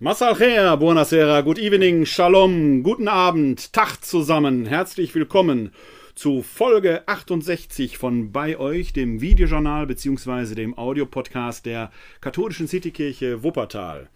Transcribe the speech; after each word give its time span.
Masalcher, 0.00 0.76
buonasera, 0.76 1.40
good 1.42 1.56
evening, 1.56 2.04
shalom, 2.04 2.82
guten 2.82 3.06
Abend, 3.06 3.72
Tag 3.72 4.04
zusammen, 4.04 4.66
herzlich 4.66 5.14
willkommen 5.14 5.70
zu 6.16 6.42
Folge 6.42 7.06
68 7.06 7.96
von 7.96 8.32
bei 8.32 8.58
euch, 8.58 8.92
dem 8.92 9.20
Videojournal 9.20 9.86
bzw. 9.86 10.56
dem 10.56 10.76
Audiopodcast 10.76 11.64
der 11.64 11.92
katholischen 12.20 12.66
Citykirche 12.66 13.44
Wuppertal. 13.44 14.08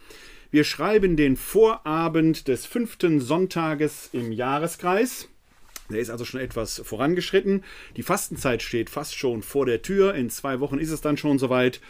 Wir 0.51 0.65
schreiben 0.65 1.17
den 1.17 1.37
Vorabend 1.37 2.49
des 2.49 2.67
fünften 2.67 3.21
Sonntages 3.21 4.11
im 4.13 4.33
Jahreskreis. 4.33 5.29
Der 5.91 6.01
ist 6.01 6.11
also 6.11 6.25
schon 6.25 6.41
etwas 6.41 6.83
vorangeschritten. 6.85 7.63
Die 7.97 8.03
Fastenzeit 8.03 8.63
steht 8.63 8.91
fast 8.91 9.15
schon 9.15 9.45
vor 9.45 9.65
der 9.65 9.81
Tür. 9.83 10.17
In 10.17 10.29
zwei 10.29 10.59
Wochen 10.59 10.79
ist 10.79 10.91
es 10.91 11.03
dann 11.03 11.17
schon 11.17 11.39
soweit. 11.39 11.81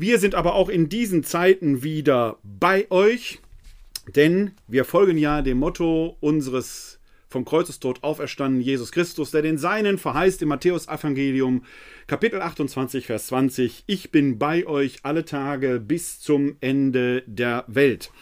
Wir 0.00 0.20
sind 0.20 0.36
aber 0.36 0.54
auch 0.54 0.68
in 0.68 0.88
diesen 0.88 1.24
Zeiten 1.24 1.82
wieder 1.82 2.38
bei 2.44 2.88
euch, 2.88 3.40
denn 4.14 4.52
wir 4.68 4.84
folgen 4.84 5.18
ja 5.18 5.42
dem 5.42 5.58
Motto 5.58 6.16
unseres 6.20 7.00
vom 7.28 7.44
Kreuzestod 7.44 8.04
auferstandenen 8.04 8.64
Jesus 8.64 8.92
Christus, 8.92 9.32
der 9.32 9.42
den 9.42 9.58
Seinen 9.58 9.98
verheißt 9.98 10.40
im 10.40 10.50
Matthäus-Evangelium, 10.50 11.64
Kapitel 12.06 12.40
28, 12.40 13.06
Vers 13.06 13.26
20: 13.26 13.82
Ich 13.88 14.12
bin 14.12 14.38
bei 14.38 14.68
euch 14.68 14.98
alle 15.02 15.24
Tage 15.24 15.80
bis 15.80 16.20
zum 16.20 16.58
Ende 16.60 17.24
der 17.26 17.64
Welt. 17.66 18.12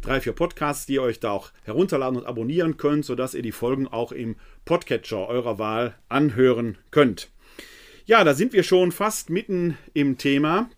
drei, 0.03 0.21
vier 0.21 0.32
Podcasts, 0.32 0.87
die 0.87 0.94
ihr 0.94 1.03
euch 1.03 1.21
da 1.21 1.31
auch 1.31 1.53
herunterladen 1.62 2.19
und 2.19 2.27
abonnieren 2.27 2.77
könnt, 2.77 3.05
sodass 3.05 3.34
ihr 3.34 3.43
die 3.43 3.53
Folgen 3.53 3.87
auch 3.87 4.10
im 4.10 4.34
Podcatcher 4.65 5.28
eurer 5.28 5.60
Wahl 5.60 5.94
anhören 6.09 6.76
könnt. 6.91 7.31
Ja, 8.05 8.25
da 8.25 8.34
sind 8.34 8.53
wir 8.53 8.65
schon 8.65 8.91
fast 8.91 9.31
mitten 9.31 9.78
im 9.94 10.19
Thema. 10.19 10.69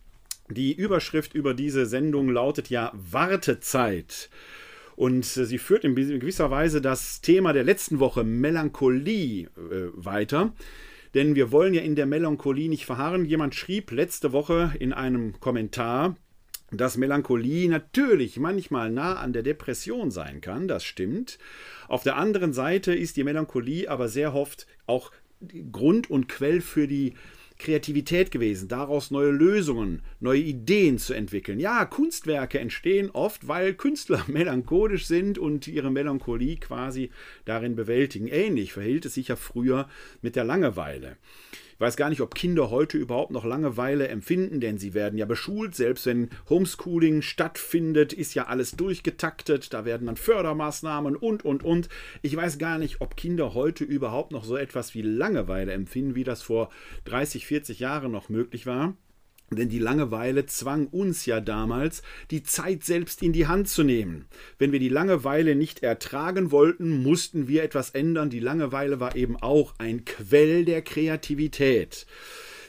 Die 0.50 0.75
Überschrift 0.75 1.34
über 1.34 1.54
diese 1.54 1.87
Sendung 1.87 2.28
lautet 2.28 2.69
ja 2.69 2.93
Wartezeit. 2.94 4.28
Und 4.96 5.24
äh, 5.36 5.44
sie 5.44 5.58
führt 5.58 5.84
in 5.84 5.94
gewisser 5.94 6.50
Weise 6.50 6.80
das 6.80 7.20
Thema 7.20 7.52
der 7.52 7.64
letzten 7.64 8.00
Woche 8.00 8.24
Melancholie 8.24 9.44
äh, 9.44 9.90
weiter. 9.94 10.54
Denn 11.14 11.34
wir 11.34 11.52
wollen 11.52 11.74
ja 11.74 11.82
in 11.82 11.94
der 11.94 12.06
Melancholie 12.06 12.68
nicht 12.68 12.86
verharren. 12.86 13.24
Jemand 13.24 13.54
schrieb 13.54 13.90
letzte 13.92 14.32
Woche 14.32 14.72
in 14.78 14.92
einem 14.92 15.38
Kommentar, 15.38 16.16
dass 16.72 16.96
Melancholie 16.96 17.68
natürlich 17.68 18.38
manchmal 18.38 18.90
nah 18.90 19.14
an 19.14 19.32
der 19.32 19.42
Depression 19.42 20.10
sein 20.10 20.40
kann, 20.40 20.66
das 20.66 20.84
stimmt. 20.84 21.38
Auf 21.88 22.02
der 22.02 22.16
anderen 22.16 22.52
Seite 22.52 22.92
ist 22.92 23.16
die 23.16 23.24
Melancholie 23.24 23.88
aber 23.88 24.08
sehr 24.08 24.34
oft 24.34 24.66
auch 24.86 25.12
Grund 25.70 26.10
und 26.10 26.28
Quell 26.28 26.60
für 26.60 26.88
die 26.88 27.14
Kreativität 27.58 28.30
gewesen, 28.30 28.68
daraus 28.68 29.10
neue 29.10 29.30
Lösungen, 29.30 30.02
neue 30.20 30.40
Ideen 30.40 30.98
zu 30.98 31.14
entwickeln. 31.14 31.58
Ja, 31.58 31.84
Kunstwerke 31.84 32.58
entstehen 32.58 33.10
oft, 33.10 33.48
weil 33.48 33.74
Künstler 33.74 34.24
melancholisch 34.28 35.06
sind 35.06 35.38
und 35.38 35.66
ihre 35.66 35.90
Melancholie 35.90 36.56
quasi 36.56 37.10
darin 37.44 37.74
bewältigen. 37.76 38.28
Ähnlich 38.28 38.72
verhielt 38.72 39.06
es 39.06 39.14
sich 39.14 39.28
ja 39.28 39.36
früher 39.36 39.88
mit 40.22 40.36
der 40.36 40.44
Langeweile. 40.44 41.16
Ich 41.76 41.81
weiß 41.81 41.98
gar 41.98 42.09
nicht, 42.09 42.22
ob 42.22 42.34
Kinder 42.34 42.70
heute 42.70 42.97
überhaupt 42.97 43.32
noch 43.32 43.44
Langeweile 43.44 44.09
empfinden, 44.09 44.60
denn 44.60 44.78
sie 44.78 44.94
werden 44.94 45.19
ja 45.19 45.26
beschult. 45.26 45.75
Selbst 45.75 46.06
wenn 46.06 46.31
Homeschooling 46.48 47.20
stattfindet, 47.20 48.14
ist 48.14 48.34
ja 48.34 48.47
alles 48.47 48.72
durchgetaktet. 48.72 49.75
Da 49.75 49.84
werden 49.84 50.06
dann 50.06 50.16
Fördermaßnahmen 50.16 51.16
und, 51.16 51.44
und, 51.44 51.62
und. 51.62 51.91
Ich 52.22 52.34
weiß 52.34 52.56
gar 52.56 52.78
nicht, 52.78 53.03
ob 53.03 53.15
Kinder 53.15 53.53
heute 53.53 53.84
überhaupt 53.84 54.32
noch 54.32 54.44
so 54.44 54.56
etwas 54.56 54.94
wie 54.94 55.03
Langeweile 55.03 55.72
empfinden, 55.72 56.15
wie 56.15 56.25
das 56.25 56.41
vor 56.41 56.70
30, 57.04 57.44
40 57.44 57.78
Jahren 57.78 58.10
noch 58.10 58.31
möglich 58.31 58.65
war. 58.65 58.94
Denn 59.50 59.68
die 59.68 59.78
Langeweile 59.78 60.46
zwang 60.46 60.88
uns 60.88 61.24
ja 61.24 61.40
damals, 61.40 62.02
die 62.30 62.42
Zeit 62.42 62.82
selbst 62.82 63.22
in 63.22 63.32
die 63.32 63.46
Hand 63.46 63.68
zu 63.68 63.84
nehmen. 63.84 64.26
Wenn 64.58 64.72
wir 64.72 64.80
die 64.80 64.88
Langeweile 64.88 65.54
nicht 65.54 65.82
ertragen 65.82 66.50
wollten, 66.50 67.02
mussten 67.02 67.46
wir 67.46 67.62
etwas 67.62 67.90
ändern. 67.90 68.28
Die 68.28 68.40
Langeweile 68.40 68.98
war 68.98 69.14
eben 69.14 69.36
auch 69.36 69.74
ein 69.78 70.04
Quell 70.04 70.64
der 70.64 70.82
Kreativität. 70.82 72.06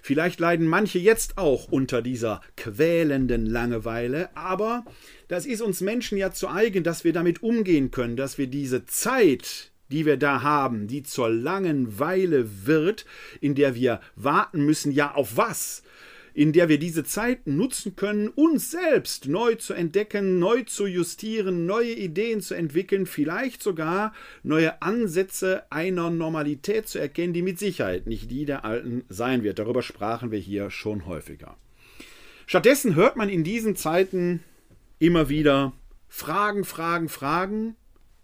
Vielleicht 0.04 0.40
leiden 0.40 0.68
manche 0.68 1.00
jetzt 1.00 1.38
auch 1.38 1.70
unter 1.70 2.02
dieser 2.02 2.40
quälenden 2.56 3.46
Langeweile, 3.46 4.30
aber 4.38 4.86
das 5.28 5.46
ist 5.46 5.62
uns 5.62 5.82
Menschen 5.82 6.18
ja 6.18 6.32
zu 6.32 6.48
eigen, 6.48 6.84
dass 6.84 7.04
wir 7.04 7.12
damit 7.12 7.44
umgehen 7.44 7.92
können, 7.92 8.16
dass 8.16 8.38
wir 8.38 8.48
diese 8.48 8.86
Zeit, 8.86 9.72
die 9.90 10.06
wir 10.06 10.16
da 10.16 10.44
haben, 10.44 10.88
die 10.88 11.04
zur 11.04 11.30
langen 11.30 12.00
Weile 12.00 12.66
wird, 12.66 13.06
in 13.42 13.54
der 13.54 13.76
wir 13.76 14.00
warten 14.16 14.66
müssen, 14.66 14.94
ja 14.94 15.14
auf 15.14 15.36
was? 15.36 15.84
In 16.38 16.54
der 16.54 16.70
wir 16.70 16.78
diese 16.78 17.04
Zeit 17.04 17.48
nutzen 17.48 17.96
können, 17.96 18.28
uns 18.28 18.70
selbst 18.70 19.28
neu 19.28 19.56
zu 19.56 19.74
entdecken, 19.74 20.38
neu 20.38 20.62
zu 20.62 20.86
justieren, 20.86 21.66
neue 21.66 21.94
Ideen 21.94 22.42
zu 22.42 22.54
entwickeln, 22.54 23.08
vielleicht 23.08 23.64
sogar 23.64 24.14
neue 24.44 24.80
Ansätze 24.84 25.64
einer 25.72 26.12
Normalität 26.12 26.88
zu 26.88 27.00
erkennen, 27.00 27.34
die 27.34 27.42
mit 27.42 27.58
Sicherheit 27.58 28.06
nicht 28.06 28.30
die 28.30 28.46
der 28.46 28.66
alten 28.66 29.04
sein 29.10 29.42
wird. 29.42 29.58
Darüber 29.58 29.82
sprachen 29.82 30.30
wir 30.30 30.38
hier 30.38 30.70
schon 30.70 31.08
häufiger. 31.08 31.58
Stattdessen 32.46 32.94
hört 32.94 33.16
man 33.16 33.30
in 33.30 33.44
diesen 33.44 33.76
Zeiten 33.76 34.44
immer 35.00 35.30
wieder 35.30 35.74
Fragen, 36.08 36.66
Fragen, 36.66 37.10
Fragen, 37.10 37.76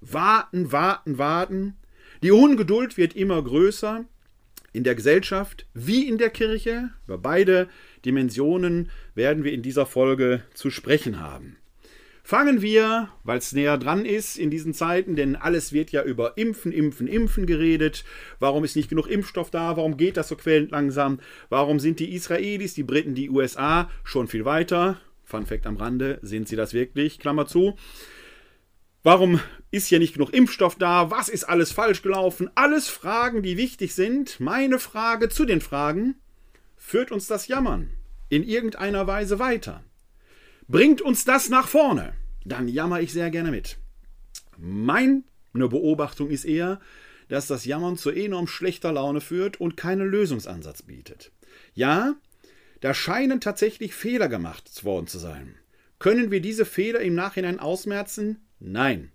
warten, 0.01 0.71
warten, 0.71 1.18
warten. 1.18 1.77
Die 2.21 2.31
Ungeduld 2.31 2.95
wird 2.95 3.16
immer 3.16 3.44
größer 3.44 4.06
in 4.71 4.83
der 4.83 4.95
Gesellschaft 4.95 5.68
wie 5.74 6.07
in 6.07 6.18
der 6.18 6.31
Kirche. 6.31 6.89
Über 7.06 7.18
beide 7.18 7.69
Dimensionen 8.06 8.90
werden 9.16 9.44
wir 9.44 9.52
in 9.54 9.62
dieser 9.62 9.86
Folge 9.86 10.44
zu 10.54 10.70
sprechen 10.70 11.20
haben. 11.20 11.58
Fangen 12.26 12.62
wir, 12.62 13.10
weil 13.26 13.40
es 13.40 13.52
näher 13.52 13.78
dran 13.78 14.06
ist 14.06 14.38
in 14.38 14.50
diesen 14.50 14.74
Zeiten, 14.74 15.18
denn 15.18 15.36
alles 15.36 15.74
wird 15.74 15.92
ja 15.92 16.04
über 16.04 16.38
Impfen, 16.38 16.72
Impfen, 16.72 17.08
Impfen 17.08 17.46
geredet. 17.46 18.06
Warum 18.40 18.64
ist 18.64 18.78
nicht 18.78 18.88
genug 18.88 19.08
Impfstoff 19.08 19.52
da? 19.52 19.76
Warum 19.76 19.98
geht 19.98 20.16
das 20.16 20.30
so 20.30 20.38
quälend 20.38 20.72
langsam? 20.72 21.20
Warum 21.50 21.82
sind 21.82 22.00
die 22.00 22.14
Israelis, 22.14 22.76
die 22.76 22.84
Briten, 22.84 23.14
die 23.14 23.30
USA 23.30 23.90
schon 24.06 24.30
viel 24.30 24.46
weiter? 24.46 25.02
Fun 25.26 25.46
Fact 25.46 25.68
am 25.68 25.76
Rande, 25.76 26.20
sind 26.22 26.48
sie 26.48 26.56
das 26.56 26.74
wirklich? 26.74 27.20
Klammer 27.20 27.46
zu. 27.46 27.76
Warum 29.04 29.42
ist 29.70 29.88
hier 29.88 30.00
nicht 30.00 30.14
genug 30.14 30.34
Impfstoff 30.34 30.78
da? 30.78 31.12
Was 31.12 31.28
ist 31.28 31.44
alles 31.44 31.74
falsch 31.74 32.04
gelaufen? 32.04 32.50
Alles 32.56 32.88
Fragen, 32.88 33.44
die 33.44 33.58
wichtig 33.58 33.96
sind. 33.96 34.40
Meine 34.40 34.80
Frage 34.80 35.28
zu 35.28 35.44
den 35.44 35.60
Fragen. 35.60 36.16
Führt 36.85 37.12
uns 37.12 37.25
das 37.27 37.47
Jammern 37.47 37.89
in 38.30 38.44
irgendeiner 38.44 39.07
Weise 39.07 39.39
weiter? 39.39 39.83
Bringt 40.68 41.01
uns 41.01 41.25
das 41.25 41.50
nach 41.50 41.68
vorne? 41.68 42.13
Dann 42.45 42.68
jammer 42.68 43.00
ich 43.00 43.13
sehr 43.13 43.31
gerne 43.31 43.50
mit. 43.50 43.77
Meine 44.57 45.24
Beobachtung 45.53 46.30
ist 46.30 46.45
eher, 46.45 46.80
dass 47.30 47.47
das 47.47 47.65
Jammern 47.65 47.97
zu 47.97 48.12
enorm 48.12 48.45
schlechter 48.45 48.91
Laune 48.91 49.21
führt 49.21 49.59
und 49.59 49.75
keinen 49.77 50.07
Lösungsansatz 50.07 50.83
bietet. 50.83 51.31
Ja, 51.74 52.15
da 52.81 52.94
scheinen 52.94 53.41
tatsächlich 53.41 53.95
Fehler 53.95 54.27
gemacht 54.27 54.83
worden 54.83 55.07
zu 55.07 55.18
sein. 55.18 55.56
Können 55.97 56.30
wir 56.30 56.41
diese 56.41 56.65
Fehler 56.65 57.00
im 57.00 57.15
Nachhinein 57.15 57.59
ausmerzen? 57.59 58.45
Nein. 58.59 59.12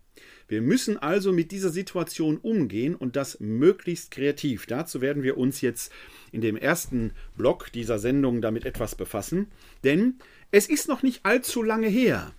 Wir 0.48 0.62
müssen 0.62 0.96
also 0.96 1.30
mit 1.30 1.52
dieser 1.52 1.68
Situation 1.68 2.38
umgehen 2.38 2.94
und 2.94 3.16
das 3.16 3.38
möglichst 3.38 4.10
kreativ. 4.10 4.66
Dazu 4.66 5.02
werden 5.02 5.22
wir 5.22 5.36
uns 5.36 5.60
jetzt 5.60 5.92
in 6.32 6.40
dem 6.40 6.56
ersten 6.56 7.12
Block 7.36 7.70
dieser 7.70 7.98
Sendung 7.98 8.40
damit 8.40 8.64
etwas 8.64 8.94
befassen, 8.94 9.48
denn 9.84 10.14
es 10.50 10.68
ist 10.68 10.88
noch 10.88 11.02
nicht 11.02 11.20
allzu 11.24 11.62
lange 11.62 11.88
her. 11.88 12.32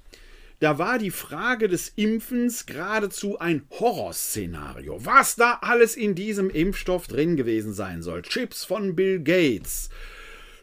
Da 0.59 0.77
war 0.77 0.97
die 0.97 1.11
Frage 1.11 1.69
des 1.69 1.94
Impfens 1.95 2.65
geradezu 2.65 3.39
ein 3.39 3.63
Horrorszenario. 3.69 5.05
Was 5.05 5.38
da 5.38 5.59
alles 5.62 5.95
in 5.95 6.15
diesem 6.15 6.50
Impfstoff 6.50 7.07
drin 7.07 7.38
gewesen 7.38 7.73
sein 7.73 8.01
soll. 8.01 8.23
Chips 8.23 8.65
von 8.65 8.95
Bill 8.95 9.21
Gates, 9.21 9.89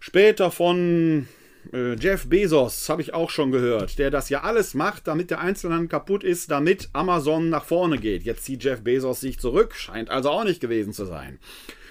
später 0.01 0.51
von 0.51 1.29
äh, 1.73 1.95
Jeff 1.95 2.29
Bezos 2.29 2.89
habe 2.89 3.03
ich 3.03 3.15
auch 3.15 3.31
schon 3.31 3.51
gehört, 3.51 3.99
der 3.99 4.11
das 4.11 4.29
ja 4.29 4.43
alles 4.43 4.75
macht, 4.75 5.07
damit 5.07 5.31
der 5.31 5.41
Einzelhandel 5.41 5.89
kaputt 5.89 6.25
ist, 6.25 6.51
damit 6.51 6.89
Amazon 6.93 7.49
nach 7.49 7.65
vorne 7.65 7.99
geht. 7.99 8.25
Jetzt 8.25 8.45
zieht 8.45 8.65
Jeff 8.65 8.83
Bezos 8.83 9.21
sich 9.21 9.39
zurück, 9.39 9.75
scheint 9.75 10.11
also 10.11 10.31
auch 10.31 10.45
nicht 10.45 10.61
gewesen 10.61 10.93
zu 10.93 11.05
sein. 11.05 11.39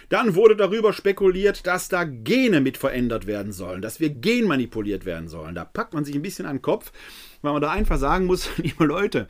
Dann 0.10 0.36
wurde 0.36 0.56
darüber 0.56 0.94
spekuliert, 0.94 1.66
dass 1.66 1.90
da 1.90 2.04
Gene 2.04 2.62
mit 2.62 2.78
verändert 2.78 3.26
werden 3.26 3.52
sollen, 3.52 3.82
dass 3.82 4.00
wir 4.00 4.10
genmanipuliert 4.10 5.06
werden 5.06 5.28
sollen. 5.28 5.56
Da 5.56 5.66
packt 5.66 5.94
man 5.94 6.06
sich 6.06 6.16
ein 6.16 6.22
bisschen 6.22 6.46
an 6.46 6.58
den 6.58 6.62
Kopf, 6.62 6.92
weil 7.42 7.54
man 7.54 7.62
da 7.62 7.72
einfach 7.72 7.98
sagen 7.98 8.26
muss, 8.26 8.50
liebe 8.58 8.86
Leute, 8.86 9.28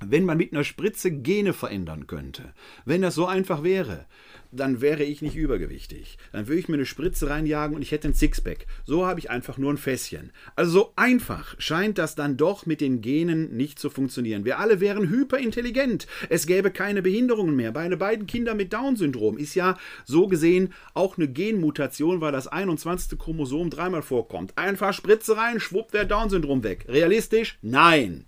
wenn 0.00 0.24
man 0.24 0.38
mit 0.38 0.52
einer 0.52 0.64
Spritze 0.64 1.10
Gene 1.10 1.52
verändern 1.52 2.06
könnte, 2.06 2.54
wenn 2.84 3.02
das 3.02 3.14
so 3.14 3.26
einfach 3.26 3.62
wäre, 3.62 4.06
dann 4.52 4.80
wäre 4.80 5.02
ich 5.02 5.22
nicht 5.22 5.34
übergewichtig. 5.34 6.18
Dann 6.30 6.46
würde 6.46 6.60
ich 6.60 6.68
mir 6.68 6.74
eine 6.74 6.86
Spritze 6.86 7.30
reinjagen 7.30 7.74
und 7.74 7.82
ich 7.82 7.90
hätte 7.90 8.08
ein 8.08 8.14
Sixpack. 8.14 8.66
So 8.84 9.06
habe 9.06 9.18
ich 9.18 9.30
einfach 9.30 9.58
nur 9.58 9.72
ein 9.72 9.78
Fässchen. 9.78 10.30
Also 10.54 10.72
so 10.72 10.92
einfach 10.96 11.54
scheint 11.58 11.98
das 11.98 12.14
dann 12.14 12.36
doch 12.36 12.66
mit 12.66 12.80
den 12.80 13.00
Genen 13.00 13.56
nicht 13.56 13.78
zu 13.78 13.88
funktionieren. 13.88 14.44
Wir 14.44 14.58
alle 14.58 14.80
wären 14.80 15.08
hyperintelligent. 15.08 16.06
Es 16.28 16.46
gäbe 16.46 16.70
keine 16.70 17.02
Behinderungen 17.02 17.56
mehr. 17.56 17.72
Bei 17.72 17.88
beiden 17.96 18.26
Kindern 18.26 18.58
mit 18.58 18.72
Down-Syndrom 18.72 19.38
ist 19.38 19.54
ja 19.54 19.78
so 20.04 20.28
gesehen 20.28 20.72
auch 20.94 21.16
eine 21.16 21.28
Genmutation, 21.28 22.20
weil 22.20 22.32
das 22.32 22.46
21. 22.46 23.18
Chromosom 23.18 23.70
dreimal 23.70 24.02
vorkommt. 24.02 24.56
Einfach 24.58 24.92
Spritze 24.92 25.36
rein, 25.36 25.60
schwupp 25.60 25.92
der 25.92 26.04
Down-Syndrom 26.04 26.62
weg. 26.62 26.86
Realistisch? 26.88 27.58
Nein. 27.62 28.26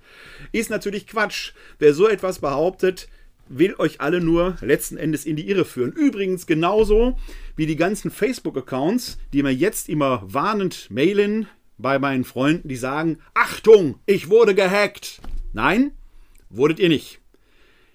Ist 0.53 0.71
natürlich 0.71 1.07
Quatsch. 1.07 1.53
Wer 1.79 1.93
so 1.93 2.09
etwas 2.09 2.39
behauptet, 2.39 3.09
will 3.49 3.75
euch 3.79 4.01
alle 4.01 4.21
nur 4.21 4.57
letzten 4.61 4.97
Endes 4.97 5.25
in 5.25 5.37
die 5.37 5.49
Irre 5.49 5.65
führen. 5.65 5.93
Übrigens 5.93 6.47
genauso 6.47 7.19
wie 7.57 7.67
die 7.67 7.77
ganzen 7.77 8.11
Facebook-Accounts, 8.11 9.19
die 9.33 9.43
mir 9.43 9.55
jetzt 9.55 9.89
immer 9.89 10.23
warnend 10.25 10.91
mailen 10.91 11.47
bei 11.79 11.99
meinen 11.99 12.25
Freunden, 12.25 12.69
die 12.69 12.77
sagen, 12.77 13.19
Achtung, 13.35 13.99
ich 14.07 14.31
wurde 14.31 14.55
gehackt. 14.55 15.21
Nein, 15.53 15.93
wurdet 16.51 16.79
ihr 16.79 16.89
nicht. 16.89 17.21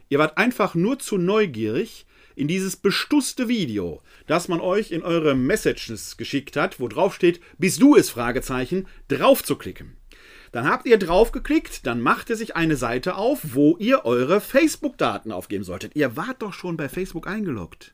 Ihr 0.10 0.20
wart 0.20 0.38
einfach 0.38 0.76
nur 0.76 1.00
zu 1.00 1.18
neugierig, 1.18 2.06
in 2.40 2.48
dieses 2.48 2.78
bestusste 2.78 3.50
Video, 3.50 4.02
das 4.26 4.48
man 4.48 4.62
euch 4.62 4.92
in 4.92 5.04
eure 5.04 5.36
Messages 5.36 6.16
geschickt 6.16 6.56
hat, 6.56 6.80
wo 6.80 6.88
drauf 6.88 7.14
steht, 7.14 7.42
bist 7.58 7.82
du 7.82 7.98
es? 7.98 8.10
Fragezeichen, 8.10 8.88
drauf 9.10 9.44
zu 9.44 9.58
klicken. 9.58 9.99
Dann 10.52 10.68
habt 10.68 10.86
ihr 10.86 10.98
draufgeklickt, 10.98 11.86
dann 11.86 12.02
machte 12.02 12.36
sich 12.36 12.56
eine 12.56 12.76
Seite 12.76 13.16
auf, 13.16 13.40
wo 13.54 13.78
ihr 13.78 14.06
eure 14.06 14.42
Facebook-Daten 14.42 15.32
aufgeben 15.32 15.64
solltet. 15.64 15.96
Ihr 15.96 16.16
wart 16.16 16.42
doch 16.42 16.54
schon 16.54 16.78
bei 16.78 16.90
Facebook 16.90 17.28
eingeloggt. 17.28 17.94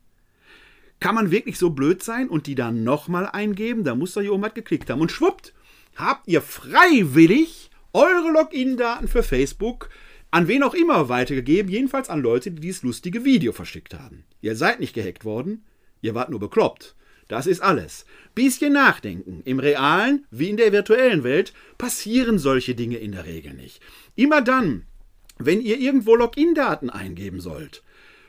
Kann 0.99 1.15
man 1.15 1.31
wirklich 1.31 1.57
so 1.57 1.71
blöd 1.71 2.01
sein 2.01 2.29
und 2.29 2.47
die 2.47 2.55
dann 2.55 2.83
nochmal 2.83 3.27
eingeben? 3.27 3.83
Da 3.83 3.95
muss 3.95 4.13
doch 4.13 4.21
jemand 4.21 4.55
geklickt 4.55 4.89
haben. 4.89 5.01
Und 5.01 5.11
schwuppt, 5.11 5.53
habt 5.95 6.27
ihr 6.27 6.41
freiwillig 6.41 7.69
eure 7.93 8.31
Login-Daten 8.31 9.07
für 9.07 9.23
Facebook 9.23 9.89
an 10.35 10.49
wen 10.49 10.63
auch 10.63 10.73
immer 10.73 11.07
weitergegeben, 11.07 11.71
jedenfalls 11.71 12.09
an 12.09 12.19
Leute, 12.19 12.51
die 12.51 12.59
dieses 12.59 12.83
lustige 12.83 13.23
Video 13.23 13.53
verschickt 13.53 13.93
haben. 13.93 14.25
Ihr 14.41 14.57
seid 14.57 14.81
nicht 14.81 14.93
gehackt 14.93 15.23
worden, 15.23 15.63
ihr 16.01 16.13
wart 16.13 16.29
nur 16.29 16.41
bekloppt. 16.41 16.93
Das 17.27 17.47
ist 17.47 17.61
alles. 17.61 18.05
Bisschen 18.35 18.73
nachdenken. 18.73 19.41
Im 19.45 19.59
realen 19.59 20.25
wie 20.29 20.49
in 20.49 20.57
der 20.57 20.71
virtuellen 20.71 21.23
Welt 21.23 21.53
passieren 21.77 22.37
solche 22.37 22.75
Dinge 22.75 22.97
in 22.97 23.13
der 23.13 23.25
Regel 23.25 23.53
nicht. 23.53 23.81
Immer 24.15 24.41
dann, 24.41 24.83
wenn 25.37 25.61
ihr 25.61 25.79
irgendwo 25.79 26.15
Login-Daten 26.15 26.89
eingeben 26.89 27.39
sollt, 27.39 27.83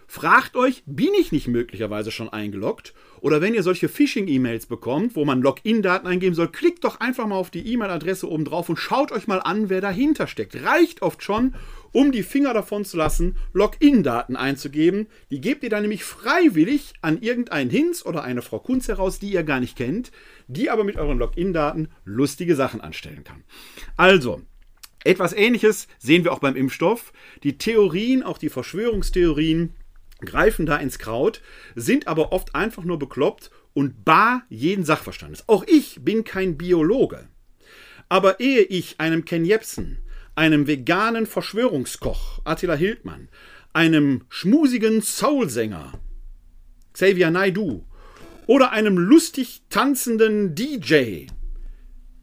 fragt 0.07 0.57
euch, 0.57 0.83
bin 0.87 1.13
ich 1.19 1.33
nicht 1.33 1.49
möglicherweise 1.49 2.11
schon 2.11 2.29
eingeloggt? 2.29 2.95
Oder 3.21 3.41
wenn 3.41 3.55
ihr 3.55 3.63
solche 3.63 3.89
Phishing-E-Mails 3.89 4.67
bekommt, 4.67 5.17
wo 5.17 5.25
man 5.25 5.43
Login-Daten 5.43 6.07
eingeben 6.07 6.35
soll, 6.35 6.49
klickt 6.49 6.85
doch 6.85 7.01
einfach 7.01 7.27
mal 7.27 7.37
auf 7.37 7.51
die 7.51 7.67
E-Mail-Adresse 7.73 8.31
oben 8.31 8.45
drauf 8.45 8.69
und 8.69 8.79
schaut 8.79 9.13
euch 9.13 9.27
mal 9.27 9.41
an, 9.41 9.69
wer 9.69 9.81
dahinter 9.81 10.27
steckt. 10.27 10.63
Reicht 10.63 11.03
oft 11.03 11.23
schon, 11.23 11.55
um 11.97 12.13
die 12.13 12.23
Finger 12.23 12.53
davon 12.53 12.85
zu 12.85 12.99
lassen, 12.99 13.39
Login-Daten 13.55 14.37
einzugeben. 14.37 15.07
Die 15.31 15.41
gebt 15.41 15.63
ihr 15.63 15.71
dann 15.71 15.81
nämlich 15.81 16.05
freiwillig 16.05 16.93
an 17.01 17.23
irgendeinen 17.23 17.71
Hinz 17.71 18.05
oder 18.05 18.23
eine 18.23 18.43
Frau 18.43 18.59
Kunz 18.59 18.89
heraus, 18.89 19.19
die 19.19 19.31
ihr 19.31 19.45
gar 19.45 19.61
nicht 19.61 19.79
kennt, 19.79 20.13
die 20.47 20.69
aber 20.69 20.85
mit 20.85 20.97
euren 20.97 21.19
Login-Daten 21.19 21.89
lustige 22.05 22.55
Sachen 22.55 22.83
anstellen 22.83 23.25
kann. 23.25 23.45
Also, 23.97 24.43
etwas 25.05 25.33
ähnliches 25.33 25.89
sehen 25.99 26.23
wir 26.23 26.35
auch 26.35 26.41
beim 26.41 26.55
Impfstoff. 26.55 27.15
Die 27.45 27.57
Theorien, 27.57 28.23
auch 28.23 28.37
die 28.37 28.51
Verschwörungstheorien, 28.51 29.73
greifen 30.21 30.67
da 30.67 30.77
ins 30.77 30.99
Kraut, 30.99 31.41
sind 31.77 32.09
aber 32.09 32.31
oft 32.31 32.55
einfach 32.55 32.85
nur 32.85 32.99
bekloppt 32.99 33.51
und 33.73 34.05
bar 34.05 34.43
jeden 34.51 34.85
Sachverstandes. 34.85 35.49
Auch 35.49 35.65
ich 35.67 36.01
bin 36.03 36.25
kein 36.25 36.59
Biologe. 36.59 37.27
Aber 38.11 38.39
ehe 38.39 38.61
ich 38.61 39.01
einem 39.01 39.25
Ken 39.25 39.47
Jebsen 39.47 40.03
einem 40.37 40.67
veganen 40.67 41.27
Verschwörungskoch 41.27 42.41
Attila 42.45 42.75
Hildmann, 42.75 43.29
einem 43.73 44.25
schmusigen 44.29 45.03
Soulsänger 45.03 45.93
Xavier 46.93 47.31
Naidu 47.31 47.85
oder 48.47 48.71
einem 48.71 48.97
lustig 48.97 49.63
tanzenden 49.69 50.55
DJ 50.55 51.27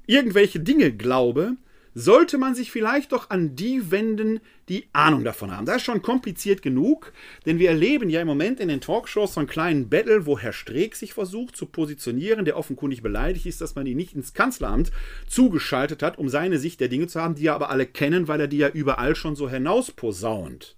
irgendwelche 0.08 0.60
Dinge 0.60 0.92
glaube, 0.94 1.58
sollte 1.94 2.38
man 2.38 2.56
sich 2.56 2.72
vielleicht 2.72 3.12
doch 3.12 3.30
an 3.30 3.56
die 3.56 3.92
wenden, 3.92 4.40
die 4.70 4.86
Ahnung 4.94 5.24
davon 5.24 5.52
haben. 5.52 5.66
Das 5.66 5.78
ist 5.78 5.84
schon 5.84 6.02
kompliziert 6.02 6.62
genug, 6.62 7.14
denn 7.46 7.60
wir 7.60 7.70
erleben 7.70 8.10
ja 8.10 8.22
im 8.22 8.28
Moment 8.28 8.60
in 8.60 8.70
den 8.70 8.82
Talkshows 8.82 9.34
so 9.34 9.40
einen 9.40 9.50
kleinen 9.50 9.90
Battle, 9.90 10.26
wo 10.26 10.40
Herr 10.40 10.54
Streeck 10.54 10.96
sich 10.96 11.14
versucht 11.14 11.56
zu 11.56 11.66
positionieren, 11.66 12.46
der 12.46 12.58
offenkundig 12.58 13.02
beleidigt 13.02 13.46
ist, 13.46 13.62
dass 13.62 13.76
man 13.76 13.86
ihn 13.86 13.98
nicht 13.98 14.16
ins 14.16 14.34
Kanzleramt 14.34 14.92
zugeschaltet 15.28 16.02
hat, 16.02 16.18
um 16.18 16.30
seine 16.30 16.60
Sicht 16.60 16.80
der 16.80 16.88
Dinge 16.88 17.08
zu 17.08 17.22
haben, 17.22 17.36
die 17.36 17.44
ja 17.44 17.56
aber 17.56 17.70
alle 17.70 17.86
kennen, 17.86 18.28
weil 18.28 18.40
er 18.40 18.48
die 18.48 18.58
ja 18.58 18.70
überall 18.70 19.16
schon 19.16 19.36
so 19.36 19.50
hinausposaunt. 19.50 20.76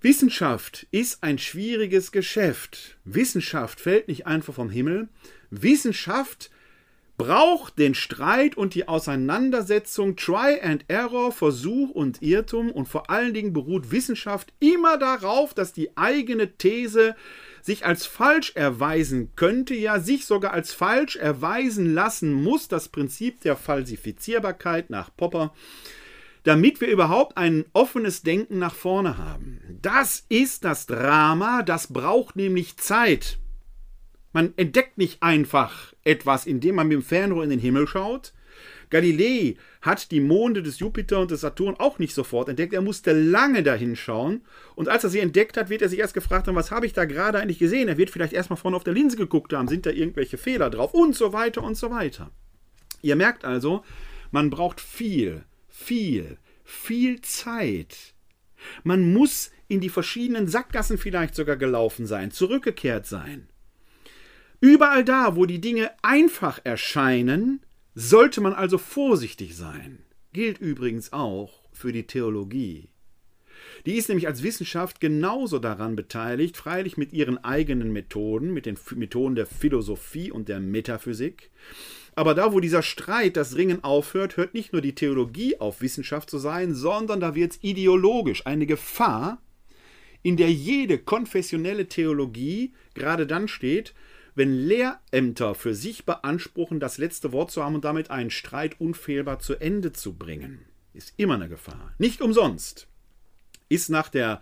Wissenschaft 0.00 0.88
ist 0.90 1.22
ein 1.22 1.38
schwieriges 1.38 2.10
Geschäft. 2.10 2.98
Wissenschaft 3.04 3.80
fällt 3.80 4.08
nicht 4.08 4.26
einfach 4.26 4.54
vom 4.54 4.68
Himmel. 4.68 5.08
Wissenschaft 5.50 6.50
braucht 7.22 7.78
den 7.78 7.94
Streit 7.94 8.56
und 8.56 8.74
die 8.74 8.88
Auseinandersetzung 8.88 10.16
Try 10.16 10.60
and 10.60 10.84
Error, 10.88 11.30
Versuch 11.30 11.90
und 11.90 12.20
Irrtum 12.20 12.72
und 12.72 12.88
vor 12.88 13.10
allen 13.10 13.32
Dingen 13.32 13.52
beruht 13.52 13.92
Wissenschaft 13.92 14.52
immer 14.58 14.98
darauf, 14.98 15.54
dass 15.54 15.72
die 15.72 15.96
eigene 15.96 16.56
These 16.56 17.14
sich 17.60 17.86
als 17.86 18.06
falsch 18.06 18.56
erweisen 18.56 19.30
könnte, 19.36 19.72
ja 19.72 20.00
sich 20.00 20.26
sogar 20.26 20.52
als 20.52 20.72
falsch 20.74 21.14
erweisen 21.14 21.94
lassen 21.94 22.32
muss, 22.32 22.66
das 22.66 22.88
Prinzip 22.88 23.40
der 23.42 23.54
Falsifizierbarkeit 23.54 24.90
nach 24.90 25.14
Popper, 25.16 25.54
damit 26.42 26.80
wir 26.80 26.88
überhaupt 26.88 27.36
ein 27.36 27.66
offenes 27.72 28.22
Denken 28.22 28.58
nach 28.58 28.74
vorne 28.74 29.16
haben. 29.16 29.60
Das 29.80 30.24
ist 30.28 30.64
das 30.64 30.86
Drama, 30.86 31.62
das 31.62 31.92
braucht 31.92 32.34
nämlich 32.34 32.78
Zeit. 32.78 33.38
Man 34.32 34.54
entdeckt 34.56 34.98
nicht 34.98 35.22
einfach 35.22 35.92
etwas, 36.04 36.46
indem 36.46 36.76
man 36.76 36.88
mit 36.88 36.96
dem 36.96 37.02
Fernrohr 37.02 37.44
in 37.44 37.50
den 37.50 37.60
Himmel 37.60 37.86
schaut. 37.86 38.32
Galilei 38.90 39.56
hat 39.80 40.10
die 40.10 40.20
Monde 40.20 40.62
des 40.62 40.78
Jupiter 40.78 41.20
und 41.20 41.30
des 41.30 41.40
Saturn 41.40 41.76
auch 41.78 41.98
nicht 41.98 42.14
sofort 42.14 42.48
entdeckt. 42.48 42.74
Er 42.74 42.82
musste 42.82 43.12
lange 43.12 43.62
dahin 43.62 43.96
schauen. 43.96 44.42
Und 44.74 44.88
als 44.88 45.04
er 45.04 45.10
sie 45.10 45.20
entdeckt 45.20 45.56
hat, 45.56 45.70
wird 45.70 45.80
er 45.80 45.88
sich 45.88 45.98
erst 45.98 46.14
gefragt 46.14 46.46
haben, 46.46 46.56
was 46.56 46.70
habe 46.70 46.84
ich 46.84 46.92
da 46.92 47.06
gerade 47.06 47.38
eigentlich 47.38 47.58
gesehen? 47.58 47.88
Er 47.88 47.96
wird 47.96 48.10
vielleicht 48.10 48.34
erstmal 48.34 48.58
vorne 48.58 48.76
auf 48.76 48.84
der 48.84 48.92
Linse 48.92 49.16
geguckt 49.16 49.52
haben, 49.54 49.68
sind 49.68 49.86
da 49.86 49.90
irgendwelche 49.90 50.36
Fehler 50.36 50.68
drauf 50.68 50.92
und 50.92 51.14
so 51.16 51.32
weiter 51.32 51.62
und 51.62 51.76
so 51.76 51.90
weiter. 51.90 52.30
Ihr 53.00 53.16
merkt 53.16 53.44
also, 53.44 53.82
man 54.30 54.50
braucht 54.50 54.80
viel, 54.80 55.44
viel, 55.68 56.36
viel 56.64 57.20
Zeit. 57.22 58.14
Man 58.84 59.12
muss 59.12 59.50
in 59.68 59.80
die 59.80 59.88
verschiedenen 59.88 60.48
Sackgassen 60.48 60.98
vielleicht 60.98 61.34
sogar 61.34 61.56
gelaufen 61.56 62.06
sein, 62.06 62.30
zurückgekehrt 62.30 63.06
sein. 63.06 63.48
Überall 64.62 65.04
da, 65.04 65.34
wo 65.34 65.44
die 65.44 65.60
Dinge 65.60 65.90
einfach 66.02 66.60
erscheinen, 66.62 67.66
sollte 67.96 68.40
man 68.40 68.52
also 68.52 68.78
vorsichtig 68.78 69.56
sein. 69.56 69.98
Gilt 70.32 70.58
übrigens 70.58 71.12
auch 71.12 71.64
für 71.72 71.90
die 71.90 72.06
Theologie. 72.06 72.88
Die 73.86 73.96
ist 73.96 74.08
nämlich 74.08 74.28
als 74.28 74.44
Wissenschaft 74.44 75.00
genauso 75.00 75.58
daran 75.58 75.96
beteiligt, 75.96 76.56
freilich 76.56 76.96
mit 76.96 77.12
ihren 77.12 77.38
eigenen 77.42 77.92
Methoden, 77.92 78.54
mit 78.54 78.66
den 78.66 78.78
Methoden 78.94 79.34
der 79.34 79.46
Philosophie 79.46 80.30
und 80.30 80.48
der 80.48 80.60
Metaphysik. 80.60 81.50
Aber 82.14 82.34
da, 82.34 82.52
wo 82.52 82.60
dieser 82.60 82.82
Streit, 82.82 83.36
das 83.36 83.56
Ringen 83.56 83.82
aufhört, 83.82 84.36
hört 84.36 84.54
nicht 84.54 84.72
nur 84.72 84.80
die 84.80 84.94
Theologie 84.94 85.58
auf, 85.58 85.82
Wissenschaft 85.82 86.30
zu 86.30 86.38
sein, 86.38 86.72
sondern 86.72 87.18
da 87.18 87.34
wird 87.34 87.52
es 87.54 87.58
ideologisch 87.62 88.46
eine 88.46 88.66
Gefahr, 88.66 89.42
in 90.22 90.36
der 90.36 90.52
jede 90.52 90.98
konfessionelle 90.98 91.88
Theologie 91.88 92.74
gerade 92.94 93.26
dann 93.26 93.48
steht, 93.48 93.92
wenn 94.34 94.54
Lehrämter 94.54 95.54
für 95.54 95.74
sich 95.74 96.04
beanspruchen, 96.04 96.80
das 96.80 96.98
letzte 96.98 97.32
Wort 97.32 97.50
zu 97.50 97.62
haben 97.62 97.74
und 97.74 97.84
damit 97.84 98.10
einen 98.10 98.30
Streit 98.30 98.80
unfehlbar 98.80 99.38
zu 99.38 99.56
Ende 99.56 99.92
zu 99.92 100.14
bringen. 100.14 100.64
Ist 100.94 101.14
immer 101.16 101.34
eine 101.34 101.48
Gefahr. 101.48 101.94
Nicht 101.98 102.20
umsonst 102.20 102.88
ist 103.68 103.88
nach 103.88 104.08
der 104.08 104.40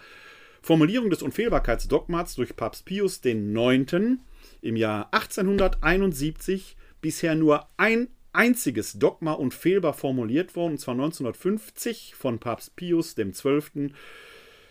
Formulierung 0.62 1.08
des 1.08 1.22
Unfehlbarkeitsdogmats 1.22 2.34
durch 2.34 2.56
Papst 2.56 2.84
Pius 2.84 3.20
IX. 3.24 4.18
im 4.60 4.76
Jahr 4.76 5.08
1871 5.12 6.76
bisher 7.00 7.34
nur 7.34 7.66
ein 7.76 8.08
einziges 8.32 8.98
Dogma 8.98 9.32
unfehlbar 9.32 9.94
formuliert 9.94 10.54
worden, 10.54 10.72
und 10.72 10.78
zwar 10.78 10.94
1950 10.94 12.14
von 12.14 12.38
Papst 12.38 12.76
Pius 12.76 13.14
XII. 13.14 13.92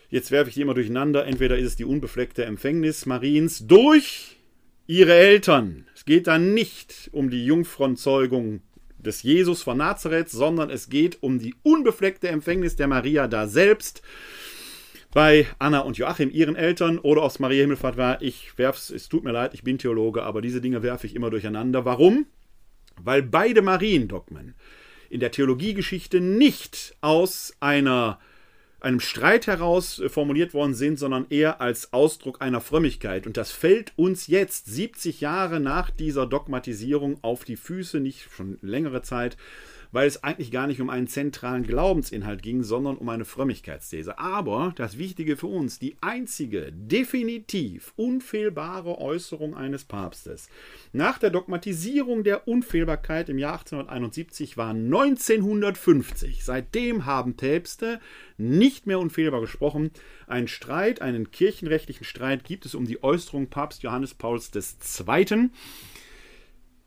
Jetzt 0.08 0.30
werfe 0.30 0.48
ich 0.48 0.54
die 0.54 0.62
immer 0.62 0.74
durcheinander. 0.74 1.26
Entweder 1.26 1.58
ist 1.58 1.66
es 1.66 1.76
die 1.76 1.84
unbefleckte 1.84 2.44
Empfängnis 2.44 3.06
Mariens 3.06 3.66
durch 3.66 4.39
ihre 4.90 5.14
Eltern. 5.14 5.86
Es 5.94 6.04
geht 6.04 6.26
da 6.26 6.36
nicht 6.36 7.10
um 7.12 7.30
die 7.30 7.44
Jungfrauzeugung 7.44 8.60
des 8.98 9.22
Jesus 9.22 9.62
von 9.62 9.78
Nazareth, 9.78 10.30
sondern 10.30 10.68
es 10.68 10.88
geht 10.88 11.22
um 11.22 11.38
die 11.38 11.54
unbefleckte 11.62 12.26
Empfängnis 12.26 12.74
der 12.74 12.88
Maria 12.88 13.28
da 13.28 13.46
selbst 13.46 14.02
bei 15.12 15.46
Anna 15.60 15.80
und 15.80 15.96
Joachim, 15.96 16.28
ihren 16.28 16.56
Eltern, 16.56 16.98
oder 16.98 17.22
aus 17.22 17.38
Maria 17.38 17.60
Himmelfahrt 17.60 17.96
war. 17.96 18.20
Ich 18.20 18.58
werf's, 18.58 18.90
es 18.90 19.08
tut 19.08 19.22
mir 19.22 19.30
leid, 19.30 19.54
ich 19.54 19.62
bin 19.62 19.78
Theologe, 19.78 20.24
aber 20.24 20.42
diese 20.42 20.60
Dinge 20.60 20.82
werfe 20.82 21.06
ich 21.06 21.14
immer 21.14 21.30
durcheinander. 21.30 21.84
Warum? 21.84 22.26
Weil 23.00 23.22
beide 23.22 23.62
Mariendogmen 23.62 24.56
in 25.08 25.20
der 25.20 25.30
Theologiegeschichte 25.30 26.20
nicht 26.20 26.96
aus 27.00 27.54
einer 27.60 28.18
einem 28.80 29.00
Streit 29.00 29.46
heraus 29.46 29.98
äh, 29.98 30.08
formuliert 30.08 30.54
worden 30.54 30.74
sind, 30.74 30.98
sondern 30.98 31.26
eher 31.30 31.60
als 31.60 31.92
Ausdruck 31.92 32.40
einer 32.40 32.60
Frömmigkeit. 32.60 33.26
Und 33.26 33.36
das 33.36 33.52
fällt 33.52 33.92
uns 33.96 34.26
jetzt, 34.26 34.66
70 34.66 35.20
Jahre 35.20 35.60
nach 35.60 35.90
dieser 35.90 36.26
Dogmatisierung, 36.26 37.18
auf 37.22 37.44
die 37.44 37.56
Füße, 37.56 38.00
nicht 38.00 38.28
schon 38.32 38.58
längere 38.62 39.02
Zeit, 39.02 39.36
weil 39.92 40.06
es 40.06 40.22
eigentlich 40.22 40.50
gar 40.50 40.66
nicht 40.66 40.80
um 40.80 40.90
einen 40.90 41.06
zentralen 41.06 41.64
Glaubensinhalt 41.64 42.42
ging, 42.42 42.62
sondern 42.62 42.96
um 42.96 43.08
eine 43.08 43.24
Frömmigkeitsthese. 43.24 44.18
Aber 44.18 44.72
das 44.76 44.98
Wichtige 44.98 45.36
für 45.36 45.46
uns, 45.46 45.78
die 45.78 45.96
einzige 46.00 46.72
definitiv 46.72 47.92
unfehlbare 47.96 48.98
Äußerung 48.98 49.54
eines 49.54 49.84
Papstes 49.84 50.48
nach 50.92 51.18
der 51.18 51.30
Dogmatisierung 51.30 52.24
der 52.24 52.48
Unfehlbarkeit 52.48 53.28
im 53.28 53.38
Jahr 53.38 53.60
1871 53.60 54.56
war 54.56 54.70
1950. 54.70 56.44
Seitdem 56.44 57.06
haben 57.06 57.36
Päpste 57.36 58.00
nicht 58.38 58.86
mehr 58.86 58.98
unfehlbar 58.98 59.40
gesprochen. 59.40 59.90
Ein 60.26 60.48
Streit, 60.48 61.02
einen 61.02 61.30
kirchenrechtlichen 61.30 62.04
Streit 62.04 62.44
gibt 62.44 62.66
es 62.66 62.74
um 62.74 62.86
die 62.86 63.02
Äußerung 63.02 63.48
Papst 63.48 63.82
Johannes 63.82 64.14
Pauls 64.14 64.50
II 64.54 65.50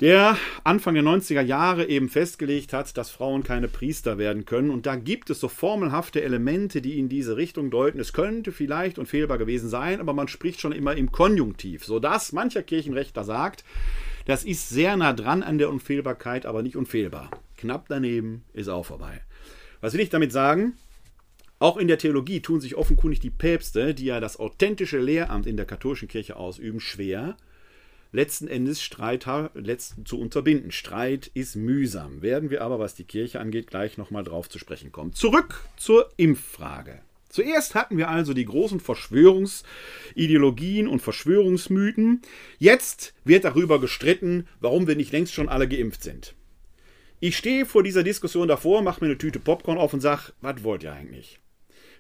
der 0.04 0.38
Anfang 0.66 0.96
der 0.96 1.04
90er 1.04 1.40
Jahre 1.40 1.88
eben 1.88 2.10
festgelegt 2.10 2.74
hat, 2.74 2.98
dass 2.98 3.10
Frauen 3.10 3.42
keine 3.42 3.70
Priester 3.70 4.18
werden 4.18 4.44
können. 4.44 4.70
Und 4.70 4.86
da 4.86 4.98
gibt 4.98 5.30
es 5.30 5.40
so 5.40 5.48
formelhafte 5.48 6.22
Elemente, 6.22 6.82
die 6.82 7.00
in 7.00 7.08
diese 7.08 7.38
Richtung 7.38 7.72
deuten. 7.72 8.02
Es 8.02 8.12
könnte 8.12 8.52
vielleicht 8.52 9.00
unfehlbar 9.00 9.38
gewesen 9.38 9.70
sein, 9.70 10.02
aber 10.02 10.12
man 10.12 10.28
spricht 10.28 10.60
schon 10.60 10.74
immer 10.74 10.94
im 10.98 11.14
Konjunktiv, 11.14 11.86
sodass 11.86 12.34
mancher 12.34 12.64
Kirchenrechter 12.64 13.24
sagt, 13.24 13.64
das 14.26 14.44
ist 14.44 14.68
sehr 14.68 14.98
nah 14.98 15.14
dran 15.14 15.42
an 15.42 15.58
der 15.58 15.70
Unfehlbarkeit, 15.70 16.46
aber 16.46 16.64
nicht 16.64 16.76
unfehlbar. 16.76 17.32
Knapp 17.56 17.86
daneben 17.88 18.44
ist 18.52 18.68
auch 18.68 18.86
vorbei. 18.86 19.22
Was 19.80 19.94
will 19.94 20.02
ich 20.02 20.10
damit 20.10 20.34
sagen? 20.34 20.74
Auch 21.60 21.78
in 21.78 21.88
der 21.88 21.98
Theologie 21.98 22.42
tun 22.42 22.60
sich 22.60 22.76
offenkundig 22.76 23.22
die 23.22 23.30
Päpste, 23.30 23.94
die 23.94 24.04
ja 24.04 24.20
das 24.20 24.38
authentische 24.38 25.00
Lehramt 25.00 25.48
in 25.48 25.56
der 25.56 25.66
katholischen 25.66 26.10
Kirche 26.10 26.36
ausüben, 26.36 26.82
schwer 26.82 27.38
letzten 28.14 28.48
Endes 28.48 28.82
Streit 28.82 29.28
zu 30.06 30.20
unterbinden. 30.20 30.72
Streit 30.72 31.30
ist 31.34 31.58
mühsam. 31.58 32.22
Werden 32.22 32.50
wir 32.50 32.62
aber, 32.62 32.80
was 32.80 32.96
die 32.96 33.04
Kirche 33.04 33.42
angeht, 33.42 33.68
gleich 33.68 33.98
nochmal 33.98 34.24
drauf 34.24 34.48
zu 34.50 34.60
sprechen 34.60 34.94
kommen. 34.94 35.12
Zurück 35.14 35.66
zur 35.76 36.10
Impffrage. 36.16 37.02
Zuerst 37.30 37.74
hatten 37.74 37.98
wir 37.98 38.10
also 38.10 38.36
die 38.36 38.46
großen 38.46 38.80
Verschwörungsideologien 38.80 40.88
und 40.88 41.02
Verschwörungsmythen. 41.02 42.22
Jetzt 42.60 43.16
wird 43.26 43.44
darüber 43.44 43.82
gestritten, 43.82 44.48
warum 44.60 44.86
wir 44.88 44.96
nicht 44.96 45.12
längst 45.12 45.34
schon 45.34 45.50
alle 45.50 45.68
geimpft 45.68 46.04
sind. 46.04 46.36
Ich 47.20 47.36
stehe 47.36 47.66
vor 47.66 47.82
dieser 47.82 48.04
Diskussion 48.04 48.48
davor, 48.48 48.84
mache 48.84 49.04
mir 49.04 49.08
eine 49.08 49.18
Tüte 49.18 49.40
Popcorn 49.40 49.80
auf 49.80 49.94
und 49.94 50.02
sage, 50.02 50.34
was 50.42 50.64
wollt 50.64 50.84
ihr 50.84 50.94
eigentlich? 50.94 51.40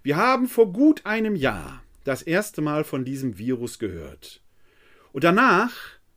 Wir 0.03 0.17
haben 0.17 0.47
vor 0.47 0.71
gut 0.71 1.03
einem 1.05 1.35
Jahr 1.35 1.81
das 2.03 2.21
erste 2.21 2.61
Mal 2.61 2.83
von 2.83 3.03
diesem 3.03 3.39
Virus 3.39 3.79
gehört. 3.79 4.43
Und 5.13 5.23
danach 5.23 5.71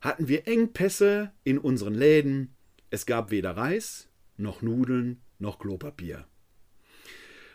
hatten 0.06 0.28
wir 0.28 0.46
Engpässe 0.46 1.32
in 1.44 1.58
unseren 1.58 1.94
Läden. 1.94 2.54
Es 2.90 3.06
gab 3.06 3.30
weder 3.30 3.56
Reis, 3.56 4.08
noch 4.36 4.62
Nudeln, 4.62 5.20
noch 5.38 5.58
Klopapier. 5.58 6.26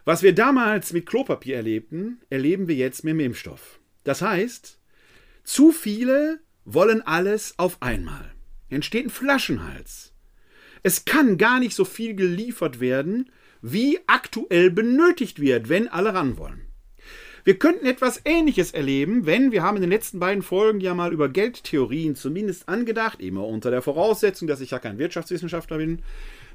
Was 0.03 0.21
wir 0.21 0.35
damals 0.35 0.93
mit 0.93 1.05
Klopapier 1.05 1.55
erlebten, 1.55 2.21
erleben 2.29 2.67
wir 2.67 2.75
jetzt 2.75 3.03
mit 3.03 3.13
dem 3.13 3.19
Impfstoff. 3.21 3.79
Das 4.03 4.21
heißt, 4.21 4.79
zu 5.43 5.71
viele 5.71 6.39
wollen 6.65 7.01
alles 7.01 7.57
auf 7.57 7.81
einmal. 7.81 8.33
Entsteht 8.69 9.05
ein 9.05 9.09
Flaschenhals. 9.09 10.13
Es 10.83 11.05
kann 11.05 11.37
gar 11.37 11.59
nicht 11.59 11.75
so 11.75 11.85
viel 11.85 12.15
geliefert 12.15 12.79
werden, 12.79 13.31
wie 13.61 13.99
aktuell 14.07 14.71
benötigt 14.71 15.39
wird, 15.39 15.69
wenn 15.69 15.87
alle 15.87 16.13
ran 16.13 16.37
wollen. 16.37 16.70
Wir 17.43 17.57
könnten 17.57 17.85
etwas 17.85 18.21
Ähnliches 18.23 18.71
erleben, 18.71 19.25
wenn 19.25 19.51
wir 19.51 19.63
haben 19.63 19.77
in 19.77 19.81
den 19.81 19.89
letzten 19.89 20.19
beiden 20.19 20.43
Folgen 20.43 20.79
ja 20.79 20.93
mal 20.93 21.11
über 21.11 21.27
Geldtheorien 21.27 22.15
zumindest 22.15 22.69
angedacht, 22.69 23.19
immer 23.19 23.45
unter 23.45 23.71
der 23.71 23.81
Voraussetzung, 23.81 24.47
dass 24.47 24.61
ich 24.61 24.71
ja 24.71 24.79
kein 24.79 24.99
Wirtschaftswissenschaftler 24.99 25.77
bin, 25.77 26.03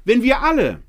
wenn 0.05 0.23
wir 0.23 0.41
alle, 0.41 0.79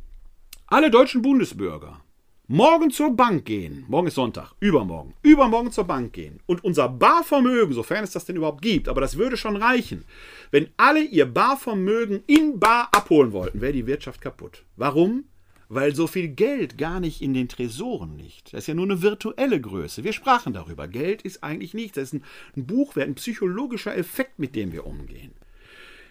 alle 0.68 0.90
deutschen 0.90 1.22
Bundesbürger, 1.22 2.00
morgen 2.46 2.90
zur 2.90 3.16
Bank 3.16 3.44
gehen, 3.44 3.84
morgen 3.88 4.06
ist 4.06 4.14
Sonntag, 4.14 4.52
übermorgen, 4.60 5.14
übermorgen 5.22 5.72
zur 5.72 5.84
Bank 5.84 6.12
gehen 6.12 6.38
und 6.46 6.62
unser 6.62 6.88
Barvermögen, 6.88 7.74
sofern 7.74 8.04
es 8.04 8.12
das 8.12 8.24
denn 8.24 8.36
überhaupt 8.36 8.62
gibt, 8.62 8.88
aber 8.88 9.00
das 9.00 9.18
würde 9.18 9.36
schon 9.36 9.56
reichen, 9.56 10.04
wenn 10.52 10.68
alle 10.76 11.02
ihr 11.02 11.26
Barvermögen 11.26 12.22
in 12.26 12.60
Bar 12.60 12.88
abholen 12.92 13.32
wollten, 13.32 13.60
wäre 13.60 13.72
die 13.72 13.86
Wirtschaft 13.86 14.20
kaputt. 14.20 14.62
Warum? 14.76 15.24
Weil 15.68 15.94
so 15.94 16.06
viel 16.06 16.28
Geld 16.28 16.78
gar 16.78 16.98
nicht 17.00 17.20
in 17.20 17.34
den 17.34 17.48
Tresoren 17.48 18.18
liegt. 18.18 18.52
Das 18.52 18.60
ist 18.64 18.66
ja 18.68 18.74
nur 18.74 18.86
eine 18.86 19.02
virtuelle 19.02 19.60
Größe. 19.60 20.02
Wir 20.02 20.12
sprachen 20.12 20.52
darüber. 20.52 20.88
Geld 20.88 21.22
ist 21.22 21.44
eigentlich 21.44 21.74
nichts. 21.74 21.96
Das 21.96 22.12
ist 22.12 22.22
ein, 22.56 22.66
Buchwert, 22.66 23.08
ein 23.08 23.14
psychologischer 23.14 23.96
Effekt, 23.96 24.38
mit 24.38 24.56
dem 24.56 24.72
wir 24.72 24.86
umgehen. 24.86 25.32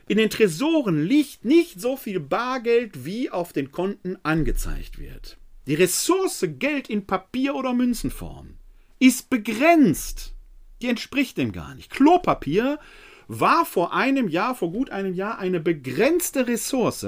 In 0.08 0.18
den 0.18 0.30
Tresoren 0.30 1.04
liegt 1.04 1.44
nicht 1.44 1.82
so 1.82 1.98
viel 1.98 2.20
Bargeld, 2.20 3.04
wie 3.04 3.30
auf 3.30 3.52
den 3.52 3.72
Konten 3.72 4.18
angezeigt 4.24 5.00
wird. 5.00 5.38
Die 5.66 5.76
Ressource 5.76 6.46
Geld 6.60 6.90
in 6.90 7.06
Papier- 7.06 7.56
oder 7.56 7.74
Münzenform 7.74 8.56
ist 9.00 9.30
begrenzt. 9.30 10.34
Die 10.82 10.88
entspricht 10.88 11.38
dem 11.38 11.52
gar 11.52 11.76
nicht. 11.76 11.90
Klopapier 11.90 12.80
war 13.28 13.66
vor 13.66 13.94
einem 13.94 14.28
Jahr, 14.28 14.56
vor 14.56 14.72
gut 14.72 14.90
einem 14.90 15.14
Jahr, 15.14 15.40
eine 15.40 15.60
begrenzte 15.60 16.48
Ressource. 16.48 17.06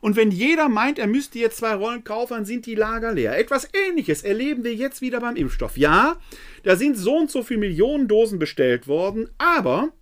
Und 0.00 0.16
wenn 0.16 0.30
jeder 0.30 0.68
meint, 0.68 0.98
er 0.98 1.06
müsste 1.06 1.38
jetzt 1.38 1.58
zwei 1.58 1.74
Rollen 1.74 2.04
kaufen, 2.04 2.34
dann 2.34 2.44
sind 2.44 2.66
die 2.66 2.74
Lager 2.74 3.12
leer. 3.12 3.38
Etwas 3.38 3.68
Ähnliches 3.72 4.22
erleben 4.22 4.64
wir 4.64 4.74
jetzt 4.74 5.00
wieder 5.00 5.20
beim 5.20 5.36
Impfstoff. 5.36 5.76
Ja, 5.76 6.16
da 6.64 6.76
sind 6.76 6.96
so 6.96 7.16
und 7.16 7.30
so 7.30 7.42
viele 7.42 7.60
Millionen 7.60 8.08
Dosen 8.08 8.38
bestellt 8.38 8.88
worden, 8.88 9.30
aber 9.38 9.92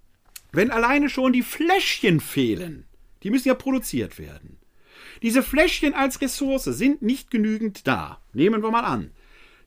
wenn 0.52 0.70
alleine 0.70 1.08
schon 1.08 1.32
die 1.32 1.42
Fläschchen 1.42 2.20
fehlen, 2.20 2.86
die 3.22 3.30
müssen 3.30 3.48
ja 3.48 3.54
produziert 3.54 4.18
werden. 4.18 4.58
Diese 5.22 5.42
Fläschchen 5.42 5.92
als 5.92 6.20
Ressource 6.20 6.64
sind 6.64 7.02
nicht 7.02 7.30
genügend 7.30 7.86
da. 7.86 8.22
Nehmen 8.32 8.62
wir 8.62 8.70
mal 8.70 8.84
an 8.84 9.10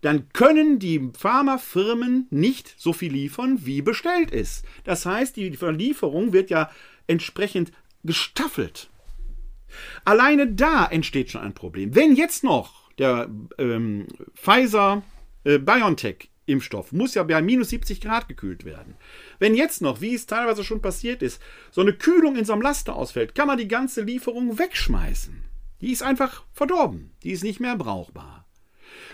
dann 0.04 0.28
können 0.34 0.80
die 0.80 1.12
Pharmafirmen 1.18 2.28
nicht 2.30 2.76
so 2.78 2.92
viel 2.92 3.14
liefern, 3.14 3.66
wie 3.66 3.82
bestellt 3.82 4.32
ist. 4.32 4.66
Das 4.84 5.06
heißt, 5.06 5.38
die 5.38 5.56
Verlieferung 5.56 6.34
wird 6.34 6.50
ja 6.50 6.70
entsprechend 7.08 7.72
gestaffelt. 8.04 8.90
Alleine 10.04 10.48
da 10.48 10.86
entsteht 10.86 11.32
schon 11.32 11.42
ein 11.42 11.54
Problem. 11.54 11.96
Wenn 11.96 12.16
jetzt 12.16 12.44
noch 12.44 12.92
der 12.98 13.30
ähm, 13.58 14.08
Pfizer 14.36 15.04
äh, 15.46 15.58
BioNTech 15.58 16.30
Impfstoff 16.46 16.92
muss 16.92 17.14
ja 17.14 17.24
bei 17.24 17.42
minus 17.42 17.70
70 17.70 18.02
Grad 18.02 18.28
gekühlt 18.28 18.66
werden. 18.66 18.96
Wenn 19.40 19.56
jetzt 19.56 19.82
noch, 19.82 20.02
wie 20.02 20.14
es 20.14 20.26
teilweise 20.26 20.66
schon 20.66 20.82
passiert 20.82 21.22
ist, 21.22 21.42
so 21.72 21.80
eine 21.80 21.94
Kühlung 21.94 22.36
in 22.36 22.44
so 22.44 22.52
einem 22.52 22.62
Laster 22.62 22.98
ausfällt, 22.98 23.36
kann 23.36 23.48
man 23.48 23.58
die 23.58 23.70
ganze 23.70 24.02
Lieferung 24.02 24.60
wegschmeißen. 24.60 25.42
Die 25.80 25.92
ist 25.94 26.04
einfach 26.04 26.44
verdorben. 26.52 27.12
Die 27.24 27.32
ist 27.32 27.44
nicht 27.44 27.62
mehr 27.62 27.78
brauchbar. 27.78 28.43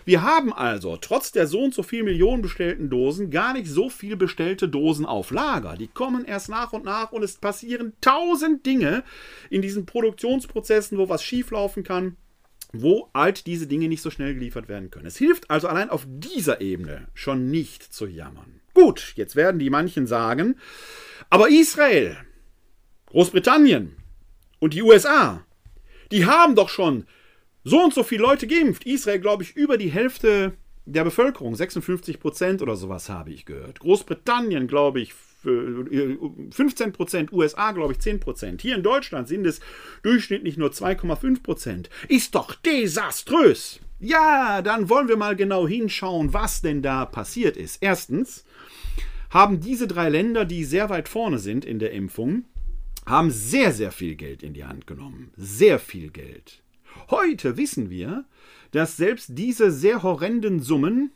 Wir 0.06 0.22
haben 0.22 0.54
also 0.54 0.98
trotz 0.98 1.32
der 1.32 1.48
so 1.48 1.62
und 1.62 1.74
so 1.74 1.84
viel 1.84 2.04
Millionen 2.04 2.42
bestellten 2.42 2.90
Dosen 2.90 3.30
gar 3.30 3.54
nicht 3.54 3.68
so 3.68 3.90
viel 3.90 4.16
bestellte 4.16 4.70
Dosen 4.70 5.06
auf 5.06 5.32
Lager. 5.32 5.76
Die 5.78 5.88
kommen 5.88 6.26
erst 6.26 6.50
nach 6.50 6.74
und 6.74 6.86
nach 6.86 7.12
und 7.12 7.24
es 7.24 7.38
passieren 7.38 7.94
tausend 8.02 8.66
Dinge 8.66 9.04
in 9.50 9.62
diesen 9.62 9.86
Produktionsprozessen, 9.86 10.98
wo 10.98 11.10
was 11.10 11.24
schieflaufen 11.24 11.84
kann 11.84 12.18
wo 12.72 13.10
halt 13.16 13.48
diese 13.48 13.68
Dinge 13.68 13.88
nicht 13.88 14.02
so 14.02 14.12
schnell 14.12 14.34
geliefert 14.34 14.68
werden 14.68 14.92
können. 14.92 15.08
Es 15.08 15.18
hilft 15.18 15.50
also 15.50 15.68
allein 15.68 15.90
auf 15.90 16.06
dieser 16.08 16.62
Ebene 16.62 17.08
schon 17.14 17.50
nicht 17.50 17.82
zu 17.92 18.06
jammern. 18.06 18.62
Gut, 18.74 19.14
jetzt 19.16 19.36
werden 19.36 19.60
die 19.60 19.70
manchen 19.70 20.06
sagen, 20.06 20.56
aber 21.30 21.50
Israel, 21.50 22.18
Großbritannien 23.08 23.96
und 24.60 24.74
die 24.74 24.84
USA, 24.84 25.46
die 26.12 26.26
haben 26.26 26.56
doch 26.56 26.70
schon 26.70 27.06
so 27.70 27.84
und 27.84 27.94
so 27.94 28.04
viele 28.04 28.24
Leute 28.24 28.48
geimpft. 28.48 28.86
Israel, 28.86 29.20
glaube 29.20 29.44
ich, 29.44 29.56
über 29.56 29.78
die 29.78 29.92
Hälfte 29.92 30.54
der 30.86 31.04
Bevölkerung, 31.04 31.56
56 31.56 32.20
Prozent 32.20 32.62
oder 32.62 32.76
sowas 32.76 33.10
habe 33.10 33.32
ich 33.32 33.46
gehört. 33.46 33.80
Großbritannien, 33.80 34.68
glaube 34.68 35.02
ich, 35.02 35.14
15 35.44 36.92
Prozent, 36.92 37.32
USA 37.32 37.72
glaube 37.72 37.94
ich 37.94 38.00
10 38.00 38.20
Prozent. 38.20 38.62
Hier 38.62 38.76
in 38.76 38.84
Deutschland 38.84 39.28
sind 39.28 39.46
es 39.46 39.62
durchschnittlich 40.04 40.58
nur 40.58 40.70
2,5 40.72 41.44
Prozent. 41.44 41.90
Ist 42.10 42.36
doch 42.36 42.56
desaströs. 42.56 43.80
Ja, 44.00 44.62
dann 44.62 44.90
wollen 44.90 45.08
wir 45.08 45.18
mal 45.18 45.36
genau 45.36 45.68
hinschauen, 45.68 46.34
was 46.34 46.62
denn 46.62 46.82
da 46.82 47.06
passiert 47.06 47.56
ist. 47.56 47.82
Erstens 47.82 48.44
haben 49.30 49.60
diese 49.60 49.88
drei 49.88 50.10
Länder, 50.10 50.44
die 50.44 50.66
sehr 50.66 50.90
weit 50.90 51.08
vorne 51.08 51.40
sind 51.40 51.64
in 51.64 51.80
der 51.80 51.92
Impfung, 51.92 52.46
haben 53.06 53.32
sehr, 53.32 53.72
sehr 53.72 53.92
viel 53.92 54.16
Geld 54.16 54.44
in 54.44 54.54
die 54.54 54.66
Hand 54.66 54.88
genommen. 54.88 55.32
Sehr 55.38 55.80
viel 55.80 56.10
Geld. 56.10 56.62
Heute 57.10 57.58
wissen 57.58 57.90
wir, 57.90 58.26
dass 58.72 58.98
selbst 58.98 59.32
diese 59.32 59.72
sehr 59.72 60.04
horrenden 60.04 60.60
Summen, 60.60 61.12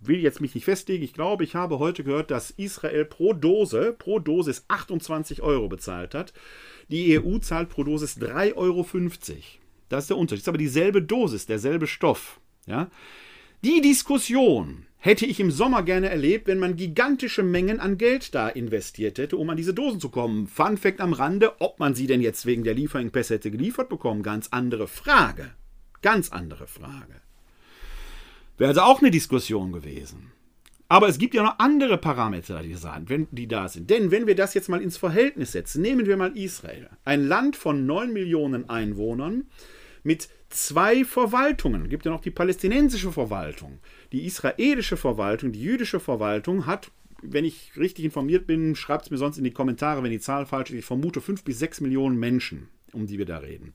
will 0.00 0.20
jetzt 0.20 0.40
mich 0.40 0.54
nicht 0.54 0.64
festlegen. 0.64 1.04
Ich 1.04 1.14
glaube, 1.14 1.44
ich 1.44 1.54
habe 1.54 1.78
heute 1.78 2.04
gehört, 2.04 2.30
dass 2.30 2.50
Israel 2.50 3.04
pro 3.04 3.32
Dose, 3.32 3.94
pro 3.96 4.18
Dosis 4.18 4.64
28 4.68 5.42
Euro 5.42 5.68
bezahlt 5.68 6.14
hat. 6.14 6.32
Die 6.88 7.18
EU 7.18 7.38
zahlt 7.38 7.68
pro 7.68 7.84
Dosis 7.84 8.16
3,50 8.18 8.54
Euro. 8.56 8.86
Das 9.88 10.04
ist 10.04 10.10
der 10.10 10.16
Unterschied. 10.16 10.42
Das 10.42 10.44
ist 10.44 10.48
aber 10.48 10.58
dieselbe 10.58 11.02
Dosis, 11.02 11.46
derselbe 11.46 11.86
Stoff. 11.86 12.40
Ja? 12.66 12.90
Die 13.64 13.80
Diskussion 13.80 14.86
hätte 15.06 15.24
ich 15.24 15.38
im 15.38 15.52
Sommer 15.52 15.84
gerne 15.84 16.10
erlebt, 16.10 16.48
wenn 16.48 16.58
man 16.58 16.76
gigantische 16.76 17.44
Mengen 17.44 17.78
an 17.78 17.96
Geld 17.96 18.34
da 18.34 18.48
investiert 18.48 19.18
hätte, 19.18 19.36
um 19.36 19.48
an 19.48 19.56
diese 19.56 19.72
Dosen 19.72 20.00
zu 20.00 20.08
kommen. 20.08 20.48
Fun 20.48 20.76
Fact 20.76 21.00
am 21.00 21.12
Rande, 21.12 21.60
ob 21.60 21.78
man 21.78 21.94
sie 21.94 22.08
denn 22.08 22.20
jetzt 22.20 22.44
wegen 22.44 22.64
der 22.64 22.74
Lieferengpässe 22.74 23.34
hätte 23.34 23.52
geliefert 23.52 23.88
bekommen, 23.88 24.24
ganz 24.24 24.48
andere 24.50 24.88
Frage. 24.88 25.52
Ganz 26.02 26.30
andere 26.32 26.66
Frage. 26.66 27.14
Wäre 28.58 28.70
also 28.70 28.80
auch 28.82 29.00
eine 29.00 29.12
Diskussion 29.12 29.70
gewesen. 29.70 30.32
Aber 30.88 31.08
es 31.08 31.18
gibt 31.18 31.34
ja 31.34 31.44
noch 31.44 31.58
andere 31.58 31.98
Parameter, 31.98 32.62
die, 32.62 32.76
die 33.30 33.48
da 33.48 33.68
sind. 33.68 33.88
Denn 33.90 34.10
wenn 34.10 34.26
wir 34.26 34.34
das 34.34 34.54
jetzt 34.54 34.68
mal 34.68 34.82
ins 34.82 34.96
Verhältnis 34.96 35.52
setzen, 35.52 35.82
nehmen 35.82 36.06
wir 36.06 36.16
mal 36.16 36.36
Israel. 36.36 36.90
Ein 37.04 37.26
Land 37.26 37.54
von 37.54 37.86
9 37.86 38.12
Millionen 38.12 38.68
Einwohnern 38.68 39.46
mit 40.02 40.28
zwei 40.48 41.04
Verwaltungen. 41.04 41.84
Es 41.84 41.90
gibt 41.90 42.04
ja 42.04 42.10
noch 42.10 42.20
die 42.20 42.30
palästinensische 42.30 43.12
Verwaltung. 43.12 43.78
Die 44.12 44.24
israelische 44.24 44.96
Verwaltung, 44.96 45.52
die 45.52 45.62
jüdische 45.62 46.00
Verwaltung 46.00 46.66
hat, 46.66 46.90
wenn 47.22 47.44
ich 47.44 47.72
richtig 47.76 48.04
informiert 48.04 48.46
bin, 48.46 48.76
schreibt 48.76 49.06
es 49.06 49.10
mir 49.10 49.16
sonst 49.16 49.38
in 49.38 49.44
die 49.44 49.50
Kommentare, 49.50 50.02
wenn 50.02 50.10
die 50.10 50.20
Zahl 50.20 50.46
falsch 50.46 50.70
ist, 50.70 50.78
ich 50.78 50.84
vermute 50.84 51.20
5 51.20 51.44
bis 51.44 51.58
6 51.58 51.80
Millionen 51.80 52.18
Menschen 52.18 52.68
um 52.92 53.06
die 53.06 53.18
wir 53.18 53.26
da 53.26 53.38
reden. 53.38 53.72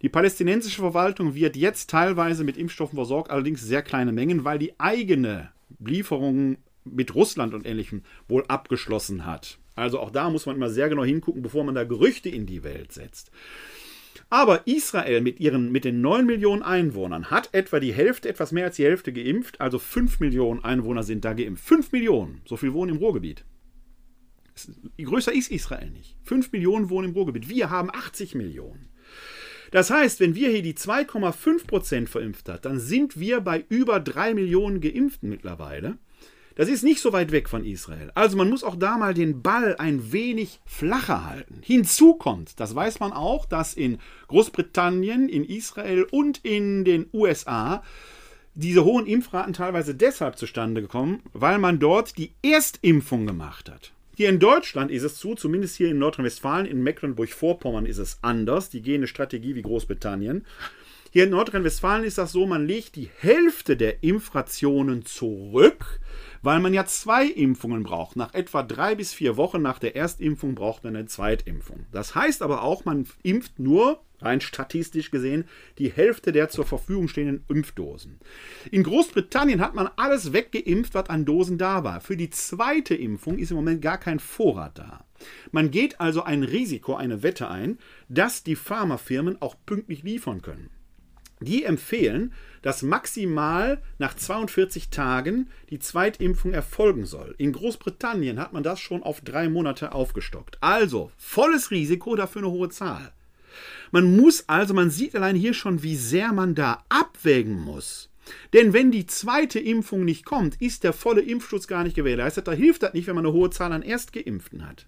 Die 0.00 0.08
palästinensische 0.08 0.80
Verwaltung 0.80 1.34
wird 1.34 1.56
jetzt 1.56 1.90
teilweise 1.90 2.44
mit 2.44 2.56
Impfstoffen 2.56 2.96
versorgt, 2.96 3.30
allerdings 3.30 3.60
sehr 3.60 3.82
kleine 3.82 4.12
Mengen, 4.12 4.44
weil 4.44 4.58
die 4.58 4.78
eigene 4.78 5.50
Lieferung 5.80 6.56
mit 6.84 7.14
Russland 7.14 7.52
und 7.52 7.66
Ähnlichem 7.66 8.02
wohl 8.28 8.44
abgeschlossen 8.48 9.26
hat. 9.26 9.58
Also 9.74 9.98
auch 9.98 10.10
da 10.10 10.30
muss 10.30 10.46
man 10.46 10.56
immer 10.56 10.70
sehr 10.70 10.88
genau 10.88 11.04
hingucken, 11.04 11.42
bevor 11.42 11.64
man 11.64 11.74
da 11.74 11.84
Gerüchte 11.84 12.28
in 12.28 12.46
die 12.46 12.64
Welt 12.64 12.92
setzt. 12.92 13.30
Aber 14.30 14.64
Israel 14.68 15.20
mit, 15.20 15.40
ihren, 15.40 15.72
mit 15.72 15.84
den 15.84 16.00
9 16.00 16.24
Millionen 16.24 16.62
Einwohnern 16.62 17.30
hat 17.30 17.52
etwa 17.52 17.80
die 17.80 17.92
Hälfte, 17.92 18.28
etwas 18.28 18.52
mehr 18.52 18.66
als 18.66 18.76
die 18.76 18.84
Hälfte 18.84 19.12
geimpft. 19.12 19.60
Also 19.60 19.80
5 19.80 20.20
Millionen 20.20 20.64
Einwohner 20.64 21.02
sind 21.02 21.24
da 21.24 21.32
geimpft. 21.32 21.64
5 21.64 21.90
Millionen, 21.90 22.40
so 22.44 22.56
viel 22.56 22.72
wohnen 22.72 22.94
im 22.94 22.98
Ruhrgebiet. 22.98 23.44
Größer 25.02 25.32
ist 25.32 25.50
Israel 25.50 25.90
nicht. 25.90 26.16
5 26.22 26.52
Millionen 26.52 26.90
wohnen 26.90 27.08
im 27.08 27.14
Ruhrgebiet. 27.14 27.48
Wir 27.48 27.70
haben 27.70 27.90
80 27.90 28.36
Millionen. 28.36 28.88
Das 29.72 29.90
heißt, 29.90 30.20
wenn 30.20 30.34
wir 30.34 30.48
hier 30.50 30.62
die 30.62 30.74
2,5 30.74 31.66
Prozent 31.66 32.08
verimpft 32.08 32.48
hat, 32.48 32.64
dann 32.64 32.78
sind 32.78 33.18
wir 33.18 33.40
bei 33.40 33.64
über 33.68 33.98
3 33.98 34.34
Millionen 34.34 34.80
Geimpften 34.80 35.28
mittlerweile. 35.28 35.98
Das 36.60 36.68
ist 36.68 36.84
nicht 36.84 37.00
so 37.00 37.14
weit 37.14 37.32
weg 37.32 37.48
von 37.48 37.64
Israel. 37.64 38.12
Also 38.14 38.36
man 38.36 38.50
muss 38.50 38.64
auch 38.64 38.76
da 38.76 38.98
mal 38.98 39.14
den 39.14 39.40
Ball 39.40 39.76
ein 39.78 40.12
wenig 40.12 40.60
flacher 40.66 41.24
halten. 41.24 41.62
Hinzu 41.62 42.12
kommt, 42.12 42.60
das 42.60 42.74
weiß 42.74 43.00
man 43.00 43.14
auch, 43.14 43.46
dass 43.46 43.72
in 43.72 43.98
Großbritannien, 44.28 45.30
in 45.30 45.46
Israel 45.46 46.02
und 46.10 46.44
in 46.44 46.84
den 46.84 47.08
USA 47.14 47.82
diese 48.52 48.84
hohen 48.84 49.06
Impfraten 49.06 49.54
teilweise 49.54 49.94
deshalb 49.94 50.36
zustande 50.36 50.82
gekommen, 50.82 51.22
weil 51.32 51.56
man 51.56 51.78
dort 51.78 52.18
die 52.18 52.32
Erstimpfung 52.42 53.26
gemacht 53.26 53.70
hat. 53.70 53.92
Hier 54.14 54.28
in 54.28 54.38
Deutschland 54.38 54.90
ist 54.90 55.04
es 55.04 55.16
zu, 55.16 55.34
zumindest 55.36 55.76
hier 55.76 55.88
in 55.88 55.98
Nordrhein-Westfalen, 55.98 56.66
in 56.66 56.82
Mecklenburg-Vorpommern 56.82 57.86
ist 57.86 57.96
es 57.96 58.18
anders. 58.20 58.68
Die 58.68 58.82
gehen 58.82 58.96
eine 58.96 59.06
Strategie 59.06 59.54
wie 59.54 59.62
Großbritannien. 59.62 60.44
Hier 61.12 61.24
in 61.24 61.30
Nordrhein-Westfalen 61.30 62.04
ist 62.04 62.18
das 62.18 62.30
so, 62.30 62.46
man 62.46 62.66
legt 62.66 62.94
die 62.94 63.10
Hälfte 63.18 63.76
der 63.76 64.04
Impfrationen 64.04 65.04
zurück, 65.04 65.98
weil 66.42 66.60
man 66.60 66.74
ja 66.74 66.86
zwei 66.86 67.26
Impfungen 67.26 67.82
braucht. 67.82 68.16
Nach 68.16 68.34
etwa 68.34 68.62
drei 68.62 68.94
bis 68.94 69.12
vier 69.12 69.36
Wochen 69.36 69.62
nach 69.62 69.78
der 69.78 69.96
Erstimpfung 69.96 70.54
braucht 70.54 70.84
man 70.84 70.96
eine 70.96 71.06
Zweitimpfung. 71.06 71.86
Das 71.92 72.14
heißt 72.14 72.42
aber 72.42 72.62
auch, 72.62 72.84
man 72.84 73.06
impft 73.22 73.58
nur 73.58 74.00
rein 74.22 74.40
statistisch 74.40 75.10
gesehen, 75.10 75.44
die 75.78 75.90
Hälfte 75.90 76.32
der 76.32 76.48
zur 76.48 76.66
Verfügung 76.66 77.08
stehenden 77.08 77.44
Impfdosen. 77.48 78.20
In 78.70 78.82
Großbritannien 78.82 79.60
hat 79.60 79.74
man 79.74 79.88
alles 79.96 80.32
weggeimpft, 80.32 80.94
was 80.94 81.08
an 81.08 81.24
Dosen 81.24 81.58
da 81.58 81.84
war. 81.84 82.00
Für 82.00 82.16
die 82.16 82.30
zweite 82.30 82.94
Impfung 82.94 83.38
ist 83.38 83.50
im 83.50 83.56
Moment 83.56 83.82
gar 83.82 83.98
kein 83.98 84.20
Vorrat 84.20 84.78
da. 84.78 85.04
Man 85.52 85.70
geht 85.70 86.00
also 86.00 86.22
ein 86.22 86.42
Risiko, 86.42 86.94
eine 86.94 87.22
Wette 87.22 87.48
ein, 87.48 87.78
dass 88.08 88.42
die 88.42 88.56
Pharmafirmen 88.56 89.40
auch 89.40 89.56
pünktlich 89.66 90.02
liefern 90.02 90.42
können. 90.42 90.70
Die 91.40 91.64
empfehlen, 91.64 92.32
dass 92.62 92.82
maximal 92.82 93.80
nach 93.98 94.14
42 94.14 94.90
Tagen 94.90 95.48
die 95.70 95.78
Zweitimpfung 95.78 96.52
erfolgen 96.52 97.06
soll. 97.06 97.34
In 97.38 97.52
Großbritannien 97.52 98.38
hat 98.38 98.52
man 98.52 98.62
das 98.62 98.78
schon 98.80 99.02
auf 99.02 99.22
drei 99.22 99.48
Monate 99.48 99.92
aufgestockt. 99.92 100.58
Also 100.60 101.10
volles 101.16 101.70
Risiko, 101.70 102.14
dafür 102.14 102.42
eine 102.42 102.50
hohe 102.50 102.68
Zahl. 102.68 103.12
Man 103.90 104.16
muss 104.16 104.44
also, 104.48 104.74
man 104.74 104.90
sieht 104.90 105.16
allein 105.16 105.34
hier 105.34 105.54
schon, 105.54 105.82
wie 105.82 105.96
sehr 105.96 106.32
man 106.32 106.54
da 106.54 106.84
abwägen 106.88 107.58
muss. 107.58 108.10
Denn 108.52 108.72
wenn 108.72 108.90
die 108.90 109.06
zweite 109.06 109.58
Impfung 109.58 110.04
nicht 110.04 110.24
kommt, 110.24 110.60
ist 110.60 110.84
der 110.84 110.92
volle 110.92 111.22
Impfschutz 111.22 111.66
gar 111.66 111.82
nicht 111.82 111.96
gewährleistet. 111.96 112.46
Da 112.46 112.52
hilft 112.52 112.82
das 112.82 112.94
nicht, 112.94 113.06
wenn 113.06 113.16
man 113.16 113.26
eine 113.26 113.34
hohe 113.34 113.50
Zahl 113.50 113.72
an 113.72 113.82
Erstgeimpften 113.82 114.68
hat. 114.68 114.86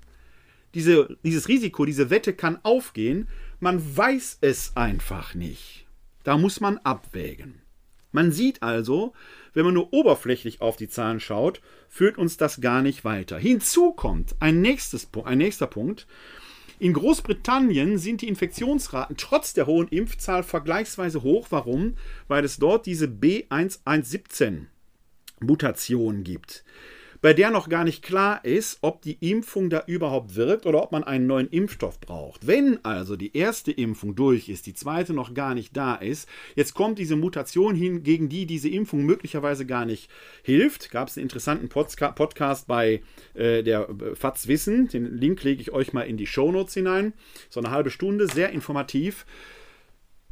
Diese, 0.74 1.16
dieses 1.24 1.48
Risiko, 1.48 1.84
diese 1.84 2.10
Wette 2.10 2.34
kann 2.34 2.58
aufgehen. 2.62 3.26
Man 3.58 3.96
weiß 3.96 4.38
es 4.42 4.76
einfach 4.76 5.34
nicht. 5.34 5.86
Da 6.24 6.36
muss 6.38 6.60
man 6.60 6.78
abwägen. 6.78 7.60
Man 8.12 8.30
sieht 8.30 8.62
also, 8.62 9.14
wenn 9.54 9.64
man 9.64 9.74
nur 9.74 9.92
oberflächlich 9.92 10.60
auf 10.60 10.76
die 10.76 10.88
Zahlen 10.88 11.20
schaut, 11.20 11.62
führt 11.88 12.18
uns 12.18 12.36
das 12.36 12.60
gar 12.60 12.82
nicht 12.82 13.04
weiter. 13.04 13.38
Hinzu 13.38 13.92
kommt 13.92 14.36
ein, 14.40 14.60
nächstes, 14.60 15.08
ein 15.24 15.38
nächster 15.38 15.66
Punkt, 15.66 16.06
in 16.78 16.94
Großbritannien 16.94 17.96
sind 17.96 18.22
die 18.22 18.28
Infektionsraten 18.28 19.16
trotz 19.16 19.54
der 19.54 19.66
hohen 19.66 19.86
Impfzahl 19.86 20.42
vergleichsweise 20.42 21.22
hoch. 21.22 21.46
Warum? 21.50 21.94
Weil 22.26 22.44
es 22.44 22.56
dort 22.56 22.86
diese 22.86 23.06
B1117 23.06 24.66
Mutation 25.38 26.24
gibt 26.24 26.64
bei 27.22 27.32
der 27.32 27.50
noch 27.50 27.68
gar 27.68 27.84
nicht 27.84 28.02
klar 28.02 28.44
ist, 28.44 28.78
ob 28.82 29.00
die 29.00 29.16
Impfung 29.20 29.70
da 29.70 29.84
überhaupt 29.86 30.34
wirkt 30.34 30.66
oder 30.66 30.82
ob 30.82 30.90
man 30.90 31.04
einen 31.04 31.28
neuen 31.28 31.48
Impfstoff 31.48 32.00
braucht. 32.00 32.46
Wenn 32.48 32.84
also 32.84 33.14
die 33.16 33.36
erste 33.36 33.70
Impfung 33.70 34.16
durch 34.16 34.48
ist, 34.48 34.66
die 34.66 34.74
zweite 34.74 35.14
noch 35.14 35.32
gar 35.32 35.54
nicht 35.54 35.76
da 35.76 35.94
ist, 35.94 36.28
jetzt 36.56 36.74
kommt 36.74 36.98
diese 36.98 37.14
Mutation 37.14 37.76
hin, 37.76 38.02
gegen 38.02 38.28
die 38.28 38.44
diese 38.44 38.68
Impfung 38.68 39.04
möglicherweise 39.04 39.64
gar 39.64 39.84
nicht 39.84 40.10
hilft. 40.42 40.90
Gab 40.90 41.08
es 41.08 41.16
einen 41.16 41.22
interessanten 41.22 41.68
Podcast 41.68 42.66
bei 42.66 43.02
äh, 43.34 43.62
der 43.62 43.88
äh, 43.88 44.16
FATS 44.16 44.48
Wissen. 44.48 44.88
Den 44.88 45.16
Link 45.16 45.44
lege 45.44 45.62
ich 45.62 45.70
euch 45.70 45.92
mal 45.92 46.02
in 46.02 46.16
die 46.16 46.26
Shownotes 46.26 46.74
hinein. 46.74 47.12
So 47.48 47.60
eine 47.60 47.70
halbe 47.70 47.90
Stunde, 47.90 48.26
sehr 48.26 48.50
informativ. 48.50 49.24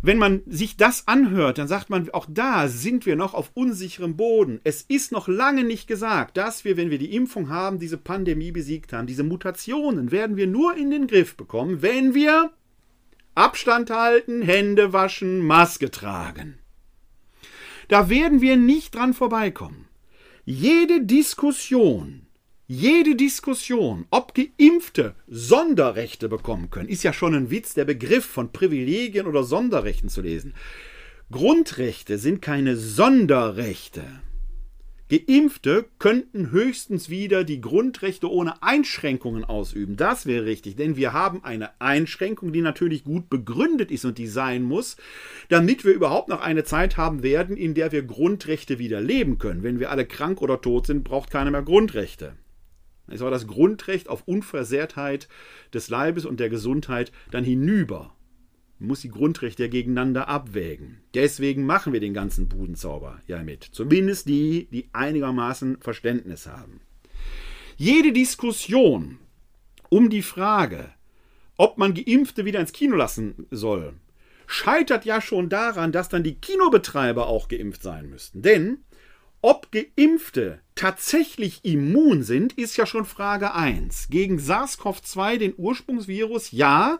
Wenn 0.02 0.18
man 0.18 0.42
sich 0.46 0.76
das 0.76 1.06
anhört, 1.06 1.58
dann 1.58 1.68
sagt 1.68 1.90
man, 1.90 2.08
auch 2.10 2.26
da 2.28 2.68
sind 2.68 3.04
wir 3.04 3.16
noch 3.16 3.34
auf 3.34 3.50
unsicherem 3.54 4.16
Boden. 4.16 4.60
Es 4.64 4.82
ist 4.82 5.12
noch 5.12 5.28
lange 5.28 5.64
nicht 5.64 5.86
gesagt, 5.86 6.36
dass 6.36 6.64
wir, 6.64 6.76
wenn 6.76 6.90
wir 6.90 6.98
die 6.98 7.14
Impfung 7.14 7.50
haben, 7.50 7.78
diese 7.78 7.98
Pandemie 7.98 8.50
besiegt 8.50 8.92
haben. 8.92 9.06
Diese 9.06 9.24
Mutationen 9.24 10.10
werden 10.10 10.36
wir 10.36 10.46
nur 10.46 10.76
in 10.76 10.90
den 10.90 11.06
Griff 11.06 11.36
bekommen, 11.36 11.82
wenn 11.82 12.14
wir 12.14 12.50
Abstand 13.34 13.90
halten, 13.90 14.42
Hände 14.42 14.92
waschen, 14.92 15.40
Maske 15.40 15.90
tragen. 15.90 16.58
Da 17.88 18.08
werden 18.08 18.40
wir 18.40 18.56
nicht 18.56 18.94
dran 18.94 19.14
vorbeikommen. 19.14 19.88
Jede 20.44 21.04
Diskussion, 21.04 22.26
jede 22.72 23.16
Diskussion, 23.16 24.06
ob 24.10 24.32
Geimpfte 24.32 25.16
Sonderrechte 25.26 26.28
bekommen 26.28 26.70
können, 26.70 26.88
ist 26.88 27.02
ja 27.02 27.12
schon 27.12 27.34
ein 27.34 27.50
Witz, 27.50 27.74
der 27.74 27.84
Begriff 27.84 28.24
von 28.24 28.52
Privilegien 28.52 29.26
oder 29.26 29.42
Sonderrechten 29.42 30.08
zu 30.08 30.20
lesen. 30.20 30.54
Grundrechte 31.32 32.16
sind 32.16 32.40
keine 32.40 32.76
Sonderrechte. 32.76 34.04
Geimpfte 35.10 35.86
könnten 35.98 36.52
höchstens 36.52 37.10
wieder 37.10 37.42
die 37.42 37.60
Grundrechte 37.60 38.30
ohne 38.30 38.62
Einschränkungen 38.62 39.44
ausüben. 39.44 39.96
Das 39.96 40.24
wäre 40.24 40.44
richtig, 40.44 40.76
denn 40.76 40.94
wir 40.94 41.12
haben 41.12 41.42
eine 41.42 41.70
Einschränkung, 41.80 42.52
die 42.52 42.62
natürlich 42.62 43.02
gut 43.02 43.28
begründet 43.28 43.90
ist 43.90 44.04
und 44.04 44.16
die 44.16 44.28
sein 44.28 44.62
muss, 44.62 44.96
damit 45.48 45.84
wir 45.84 45.92
überhaupt 45.92 46.28
noch 46.28 46.40
eine 46.40 46.62
Zeit 46.62 46.96
haben 46.96 47.24
werden, 47.24 47.56
in 47.56 47.74
der 47.74 47.90
wir 47.90 48.04
Grundrechte 48.04 48.78
wieder 48.78 49.00
leben 49.00 49.38
können. 49.38 49.64
Wenn 49.64 49.80
wir 49.80 49.90
alle 49.90 50.06
krank 50.06 50.40
oder 50.40 50.60
tot 50.60 50.86
sind, 50.86 51.02
braucht 51.02 51.32
keiner 51.32 51.50
mehr 51.50 51.62
Grundrechte. 51.62 52.36
Es 53.10 53.20
war 53.20 53.30
das 53.30 53.46
Grundrecht 53.46 54.08
auf 54.08 54.26
Unversehrtheit 54.26 55.28
des 55.74 55.88
Leibes 55.88 56.24
und 56.24 56.40
der 56.40 56.48
Gesundheit 56.48 57.12
dann 57.30 57.44
hinüber. 57.44 58.14
Man 58.78 58.88
muss 58.88 59.02
die 59.02 59.10
Grundrechte 59.10 59.68
gegeneinander 59.68 60.28
abwägen. 60.28 61.02
Deswegen 61.14 61.66
machen 61.66 61.92
wir 61.92 62.00
den 62.00 62.14
ganzen 62.14 62.48
Budenzauber 62.48 63.20
ja 63.26 63.42
mit. 63.42 63.64
Zumindest 63.64 64.28
die, 64.28 64.68
die 64.70 64.88
einigermaßen 64.92 65.78
Verständnis 65.80 66.46
haben. 66.46 66.80
Jede 67.76 68.12
Diskussion 68.12 69.18
um 69.90 70.08
die 70.08 70.22
Frage, 70.22 70.90
ob 71.56 71.76
man 71.76 71.92
Geimpfte 71.94 72.46
wieder 72.46 72.60
ins 72.60 72.72
Kino 72.72 72.96
lassen 72.96 73.46
soll, 73.50 73.92
scheitert 74.46 75.04
ja 75.04 75.20
schon 75.20 75.48
daran, 75.48 75.92
dass 75.92 76.08
dann 76.08 76.24
die 76.24 76.34
Kinobetreiber 76.34 77.26
auch 77.26 77.48
geimpft 77.48 77.82
sein 77.82 78.08
müssten. 78.08 78.42
Denn 78.42 78.78
ob 79.42 79.68
Geimpfte 79.72 80.60
tatsächlich 80.74 81.64
immun 81.64 82.22
sind, 82.22 82.52
ist 82.54 82.76
ja 82.76 82.86
schon 82.86 83.04
Frage 83.04 83.54
1. 83.54 84.08
Gegen 84.10 84.38
SARS-CoV-2, 84.38 85.38
den 85.38 85.54
Ursprungsvirus, 85.56 86.52
ja, 86.52 86.98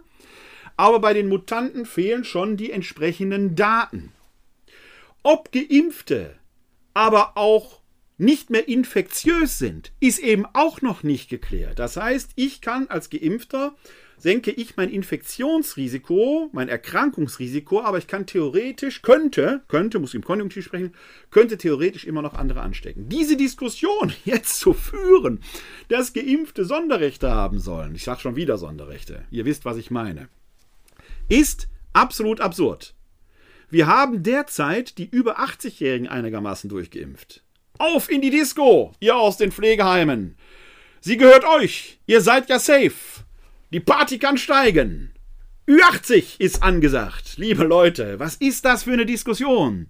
aber 0.77 1.01
bei 1.01 1.13
den 1.13 1.29
Mutanten 1.29 1.85
fehlen 1.85 2.25
schon 2.25 2.57
die 2.57 2.71
entsprechenden 2.71 3.55
Daten. 3.57 4.13
Ob 5.23 5.53
Geimpfte 5.53 6.37
aber 6.95 7.37
auch 7.37 7.81
nicht 8.17 8.51
mehr 8.51 8.69
infektiös 8.69 9.59
sind, 9.59 9.93
ist 10.01 10.19
eben 10.19 10.47
auch 10.53 10.83
noch 10.83 11.03
nicht 11.03 11.29
geklärt. 11.29 11.79
Das 11.79 11.97
heißt, 11.97 12.33
ich 12.37 12.61
kann 12.61 12.89
als 12.89 13.11
Geimpfter 13.11 13.75
senke 14.21 14.51
ich 14.51 14.77
mein 14.77 14.91
Infektionsrisiko, 14.91 16.51
mein 16.53 16.69
Erkrankungsrisiko, 16.69 17.81
aber 17.81 17.97
ich 17.97 18.07
kann 18.07 18.27
theoretisch, 18.27 19.01
könnte, 19.01 19.63
könnte, 19.67 19.99
muss 19.99 20.13
im 20.13 20.23
Konjunktiv 20.23 20.67
sprechen, 20.67 20.95
könnte 21.31 21.57
theoretisch 21.57 22.05
immer 22.05 22.21
noch 22.21 22.35
andere 22.35 22.61
anstecken. 22.61 23.09
Diese 23.09 23.37
Diskussion 23.37 24.13
jetzt 24.25 24.59
zu 24.59 24.75
führen, 24.75 25.41
dass 25.89 26.13
Geimpfte 26.13 26.67
Sonderrechte 26.67 27.31
haben 27.31 27.61
sollen, 27.61 27.95
ich 27.95 28.05
sage 28.05 28.21
schon 28.21 28.37
wieder 28.37 28.59
Sonderrechte, 28.59 29.25
ihr 29.31 29.47
wisst, 29.47 29.65
was 29.65 29.79
ich 29.79 29.91
meine, 29.91 30.29
ist 31.29 31.69
absolut 31.95 32.41
absurd. 32.41 32.95
Wir 33.71 33.87
haben 33.87 34.23
derzeit 34.23 34.99
die 34.99 35.09
über 35.09 35.41
80-Jährigen 35.41 36.09
einigermaßen 36.09 36.69
durchgeimpft. 36.69 37.43
Auf 37.79 38.11
in 38.11 38.21
die 38.21 38.31
Disco, 38.31 38.93
ihr 39.01 39.17
aus 39.17 39.39
den 39.39 39.53
Pflegeheimen. 39.53 40.37
Sie 41.01 41.17
gehört 41.17 41.45
euch. 41.45 41.99
Ihr 42.07 42.21
seid 42.21 42.51
ja 42.51 42.59
safe. 42.59 43.20
Die 43.73 43.79
Party 43.79 44.19
kann 44.19 44.37
steigen. 44.37 45.15
Ü80 45.69 46.41
ist 46.41 46.65
angesagt. 46.65 47.35
Liebe 47.37 47.63
Leute, 47.63 48.19
was 48.19 48.35
ist 48.35 48.65
das 48.65 48.83
für 48.83 48.93
eine 48.93 49.07
Diskussion? 49.07 49.89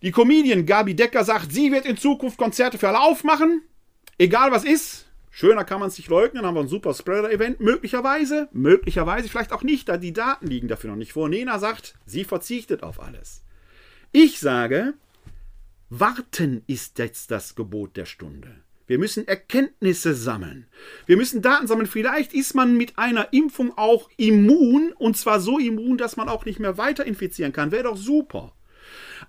Die 0.00 0.10
Comedian 0.10 0.64
Gabi 0.64 0.96
Decker 0.96 1.22
sagt, 1.22 1.52
sie 1.52 1.70
wird 1.70 1.84
in 1.84 1.98
Zukunft 1.98 2.38
Konzerte 2.38 2.78
für 2.78 2.88
alle 2.88 3.00
aufmachen. 3.00 3.60
Egal 4.16 4.52
was 4.52 4.64
ist. 4.64 5.04
Schöner 5.30 5.64
kann 5.64 5.80
man 5.80 5.88
es 5.88 5.98
nicht 5.98 6.08
leugnen, 6.08 6.46
haben 6.46 6.54
wir 6.54 6.62
ein 6.62 6.68
super 6.68 6.94
Spreader-Event. 6.94 7.60
Möglicherweise, 7.60 8.48
möglicherweise, 8.52 9.28
vielleicht 9.28 9.52
auch 9.52 9.62
nicht, 9.62 9.86
da 9.90 9.98
die 9.98 10.14
Daten 10.14 10.46
liegen 10.46 10.68
dafür 10.68 10.88
noch 10.88 10.96
nicht 10.96 11.12
vor. 11.12 11.28
Nena 11.28 11.58
sagt, 11.58 11.94
sie 12.06 12.24
verzichtet 12.24 12.82
auf 12.82 13.02
alles. 13.02 13.44
Ich 14.12 14.40
sage, 14.40 14.94
warten 15.90 16.62
ist 16.66 16.98
jetzt 16.98 17.30
das 17.30 17.54
Gebot 17.54 17.98
der 17.98 18.06
Stunde. 18.06 18.65
Wir 18.86 18.98
müssen 18.98 19.26
Erkenntnisse 19.26 20.14
sammeln. 20.14 20.66
Wir 21.06 21.16
müssen 21.16 21.42
Daten 21.42 21.66
sammeln. 21.66 21.88
Vielleicht 21.88 22.32
ist 22.32 22.54
man 22.54 22.76
mit 22.76 22.98
einer 22.98 23.32
Impfung 23.32 23.76
auch 23.76 24.08
immun 24.16 24.92
und 24.92 25.16
zwar 25.16 25.40
so 25.40 25.58
immun, 25.58 25.98
dass 25.98 26.16
man 26.16 26.28
auch 26.28 26.44
nicht 26.44 26.60
mehr 26.60 26.78
weiter 26.78 27.04
infizieren 27.04 27.52
kann. 27.52 27.72
Wäre 27.72 27.84
doch 27.84 27.96
super. 27.96 28.52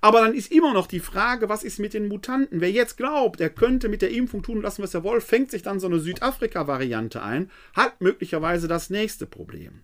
Aber 0.01 0.21
dann 0.21 0.35
ist 0.35 0.51
immer 0.51 0.73
noch 0.73 0.87
die 0.87 0.99
Frage, 0.99 1.49
was 1.49 1.63
ist 1.63 1.79
mit 1.79 1.93
den 1.93 2.07
Mutanten? 2.07 2.61
Wer 2.61 2.71
jetzt 2.71 2.97
glaubt, 2.97 3.41
er 3.41 3.49
könnte 3.49 3.89
mit 3.89 4.01
der 4.01 4.11
Impfung 4.11 4.43
tun 4.43 4.61
lassen, 4.61 4.83
was 4.83 4.93
er 4.93 5.03
will, 5.03 5.21
fängt 5.21 5.49
sich 5.49 5.63
dann 5.63 5.79
so 5.79 5.87
eine 5.87 5.99
Südafrika-Variante 5.99 7.23
ein, 7.23 7.49
hat 7.73 7.99
möglicherweise 8.01 8.67
das 8.67 8.89
nächste 8.89 9.25
Problem. 9.25 9.81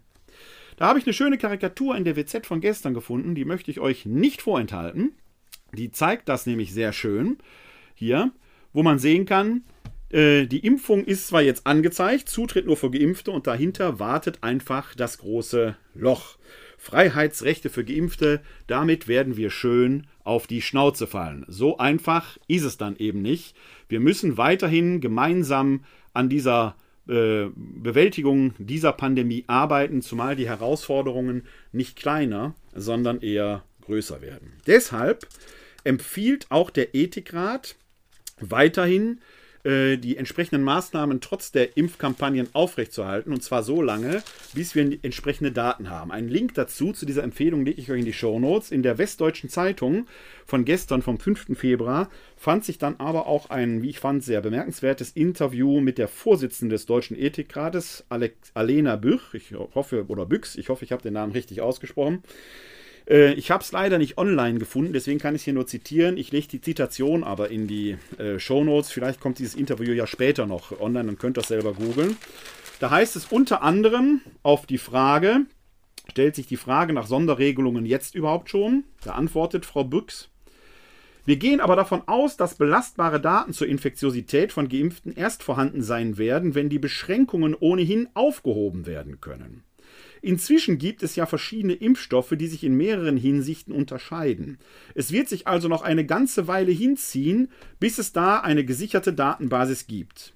Da 0.77 0.87
habe 0.87 0.99
ich 0.99 1.05
eine 1.05 1.13
schöne 1.13 1.37
Karikatur 1.37 1.95
in 1.95 2.03
der 2.03 2.15
WZ 2.15 2.45
von 2.45 2.61
gestern 2.61 2.93
gefunden, 2.93 3.35
die 3.35 3.45
möchte 3.45 3.71
ich 3.71 3.79
euch 3.79 4.05
nicht 4.05 4.41
vorenthalten. 4.41 5.13
Die 5.71 5.91
zeigt 5.91 6.29
das 6.29 6.45
nämlich 6.45 6.73
sehr 6.73 6.93
schön. 6.93 7.37
Hier, 7.95 8.31
wo 8.73 8.83
man 8.83 8.99
sehen 8.99 9.25
kann, 9.25 9.63
äh, 10.09 10.45
die 10.45 10.65
Impfung 10.65 11.03
ist 11.05 11.27
zwar 11.27 11.41
jetzt 11.41 11.65
angezeigt, 11.65 12.29
Zutritt 12.29 12.65
nur 12.65 12.77
für 12.77 12.91
Geimpfte 12.91 13.31
und 13.31 13.47
dahinter 13.47 13.99
wartet 13.99 14.43
einfach 14.43 14.93
das 14.95 15.17
große 15.17 15.75
Loch. 15.95 16.37
Freiheitsrechte 16.77 17.69
für 17.69 17.85
Geimpfte, 17.85 18.41
damit 18.67 19.07
werden 19.07 19.37
wir 19.37 19.49
schön 19.49 20.05
auf 20.23 20.47
die 20.47 20.61
Schnauze 20.61 21.07
fallen. 21.07 21.45
So 21.47 21.77
einfach 21.77 22.37
ist 22.47 22.63
es 22.63 22.77
dann 22.77 22.97
eben 22.97 23.21
nicht. 23.21 23.55
Wir 23.87 24.01
müssen 24.01 24.37
weiterhin 24.37 24.99
gemeinsam 24.99 25.85
an 26.13 26.27
dieser 26.27 26.75
äh, 27.07 27.45
Bewältigung 27.55 28.53
dieser 28.57 28.91
Pandemie 28.93 29.45
arbeiten, 29.47 30.01
zumal 30.01 30.35
die 30.35 30.47
Herausforderungen 30.47 31.43
nicht 31.71 31.95
kleiner, 31.95 32.53
sondern 32.75 33.21
eher 33.21 33.63
größer 33.81 34.21
werden. 34.21 34.53
Deshalb 34.67 35.27
empfiehlt 35.83 36.47
auch 36.49 36.69
der 36.69 36.95
Ethikrat, 36.95 37.75
weiterhin 38.39 39.19
äh, 39.63 39.97
die 39.97 40.17
entsprechenden 40.17 40.61
Maßnahmen 40.61 41.21
trotz 41.21 41.53
der 41.53 41.77
Impfkampagnen 41.77 42.49
aufrechtzuerhalten. 42.51 43.31
Und 43.31 43.43
zwar 43.43 43.63
so 43.63 43.81
lange, 43.81 44.21
bis 44.53 44.75
wir 44.75 44.99
entsprechende 45.03 45.53
Daten 45.53 45.89
haben. 45.89 46.11
Einen 46.11 46.27
Link 46.27 46.53
dazu, 46.55 46.91
zu 46.91 47.05
dieser 47.05 47.23
Empfehlung, 47.23 47.63
lege 47.63 47.79
ich 47.79 47.89
euch 47.89 47.99
in 47.99 48.05
die 48.05 48.11
Show 48.11 48.39
Notes. 48.39 48.71
In 48.71 48.83
der 48.83 48.97
Westdeutschen 48.97 49.49
Zeitung 49.49 50.07
von 50.45 50.65
gestern, 50.65 51.01
vom 51.01 51.17
5. 51.17 51.57
Februar, 51.57 52.09
fand 52.35 52.65
sich 52.65 52.77
dann 52.77 52.97
aber 52.97 53.25
auch 53.25 53.51
ein, 53.51 53.81
wie 53.81 53.89
ich 53.89 53.99
fand, 53.99 54.21
sehr 54.21 54.41
bemerkenswertes 54.41 55.11
Interview 55.11 55.79
mit 55.79 55.97
der 55.97 56.09
Vorsitzenden 56.09 56.71
des 56.71 56.85
Deutschen 56.85 57.17
Ethikrates, 57.17 58.03
Alex, 58.09 58.51
Alena 58.53 58.97
Büch. 58.97 59.33
Ich 59.33 59.53
hoffe, 59.53 60.05
oder 60.09 60.25
Büchs, 60.25 60.57
ich 60.57 60.67
hoffe, 60.67 60.83
ich 60.83 60.91
habe 60.91 61.03
den 61.03 61.13
Namen 61.13 61.31
richtig 61.31 61.61
ausgesprochen. 61.61 62.21
Äh, 63.07 63.33
ich 63.33 63.51
habe 63.51 63.63
es 63.63 63.71
leider 63.71 63.97
nicht 63.97 64.17
online 64.17 64.59
gefunden, 64.59 64.93
deswegen 64.93 65.19
kann 65.19 65.35
ich 65.35 65.41
es 65.41 65.45
hier 65.45 65.53
nur 65.53 65.67
zitieren. 65.67 66.17
Ich 66.17 66.31
lege 66.31 66.47
die 66.47 66.61
Zitation 66.61 67.23
aber 67.23 67.49
in 67.49 67.67
die 67.67 67.97
äh, 68.17 68.39
Show 68.39 68.63
Notes. 68.63 68.91
Vielleicht 68.91 69.19
kommt 69.19 69.39
dieses 69.39 69.55
Interview 69.55 69.93
ja 69.93 70.07
später 70.07 70.45
noch 70.45 70.79
online, 70.79 71.05
dann 71.05 71.17
könnt 71.17 71.37
ihr 71.37 71.41
das 71.41 71.49
selber 71.49 71.73
googeln. 71.73 72.17
Da 72.79 72.89
heißt 72.89 73.15
es 73.15 73.25
unter 73.25 73.61
anderem 73.61 74.21
auf 74.41 74.65
die 74.65 74.77
Frage, 74.77 75.45
stellt 76.09 76.35
sich 76.35 76.47
die 76.47 76.57
Frage 76.57 76.93
nach 76.93 77.07
Sonderregelungen 77.07 77.85
jetzt 77.85 78.15
überhaupt 78.15 78.49
schon? 78.49 78.83
Da 79.03 79.13
antwortet 79.13 79.65
Frau 79.65 79.83
Büchs. 79.83 80.29
Wir 81.25 81.37
gehen 81.37 81.61
aber 81.61 81.77
davon 81.77 82.01
aus, 82.05 82.35
dass 82.35 82.55
belastbare 82.55 83.21
Daten 83.21 83.53
zur 83.53 83.67
Infektiosität 83.67 84.51
von 84.51 84.67
Geimpften 84.67 85.15
erst 85.15 85.41
vorhanden 85.41 85.81
sein 85.81 86.17
werden, 86.17 86.53
wenn 86.53 86.67
die 86.67 86.79
Beschränkungen 86.79 87.55
ohnehin 87.57 88.09
aufgehoben 88.13 88.85
werden 88.85 89.21
können. 89.21 89.63
Inzwischen 90.25 90.77
gibt 90.77 91.03
es 91.03 91.17
ja 91.17 91.25
verschiedene 91.25 91.73
Impfstoffe, 91.73 92.33
die 92.37 92.47
sich 92.47 92.63
in 92.63 92.77
mehreren 92.77 93.17
Hinsichten 93.17 93.73
unterscheiden. 93.73 94.57
Es 94.95 95.11
wird 95.11 95.27
sich 95.27 95.47
also 95.47 95.67
noch 95.67 95.81
eine 95.81 96.05
ganze 96.05 96.47
Weile 96.47 96.71
hinziehen, 96.71 97.49
bis 97.81 97.97
es 97.97 98.13
da 98.13 98.37
eine 98.39 98.63
gesicherte 98.63 99.11
Datenbasis 99.11 99.85
gibt. 99.85 100.33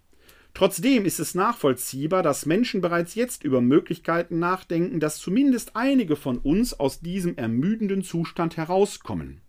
Trotzdem 0.54 1.06
ist 1.06 1.22
es 1.22 1.36
nachvollziehbar, 1.36 2.22
dass 2.22 2.46
Menschen 2.46 2.82
bereits 2.82 3.16
jetzt 3.16 3.46
über 3.46 3.62
Möglichkeiten 3.62 4.40
nachdenken, 4.40 5.00
dass 5.00 5.20
zumindest 5.20 5.78
einige 5.78 6.18
von 6.18 6.40
uns 6.40 6.78
aus 6.78 7.00
diesem 7.00 7.38
ermüdenden 7.38 8.04
Zustand 8.04 8.58
herauskommen. 8.58 9.40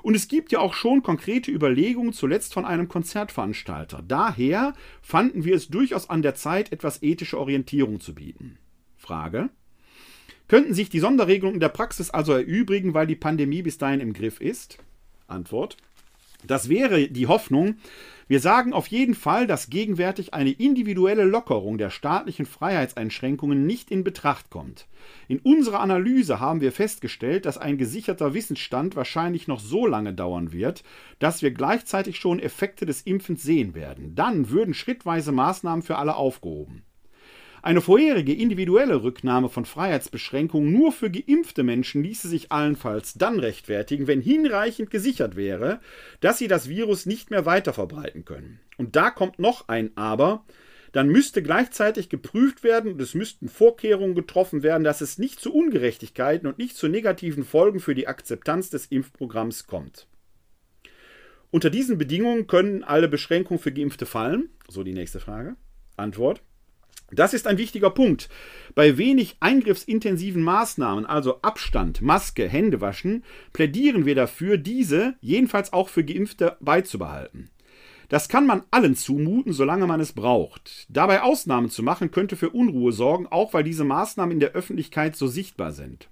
Und 0.00 0.14
es 0.14 0.28
gibt 0.28 0.50
ja 0.50 0.60
auch 0.60 0.72
schon 0.72 1.02
konkrete 1.02 1.50
Überlegungen, 1.50 2.14
zuletzt 2.14 2.54
von 2.54 2.64
einem 2.64 2.88
Konzertveranstalter. 2.88 4.02
Daher 4.08 4.72
fanden 5.02 5.44
wir 5.44 5.54
es 5.54 5.68
durchaus 5.68 6.08
an 6.08 6.22
der 6.22 6.34
Zeit, 6.34 6.72
etwas 6.72 7.02
ethische 7.02 7.38
Orientierung 7.38 8.00
zu 8.00 8.14
bieten. 8.14 8.56
Frage. 8.96 9.50
Könnten 10.48 10.74
sich 10.74 10.90
die 10.90 11.00
Sonderregelungen 11.00 11.54
in 11.54 11.60
der 11.60 11.70
Praxis 11.70 12.10
also 12.10 12.32
erübrigen, 12.32 12.92
weil 12.94 13.06
die 13.06 13.16
Pandemie 13.16 13.62
bis 13.62 13.78
dahin 13.78 14.00
im 14.00 14.12
Griff 14.12 14.40
ist? 14.40 14.78
Antwort. 15.26 15.76
Das 16.46 16.68
wäre 16.68 17.08
die 17.08 17.26
Hoffnung. 17.26 17.76
Wir 18.26 18.40
sagen 18.40 18.72
auf 18.72 18.86
jeden 18.86 19.14
Fall, 19.14 19.46
dass 19.46 19.68
gegenwärtig 19.68 20.32
eine 20.32 20.50
individuelle 20.50 21.24
Lockerung 21.24 21.76
der 21.76 21.90
staatlichen 21.90 22.46
Freiheitseinschränkungen 22.46 23.66
nicht 23.66 23.90
in 23.90 24.04
Betracht 24.04 24.50
kommt. 24.50 24.86
In 25.28 25.38
unserer 25.38 25.80
Analyse 25.80 26.40
haben 26.40 26.60
wir 26.60 26.72
festgestellt, 26.72 27.44
dass 27.44 27.58
ein 27.58 27.76
gesicherter 27.76 28.32
Wissensstand 28.32 28.96
wahrscheinlich 28.96 29.46
noch 29.46 29.60
so 29.60 29.86
lange 29.86 30.14
dauern 30.14 30.52
wird, 30.52 30.84
dass 31.18 31.42
wir 31.42 31.50
gleichzeitig 31.50 32.16
schon 32.16 32.40
Effekte 32.40 32.86
des 32.86 33.02
Impfens 33.02 33.42
sehen 33.42 33.74
werden. 33.74 34.14
Dann 34.14 34.50
würden 34.50 34.74
schrittweise 34.74 35.32
Maßnahmen 35.32 35.82
für 35.82 35.96
alle 35.96 36.16
aufgehoben. 36.16 36.82
Eine 37.64 37.80
vorherige 37.80 38.34
individuelle 38.34 39.02
Rücknahme 39.02 39.48
von 39.48 39.64
Freiheitsbeschränkungen 39.64 40.70
nur 40.70 40.92
für 40.92 41.10
geimpfte 41.10 41.62
Menschen 41.62 42.02
ließe 42.02 42.28
sich 42.28 42.52
allenfalls 42.52 43.14
dann 43.14 43.40
rechtfertigen, 43.40 44.06
wenn 44.06 44.20
hinreichend 44.20 44.90
gesichert 44.90 45.34
wäre, 45.34 45.80
dass 46.20 46.36
sie 46.36 46.46
das 46.46 46.68
Virus 46.68 47.06
nicht 47.06 47.30
mehr 47.30 47.46
weiter 47.46 47.72
verbreiten 47.72 48.26
können. 48.26 48.60
Und 48.76 48.96
da 48.96 49.08
kommt 49.08 49.38
noch 49.38 49.66
ein 49.68 49.96
Aber, 49.96 50.44
dann 50.92 51.08
müsste 51.08 51.42
gleichzeitig 51.42 52.10
geprüft 52.10 52.64
werden 52.64 52.92
und 52.92 53.00
es 53.00 53.14
müssten 53.14 53.48
Vorkehrungen 53.48 54.14
getroffen 54.14 54.62
werden, 54.62 54.84
dass 54.84 55.00
es 55.00 55.16
nicht 55.16 55.40
zu 55.40 55.50
Ungerechtigkeiten 55.50 56.46
und 56.46 56.58
nicht 56.58 56.76
zu 56.76 56.88
negativen 56.88 57.44
Folgen 57.44 57.80
für 57.80 57.94
die 57.94 58.08
Akzeptanz 58.08 58.68
des 58.68 58.84
Impfprogramms 58.84 59.66
kommt. 59.66 60.06
Unter 61.50 61.70
diesen 61.70 61.96
Bedingungen 61.96 62.46
können 62.46 62.84
alle 62.84 63.08
Beschränkungen 63.08 63.58
für 63.58 63.72
Geimpfte 63.72 64.04
fallen? 64.04 64.50
So 64.68 64.84
die 64.84 64.92
nächste 64.92 65.18
Frage. 65.18 65.56
Antwort. 65.96 66.42
Das 67.14 67.34
ist 67.34 67.46
ein 67.46 67.58
wichtiger 67.58 67.90
Punkt. 67.90 68.28
Bei 68.74 68.98
wenig 68.98 69.36
eingriffsintensiven 69.40 70.42
Maßnahmen, 70.42 71.06
also 71.06 71.40
Abstand, 71.42 72.02
Maske, 72.02 72.48
Händewaschen, 72.48 73.24
plädieren 73.52 74.04
wir 74.04 74.14
dafür, 74.14 74.56
diese 74.56 75.14
jedenfalls 75.20 75.72
auch 75.72 75.88
für 75.88 76.04
Geimpfte 76.04 76.56
beizubehalten. 76.60 77.50
Das 78.08 78.28
kann 78.28 78.46
man 78.46 78.62
allen 78.70 78.96
zumuten, 78.96 79.52
solange 79.52 79.86
man 79.86 80.00
es 80.00 80.12
braucht. 80.12 80.86
Dabei 80.88 81.22
Ausnahmen 81.22 81.70
zu 81.70 81.82
machen, 81.82 82.10
könnte 82.10 82.36
für 82.36 82.50
Unruhe 82.50 82.92
sorgen, 82.92 83.26
auch 83.26 83.54
weil 83.54 83.64
diese 83.64 83.84
Maßnahmen 83.84 84.32
in 84.32 84.40
der 84.40 84.52
Öffentlichkeit 84.52 85.16
so 85.16 85.26
sichtbar 85.26 85.72
sind. 85.72 86.10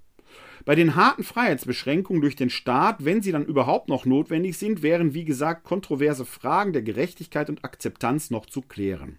Bei 0.65 0.75
den 0.75 0.95
harten 0.95 1.25
Freiheitsbeschränkungen 1.25 2.23
durch 2.23 2.37
den 2.37 2.49
Staat, 2.49 3.05
wenn 3.05 3.21
sie 3.21 3.33
dann 3.33 3.45
überhaupt 3.45 3.89
noch 3.89 4.07
notwendig 4.07 4.57
sind, 4.57 4.83
wären 4.83 5.13
wie 5.13 5.25
gesagt 5.25 5.65
kontroverse 5.65 6.25
Fragen 6.25 6.73
der 6.73 6.83
Gerechtigkeit 6.83 7.51
und 7.51 7.65
Akzeptanz 7.65 8.31
noch 8.31 8.47
zu 8.47 8.63
klären. 8.63 9.19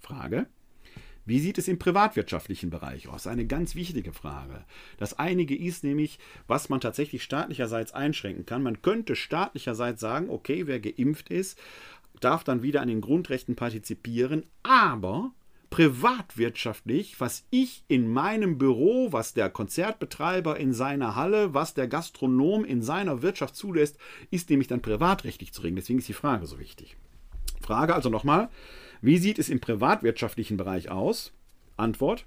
Frage 0.00 0.46
wie 1.30 1.38
sieht 1.38 1.58
es 1.58 1.68
im 1.68 1.78
privatwirtschaftlichen 1.78 2.70
Bereich 2.70 3.08
aus? 3.08 3.28
Eine 3.28 3.46
ganz 3.46 3.76
wichtige 3.76 4.12
Frage. 4.12 4.64
Das 4.98 5.16
einige 5.16 5.56
ist 5.56 5.84
nämlich, 5.84 6.18
was 6.48 6.68
man 6.68 6.80
tatsächlich 6.80 7.22
staatlicherseits 7.22 7.92
einschränken 7.92 8.46
kann. 8.46 8.64
Man 8.64 8.82
könnte 8.82 9.14
staatlicherseits 9.14 10.00
sagen, 10.00 10.28
okay, 10.28 10.66
wer 10.66 10.80
geimpft 10.80 11.30
ist, 11.30 11.56
darf 12.18 12.42
dann 12.42 12.64
wieder 12.64 12.82
an 12.82 12.88
den 12.88 13.00
Grundrechten 13.00 13.54
partizipieren, 13.54 14.44
aber 14.64 15.30
privatwirtschaftlich, 15.70 17.20
was 17.20 17.44
ich 17.50 17.84
in 17.86 18.12
meinem 18.12 18.58
Büro, 18.58 19.12
was 19.12 19.32
der 19.32 19.50
Konzertbetreiber 19.50 20.58
in 20.58 20.72
seiner 20.72 21.14
Halle, 21.14 21.54
was 21.54 21.74
der 21.74 21.86
Gastronom 21.86 22.64
in 22.64 22.82
seiner 22.82 23.22
Wirtschaft 23.22 23.54
zulässt, 23.54 23.96
ist 24.32 24.50
nämlich 24.50 24.66
dann 24.66 24.82
privatrechtlich 24.82 25.52
zu 25.52 25.62
regeln. 25.62 25.76
Deswegen 25.76 26.00
ist 26.00 26.08
die 26.08 26.12
Frage 26.12 26.46
so 26.46 26.58
wichtig. 26.58 26.96
Frage 27.60 27.94
also 27.94 28.08
nochmal, 28.08 28.48
wie 29.02 29.18
sieht 29.18 29.38
es 29.38 29.48
im 29.48 29.60
privatwirtschaftlichen 29.60 30.56
Bereich 30.56 30.90
aus? 30.90 31.32
Antwort. 31.76 32.26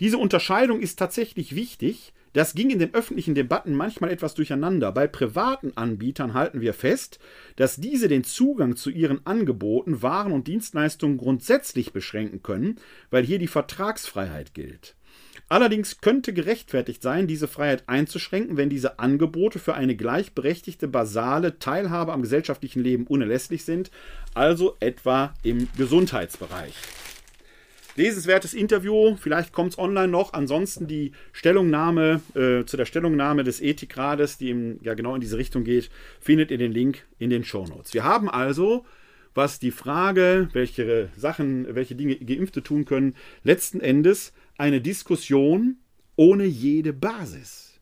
Diese 0.00 0.18
Unterscheidung 0.18 0.80
ist 0.80 0.98
tatsächlich 0.98 1.54
wichtig. 1.54 2.12
Das 2.32 2.54
ging 2.54 2.70
in 2.70 2.78
den 2.78 2.94
öffentlichen 2.94 3.34
Debatten 3.34 3.74
manchmal 3.74 4.10
etwas 4.10 4.34
durcheinander. 4.34 4.92
Bei 4.92 5.06
privaten 5.06 5.72
Anbietern 5.76 6.32
halten 6.32 6.60
wir 6.60 6.74
fest, 6.74 7.18
dass 7.56 7.76
diese 7.76 8.08
den 8.08 8.24
Zugang 8.24 8.76
zu 8.76 8.88
ihren 8.88 9.26
Angeboten, 9.26 10.00
Waren 10.00 10.32
und 10.32 10.46
Dienstleistungen 10.46 11.18
grundsätzlich 11.18 11.92
beschränken 11.92 12.42
können, 12.42 12.78
weil 13.10 13.24
hier 13.24 13.38
die 13.38 13.48
Vertragsfreiheit 13.48 14.54
gilt. 14.54 14.96
Allerdings 15.50 16.00
könnte 16.00 16.32
gerechtfertigt 16.32 17.02
sein, 17.02 17.26
diese 17.26 17.48
Freiheit 17.48 17.82
einzuschränken, 17.88 18.56
wenn 18.56 18.70
diese 18.70 19.00
Angebote 19.00 19.58
für 19.58 19.74
eine 19.74 19.96
gleichberechtigte 19.96 20.86
basale 20.86 21.58
Teilhabe 21.58 22.12
am 22.12 22.22
gesellschaftlichen 22.22 22.84
Leben 22.84 23.04
unerlässlich 23.08 23.64
sind, 23.64 23.90
also 24.32 24.76
etwa 24.78 25.34
im 25.42 25.66
Gesundheitsbereich. 25.76 26.74
Lesenswertes 27.96 28.54
Interview, 28.54 29.16
vielleicht 29.16 29.52
kommt 29.52 29.72
es 29.72 29.78
online 29.80 30.06
noch. 30.06 30.34
Ansonsten 30.34 30.86
die 30.86 31.10
Stellungnahme 31.32 32.20
äh, 32.36 32.64
zu 32.64 32.76
der 32.76 32.84
Stellungnahme 32.84 33.42
des 33.42 33.60
Ethikrades, 33.60 34.38
die 34.38 34.50
im, 34.50 34.78
ja 34.82 34.94
genau 34.94 35.16
in 35.16 35.20
diese 35.20 35.36
Richtung 35.36 35.64
geht, 35.64 35.90
findet 36.20 36.52
ihr 36.52 36.58
den 36.58 36.70
Link 36.70 37.04
in 37.18 37.28
den 37.28 37.42
Shownotes. 37.42 37.92
Wir 37.92 38.04
haben 38.04 38.30
also, 38.30 38.84
was 39.34 39.58
die 39.58 39.72
Frage, 39.72 40.48
welche 40.52 41.08
Sachen, 41.16 41.74
welche 41.74 41.96
Dinge 41.96 42.14
Geimpfte 42.14 42.62
tun 42.62 42.84
können, 42.84 43.16
letzten 43.42 43.80
Endes 43.80 44.32
eine 44.60 44.82
Diskussion 44.82 45.78
ohne 46.16 46.44
jede 46.44 46.92
Basis. 46.92 47.80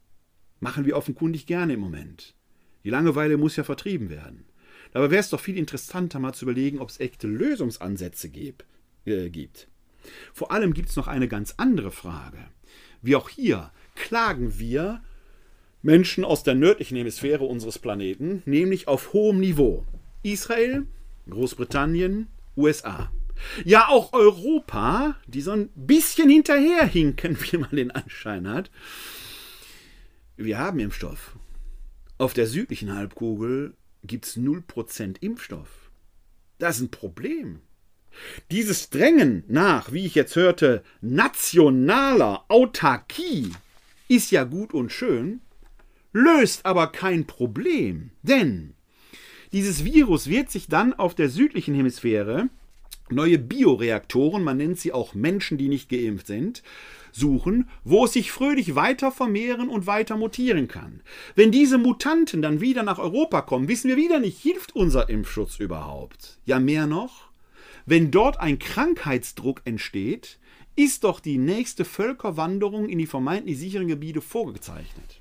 Machen 0.61 0.87
wir 0.87 0.97
offenkundig 0.97 1.45
gerne 1.47 1.75
im 1.75 1.81
Moment. 1.81 2.37
Die 2.85 2.91
Langeweile 2.91 3.37
muss 3.37 3.57
ja 3.57 3.65
vertrieben 3.65 4.11
werden. 4.11 4.45
Dabei 4.93 5.11
wäre 5.11 5.21
es 5.21 5.31
doch 5.31 5.41
viel 5.41 5.59
interessanter, 5.59 6.21
mal 6.21 6.35
zu 6.35 6.45
überlegen, 6.45 6.79
ob 6.79 6.89
es 6.89 7.01
echte 7.01 7.27
Lösungsansätze 7.27 8.29
gibt. 8.31 8.65
Äh, 9.05 9.29
gibt. 9.29 9.67
Vor 10.33 10.53
allem 10.53 10.73
gibt 10.73 10.89
es 10.91 10.97
noch 10.97 11.09
eine 11.09 11.27
ganz 11.27 11.55
andere 11.57 11.91
Frage. 11.91 12.39
Wie 13.03 13.17
auch 13.17 13.29
hier 13.29 13.73
klagen 13.97 14.61
wir 14.61 15.03
Menschen 15.83 16.25
aus 16.25 16.45
der 16.45 16.55
nördlichen 16.55 16.97
Hemisphäre 16.97 17.45
unseres 17.45 17.81
Planeten, 17.81 18.43
nämlich 18.47 18.87
auf 18.87 19.13
hohem 19.13 19.41
Niveau. 19.41 19.85
Israel, 20.23 20.87
Großbritannien, 21.29 22.29
USA. 22.57 23.11
Ja, 23.65 23.89
auch 23.89 24.13
Europa, 24.13 25.17
die 25.27 25.41
so 25.41 25.53
ein 25.53 25.71
bisschen 25.75 26.29
hinterherhinken, 26.29 27.37
wie 27.51 27.59
man 27.59 27.71
den 27.71 27.91
Anschein 27.91 28.49
hat. 28.49 28.71
Wir 30.37 30.59
haben 30.59 30.79
Impfstoff. 30.79 31.37
Auf 32.19 32.33
der 32.35 32.47
südlichen 32.47 32.95
Halbkugel 32.95 33.75
gibt 34.05 34.27
es 34.27 34.37
0% 34.37 35.17
Impfstoff. 35.21 35.91
Das 36.59 36.77
ist 36.77 36.83
ein 36.83 36.91
Problem. 36.91 37.61
Dieses 38.51 38.91
Drängen 38.91 39.45
nach, 39.47 39.93
wie 39.93 40.07
ich 40.07 40.15
jetzt 40.15 40.35
hörte, 40.35 40.83
nationaler 41.01 42.45
Autarkie 42.49 43.53
ist 44.09 44.31
ja 44.31 44.45
gut 44.45 44.75
und 44.75 44.91
schön, 44.91 45.41
löst 46.13 46.67
aber 46.67 46.91
kein 46.91 47.27
Problem. 47.27 48.11
Denn 48.23 48.75
dieses 49.53 49.85
Virus 49.85 50.29
wird 50.29 50.51
sich 50.51 50.67
dann 50.69 50.95
auf 50.95 51.15
der 51.15 51.29
südlichen 51.29 51.75
Hemisphäre 51.75 52.49
neue 53.13 53.39
Bioreaktoren, 53.39 54.43
man 54.43 54.57
nennt 54.57 54.79
sie 54.79 54.93
auch 54.93 55.15
Menschen, 55.15 55.59
die 55.59 55.69
nicht 55.69 55.89
geimpft 55.89 56.27
sind, 56.27 56.63
suchen, 57.13 57.69
wo 57.85 58.05
es 58.05 58.13
sich 58.13 58.31
fröhlich 58.31 58.75
weiter 58.75 59.11
vermehren 59.11 59.69
und 59.69 59.87
weiter 59.87 60.17
mutieren 60.17 60.69
kann. 60.69 61.01
Wenn 61.35 61.51
diese 61.51 61.79
Mutanten 61.79 62.43
dann 62.43 62.61
wieder 62.61 62.83
nach 62.83 62.99
Europa 62.99 63.43
kommen, 63.43 63.69
wissen 63.69 63.89
wir 63.89 63.97
wieder 63.97 64.21
nicht, 64.21 64.39
hilft 64.41 64.75
unser 64.75 65.09
Impfschutz 65.09 65.59
überhaupt? 65.59 66.39
Ja, 66.45 66.59
mehr 66.59 66.87
noch, 66.87 67.29
wenn 67.87 68.11
dort 68.11 68.41
ein 68.41 68.59
Krankheitsdruck 68.59 69.63
entsteht, 69.65 70.39
ist 70.77 71.05
doch 71.05 71.21
die 71.21 71.39
nächste 71.39 71.85
Völkerwanderung 71.85 72.89
in 72.89 72.99
die 72.99 73.07
vermeintlich 73.07 73.59
sicheren 73.59 73.89
Gebiete 73.89 74.21
vorgezeichnet. 74.21 75.21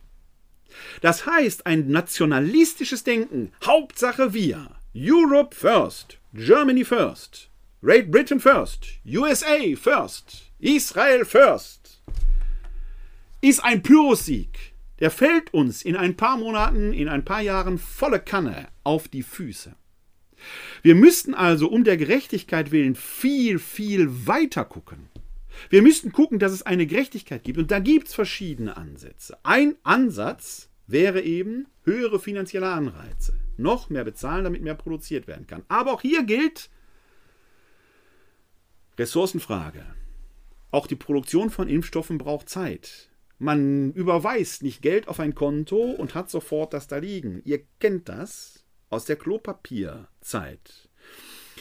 Das 1.01 1.25
heißt, 1.25 1.65
ein 1.65 1.87
nationalistisches 1.89 3.03
Denken, 3.03 3.51
Hauptsache 3.65 4.33
wir, 4.33 4.69
Europe 4.95 5.55
first, 5.55 6.19
Germany 6.33 6.85
first, 6.85 7.49
Great 7.83 8.09
Britain 8.09 8.39
first, 8.39 8.99
USA 9.05 9.75
first, 9.75 10.51
Israel 10.57 11.23
first, 11.25 12.01
ist 13.39 13.63
ein 13.63 13.83
Pyrrhussieg. 13.83 14.73
Der 14.99 15.11
fällt 15.11 15.53
uns 15.53 15.83
in 15.83 15.95
ein 15.95 16.17
paar 16.17 16.37
Monaten, 16.37 16.91
in 16.91 17.07
ein 17.07 17.23
paar 17.23 17.41
Jahren 17.41 17.77
volle 17.77 18.19
Kanne 18.19 18.67
auf 18.83 19.07
die 19.07 19.21
Füße. 19.21 19.75
Wir 20.81 20.95
müssten 20.95 21.35
also 21.35 21.69
um 21.69 21.83
der 21.83 21.97
Gerechtigkeit 21.97 22.71
willen 22.71 22.95
viel, 22.95 23.59
viel 23.59 24.25
weiter 24.25 24.65
gucken. 24.65 25.09
Wir 25.69 25.83
müssten 25.83 26.11
gucken, 26.11 26.39
dass 26.39 26.53
es 26.53 26.63
eine 26.63 26.87
Gerechtigkeit 26.87 27.43
gibt. 27.43 27.59
Und 27.59 27.69
da 27.69 27.77
gibt 27.77 28.07
es 28.07 28.15
verschiedene 28.15 28.75
Ansätze. 28.75 29.37
Ein 29.43 29.75
Ansatz 29.83 30.69
wäre 30.87 31.21
eben 31.21 31.67
höhere 31.83 32.19
finanzielle 32.19 32.69
Anreize. 32.69 33.37
Noch 33.55 33.91
mehr 33.91 34.03
bezahlen, 34.03 34.45
damit 34.45 34.63
mehr 34.63 34.75
produziert 34.75 35.27
werden 35.27 35.45
kann. 35.45 35.63
Aber 35.67 35.93
auch 35.93 36.01
hier 36.01 36.23
gilt, 36.23 36.71
Ressourcenfrage. 38.97 39.85
Auch 40.71 40.87
die 40.87 40.95
Produktion 40.95 41.49
von 41.49 41.69
Impfstoffen 41.69 42.17
braucht 42.17 42.49
Zeit. 42.49 43.09
Man 43.39 43.93
überweist 43.93 44.63
nicht 44.63 44.81
Geld 44.81 45.07
auf 45.07 45.19
ein 45.19 45.35
Konto 45.35 45.91
und 45.91 46.15
hat 46.15 46.29
sofort 46.29 46.73
das 46.73 46.87
da 46.87 46.97
liegen. 46.97 47.41
Ihr 47.45 47.61
kennt 47.79 48.09
das 48.09 48.65
aus 48.89 49.05
der 49.05 49.15
Klopapierzeit. 49.15 50.89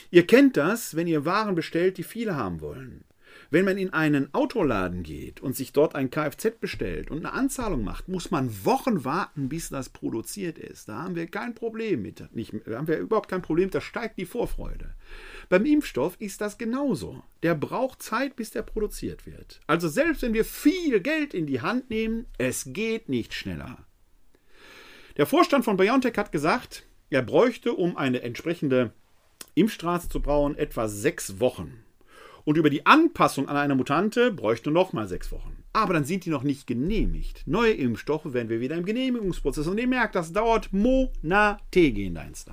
Ihr 0.09 0.25
kennt 0.25 0.57
das, 0.57 0.95
wenn 0.95 1.07
ihr 1.07 1.25
Waren 1.25 1.55
bestellt, 1.55 1.97
die 1.97 2.03
viele 2.03 2.35
haben 2.35 2.61
wollen. 2.61 3.03
Wenn 3.49 3.65
man 3.65 3.77
in 3.77 3.93
einen 3.93 4.33
Autoladen 4.33 5.03
geht 5.03 5.39
und 5.39 5.55
sich 5.55 5.71
dort 5.71 5.95
ein 5.95 6.09
Kfz 6.09 6.59
bestellt 6.59 7.09
und 7.09 7.19
eine 7.19 7.33
Anzahlung 7.33 7.83
macht, 7.83 8.09
muss 8.09 8.31
man 8.31 8.65
Wochen 8.65 9.05
warten, 9.05 9.47
bis 9.47 9.69
das 9.69 9.89
produziert 9.89 10.57
ist. 10.57 10.89
Da 10.89 11.03
haben 11.03 11.15
wir 11.15 11.27
kein 11.27 11.55
Problem 11.55 12.01
mit. 12.01 12.33
Nicht, 12.35 12.53
haben 12.69 12.87
wir 12.87 12.97
überhaupt 12.97 13.29
kein 13.29 13.41
Problem, 13.41 13.69
da 13.69 13.79
steigt 13.79 14.17
die 14.17 14.25
Vorfreude. 14.25 14.95
Beim 15.49 15.65
Impfstoff 15.65 16.15
ist 16.19 16.41
das 16.41 16.57
genauso. 16.57 17.23
Der 17.43 17.55
braucht 17.55 18.03
Zeit, 18.03 18.35
bis 18.35 18.51
der 18.51 18.63
produziert 18.63 19.25
wird. 19.25 19.61
Also 19.67 19.87
selbst 19.87 20.21
wenn 20.21 20.33
wir 20.33 20.43
viel 20.43 20.99
Geld 20.99 21.33
in 21.33 21.45
die 21.45 21.61
Hand 21.61 21.89
nehmen, 21.89 22.25
es 22.37 22.65
geht 22.67 23.07
nicht 23.07 23.33
schneller. 23.33 23.77
Der 25.15 25.25
Vorstand 25.25 25.65
von 25.65 25.77
BioNTech 25.77 26.17
hat 26.17 26.31
gesagt, 26.31 26.85
er 27.09 27.21
bräuchte, 27.21 27.73
um 27.73 27.95
eine 27.95 28.21
entsprechende 28.21 28.93
Impfstraße 29.55 30.09
zu 30.09 30.21
bauen, 30.21 30.55
etwa 30.55 30.87
sechs 30.87 31.39
Wochen. 31.39 31.83
Und 32.47 32.55
über 32.55 32.69
die 32.69 32.85
Anpassung 32.85 33.49
an 33.49 33.57
eine 33.57 33.75
Mutante 33.75 34.31
bräuchte 34.31 34.71
noch 34.71 34.93
mal 34.93 35.05
sechs 35.05 35.33
Wochen. 35.33 35.65
Aber 35.73 35.93
dann 35.93 36.05
sind 36.05 36.23
die 36.23 36.29
noch 36.29 36.43
nicht 36.43 36.65
genehmigt. 36.65 37.43
Neue 37.45 37.73
Impfstoffe 37.73 38.31
werden 38.31 38.47
wir 38.47 38.61
wieder 38.61 38.77
im 38.77 38.85
Genehmigungsprozess. 38.85 39.67
Und 39.67 39.77
ihr 39.77 39.87
merkt, 39.87 40.15
das 40.15 40.31
dauert 40.31 40.71
Monate, 40.71 41.59
gehen 41.73 42.15
da 42.15 42.21
ins. 42.21 42.45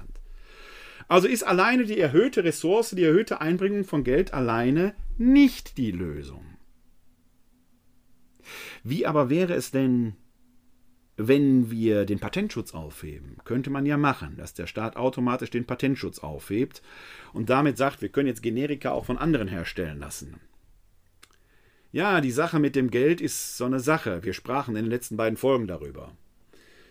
Also 1.06 1.28
ist 1.28 1.44
alleine 1.44 1.84
die 1.84 2.00
erhöhte 2.00 2.42
Ressource, 2.42 2.90
die 2.90 3.04
erhöhte 3.04 3.40
Einbringung 3.40 3.84
von 3.84 4.02
Geld 4.02 4.34
alleine 4.34 4.96
nicht 5.16 5.78
die 5.78 5.92
Lösung. 5.92 6.44
Wie 8.82 9.06
aber 9.06 9.30
wäre 9.30 9.54
es 9.54 9.70
denn, 9.70 10.16
wenn 11.16 11.70
wir 11.70 12.06
den 12.06 12.18
Patentschutz 12.18 12.74
aufheben, 12.74 13.36
könnte 13.44 13.70
man 13.70 13.86
ja 13.86 13.96
machen, 13.96 14.36
dass 14.36 14.54
der 14.54 14.66
Staat 14.66 14.96
automatisch 14.96 15.50
den 15.50 15.64
Patentschutz 15.64 16.18
aufhebt 16.18 16.82
und 17.32 17.50
damit 17.50 17.76
sagt, 17.76 18.02
wir 18.02 18.08
können 18.08 18.28
jetzt 18.28 18.42
Generika 18.42 18.90
auch 18.90 19.04
von 19.04 19.18
anderen 19.18 19.48
herstellen 19.48 20.00
lassen. 20.00 20.40
Ja, 21.92 22.20
die 22.20 22.32
Sache 22.32 22.58
mit 22.58 22.74
dem 22.74 22.90
Geld 22.90 23.20
ist 23.20 23.56
so 23.56 23.66
eine 23.66 23.78
Sache. 23.78 24.24
Wir 24.24 24.32
sprachen 24.32 24.74
in 24.74 24.84
den 24.84 24.90
letzten 24.90 25.16
beiden 25.16 25.36
Folgen 25.36 25.68
darüber. 25.68 26.10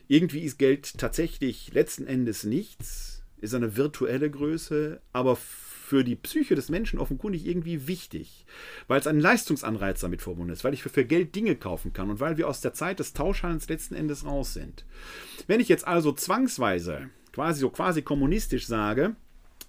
Irgendwie 0.07 0.43
ist 0.43 0.57
Geld 0.57 0.97
tatsächlich 0.97 1.73
letzten 1.73 2.07
Endes 2.07 2.45
nichts, 2.45 3.23
ist 3.41 3.53
eine 3.53 3.75
virtuelle 3.75 4.29
Größe, 4.29 5.01
aber 5.11 5.35
für 5.83 6.05
die 6.05 6.15
Psyche 6.15 6.55
des 6.55 6.69
Menschen 6.69 6.97
offenkundig 6.97 7.45
irgendwie 7.45 7.87
wichtig, 7.87 8.45
weil 8.87 9.01
es 9.01 9.07
ein 9.07 9.19
Leistungsanreiz 9.19 9.99
damit 9.99 10.21
verbunden 10.21 10.53
ist, 10.53 10.63
weil 10.63 10.73
ich 10.73 10.81
für, 10.81 11.03
Geld 11.03 11.35
Dinge 11.35 11.57
kaufen 11.57 11.91
kann 11.91 12.09
und 12.09 12.21
weil 12.21 12.37
wir 12.37 12.47
aus 12.47 12.61
der 12.61 12.73
Zeit 12.73 12.99
des 12.99 13.11
Tauschhandels 13.11 13.67
letzten 13.67 13.93
Endes 13.93 14.25
raus 14.25 14.53
sind. 14.53 14.85
Wenn 15.45 15.59
ich 15.59 15.67
jetzt 15.67 15.85
also 15.85 16.13
zwangsweise, 16.13 17.09
quasi 17.33 17.59
so 17.59 17.69
quasi 17.69 18.01
kommunistisch 18.01 18.65
sage, 18.65 19.17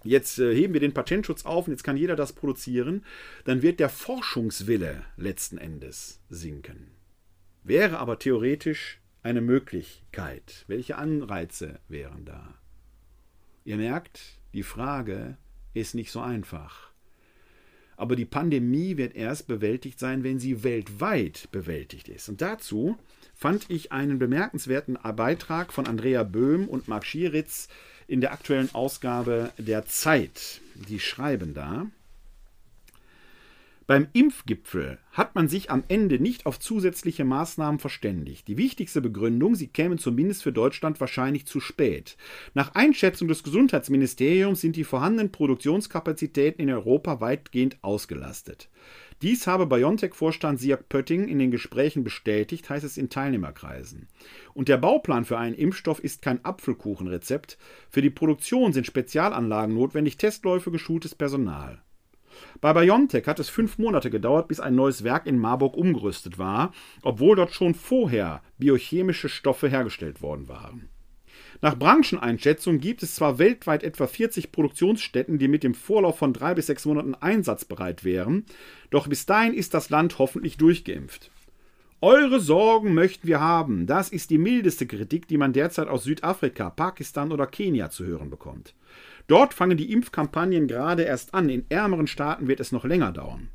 jetzt 0.03 0.39
äh, 0.39 0.55
heben 0.55 0.73
wir 0.73 0.79
den 0.79 0.93
Patentschutz 0.93 1.45
auf 1.45 1.67
und 1.67 1.73
jetzt 1.73 1.83
kann 1.83 1.97
jeder 1.97 2.15
das 2.15 2.31
produzieren, 2.31 3.03
dann 3.43 3.61
wird 3.61 3.81
der 3.81 3.89
Forschungswille 3.89 5.03
letzten 5.17 5.57
Endes 5.57 6.21
sinken. 6.29 6.91
Wäre 7.63 7.99
aber 7.99 8.19
theoretisch 8.19 9.01
eine 9.21 9.41
Möglichkeit. 9.41 10.63
Welche 10.67 10.97
Anreize 10.97 11.79
wären 11.89 12.23
da? 12.23 12.55
Ihr 13.65 13.75
merkt, 13.77 14.39
die 14.53 14.63
Frage 14.63 15.37
ist 15.75 15.93
nicht 15.93 16.11
so 16.11 16.21
einfach. 16.21 16.89
Aber 17.97 18.15
die 18.15 18.25
Pandemie 18.25 18.97
wird 18.97 19.15
erst 19.15 19.47
bewältigt 19.47 19.99
sein, 19.99 20.23
wenn 20.23 20.39
sie 20.39 20.63
weltweit 20.63 21.47
bewältigt 21.51 22.09
ist. 22.09 22.27
Und 22.27 22.41
dazu 22.41 22.97
fand 23.33 23.69
ich 23.69 23.91
einen 23.91 24.19
bemerkenswerten 24.19 24.97
Beitrag 25.15 25.71
von 25.71 25.87
Andrea 25.87 26.23
Böhm 26.23 26.67
und 26.67 26.87
Marc 26.87 27.05
Schieritz 27.05 27.67
in 28.07 28.21
der 28.21 28.33
aktuellen 28.33 28.73
Ausgabe 28.73 29.51
der 29.57 29.85
Zeit. 29.85 30.61
Die 30.89 30.99
schreiben 30.99 31.53
da, 31.53 31.87
beim 33.87 34.07
Impfgipfel 34.13 34.97
hat 35.11 35.35
man 35.35 35.47
sich 35.47 35.69
am 35.69 35.83
Ende 35.87 36.19
nicht 36.19 36.47
auf 36.47 36.59
zusätzliche 36.59 37.23
Maßnahmen 37.23 37.79
verständigt. 37.79 38.47
Die 38.47 38.57
wichtigste 38.57 38.99
Begründung, 38.99 39.53
sie 39.53 39.67
kämen 39.67 39.99
zumindest 39.99 40.41
für 40.41 40.51
Deutschland 40.51 40.99
wahrscheinlich 40.99 41.45
zu 41.45 41.59
spät. 41.59 42.17
Nach 42.55 42.73
Einschätzung 42.73 43.27
des 43.27 43.43
Gesundheitsministeriums 43.43 44.59
sind 44.59 44.75
die 44.75 44.83
vorhandenen 44.83 45.31
Produktionskapazitäten 45.31 46.63
in 46.63 46.73
Europa 46.73 47.21
weitgehend 47.21 47.77
ausgelastet. 47.83 48.69
Dies 49.21 49.45
habe 49.45 49.67
BioNTech-Vorstand 49.67 50.59
Siak 50.59 50.89
Pötting 50.89 51.27
in 51.27 51.37
den 51.37 51.51
Gesprächen 51.51 52.03
bestätigt, 52.03 52.67
heißt 52.69 52.83
es 52.83 52.97
in 52.97 53.09
Teilnehmerkreisen. 53.09 54.07
Und 54.55 54.67
der 54.67 54.77
Bauplan 54.77 55.25
für 55.25 55.37
einen 55.37 55.55
Impfstoff 55.55 55.99
ist 55.99 56.23
kein 56.23 56.43
Apfelkuchenrezept. 56.43 57.59
Für 57.91 58.01
die 58.01 58.09
Produktion 58.09 58.73
sind 58.73 58.87
Spezialanlagen 58.87 59.75
notwendig, 59.75 60.17
Testläufe, 60.17 60.71
geschultes 60.71 61.13
Personal. 61.13 61.84
Bei 62.61 62.73
BioNTech 62.73 63.27
hat 63.27 63.39
es 63.39 63.49
fünf 63.49 63.77
Monate 63.77 64.09
gedauert, 64.09 64.47
bis 64.47 64.59
ein 64.59 64.75
neues 64.75 65.03
Werk 65.03 65.25
in 65.25 65.39
Marburg 65.39 65.75
umgerüstet 65.75 66.37
war, 66.37 66.73
obwohl 67.01 67.35
dort 67.35 67.53
schon 67.53 67.73
vorher 67.75 68.41
biochemische 68.57 69.29
Stoffe 69.29 69.69
hergestellt 69.69 70.21
worden 70.21 70.47
waren. 70.47 70.89
Nach 71.61 71.77
Brancheneinschätzung 71.77 72.79
gibt 72.79 73.01
es 73.03 73.15
zwar 73.15 73.39
weltweit 73.39 73.83
etwa 73.83 74.07
40 74.07 74.51
Produktionsstätten, 74.51 75.39
die 75.39 75.47
mit 75.47 75.63
dem 75.63 75.73
Vorlauf 75.73 76.17
von 76.17 76.33
drei 76.33 76.53
bis 76.53 76.67
sechs 76.67 76.85
Monaten 76.85 77.15
einsatzbereit 77.15 78.03
wären, 78.03 78.45
doch 78.89 79.07
bis 79.07 79.25
dahin 79.25 79.53
ist 79.53 79.73
das 79.73 79.89
Land 79.89 80.19
hoffentlich 80.19 80.57
durchgeimpft. 80.57 81.31
Eure 82.01 82.39
Sorgen 82.39 82.93
möchten 82.93 83.27
wir 83.27 83.39
haben. 83.39 83.87
Das 83.87 84.09
ist 84.09 84.29
die 84.29 84.37
mildeste 84.37 84.85
Kritik, 84.85 85.27
die 85.27 85.37
man 85.37 85.53
derzeit 85.53 85.87
aus 85.87 86.03
Südafrika, 86.03 86.69
Pakistan 86.69 87.31
oder 87.31 87.47
Kenia 87.47 87.89
zu 87.89 88.05
hören 88.05 88.29
bekommt. 88.29 88.75
Dort 89.27 89.53
fangen 89.53 89.77
die 89.77 89.91
Impfkampagnen 89.91 90.67
gerade 90.67 91.03
erst 91.03 91.33
an. 91.33 91.49
In 91.49 91.65
ärmeren 91.69 92.07
Staaten 92.07 92.47
wird 92.47 92.59
es 92.59 92.71
noch 92.71 92.85
länger 92.85 93.11
dauern. 93.11 93.49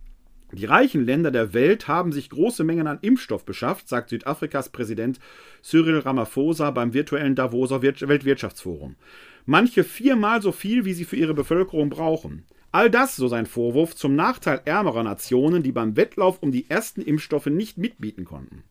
Die 0.53 0.65
reichen 0.65 1.05
Länder 1.05 1.31
der 1.31 1.55
Welt 1.55 1.87
haben 1.87 2.11
sich 2.11 2.29
große 2.29 2.65
Mengen 2.65 2.89
an 2.89 2.99
Impfstoff 3.03 3.45
beschafft, 3.45 3.89
sagt 3.89 4.11
Südafrikas 4.11 4.71
Präsident 4.71 5.21
Cyril 5.63 6.01
Ramaphosa 6.01 6.73
beim 6.73 6.93
virtuellen 6.93 7.37
Davoser 7.37 7.83
Weltwirtschaftsforum. 7.83 8.97
Manche 9.47 9.85
viermal 9.85 10.43
so 10.43 10.51
viel, 10.51 10.85
wie 10.85 10.93
sie 10.93 11.05
für 11.05 11.17
ihre 11.17 11.35
Bevölkerung 11.35 11.89
brauchen. 11.89 12.45
All 12.73 12.91
das, 12.91 13.15
so 13.15 13.29
sein 13.29 13.47
Vorwurf, 13.47 13.95
zum 13.95 14.17
Nachteil 14.17 14.61
ärmerer 14.65 15.05
Nationen, 15.05 15.63
die 15.63 15.73
beim 15.73 15.97
Wettlauf 15.97 16.43
um 16.43 16.51
die 16.51 16.69
ersten 16.69 17.03
Impfstoffe 17.03 17.47
nicht 17.47 17.79
mitbieten 17.79 18.25
konnten. 18.25 18.65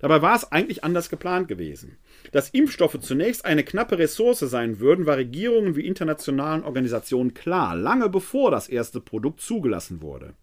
Dabei 0.00 0.22
war 0.22 0.36
es 0.36 0.50
eigentlich 0.52 0.84
anders 0.84 1.08
geplant 1.08 1.48
gewesen. 1.48 1.96
Dass 2.32 2.50
Impfstoffe 2.50 2.98
zunächst 3.00 3.44
eine 3.44 3.64
knappe 3.64 3.98
Ressource 3.98 4.40
sein 4.40 4.80
würden, 4.80 5.06
war 5.06 5.16
Regierungen 5.16 5.76
wie 5.76 5.86
internationalen 5.86 6.64
Organisationen 6.64 7.34
klar, 7.34 7.76
lange 7.76 8.08
bevor 8.08 8.50
das 8.50 8.68
erste 8.68 9.00
Produkt 9.00 9.40
zugelassen 9.40 10.02
wurde. 10.02 10.34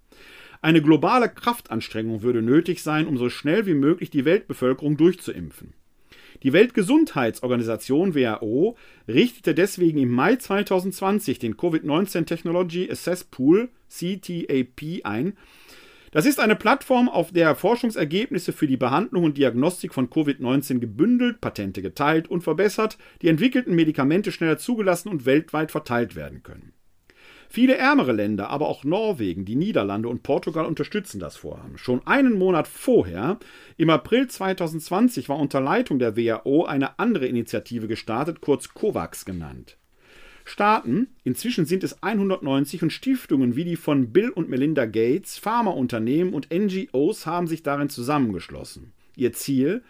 Eine 0.61 0.81
globale 0.81 1.27
Kraftanstrengung 1.27 2.21
würde 2.21 2.41
nötig 2.41 2.81
sein, 2.83 3.07
um 3.07 3.17
so 3.17 3.29
schnell 3.29 3.65
wie 3.65 3.73
möglich 3.73 4.09
die 4.09 4.25
Weltbevölkerung 4.25 4.95
durchzuimpfen. 4.95 5.73
Die 6.41 6.53
Weltgesundheitsorganisation 6.53 8.15
WHO 8.15 8.75
richtete 9.07 9.53
deswegen 9.53 9.99
im 9.99 10.11
Mai 10.11 10.35
2020 10.35 11.39
den 11.39 11.55
Covid-19 11.55 12.25
Technology 12.25 12.89
Assess 12.89 13.23
Pool 13.23 13.69
CTAP 13.89 15.01
ein, 15.03 15.37
das 16.13 16.25
ist 16.27 16.39
eine 16.39 16.55
Plattform, 16.55 17.09
auf 17.09 17.31
der 17.31 17.55
Forschungsergebnisse 17.55 18.53
für 18.53 18.67
die 18.67 18.77
Behandlung 18.77 19.23
und 19.23 19.37
Diagnostik 19.37 19.93
von 19.93 20.09
Covid-19 20.09 20.79
gebündelt, 20.79 21.41
Patente 21.41 21.81
geteilt 21.81 22.27
und 22.27 22.41
verbessert, 22.41 22.97
die 23.21 23.29
entwickelten 23.29 23.75
Medikamente 23.75 24.31
schneller 24.31 24.59
zugelassen 24.59 25.09
und 25.09 25.25
weltweit 25.25 25.71
verteilt 25.71 26.15
werden 26.15 26.43
können. 26.43 26.73
Viele 27.49 27.77
ärmere 27.77 28.13
Länder, 28.13 28.49
aber 28.49 28.67
auch 28.67 28.83
Norwegen, 28.83 29.45
die 29.45 29.55
Niederlande 29.55 30.09
und 30.09 30.23
Portugal 30.23 30.65
unterstützen 30.65 31.19
das 31.19 31.35
Vorhaben. 31.35 31.77
Schon 31.77 32.05
einen 32.07 32.37
Monat 32.37 32.67
vorher, 32.67 33.37
im 33.77 33.89
April 33.91 34.27
2020, 34.27 35.29
war 35.29 35.37
unter 35.37 35.61
Leitung 35.61 35.99
der 35.99 36.17
WHO 36.17 36.65
eine 36.65 36.97
andere 36.97 37.27
Initiative 37.27 37.87
gestartet, 37.87 38.41
kurz 38.41 38.69
COVAX 38.69 39.25
genannt. 39.25 39.77
Staaten, 40.45 41.07
inzwischen 41.23 41.65
sind 41.65 41.83
es 41.83 42.03
190 42.03 42.83
und 42.83 42.91
Stiftungen 42.91 43.55
wie 43.55 43.63
die 43.63 43.75
von 43.75 44.11
Bill 44.11 44.29
und 44.29 44.49
Melinda 44.49 44.85
Gates, 44.85 45.37
Pharmaunternehmen 45.37 46.33
und 46.33 46.49
NGOs 46.53 47.25
haben 47.25 47.47
sich 47.47 47.63
darin 47.63 47.89
zusammengeschlossen. 47.89 48.91
Ihr 49.15 49.33
Ziel? 49.33 49.83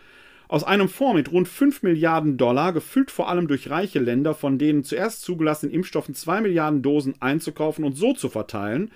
Aus 0.47 0.63
einem 0.63 0.89
Fonds 0.89 1.15
mit 1.15 1.31
rund 1.31 1.47
5 1.47 1.81
Milliarden 1.81 2.37
Dollar, 2.37 2.73
gefüllt 2.73 3.09
vor 3.09 3.29
allem 3.29 3.47
durch 3.47 3.71
reiche 3.71 3.99
Länder, 3.99 4.35
von 4.35 4.59
denen 4.59 4.83
zuerst 4.83 5.23
zugelassenen 5.23 5.73
Impfstoffen 5.73 6.13
2 6.13 6.41
Milliarden 6.41 6.83
Dosen 6.83 7.15
einzukaufen 7.19 7.83
und 7.83 7.93
so 7.93 8.13
zu 8.13 8.29
verteilen, 8.29 8.91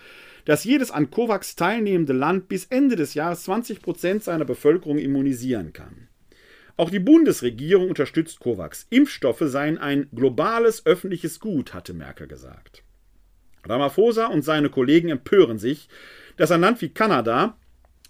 dass 0.45 0.65
jedes 0.65 0.91
an 0.91 1.09
COVAX 1.09 1.55
teilnehmende 1.55 2.13
Land 2.13 2.47
bis 2.47 2.65
Ende 2.65 2.95
des 2.95 3.15
Jahres 3.15 3.43
20 3.43 3.81
Prozent 3.81 4.23
seiner 4.23 4.45
Bevölkerung 4.45 4.97
immunisieren 4.99 5.73
kann. 5.73 6.06
Auch 6.77 6.91
die 6.91 6.99
Bundesregierung 6.99 7.89
unterstützt 7.89 8.39
COVAX. 8.39 8.85
Impfstoffe 8.91 9.41
seien 9.41 9.79
ein 9.79 10.07
globales 10.13 10.85
öffentliches 10.85 11.39
Gut, 11.39 11.73
hatte 11.73 11.93
Merkel 11.93 12.27
gesagt. 12.27 12.83
Ramaphosa 13.65 14.27
und 14.27 14.43
seine 14.43 14.69
Kollegen 14.69 15.09
empören 15.09 15.57
sich, 15.57 15.89
dass 16.37 16.51
ein 16.51 16.61
Land 16.61 16.81
wie 16.81 16.89
Kanada 16.89 17.57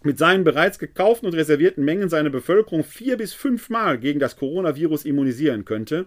mit 0.03 0.17
seinen 0.17 0.43
bereits 0.43 0.79
gekauften 0.79 1.27
und 1.27 1.33
reservierten 1.33 1.83
Mengen 1.83 2.09
seine 2.09 2.29
Bevölkerung 2.29 2.83
vier 2.83 3.17
bis 3.17 3.33
fünfmal 3.33 3.97
gegen 3.97 4.19
das 4.19 4.35
Coronavirus 4.35 5.05
immunisieren 5.05 5.65
könnte, 5.65 6.05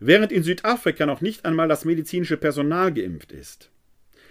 während 0.00 0.32
in 0.32 0.42
Südafrika 0.42 1.06
noch 1.06 1.20
nicht 1.20 1.44
einmal 1.44 1.68
das 1.68 1.84
medizinische 1.84 2.38
Personal 2.38 2.92
geimpft 2.92 3.32
ist. 3.32 3.70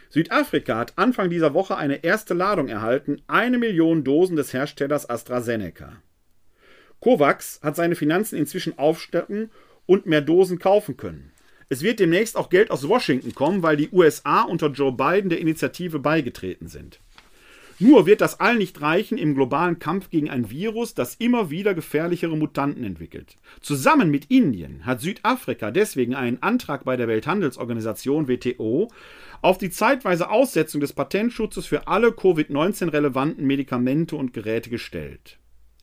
Südafrika 0.10 0.78
hat 0.78 0.98
Anfang 0.98 1.30
dieser 1.30 1.54
Woche 1.54 1.78
eine 1.78 2.04
erste 2.04 2.34
Ladung 2.34 2.68
erhalten, 2.68 3.22
eine 3.28 3.58
Million 3.58 4.04
Dosen 4.04 4.36
des 4.36 4.52
Herstellers 4.52 5.10
AstraZeneca. 5.10 6.02
COVAX 7.02 7.60
hat 7.62 7.76
seine 7.76 7.96
Finanzen 7.96 8.38
inzwischen 8.38 8.78
aufstocken 8.80 9.52
und 9.86 10.06
mehr 10.06 10.22
Dosen 10.22 10.60
kaufen 10.60 10.98
können. 10.98 11.32
Es 11.68 11.82
wird 11.82 12.00
demnächst 12.00 12.38
auch 12.38 12.50
Geld 12.50 12.70
aus 12.70 12.88
Washington 12.88 13.34
kommen, 13.34 13.64
weil 13.64 13.76
die 13.76 13.90
USA 13.92 14.44
unter 14.44 14.68
Joe 14.68 14.92
Biden 14.92 15.30
der 15.30 15.40
Initiative 15.40 16.00
beigetreten 16.00 16.68
sind. 16.68 17.00
Nur 17.80 18.06
wird 18.06 18.22
das 18.22 18.40
all 18.40 18.58
nicht 18.58 18.80
reichen 18.82 19.18
im 19.18 19.34
globalen 19.34 19.80
Kampf 19.80 20.12
gegen 20.12 20.30
ein 20.30 20.52
Virus, 20.52 20.94
das 20.94 21.16
immer 21.16 21.50
wieder 21.50 21.74
gefährlichere 21.74 22.38
Mutanten 22.38 22.84
entwickelt. 22.84 23.38
Zusammen 23.60 24.12
mit 24.12 24.26
Indien 24.26 24.86
hat 24.86 25.02
Südafrika 25.02 25.72
deswegen 25.72 26.14
einen 26.14 26.44
Antrag 26.44 26.84
bei 26.84 26.96
der 26.96 27.08
Welthandelsorganisation 27.08 28.28
WTO 28.28 28.92
auf 29.42 29.58
die 29.58 29.72
zeitweise 29.72 30.30
Aussetzung 30.30 30.80
des 30.80 30.94
Patentschutzes 30.94 31.66
für 31.66 31.88
alle 31.88 32.10
Covid-19 32.10 32.94
relevanten 32.94 33.48
Medikamente 33.48 34.16
und 34.16 34.34
Geräte 34.34 34.70
gestellt. 34.70 35.40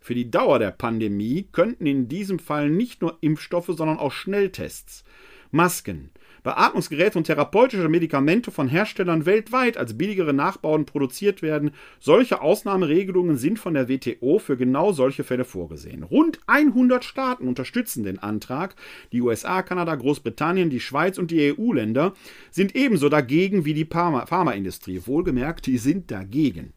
Für 0.08 0.14
die 0.14 0.30
Dauer 0.30 0.58
der 0.58 0.70
Pandemie 0.70 1.46
könnten 1.52 1.84
in 1.84 2.08
diesem 2.08 2.38
Fall 2.38 2.70
nicht 2.70 3.02
nur 3.02 3.18
Impfstoffe, 3.20 3.70
sondern 3.76 3.98
auch 3.98 4.10
Schnelltests, 4.10 5.04
Masken, 5.50 6.12
Beatmungsgeräte 6.42 7.18
und 7.18 7.24
therapeutische 7.24 7.90
Medikamente 7.90 8.50
von 8.50 8.68
Herstellern 8.68 9.26
weltweit 9.26 9.76
als 9.76 9.98
billigere 9.98 10.32
Nachbauten 10.32 10.86
produziert 10.86 11.42
werden. 11.42 11.72
Solche 12.00 12.40
Ausnahmeregelungen 12.40 13.36
sind 13.36 13.58
von 13.58 13.74
der 13.74 13.90
WTO 13.90 14.38
für 14.38 14.56
genau 14.56 14.92
solche 14.92 15.24
Fälle 15.24 15.44
vorgesehen. 15.44 16.04
Rund 16.04 16.40
100 16.46 17.04
Staaten 17.04 17.46
unterstützen 17.46 18.02
den 18.02 18.18
Antrag. 18.18 18.76
Die 19.12 19.20
USA, 19.20 19.60
Kanada, 19.60 19.94
Großbritannien, 19.94 20.70
die 20.70 20.80
Schweiz 20.80 21.18
und 21.18 21.30
die 21.30 21.52
EU-Länder 21.52 22.14
sind 22.50 22.74
ebenso 22.74 23.10
dagegen 23.10 23.66
wie 23.66 23.74
die 23.74 23.84
Pharmaindustrie. 23.84 25.02
Wohlgemerkt, 25.04 25.66
die 25.66 25.76
sind 25.76 26.10
dagegen. 26.10 26.72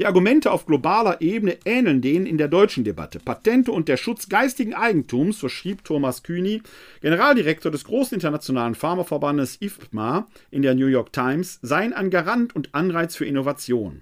Die 0.00 0.06
Argumente 0.06 0.50
auf 0.50 0.64
globaler 0.64 1.20
Ebene 1.20 1.58
ähneln 1.66 2.00
denen 2.00 2.24
in 2.24 2.38
der 2.38 2.48
deutschen 2.48 2.84
Debatte. 2.84 3.18
Patente 3.18 3.70
und 3.70 3.86
der 3.86 3.98
Schutz 3.98 4.30
geistigen 4.30 4.72
Eigentums, 4.72 5.38
so 5.38 5.50
schrieb 5.50 5.84
Thomas 5.84 6.22
Kühni, 6.22 6.62
Generaldirektor 7.02 7.70
des 7.70 7.84
großen 7.84 8.14
internationalen 8.14 8.74
Pharmaverbandes 8.74 9.58
IFMA 9.60 10.26
in 10.50 10.62
der 10.62 10.74
New 10.74 10.86
York 10.86 11.12
Times, 11.12 11.58
seien 11.60 11.92
ein 11.92 12.08
Garant 12.08 12.56
und 12.56 12.74
Anreiz 12.74 13.14
für 13.14 13.26
Innovation. 13.26 14.00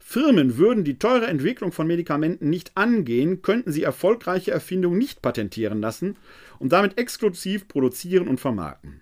Firmen 0.00 0.58
würden 0.58 0.84
die 0.84 0.98
teure 0.98 1.28
Entwicklung 1.28 1.72
von 1.72 1.86
Medikamenten 1.86 2.50
nicht 2.50 2.72
angehen, 2.74 3.40
könnten 3.40 3.72
sie 3.72 3.84
erfolgreiche 3.84 4.50
Erfindungen 4.50 4.98
nicht 4.98 5.22
patentieren 5.22 5.80
lassen 5.80 6.16
und 6.58 6.72
damit 6.72 6.98
exklusiv 6.98 7.68
produzieren 7.68 8.28
und 8.28 8.38
vermarkten. 8.38 9.00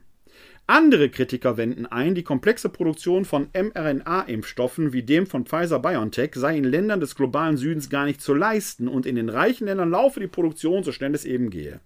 Andere 0.71 1.09
Kritiker 1.09 1.57
wenden 1.57 1.87
ein, 1.87 2.14
die 2.14 2.23
komplexe 2.23 2.68
Produktion 2.68 3.25
von 3.25 3.49
mRNA-Impfstoffen 3.53 4.93
wie 4.93 5.03
dem 5.03 5.27
von 5.27 5.45
Pfizer 5.45 5.81
BioNTech 5.81 6.37
sei 6.37 6.57
in 6.57 6.62
Ländern 6.62 7.01
des 7.01 7.16
globalen 7.16 7.57
Südens 7.57 7.91
gar 7.91 8.05
nicht 8.05 8.21
zu 8.21 8.35
leisten 8.35 8.87
und 8.87 9.05
in 9.05 9.16
den 9.16 9.31
reichen 9.31 9.66
Ländern 9.66 9.91
laufe 9.91 10.21
die 10.21 10.29
Produktion 10.29 10.85
so 10.85 10.93
schnell 10.93 11.12
es 11.12 11.25
eben 11.25 11.51
gehe. 11.51 11.81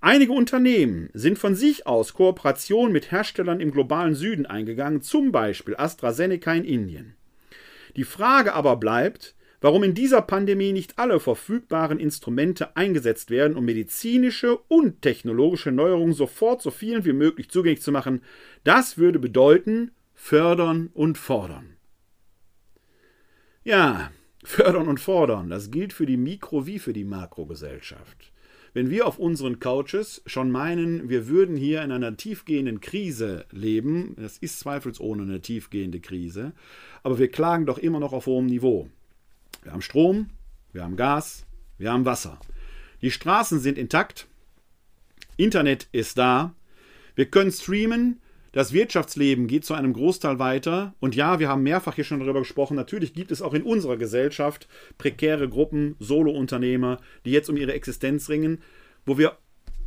Einige 0.00 0.32
Unternehmen 0.32 1.10
sind 1.12 1.38
von 1.38 1.54
sich 1.54 1.86
aus 1.86 2.14
Kooperationen 2.14 2.90
mit 2.90 3.10
Herstellern 3.10 3.60
im 3.60 3.70
globalen 3.70 4.14
Süden 4.14 4.46
eingegangen, 4.46 5.02
zum 5.02 5.30
Beispiel 5.30 5.76
AstraZeneca 5.76 6.54
in 6.54 6.64
Indien. 6.64 7.16
Die 7.96 8.04
Frage 8.04 8.54
aber 8.54 8.76
bleibt, 8.76 9.34
warum 9.64 9.82
in 9.82 9.94
dieser 9.94 10.20
Pandemie 10.20 10.74
nicht 10.74 10.98
alle 10.98 11.18
verfügbaren 11.18 11.98
Instrumente 11.98 12.76
eingesetzt 12.76 13.30
werden, 13.30 13.56
um 13.56 13.64
medizinische 13.64 14.58
und 14.68 15.00
technologische 15.00 15.72
Neuerungen 15.72 16.12
sofort 16.12 16.60
so 16.60 16.70
vielen 16.70 17.06
wie 17.06 17.14
möglich 17.14 17.48
zugänglich 17.48 17.80
zu 17.80 17.90
machen. 17.90 18.20
Das 18.62 18.98
würde 18.98 19.18
bedeuten 19.18 19.92
fördern 20.12 20.90
und 20.92 21.16
fordern. 21.16 21.78
Ja, 23.64 24.10
fördern 24.44 24.86
und 24.86 25.00
fordern, 25.00 25.48
das 25.48 25.70
gilt 25.70 25.94
für 25.94 26.04
die 26.04 26.18
Mikro- 26.18 26.66
wie 26.66 26.78
für 26.78 26.92
die 26.92 27.04
Makrogesellschaft. 27.04 28.32
Wenn 28.74 28.90
wir 28.90 29.06
auf 29.06 29.18
unseren 29.18 29.60
Couches 29.60 30.20
schon 30.26 30.50
meinen, 30.50 31.08
wir 31.08 31.26
würden 31.26 31.56
hier 31.56 31.80
in 31.80 31.90
einer 31.90 32.18
tiefgehenden 32.18 32.82
Krise 32.82 33.46
leben, 33.50 34.14
das 34.18 34.36
ist 34.36 34.58
zweifelsohne 34.58 35.22
eine 35.22 35.40
tiefgehende 35.40 36.00
Krise, 36.00 36.52
aber 37.02 37.18
wir 37.18 37.28
klagen 37.28 37.64
doch 37.64 37.78
immer 37.78 37.98
noch 37.98 38.12
auf 38.12 38.26
hohem 38.26 38.44
Niveau. 38.44 38.90
Wir 39.64 39.72
haben 39.72 39.82
Strom, 39.82 40.30
wir 40.72 40.84
haben 40.84 40.96
Gas, 40.96 41.46
wir 41.78 41.90
haben 41.90 42.04
Wasser. 42.04 42.38
Die 43.00 43.10
Straßen 43.10 43.58
sind 43.58 43.78
intakt, 43.78 44.28
Internet 45.36 45.88
ist 45.90 46.18
da, 46.18 46.54
wir 47.14 47.26
können 47.26 47.50
streamen, 47.50 48.20
das 48.52 48.72
Wirtschaftsleben 48.72 49.48
geht 49.48 49.64
zu 49.64 49.74
einem 49.74 49.92
Großteil 49.92 50.38
weiter. 50.38 50.94
Und 51.00 51.16
ja, 51.16 51.40
wir 51.40 51.48
haben 51.48 51.64
mehrfach 51.64 51.96
hier 51.96 52.04
schon 52.04 52.20
darüber 52.20 52.38
gesprochen. 52.38 52.76
Natürlich 52.76 53.12
gibt 53.12 53.32
es 53.32 53.42
auch 53.42 53.52
in 53.52 53.64
unserer 53.64 53.96
Gesellschaft 53.96 54.68
prekäre 54.96 55.48
Gruppen, 55.48 55.96
Solounternehmer, 55.98 57.00
die 57.24 57.32
jetzt 57.32 57.50
um 57.50 57.56
ihre 57.56 57.72
Existenz 57.72 58.28
ringen, 58.28 58.62
wo 59.06 59.18
wir 59.18 59.38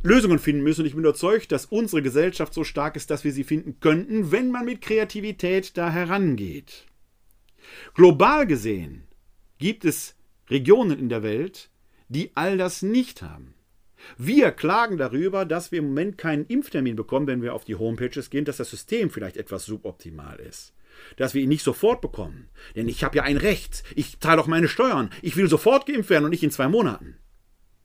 Lösungen 0.02 0.38
finden 0.38 0.62
müssen. 0.62 0.82
Und 0.82 0.86
ich 0.86 0.92
bin 0.92 1.00
überzeugt, 1.00 1.50
dass 1.50 1.64
unsere 1.64 2.02
Gesellschaft 2.02 2.52
so 2.52 2.62
stark 2.62 2.96
ist, 2.96 3.10
dass 3.10 3.24
wir 3.24 3.32
sie 3.32 3.44
finden 3.44 3.80
könnten, 3.80 4.32
wenn 4.32 4.50
man 4.50 4.66
mit 4.66 4.82
Kreativität 4.82 5.78
da 5.78 5.90
herangeht. 5.90 6.84
Global 7.94 8.46
gesehen 8.46 9.07
gibt 9.58 9.84
es 9.84 10.14
Regionen 10.48 10.98
in 10.98 11.08
der 11.08 11.22
Welt, 11.22 11.70
die 12.08 12.30
all 12.34 12.56
das 12.56 12.82
nicht 12.82 13.22
haben. 13.22 13.54
Wir 14.16 14.52
klagen 14.52 14.96
darüber, 14.96 15.44
dass 15.44 15.72
wir 15.72 15.80
im 15.80 15.88
Moment 15.88 16.18
keinen 16.18 16.46
Impftermin 16.46 16.96
bekommen, 16.96 17.26
wenn 17.26 17.42
wir 17.42 17.54
auf 17.54 17.64
die 17.64 17.74
Homepages 17.74 18.30
gehen, 18.30 18.44
dass 18.44 18.58
das 18.58 18.70
System 18.70 19.10
vielleicht 19.10 19.36
etwas 19.36 19.66
suboptimal 19.66 20.38
ist. 20.38 20.72
Dass 21.16 21.34
wir 21.34 21.42
ihn 21.42 21.48
nicht 21.48 21.64
sofort 21.64 22.00
bekommen. 22.00 22.48
Denn 22.74 22.88
ich 22.88 23.04
habe 23.04 23.16
ja 23.16 23.22
ein 23.24 23.36
Recht. 23.36 23.84
Ich 23.94 24.18
zahle 24.20 24.38
doch 24.38 24.46
meine 24.46 24.68
Steuern. 24.68 25.10
Ich 25.22 25.36
will 25.36 25.48
sofort 25.48 25.86
geimpft 25.86 26.10
werden 26.10 26.24
und 26.24 26.30
nicht 26.30 26.42
in 26.42 26.50
zwei 26.50 26.68
Monaten. 26.68 27.16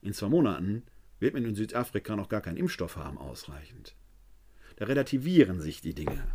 In 0.02 0.14
zwei 0.14 0.30
Monaten 0.30 0.84
wird 1.20 1.34
man 1.34 1.46
in 1.46 1.56
Südafrika 1.56 2.16
noch 2.16 2.30
gar 2.30 2.42
keinen 2.42 2.58
Impfstoff 2.58 2.96
haben 2.96 3.18
ausreichend. 3.18 3.96
Da 4.76 4.86
relativieren 4.86 5.62
sich 5.62 5.82
die 5.82 5.94
Dinge. 5.94 6.28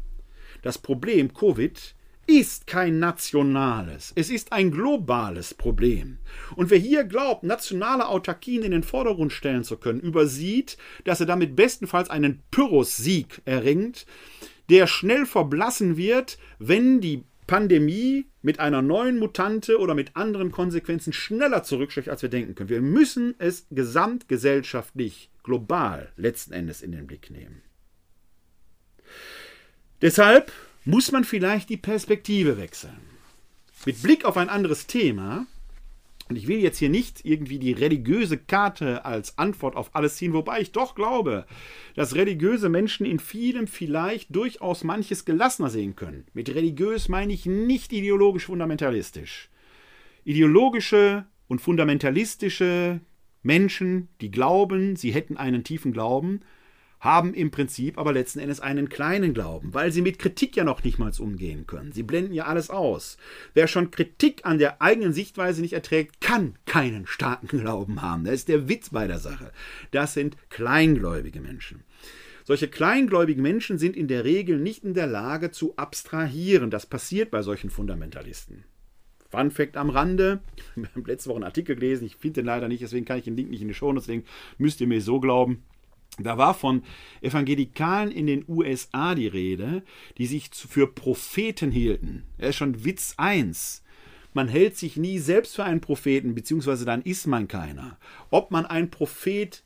Das 0.62 0.78
Problem 0.78 1.34
Covid 1.34 1.94
ist 2.28 2.66
kein 2.66 2.98
nationales, 2.98 4.12
es 4.14 4.28
ist 4.28 4.52
ein 4.52 4.70
globales 4.70 5.54
Problem. 5.54 6.18
Und 6.56 6.70
wer 6.70 6.78
hier 6.78 7.04
glaubt, 7.04 7.42
nationale 7.42 8.06
Autarkien 8.06 8.62
in 8.62 8.70
den 8.70 8.82
Vordergrund 8.82 9.32
stellen 9.32 9.64
zu 9.64 9.78
können, 9.78 10.00
übersieht, 10.00 10.76
dass 11.04 11.20
er 11.20 11.26
damit 11.26 11.56
bestenfalls 11.56 12.10
einen 12.10 12.42
Pyrrhus-Sieg 12.50 13.40
erringt, 13.46 14.04
der 14.68 14.86
schnell 14.86 15.24
verblassen 15.24 15.96
wird, 15.96 16.38
wenn 16.58 17.00
die 17.00 17.24
Pandemie 17.46 18.26
mit 18.42 18.60
einer 18.60 18.82
neuen 18.82 19.18
Mutante 19.18 19.78
oder 19.78 19.94
mit 19.94 20.14
anderen 20.14 20.52
Konsequenzen 20.52 21.14
schneller 21.14 21.62
zurückschlägt, 21.62 22.10
als 22.10 22.20
wir 22.20 22.28
denken 22.28 22.54
können. 22.54 22.68
Wir 22.68 22.82
müssen 22.82 23.36
es 23.38 23.66
gesamtgesellschaftlich, 23.70 25.30
global 25.42 26.12
letzten 26.16 26.52
Endes 26.52 26.82
in 26.82 26.92
den 26.92 27.06
Blick 27.06 27.30
nehmen. 27.30 27.62
Deshalb 30.02 30.52
muss 30.88 31.12
man 31.12 31.24
vielleicht 31.24 31.68
die 31.68 31.76
Perspektive 31.76 32.56
wechseln. 32.56 32.96
Mit 33.84 34.02
Blick 34.02 34.24
auf 34.24 34.38
ein 34.38 34.48
anderes 34.48 34.86
Thema, 34.86 35.46
und 36.30 36.36
ich 36.36 36.48
will 36.48 36.60
jetzt 36.60 36.78
hier 36.78 36.88
nicht 36.88 37.26
irgendwie 37.26 37.58
die 37.58 37.72
religiöse 37.72 38.38
Karte 38.38 39.04
als 39.04 39.36
Antwort 39.36 39.76
auf 39.76 39.94
alles 39.94 40.16
ziehen, 40.16 40.32
wobei 40.32 40.62
ich 40.62 40.72
doch 40.72 40.94
glaube, 40.94 41.44
dass 41.94 42.14
religiöse 42.14 42.70
Menschen 42.70 43.04
in 43.04 43.18
vielem 43.18 43.66
vielleicht 43.66 44.34
durchaus 44.34 44.82
manches 44.82 45.26
gelassener 45.26 45.68
sehen 45.68 45.94
können. 45.94 46.24
Mit 46.32 46.54
religiös 46.54 47.10
meine 47.10 47.34
ich 47.34 47.44
nicht 47.44 47.92
ideologisch 47.92 48.46
fundamentalistisch. 48.46 49.50
Ideologische 50.24 51.26
und 51.48 51.60
fundamentalistische 51.60 53.00
Menschen, 53.42 54.08
die 54.22 54.30
glauben, 54.30 54.96
sie 54.96 55.10
hätten 55.10 55.36
einen 55.36 55.64
tiefen 55.64 55.92
Glauben, 55.92 56.40
haben 57.00 57.34
im 57.34 57.50
Prinzip 57.50 57.98
aber 57.98 58.12
letzten 58.12 58.40
Endes 58.40 58.60
einen 58.60 58.88
kleinen 58.88 59.34
Glauben, 59.34 59.74
weil 59.74 59.92
sie 59.92 60.02
mit 60.02 60.18
Kritik 60.18 60.56
ja 60.56 60.64
noch 60.64 60.82
nicht 60.84 60.98
mal 60.98 61.12
umgehen 61.18 61.66
können. 61.66 61.92
Sie 61.92 62.02
blenden 62.02 62.34
ja 62.34 62.44
alles 62.44 62.70
aus. 62.70 63.16
Wer 63.54 63.66
schon 63.66 63.90
Kritik 63.90 64.44
an 64.44 64.58
der 64.58 64.82
eigenen 64.82 65.12
Sichtweise 65.12 65.62
nicht 65.62 65.72
erträgt, 65.72 66.20
kann 66.20 66.54
keinen 66.66 67.06
starken 67.06 67.58
Glauben 67.58 68.02
haben. 68.02 68.24
Das 68.24 68.34
ist 68.34 68.48
der 68.48 68.68
Witz 68.68 68.90
bei 68.90 69.06
der 69.06 69.18
Sache. 69.18 69.52
Das 69.90 70.14
sind 70.14 70.36
kleingläubige 70.50 71.40
Menschen. 71.40 71.84
Solche 72.44 72.68
kleingläubigen 72.68 73.42
Menschen 73.42 73.78
sind 73.78 73.94
in 73.96 74.08
der 74.08 74.24
Regel 74.24 74.58
nicht 74.58 74.82
in 74.82 74.94
der 74.94 75.06
Lage 75.06 75.50
zu 75.50 75.76
abstrahieren. 75.76 76.70
Das 76.70 76.86
passiert 76.86 77.30
bei 77.30 77.42
solchen 77.42 77.68
Fundamentalisten. 77.68 78.64
Fun 79.28 79.50
Fact 79.50 79.76
am 79.76 79.90
Rande. 79.90 80.40
Wir 80.74 80.88
haben 80.94 81.04
letzte 81.04 81.28
Woche 81.28 81.36
einen 81.36 81.44
Artikel 81.44 81.74
gelesen. 81.74 82.06
Ich 82.06 82.16
finde 82.16 82.40
den 82.40 82.46
leider 82.46 82.68
nicht, 82.68 82.82
deswegen 82.82 83.04
kann 83.04 83.18
ich 83.18 83.24
den 83.24 83.36
Link 83.36 83.50
nicht 83.50 83.60
in 83.60 83.68
die 83.68 83.74
Show, 83.74 83.92
deswegen 83.92 84.24
müsst 84.56 84.80
ihr 84.80 84.86
mir 84.86 85.02
so 85.02 85.20
glauben. 85.20 85.62
Da 86.18 86.36
war 86.36 86.54
von 86.54 86.82
Evangelikalen 87.20 88.10
in 88.10 88.26
den 88.26 88.44
USA 88.48 89.14
die 89.14 89.28
Rede, 89.28 89.82
die 90.18 90.26
sich 90.26 90.50
für 90.52 90.86
Propheten 90.86 91.70
hielten. 91.70 92.24
Er 92.38 92.50
ist 92.50 92.56
schon 92.56 92.84
Witz 92.84 93.14
1. 93.16 93.82
Man 94.34 94.48
hält 94.48 94.76
sich 94.76 94.96
nie 94.96 95.18
selbst 95.18 95.56
für 95.56 95.64
einen 95.64 95.80
Propheten, 95.80 96.34
beziehungsweise 96.34 96.84
dann 96.84 97.02
ist 97.02 97.26
man 97.26 97.48
keiner. 97.48 97.98
Ob 98.30 98.50
man 98.50 98.66
ein 98.66 98.90
Prophet 98.90 99.64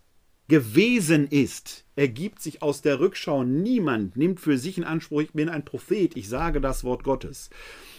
gewesen 0.49 1.27
ist, 1.29 1.85
ergibt 1.97 2.41
sich 2.43 2.63
aus 2.63 2.83
der 2.83 3.01
Rückschau. 3.01 3.45
Niemand 3.45 4.17
nimmt 4.17 4.41
für 4.41 4.59
sich 4.59 4.79
in 4.79 4.85
Anspruch, 4.85 5.23
ich 5.23 5.33
bin 5.33 5.49
ein 5.49 5.65
Prophet, 5.65 6.17
ich 6.17 6.29
sage 6.29 6.61
das 6.61 6.85
Wort 6.85 7.05
Gottes. 7.05 7.51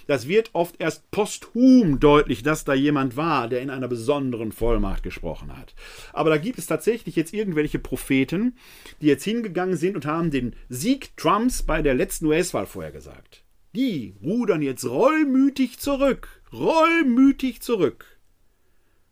Das 0.08 0.28
wird 0.28 0.50
oft 0.54 0.76
erst 0.80 1.10
posthum 1.12 2.00
deutlich, 2.00 2.44
dass 2.44 2.66
da 2.66 2.74
jemand 2.74 3.16
war, 3.16 3.48
der 3.48 3.62
in 3.62 3.70
einer 3.70 3.88
besonderen 3.88 4.52
Vollmacht 4.52 5.04
gesprochen 5.04 5.56
hat. 5.56 5.76
Aber 6.12 6.30
da 6.30 6.38
gibt 6.38 6.60
es 6.60 6.68
tatsächlich 6.68 7.16
jetzt 7.16 7.34
irgendwelche 7.34 7.80
Propheten, 7.80 8.56
die 9.02 9.08
jetzt 9.08 9.24
hingegangen 9.24 9.78
sind 9.78 9.96
und 9.96 10.06
haben 10.06 10.32
den 10.32 10.56
Sieg 10.70 11.16
Trumps 11.18 11.64
bei 11.64 11.82
der 11.82 11.94
letzten 11.94 12.26
US-Wahl 12.26 12.66
vorhergesagt. 12.66 13.44
Die 13.76 14.14
rudern 14.22 14.62
jetzt 14.62 14.86
reumütig 14.86 15.80
zurück, 15.80 16.42
reumütig 16.52 17.62
zurück, 17.62 18.06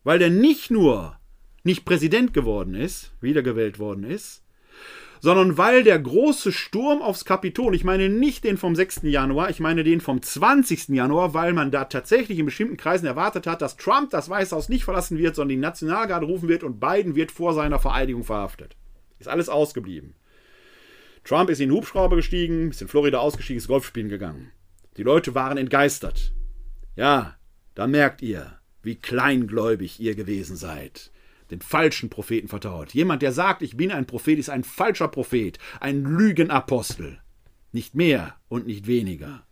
weil 0.04 0.20
der 0.20 0.30
nicht 0.30 0.70
nur 0.70 1.18
nicht 1.64 1.86
Präsident 1.86 2.34
geworden 2.34 2.74
ist, 2.74 3.12
wiedergewählt 3.22 3.78
worden 3.78 4.04
ist, 4.04 4.41
sondern 5.22 5.56
weil 5.56 5.84
der 5.84 6.00
große 6.00 6.52
Sturm 6.52 7.04
aufs 7.04 7.26
Kapitol, 7.26 7.76
ich 7.76 7.84
meine 7.84 8.10
nicht 8.10 8.44
den 8.44 8.58
vom 8.58 8.76
6. 8.76 9.02
Januar, 9.04 9.52
ich 9.52 9.60
meine 9.60 9.84
den 9.84 10.02
vom 10.02 10.20
20. 10.22 10.90
Januar, 10.90 11.36
weil 11.36 11.54
man 11.54 11.70
da 11.70 11.86
tatsächlich 11.86 12.40
in 12.40 12.46
bestimmten 12.46 12.76
Kreisen 12.76 13.06
erwartet 13.06 13.46
hat, 13.46 13.62
dass 13.62 13.78
Trump 13.78 14.10
das 14.10 14.30
Weiße 14.30 14.56
Haus 14.56 14.68
nicht 14.68 14.84
verlassen 14.84 15.20
wird, 15.20 15.36
sondern 15.36 15.56
die 15.56 15.62
Nationalgarde 15.62 16.26
rufen 16.26 16.50
wird 16.50 16.64
und 16.64 16.80
Biden 16.80 17.16
wird 17.16 17.32
vor 17.32 17.54
seiner 17.54 17.78
Vereidigung 17.78 18.24
verhaftet. 18.24 18.76
Ist 19.20 19.28
alles 19.28 19.48
ausgeblieben. 19.48 20.16
Trump 21.24 21.52
ist 21.52 21.60
in 21.60 21.70
den 21.70 21.78
Hubschrauber 21.78 22.16
gestiegen, 22.16 22.72
ist 22.72 22.82
in 22.82 22.88
Florida 22.88 23.20
ausgestiegen, 23.20 23.60
ist 23.60 23.68
Golfspielen 23.68 24.10
gegangen. 24.10 24.52
Die 24.98 25.04
Leute 25.04 25.36
waren 25.36 25.60
entgeistert. 25.60 26.34
Ja, 26.96 27.36
da 27.76 27.86
merkt 27.86 28.24
ihr, 28.24 28.58
wie 28.82 28.96
kleingläubig 28.96 30.00
ihr 30.00 30.16
gewesen 30.16 30.56
seid 30.56 31.12
den 31.52 31.62
falschen 31.62 32.10
Propheten 32.10 32.48
vertraut. 32.48 32.94
Jemand, 32.94 33.22
der 33.22 33.34
sagt, 33.34 33.62
ich 33.62 33.78
bin 33.78 33.92
ein 33.92 34.08
Prophet, 34.08 34.40
ist 34.40 34.50
ein 34.50 34.64
falscher 34.64 35.10
Prophet, 35.10 35.60
ein 35.80 36.04
Lügenapostel. 36.04 37.20
Nicht 37.72 37.94
mehr 37.94 38.36
und 38.48 38.66
nicht 38.66 38.88
weniger. 38.88 39.46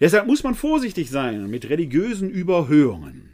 Deshalb 0.00 0.26
muss 0.26 0.42
man 0.42 0.54
vorsichtig 0.54 1.10
sein 1.10 1.48
mit 1.48 1.68
religiösen 1.68 2.28
Überhöhungen. 2.28 3.30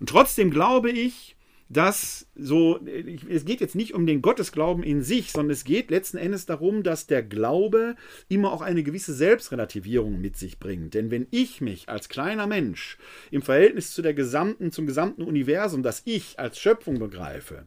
Und 0.00 0.08
trotzdem 0.08 0.50
glaube 0.50 0.90
ich, 0.90 1.36
dass 1.76 2.26
so, 2.36 2.80
es 3.28 3.44
geht 3.44 3.60
jetzt 3.60 3.74
nicht 3.74 3.94
um 3.94 4.06
den 4.06 4.22
Gottesglauben 4.22 4.82
in 4.82 5.02
sich, 5.02 5.32
sondern 5.32 5.50
es 5.50 5.64
geht 5.64 5.90
letzten 5.90 6.16
Endes 6.16 6.46
darum, 6.46 6.82
dass 6.82 7.06
der 7.06 7.22
Glaube 7.22 7.96
immer 8.28 8.52
auch 8.52 8.62
eine 8.62 8.82
gewisse 8.82 9.12
Selbstrelativierung 9.12 10.20
mit 10.20 10.36
sich 10.36 10.58
bringt. 10.58 10.94
Denn 10.94 11.10
wenn 11.10 11.26
ich 11.30 11.60
mich 11.60 11.88
als 11.88 12.08
kleiner 12.08 12.46
Mensch 12.46 12.96
im 13.30 13.42
Verhältnis 13.42 13.92
zu 13.92 14.02
der 14.02 14.14
gesamten, 14.14 14.72
zum 14.72 14.86
gesamten 14.86 15.22
Universum, 15.22 15.82
das 15.82 16.02
ich 16.04 16.38
als 16.38 16.58
Schöpfung 16.58 16.98
begreife, 16.98 17.66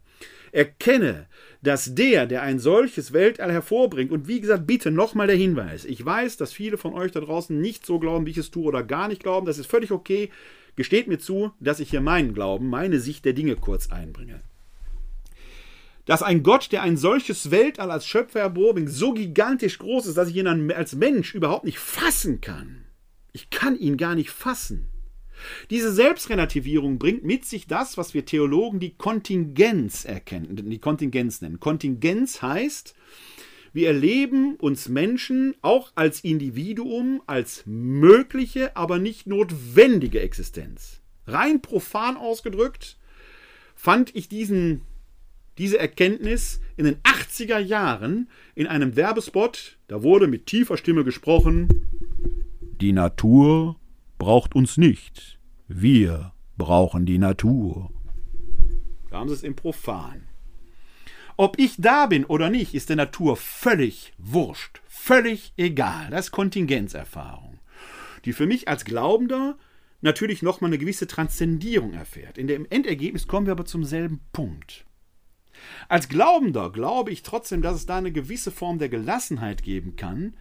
erkenne, 0.51 1.27
dass 1.61 1.93
der, 1.93 2.25
der 2.25 2.41
ein 2.41 2.59
solches 2.59 3.13
Weltall 3.13 3.51
hervorbringt, 3.51 4.11
und 4.11 4.27
wie 4.27 4.39
gesagt, 4.39 4.65
bitte 4.65 4.89
nochmal 4.89 5.27
der 5.27 5.35
Hinweis, 5.35 5.85
ich 5.85 6.03
weiß, 6.03 6.37
dass 6.37 6.53
viele 6.53 6.77
von 6.77 6.93
euch 6.93 7.11
da 7.11 7.19
draußen 7.19 7.59
nicht 7.59 7.85
so 7.85 7.99
glauben, 7.99 8.25
wie 8.25 8.31
ich 8.31 8.37
es 8.37 8.51
tue, 8.51 8.65
oder 8.65 8.83
gar 8.83 9.07
nicht 9.07 9.21
glauben, 9.21 9.45
das 9.45 9.57
ist 9.57 9.69
völlig 9.69 9.91
okay, 9.91 10.29
Gesteht 10.77 11.07
mir 11.07 11.17
zu, 11.17 11.51
dass 11.59 11.79
ich 11.79 11.89
hier 11.89 12.01
meinen 12.01 12.35
Glauben, 12.35 12.69
meine 12.69 12.99
Sicht 12.99 13.25
der 13.25 13.33
Dinge 13.33 13.55
kurz 13.55 13.91
einbringe. 13.91 14.41
Dass 16.05 16.21
ein 16.21 16.43
Gott, 16.43 16.71
der 16.71 16.83
ein 16.83 16.95
solches 16.95 17.51
Weltall 17.51 17.91
als 17.91 18.05
Schöpfer 18.07 18.39
hervorbringt, 18.41 18.89
so 18.89 19.11
gigantisch 19.11 19.79
groß 19.79 20.05
ist, 20.05 20.15
dass 20.15 20.29
ich 20.29 20.35
ihn 20.37 20.71
als 20.71 20.95
Mensch 20.95 21.33
überhaupt 21.33 21.65
nicht 21.65 21.79
fassen 21.79 22.39
kann. 22.41 22.85
Ich 23.33 23.49
kann 23.49 23.77
ihn 23.77 23.97
gar 23.97 24.13
nicht 24.15 24.29
fassen. 24.29 24.87
Diese 25.71 25.91
Selbstrelativierung 25.91 26.99
bringt 26.99 27.23
mit 27.23 27.43
sich 27.43 27.65
das, 27.67 27.97
was 27.97 28.13
wir 28.13 28.25
Theologen 28.25 28.79
die 28.79 28.95
Kontingenz 28.95 30.05
erkennen, 30.05 30.55
die 30.69 30.79
Kontingenz 30.79 31.41
nennen. 31.41 31.59
Kontingenz 31.59 32.41
heißt, 32.41 32.95
wir 33.77 33.89
erleben 33.89 34.55
uns 34.55 34.89
Menschen 34.89 35.53
auch 35.61 35.91
als 35.93 36.21
Individuum, 36.21 37.21
als 37.27 37.61
mögliche, 37.67 38.75
aber 38.75 38.97
nicht 38.97 39.27
notwendige 39.27 40.19
Existenz. 40.19 40.99
Rein 41.27 41.61
profan 41.61 42.17
ausgedrückt 42.17 42.97
fand 43.75 44.15
ich 44.15 44.29
diesen, 44.29 44.81
diese 45.59 45.77
Erkenntnis 45.77 46.59
in 46.75 46.85
den 46.85 46.95
80er 47.03 47.59
Jahren 47.59 48.31
in 48.55 48.65
einem 48.65 48.95
Werbespot. 48.95 49.77
Da 49.87 50.01
wurde 50.01 50.25
mit 50.25 50.47
tiefer 50.47 50.77
Stimme 50.77 51.03
gesprochen: 51.03 51.67
Die 52.81 52.93
Natur 52.93 53.75
braucht 54.17 54.55
uns 54.55 54.77
nicht. 54.77 55.37
Wir 55.67 56.33
brauchen 56.57 57.05
die 57.05 57.19
Natur. 57.19 57.91
Da 59.11 59.19
haben 59.19 59.29
sie 59.29 59.35
es 59.35 59.43
im 59.43 59.55
Profan. 59.55 60.26
Ob 61.39 61.59
ich 61.59 61.75
da 61.77 62.07
bin 62.07 62.25
oder 62.25 62.49
nicht, 62.49 62.73
ist 62.73 62.89
der 62.89 62.95
Natur 62.95 63.37
völlig 63.37 64.11
wurscht, 64.17 64.81
völlig 64.87 65.53
egal. 65.55 66.09
Das 66.09 66.25
ist 66.25 66.31
Kontingenzerfahrung, 66.31 67.59
die 68.25 68.33
für 68.33 68.47
mich 68.47 68.67
als 68.67 68.85
Glaubender 68.85 69.55
natürlich 70.01 70.41
nochmal 70.41 70.69
eine 70.69 70.79
gewisse 70.79 71.05
Transzendierung 71.05 71.93
erfährt. 71.93 72.39
In 72.39 72.47
dem 72.47 72.65
Endergebnis 72.67 73.27
kommen 73.27 73.45
wir 73.45 73.51
aber 73.51 73.65
zum 73.65 73.83
selben 73.83 74.21
Punkt. 74.33 74.85
Als 75.89 76.09
Glaubender 76.09 76.71
glaube 76.71 77.11
ich 77.11 77.21
trotzdem, 77.21 77.61
dass 77.61 77.75
es 77.75 77.85
da 77.85 77.97
eine 77.97 78.11
gewisse 78.11 78.51
Form 78.51 78.79
der 78.79 78.89
Gelassenheit 78.89 79.61
geben 79.61 79.95
kann, 79.95 80.33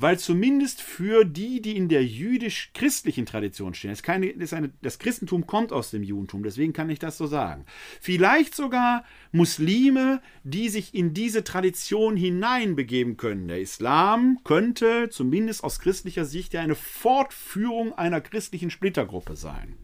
weil 0.00 0.18
zumindest 0.18 0.80
für 0.80 1.24
die, 1.24 1.60
die 1.60 1.76
in 1.76 1.88
der 1.88 2.04
jüdisch-christlichen 2.04 3.26
Tradition 3.26 3.74
stehen, 3.74 3.90
das, 3.90 4.02
keine, 4.02 4.32
das, 4.34 4.52
eine, 4.52 4.70
das, 4.80 4.98
Christentum 4.98 5.46
kommt 5.46 5.72
aus 5.72 5.90
dem 5.90 6.02
Judentum, 6.02 6.42
deswegen 6.42 6.72
kann 6.72 6.88
ich 6.88 6.98
das 6.98 7.18
so 7.18 7.26
sagen, 7.26 7.66
vielleicht 8.00 8.54
sogar 8.54 9.04
Muslime, 9.30 10.22
die 10.42 10.70
sich 10.70 10.94
in 10.94 11.12
diese 11.12 11.44
Tradition 11.44 12.16
hineinbegeben 12.16 13.16
können. 13.16 13.48
Der 13.48 13.60
Islam 13.60 14.38
könnte 14.42 15.10
zumindest 15.10 15.62
aus 15.64 15.80
christlicher 15.80 16.24
Sicht 16.24 16.54
ja 16.54 16.62
eine 16.62 16.74
Fortführung 16.74 17.92
einer 17.92 18.20
christlichen 18.20 18.70
Splittergruppe 18.70 19.36
sein. 19.36 19.76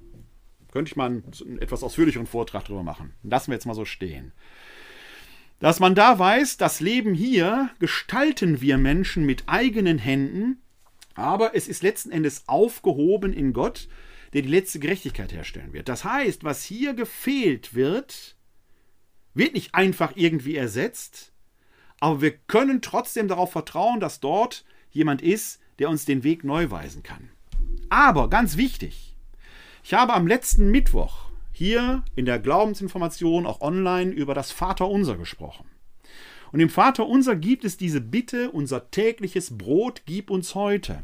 Könnte 0.73 0.91
ich 0.91 0.97
mal 0.97 1.07
einen 1.07 1.59
etwas 1.59 1.83
ausführlicheren 1.83 2.27
Vortrag 2.27 2.65
darüber 2.65 2.83
machen. 2.83 3.15
Lassen 3.23 3.51
wir 3.51 3.55
jetzt 3.55 3.67
mal 3.67 3.75
so 3.75 3.85
stehen 3.85 4.33
dass 5.59 5.81
man 5.81 5.95
da 5.95 6.19
weiß, 6.19 6.57
das 6.57 6.81
Leben 6.81 7.15
hier 7.15 7.71
gestalten 7.79 8.61
wir 8.61 8.79
Menschen 8.79 9.25
mit 9.25 9.45
eigenen 9.47 9.99
Händen, 9.99 10.61
aber 11.15 11.55
es 11.55 11.67
ist 11.67 11.83
letzten 11.83 12.11
Endes 12.11 12.45
aufgehoben 12.47 13.33
in 13.33 13.53
Gott, 13.53 13.89
der 14.33 14.43
die 14.43 14.49
letzte 14.49 14.79
Gerechtigkeit 14.79 15.33
herstellen 15.33 15.73
wird. 15.73 15.89
Das 15.89 16.05
heißt, 16.05 16.45
was 16.45 16.63
hier 16.63 16.93
gefehlt 16.95 17.75
wird, 17.75 18.37
wird 19.33 19.55
nicht 19.55 19.75
einfach 19.75 20.13
irgendwie 20.15 20.57
ersetzt, 20.57 21.33
aber 22.01 22.21
wir 22.21 22.33
können 22.33 22.83
trotzdem 22.83 23.29
darauf 23.29 23.53
vertrauen, 23.53 24.01
dass 24.01 24.21
dort 24.21 24.65
jemand 24.91 25.23
ist, 25.23 25.61
der 25.79 25.89
uns 25.89 26.05
den 26.05 26.23
Weg 26.23 26.45
neu 26.45 26.71
weisen 26.71 27.03
kann. 27.03 27.31
Aber 27.89 28.29
ganz 28.29 28.57
wichtig, 28.57 29.17
ich 29.83 29.95
habe 29.95 30.15
am 30.15 30.27
letzten 30.27 30.71
Mittwoch 30.71 31.26
hier 31.57 32.05
in 32.15 32.27
der 32.27 32.39
Glaubensinformation, 32.39 33.47
auch 33.47 33.63
online, 33.63 34.11
über 34.13 34.35
das 34.35 34.53
Vaterunser 34.53 35.17
gesprochen. 35.17 35.65
Und 36.53 36.61
im 36.61 36.69
Vaterunser 36.69 37.35
gibt 37.35 37.65
es 37.65 37.79
diese 37.79 38.03
Bitte, 38.03 38.51
unser 38.51 38.91
tägliches 38.91 39.57
Brot 39.57 40.03
gib 40.05 40.31
uns 40.31 40.55
heute. 40.55 41.03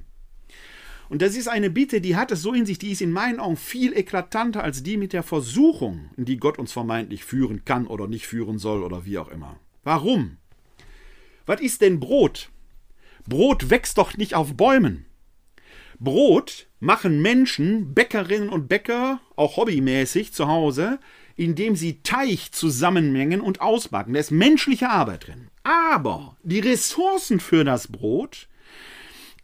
Und 1.08 1.22
das 1.22 1.36
ist 1.36 1.48
eine 1.48 1.70
Bitte, 1.70 2.02
die 2.02 2.16
hat 2.16 2.32
es 2.32 2.42
so 2.42 2.52
in 2.52 2.66
sich, 2.66 2.78
die 2.78 2.90
ist 2.90 3.00
in 3.00 3.12
meinen 3.12 3.40
Augen 3.40 3.56
viel 3.56 3.96
eklatanter 3.96 4.62
als 4.62 4.82
die 4.82 4.98
mit 4.98 5.14
der 5.14 5.22
Versuchung, 5.22 6.10
in 6.18 6.26
die 6.26 6.36
Gott 6.36 6.58
uns 6.58 6.70
vermeintlich 6.70 7.24
führen 7.24 7.64
kann 7.64 7.86
oder 7.86 8.06
nicht 8.06 8.26
führen 8.26 8.58
soll 8.58 8.82
oder 8.82 9.06
wie 9.06 9.16
auch 9.16 9.28
immer. 9.28 9.58
Warum? 9.84 10.36
Was 11.46 11.62
ist 11.62 11.80
denn 11.80 11.98
Brot? 11.98 12.50
Brot 13.26 13.70
wächst 13.70 13.96
doch 13.96 14.18
nicht 14.18 14.34
auf 14.34 14.54
Bäumen. 14.54 15.06
Brot 15.98 16.66
machen 16.82 17.22
Menschen, 17.22 17.94
Bäckerinnen 17.94 18.48
und 18.48 18.68
Bäcker, 18.68 19.20
auch 19.36 19.56
hobbymäßig 19.56 20.32
zu 20.32 20.48
Hause, 20.48 20.98
indem 21.36 21.76
sie 21.76 22.02
Teig 22.02 22.52
zusammenmengen 22.52 23.40
und 23.40 23.60
ausbacken. 23.60 24.14
Da 24.14 24.20
ist 24.20 24.32
menschliche 24.32 24.90
Arbeit 24.90 25.28
drin. 25.28 25.46
Aber 25.62 26.36
die 26.42 26.58
Ressourcen 26.58 27.38
für 27.38 27.62
das 27.62 27.86
Brot 27.86 28.48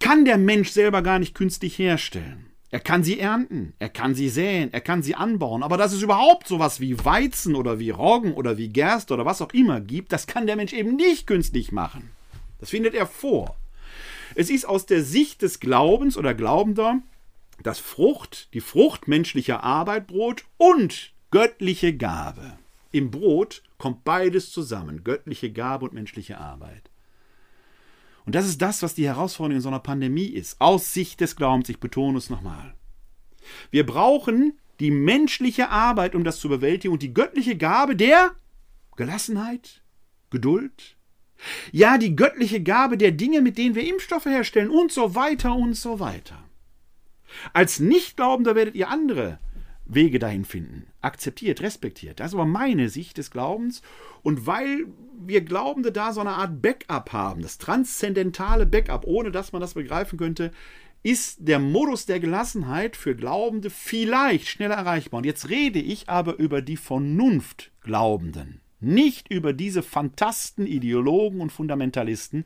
kann 0.01 0.25
der 0.25 0.37
Mensch 0.37 0.71
selber 0.71 1.01
gar 1.03 1.21
nicht 1.21 1.37
künstlich 1.37 1.79
herstellen. 1.79 2.47
Er 2.71 2.81
kann 2.81 3.05
sie 3.05 3.21
ernten, 3.21 3.73
er 3.79 3.89
kann 3.89 4.17
sie 4.17 4.29
säen, 4.29 4.73
er 4.73 4.81
kann 4.81 5.05
sie 5.05 5.15
anbauen, 5.15 5.63
aber 5.63 5.77
dass 5.77 5.93
es 5.93 6.03
überhaupt 6.03 6.49
sowas 6.49 6.81
wie 6.81 7.05
Weizen 7.05 7.55
oder 7.55 7.79
wie 7.79 7.91
Roggen 7.91 8.35
oder 8.35 8.59
wie 8.59 8.69
Gerste 8.69 9.15
oder 9.15 9.25
was 9.25 9.41
auch 9.41 9.53
immer 9.53 9.81
gibt, 9.81 10.13
das 10.13 10.27
kann 10.27 10.49
der 10.49 10.57
Mensch 10.57 10.73
eben 10.73 10.97
nicht 10.97 11.29
künstlich 11.29 11.71
machen. 11.71 12.11
Das 12.59 12.71
findet 12.71 12.95
er 12.95 13.07
vor. 13.07 13.57
Es 14.35 14.51
ist 14.51 14.69
aus 14.69 14.87
der 14.87 15.05
Sicht 15.05 15.41
des 15.43 15.61
Glaubens 15.61 16.17
oder 16.17 16.35
Glaubender 16.35 17.01
das 17.63 17.79
Frucht, 17.79 18.49
die 18.55 18.61
Frucht 18.61 19.09
menschlicher 19.09 19.63
Arbeit, 19.63 20.07
Brot 20.07 20.45
und 20.57 21.13
göttliche 21.31 21.97
Gabe. 21.97 22.59
Im 22.93 23.11
Brot 23.11 23.63
kommt 23.77 24.05
beides 24.05 24.51
zusammen, 24.51 25.05
göttliche 25.05 25.53
Gabe 25.53 25.87
und 25.87 25.93
menschliche 25.93 26.39
Arbeit. 26.39 26.91
Und 28.25 28.35
das 28.35 28.47
ist 28.47 28.61
das, 28.61 28.83
was 28.83 28.95
die 28.95 29.07
Herausforderung 29.07 29.57
in 29.57 29.63
so 29.63 29.69
einer 29.69 29.79
Pandemie 29.79 30.27
ist, 30.27 30.61
aus 30.61 30.93
Sicht 30.93 31.21
des 31.21 31.37
Glaubens. 31.37 31.69
Ich 31.69 31.81
betone 31.81 32.19
es 32.19 32.31
nochmal. 32.31 32.75
Wir 33.71 33.87
brauchen 33.87 34.59
die 34.81 34.91
menschliche 34.91 35.71
Arbeit, 35.71 36.15
um 36.15 36.25
das 36.25 36.39
zu 36.39 36.49
bewältigen 36.49 36.93
und 36.93 37.03
die 37.03 37.15
göttliche 37.15 37.57
Gabe 37.57 37.97
der 37.97 38.33
Gelassenheit, 38.97 39.83
Geduld, 40.31 40.97
ja 41.73 41.99
die 41.99 42.17
göttliche 42.17 42.63
Gabe 42.63 42.99
der 42.99 43.13
Dinge, 43.13 43.41
mit 43.41 43.59
denen 43.59 43.75
wir 43.75 43.89
Impfstoffe 43.89 44.27
herstellen 44.27 44.71
und 44.71 44.93
so 44.93 45.15
weiter 45.15 45.55
und 45.55 45.75
so 45.75 46.01
weiter. 46.01 46.48
Als 47.53 47.81
Nichtglaubender 47.81 48.55
werdet 48.55 48.75
ihr 48.75 48.89
andere 48.89 49.39
Wege 49.89 50.19
dahin 50.19 50.45
finden. 50.45 50.87
Akzeptiert, 51.01 51.63
respektiert. 51.63 52.21
Das 52.21 52.29
ist 52.29 52.35
aber 52.35 52.45
meine 52.45 52.89
Sicht 52.89 53.17
des 53.17 53.31
Glaubens. 53.31 53.83
Und 54.23 54.47
weil 54.47 54.87
wir 55.19 55.41
Glaubende 55.41 55.93
da 55.93 56.13
so 56.13 56.21
eine 56.21 56.33
Art 56.33 56.61
Backup 56.61 57.13
haben, 57.13 57.43
das 57.43 57.59
transzendentale 57.59 58.67
Backup, 58.67 59.07
ohne 59.07 59.31
dass 59.31 59.53
man 59.53 59.61
das 59.61 59.75
begreifen 59.75 60.19
könnte, 60.19 60.53
ist 61.03 61.39
der 61.41 61.59
Modus 61.59 62.07
der 62.07 62.21
Gelassenheit 62.21 62.97
für 62.97 63.15
Glaubende 63.17 63.71
vielleicht 63.71 64.49
schneller 64.49 64.75
erreichbar. 64.75 65.19
Und 65.19 65.27
jetzt 65.27 65.49
rede 65.49 65.79
ich 65.79 66.09
aber 66.09 66.39
über 66.39 66.61
die 66.61 66.77
Vernunft 66.77 67.73
Glaubenden. 67.81 68.61
Nicht 68.81 69.31
über 69.31 69.53
diese 69.53 69.83
Fantasten, 69.83 70.67
Ideologen 70.67 71.41
und 71.41 71.51
Fundamentalisten, 71.51 72.45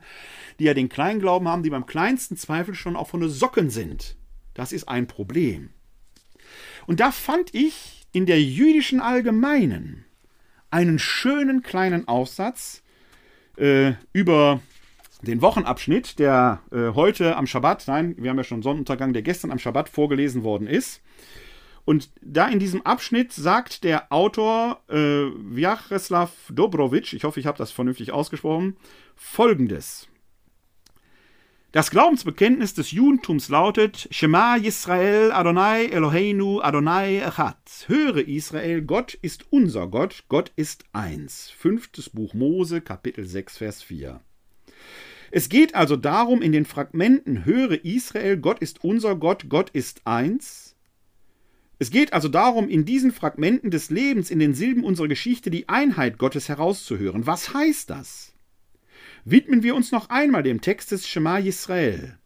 die 0.59 0.63
ja 0.63 0.73
den 0.73 0.89
Kleinglauben 0.89 1.47
haben, 1.47 1.61
die 1.61 1.69
beim 1.69 1.85
kleinsten 1.85 2.37
Zweifel 2.37 2.73
schon 2.73 2.95
auch 2.95 3.07
von 3.07 3.21
den 3.21 3.29
Socken 3.29 3.69
sind. 3.69 4.15
Das 4.53 4.71
ist 4.71 4.87
ein 4.87 5.07
Problem. 5.07 5.69
Und 6.85 6.99
da 6.99 7.11
fand 7.11 7.53
ich 7.53 8.05
in 8.11 8.25
der 8.25 8.41
jüdischen 8.41 8.99
Allgemeinen 8.99 10.05
einen 10.69 10.99
schönen 10.99 11.61
kleinen 11.61 12.07
Aufsatz 12.07 12.83
äh, 13.57 13.93
über 14.11 14.61
den 15.21 15.41
Wochenabschnitt, 15.41 16.19
der 16.19 16.61
äh, 16.71 16.89
heute 16.93 17.37
am 17.37 17.47
Schabbat, 17.47 17.87
nein, 17.87 18.15
wir 18.17 18.29
haben 18.29 18.37
ja 18.37 18.43
schon 18.43 18.61
Sonnenuntergang, 18.61 19.13
der 19.13 19.21
gestern 19.21 19.51
am 19.51 19.59
Schabbat 19.59 19.89
vorgelesen 19.89 20.43
worden 20.43 20.67
ist. 20.67 21.01
Und 21.85 22.11
da 22.21 22.47
in 22.47 22.59
diesem 22.59 22.81
Abschnitt 22.83 23.33
sagt 23.33 23.83
der 23.83 24.11
Autor 24.11 24.81
äh, 24.89 24.95
Vyacheslav 24.95 26.31
Dobrowitsch, 26.49 27.13
ich 27.13 27.23
hoffe, 27.23 27.39
ich 27.39 27.45
habe 27.45 27.57
das 27.57 27.71
vernünftig 27.71 28.11
ausgesprochen, 28.11 28.77
folgendes. 29.15 30.07
Das 31.73 31.89
Glaubensbekenntnis 31.89 32.75
des 32.75 32.91
Judentums 32.91 33.49
lautet 33.49 34.07
Shema 34.11 34.57
Yisrael 34.57 35.31
Adonai 35.31 35.87
Eloheinu 35.87 36.61
Adonai 36.61 37.17
Echad. 37.17 37.57
Höre 37.87 38.27
Israel, 38.27 38.83
Gott 38.83 39.15
ist 39.15 39.47
unser 39.49 39.87
Gott, 39.87 40.25
Gott 40.29 40.51
ist 40.55 40.85
eins. 40.93 41.49
Fünftes 41.49 42.11
Buch 42.11 42.35
Mose, 42.35 42.79
Kapitel 42.81 43.25
6, 43.25 43.57
Vers 43.57 43.81
4. 43.81 44.21
Es 45.31 45.49
geht 45.49 45.73
also 45.73 45.95
darum, 45.95 46.43
in 46.43 46.51
den 46.51 46.65
Fragmenten 46.65 47.43
Höre 47.43 47.83
Israel, 47.83 48.37
Gott 48.37 48.59
ist 48.59 48.83
unser 48.83 49.15
Gott, 49.15 49.49
Gott 49.49 49.71
ist 49.71 50.05
eins. 50.05 50.75
Es 51.79 51.89
geht 51.89 52.13
also 52.13 52.27
darum, 52.27 52.69
in 52.69 52.85
diesen 52.85 53.11
Fragmenten 53.11 53.71
des 53.71 53.89
Lebens, 53.89 54.29
in 54.29 54.37
den 54.37 54.53
Silben 54.53 54.83
unserer 54.83 55.07
Geschichte, 55.07 55.49
die 55.49 55.69
Einheit 55.69 56.19
Gottes 56.19 56.49
herauszuhören. 56.49 57.25
Was 57.25 57.51
heißt 57.55 57.89
das? 57.89 58.32
Widmen 59.25 59.63
wir 59.63 59.75
uns 59.75 59.91
noch 59.91 60.09
einmal 60.09 60.43
dem 60.43 60.61
Text 60.61 60.91
des 60.91 61.07
Shema 61.07 61.37
Yisrael. 61.37 62.17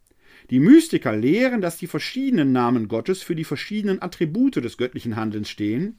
Die 0.50 0.60
Mystiker 0.60 1.16
lehren, 1.16 1.60
dass 1.60 1.78
die 1.78 1.88
verschiedenen 1.88 2.54
Namen 2.54 2.88
Gottes 2.88 3.22
für 3.22 3.36
die 3.36 3.44
verschiedenen 3.44 4.02
Attribute 4.02 4.56
des 4.56 4.78
göttlichen 4.78 5.18
Handelns 5.18 5.50
stehen. 5.50 5.98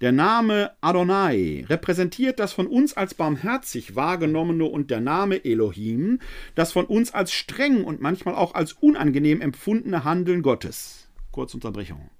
Der 0.00 0.12
Name 0.12 0.70
Adonai 0.80 1.66
repräsentiert 1.68 2.38
das 2.38 2.52
von 2.52 2.68
uns 2.68 2.94
als 2.94 3.14
barmherzig 3.14 3.96
wahrgenommene 3.96 4.64
und 4.64 4.92
der 4.92 5.00
Name 5.00 5.44
Elohim 5.44 6.20
das 6.54 6.70
von 6.70 6.84
uns 6.84 7.12
als 7.12 7.32
streng 7.32 7.82
und 7.82 8.00
manchmal 8.00 8.36
auch 8.36 8.54
als 8.54 8.72
unangenehm 8.74 9.40
empfundene 9.40 10.04
Handeln 10.04 10.42
Gottes. 10.42 11.08
Kurz 11.32 11.52
Unterbrechung. 11.54 12.10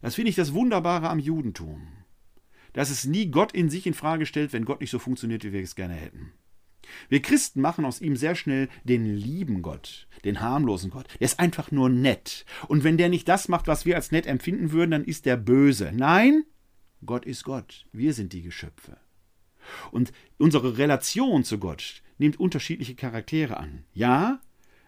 Das 0.00 0.14
finde 0.14 0.30
ich 0.30 0.36
das 0.36 0.54
Wunderbare 0.54 1.10
am 1.10 1.18
Judentum. 1.18 1.88
Dass 2.72 2.88
es 2.88 3.04
nie 3.04 3.30
Gott 3.30 3.52
in 3.52 3.68
sich 3.68 3.86
in 3.86 3.94
Frage 3.94 4.24
stellt, 4.24 4.54
wenn 4.54 4.64
Gott 4.64 4.80
nicht 4.80 4.90
so 4.90 4.98
funktioniert, 4.98 5.44
wie 5.44 5.52
wir 5.52 5.60
es 5.60 5.74
gerne 5.74 5.94
hätten. 5.94 6.32
Wir 7.08 7.22
Christen 7.22 7.60
machen 7.60 7.84
aus 7.84 8.00
ihm 8.00 8.16
sehr 8.16 8.34
schnell 8.34 8.68
den 8.84 9.04
lieben 9.04 9.62
Gott, 9.62 10.06
den 10.24 10.40
harmlosen 10.40 10.90
Gott. 10.90 11.06
Der 11.18 11.26
ist 11.26 11.40
einfach 11.40 11.70
nur 11.70 11.88
nett. 11.88 12.44
Und 12.68 12.84
wenn 12.84 12.96
der 12.96 13.08
nicht 13.08 13.28
das 13.28 13.48
macht, 13.48 13.66
was 13.66 13.84
wir 13.84 13.96
als 13.96 14.12
nett 14.12 14.26
empfinden 14.26 14.72
würden, 14.72 14.90
dann 14.90 15.04
ist 15.04 15.26
der 15.26 15.36
böse. 15.36 15.92
Nein, 15.94 16.44
Gott 17.04 17.24
ist 17.24 17.44
Gott. 17.44 17.86
Wir 17.92 18.12
sind 18.12 18.32
die 18.32 18.42
Geschöpfe. 18.42 18.96
Und 19.90 20.12
unsere 20.38 20.78
Relation 20.78 21.44
zu 21.44 21.58
Gott 21.58 22.02
nimmt 22.18 22.38
unterschiedliche 22.40 22.94
Charaktere 22.94 23.56
an. 23.56 23.84
Ja, 23.92 24.40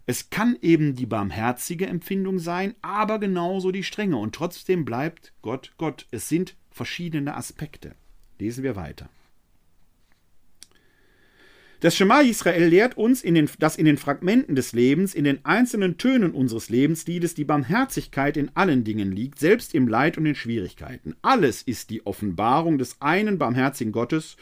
es 0.05 0.31
kann 0.31 0.59
eben 0.61 0.95
die 0.97 1.07
barmherzige 1.07 1.87
Empfindung 1.87 2.39
sein, 2.39 2.75
aber 2.83 3.19
genauso 3.19 3.71
die 3.71 3.85
strenge. 3.85 4.17
Und 4.17 4.35
trotzdem 4.35 4.85
bleibt 4.85 5.33
Gott 5.43 5.73
Gott. 5.79 6.07
Es 6.11 6.29
sind 6.29 6.57
verschiedene 6.71 7.37
Aspekte. 7.37 7.95
Lesen 8.39 8.65
wir 8.65 8.75
weiter. 8.75 9.09
Das 11.83 11.97
Schema 11.97 12.20
Israel 12.20 12.66
lehrt 12.66 12.97
uns, 12.97 13.24
in 13.24 13.35
den, 13.35 13.51
dass 13.59 13.74
in 13.74 13.87
den 13.87 13.97
Fragmenten 13.97 14.55
des 14.55 14.72
Lebens, 14.72 15.14
in 15.16 15.24
den 15.24 15.45
einzelnen 15.45 15.99
Tönen 15.99 16.30
unseres 16.30 16.68
Lebensliedes 16.68 17.35
die 17.35 17.45
Barmherzigkeit 17.45 18.37
in 18.37 18.53
allen 18.55 18.85
Dingen 18.85 19.11
liegt, 19.11 19.41
selbst 19.41 19.74
im 19.74 19.89
Leid 19.89 20.16
und 20.16 20.22
den 20.22 20.37
Schwierigkeiten. 20.37 21.16
Alles 21.22 21.61
ist 21.61 21.91
die 21.91 22.07
Offenbarung 22.07 22.78
des 22.78 23.01
einen 23.01 23.37
barmherzigen 23.37 23.93
Gottes, 23.93 24.37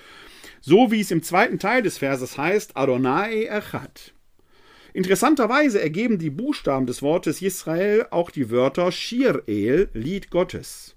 so 0.60 0.90
wie 0.90 1.00
es 1.00 1.10
im 1.10 1.22
zweiten 1.22 1.58
Teil 1.58 1.80
des 1.80 1.96
Verses 1.96 2.36
heißt, 2.36 2.76
Adonai 2.76 3.46
Echad. 3.46 4.12
Interessanterweise 4.92 5.80
ergeben 5.80 6.18
die 6.18 6.28
Buchstaben 6.28 6.84
des 6.84 7.00
Wortes 7.00 7.40
Israel 7.40 8.06
auch 8.10 8.30
die 8.30 8.50
Wörter 8.50 8.92
Shir-El, 8.92 9.88
Lied 9.94 10.28
Gottes. 10.28 10.94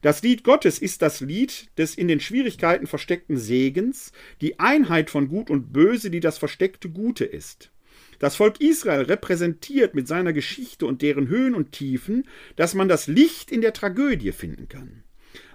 Das 0.00 0.22
Lied 0.22 0.44
Gottes 0.44 0.78
ist 0.78 1.02
das 1.02 1.20
Lied 1.20 1.68
des 1.76 1.96
in 1.96 2.08
den 2.08 2.20
Schwierigkeiten 2.20 2.86
versteckten 2.86 3.36
Segens, 3.36 4.12
die 4.40 4.60
Einheit 4.60 5.10
von 5.10 5.28
Gut 5.28 5.50
und 5.50 5.72
Böse, 5.72 6.10
die 6.10 6.20
das 6.20 6.38
versteckte 6.38 6.88
Gute 6.88 7.24
ist. 7.24 7.70
Das 8.18 8.36
Volk 8.36 8.60
Israel 8.60 9.02
repräsentiert 9.02 9.94
mit 9.94 10.08
seiner 10.08 10.32
Geschichte 10.32 10.86
und 10.86 11.02
deren 11.02 11.28
Höhen 11.28 11.54
und 11.54 11.72
Tiefen, 11.72 12.26
dass 12.56 12.74
man 12.74 12.88
das 12.88 13.06
Licht 13.06 13.50
in 13.50 13.60
der 13.60 13.72
Tragödie 13.72 14.32
finden 14.32 14.68
kann. 14.68 15.04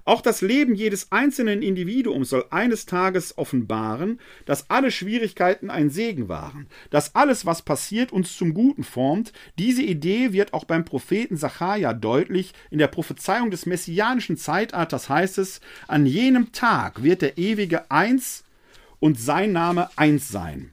Auch 0.06 0.22
das 0.22 0.42
Leben 0.42 0.76
jedes 0.76 1.12
einzelnen 1.12 1.62
Individuums 1.62 2.30
soll 2.30 2.46
eines 2.50 2.86
Tages 2.86 3.38
offenbaren, 3.38 4.20
dass 4.46 4.70
alle 4.70 4.92
Schwierigkeiten 4.92 5.70
ein 5.70 5.90
Segen 5.90 6.28
waren, 6.28 6.68
dass 6.90 7.16
alles, 7.16 7.46
was 7.46 7.62
passiert, 7.62 8.12
uns 8.12 8.36
zum 8.36 8.54
Guten 8.54 8.84
formt. 8.84 9.32
Diese 9.58 9.82
Idee 9.82 10.34
wird 10.34 10.54
auch 10.54 10.66
beim 10.66 10.84
Propheten 10.84 11.38
Sacharja 11.38 11.94
deutlich. 11.94 12.54
In 12.70 12.80
der 12.80 12.88
Prophezeiung 12.88 13.50
des 13.50 13.66
messianischen 13.66 14.36
Zeitalters 14.36 15.08
heißt 15.08 15.38
es: 15.38 15.62
An 15.88 16.06
jenem 16.06 16.52
Tag 16.52 17.04
wird 17.04 17.22
der 17.22 17.38
Ewige 17.38 17.90
eins 17.90 18.44
und 19.00 19.18
sein 19.20 19.54
Name 19.54 19.90
eins 19.96 20.28
sein. 20.28 20.73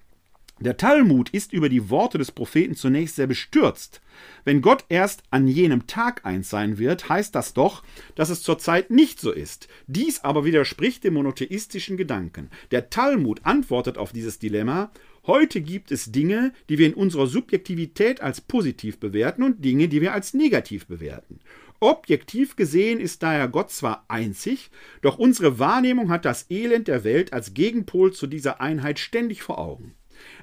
Der 0.62 0.76
Talmud 0.76 1.30
ist 1.30 1.54
über 1.54 1.70
die 1.70 1.88
Worte 1.88 2.18
des 2.18 2.32
Propheten 2.32 2.74
zunächst 2.74 3.16
sehr 3.16 3.26
bestürzt. 3.26 4.02
Wenn 4.44 4.60
Gott 4.60 4.84
erst 4.90 5.22
an 5.30 5.48
jenem 5.48 5.86
Tag 5.86 6.26
eins 6.26 6.50
sein 6.50 6.76
wird, 6.76 7.08
heißt 7.08 7.34
das 7.34 7.54
doch, 7.54 7.82
dass 8.14 8.28
es 8.28 8.42
zurzeit 8.42 8.90
nicht 8.90 9.20
so 9.20 9.32
ist. 9.32 9.68
Dies 9.86 10.22
aber 10.22 10.44
widerspricht 10.44 11.02
dem 11.02 11.14
monotheistischen 11.14 11.96
Gedanken. 11.96 12.50
Der 12.72 12.90
Talmud 12.90 13.40
antwortet 13.44 13.96
auf 13.96 14.12
dieses 14.12 14.38
Dilemma 14.38 14.90
Heute 15.26 15.62
gibt 15.62 15.92
es 15.92 16.12
Dinge, 16.12 16.52
die 16.68 16.76
wir 16.76 16.86
in 16.86 16.94
unserer 16.94 17.26
Subjektivität 17.26 18.20
als 18.20 18.42
positiv 18.42 18.98
bewerten 18.98 19.42
und 19.42 19.64
Dinge, 19.64 19.88
die 19.88 20.02
wir 20.02 20.12
als 20.12 20.34
negativ 20.34 20.86
bewerten. 20.86 21.40
Objektiv 21.78 22.56
gesehen 22.56 23.00
ist 23.00 23.22
daher 23.22 23.48
Gott 23.48 23.70
zwar 23.70 24.04
einzig, 24.08 24.70
doch 25.00 25.18
unsere 25.18 25.58
Wahrnehmung 25.58 26.10
hat 26.10 26.26
das 26.26 26.50
Elend 26.50 26.88
der 26.88 27.04
Welt 27.04 27.32
als 27.32 27.54
Gegenpol 27.54 28.12
zu 28.12 28.26
dieser 28.26 28.60
Einheit 28.60 28.98
ständig 28.98 29.42
vor 29.42 29.58
Augen. 29.58 29.94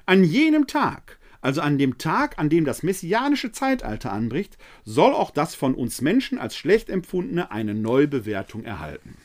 An 0.06 0.24
jenem 0.24 0.66
Tag, 0.66 1.18
also 1.40 1.60
an 1.60 1.78
dem 1.78 1.98
Tag, 1.98 2.38
an 2.38 2.48
dem 2.48 2.64
das 2.64 2.82
messianische 2.82 3.52
Zeitalter 3.52 4.12
anbricht, 4.12 4.58
soll 4.84 5.12
auch 5.12 5.30
das 5.30 5.54
von 5.54 5.74
uns 5.74 6.00
Menschen 6.00 6.38
als 6.38 6.56
schlecht 6.56 6.90
empfundene 6.90 7.50
eine 7.50 7.74
Neubewertung 7.74 8.64
erhalten. 8.64 9.16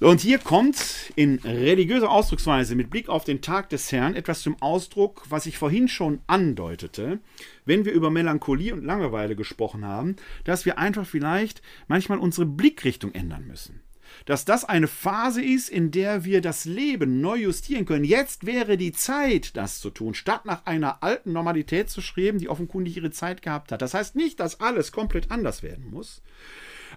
Und 0.00 0.20
hier 0.20 0.38
kommt 0.38 1.12
in 1.14 1.38
religiöser 1.44 2.10
Ausdrucksweise 2.10 2.74
mit 2.74 2.90
Blick 2.90 3.08
auf 3.08 3.24
den 3.24 3.40
Tag 3.40 3.70
des 3.70 3.90
Herrn 3.92 4.16
etwas 4.16 4.42
zum 4.42 4.60
Ausdruck, 4.60 5.22
was 5.28 5.46
ich 5.46 5.56
vorhin 5.56 5.88
schon 5.88 6.20
andeutete, 6.26 7.20
wenn 7.64 7.84
wir 7.84 7.92
über 7.92 8.10
Melancholie 8.10 8.72
und 8.72 8.84
Langeweile 8.84 9.36
gesprochen 9.36 9.84
haben, 9.84 10.16
dass 10.42 10.66
wir 10.66 10.78
einfach 10.78 11.06
vielleicht 11.06 11.62
manchmal 11.86 12.18
unsere 12.18 12.44
Blickrichtung 12.44 13.12
ändern 13.12 13.46
müssen 13.46 13.83
dass 14.26 14.44
das 14.44 14.64
eine 14.64 14.88
Phase 14.88 15.42
ist, 15.42 15.68
in 15.68 15.90
der 15.90 16.24
wir 16.24 16.40
das 16.40 16.64
Leben 16.64 17.20
neu 17.20 17.36
justieren 17.36 17.84
können. 17.84 18.04
Jetzt 18.04 18.46
wäre 18.46 18.76
die 18.76 18.92
Zeit, 18.92 19.56
das 19.56 19.80
zu 19.80 19.90
tun, 19.90 20.14
statt 20.14 20.44
nach 20.44 20.66
einer 20.66 21.02
alten 21.02 21.32
Normalität 21.32 21.90
zu 21.90 22.00
streben, 22.00 22.38
die 22.38 22.48
offenkundig 22.48 22.96
ihre 22.96 23.10
Zeit 23.10 23.42
gehabt 23.42 23.72
hat. 23.72 23.82
Das 23.82 23.94
heißt 23.94 24.16
nicht, 24.16 24.40
dass 24.40 24.60
alles 24.60 24.92
komplett 24.92 25.30
anders 25.30 25.62
werden 25.62 25.90
muss. 25.90 26.22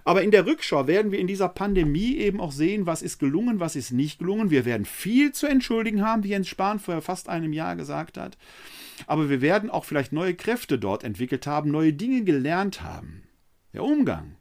Aber 0.04 0.22
in 0.22 0.30
der 0.30 0.46
Rückschau 0.46 0.86
werden 0.86 1.12
wir 1.12 1.18
in 1.18 1.26
dieser 1.26 1.48
Pandemie 1.48 2.16
eben 2.16 2.40
auch 2.40 2.52
sehen, 2.52 2.86
was 2.86 3.02
ist 3.02 3.18
gelungen, 3.18 3.60
was 3.60 3.76
ist 3.76 3.90
nicht 3.90 4.20
gelungen. 4.20 4.50
Wir 4.50 4.64
werden 4.64 4.86
viel 4.86 5.32
zu 5.32 5.46
entschuldigen 5.46 6.02
haben, 6.02 6.24
wie 6.24 6.28
Jens 6.28 6.48
Spahn 6.48 6.78
vor 6.78 7.02
fast 7.02 7.28
einem 7.28 7.52
Jahr 7.52 7.76
gesagt 7.76 8.16
hat. 8.16 8.38
Aber 9.06 9.28
wir 9.28 9.40
werden 9.40 9.70
auch 9.70 9.84
vielleicht 9.84 10.12
neue 10.12 10.34
Kräfte 10.34 10.78
dort 10.78 11.04
entwickelt 11.04 11.46
haben, 11.46 11.70
neue 11.70 11.92
Dinge 11.92 12.24
gelernt 12.24 12.82
haben. 12.82 13.24
Der 13.72 13.84
Umgang 13.84 14.37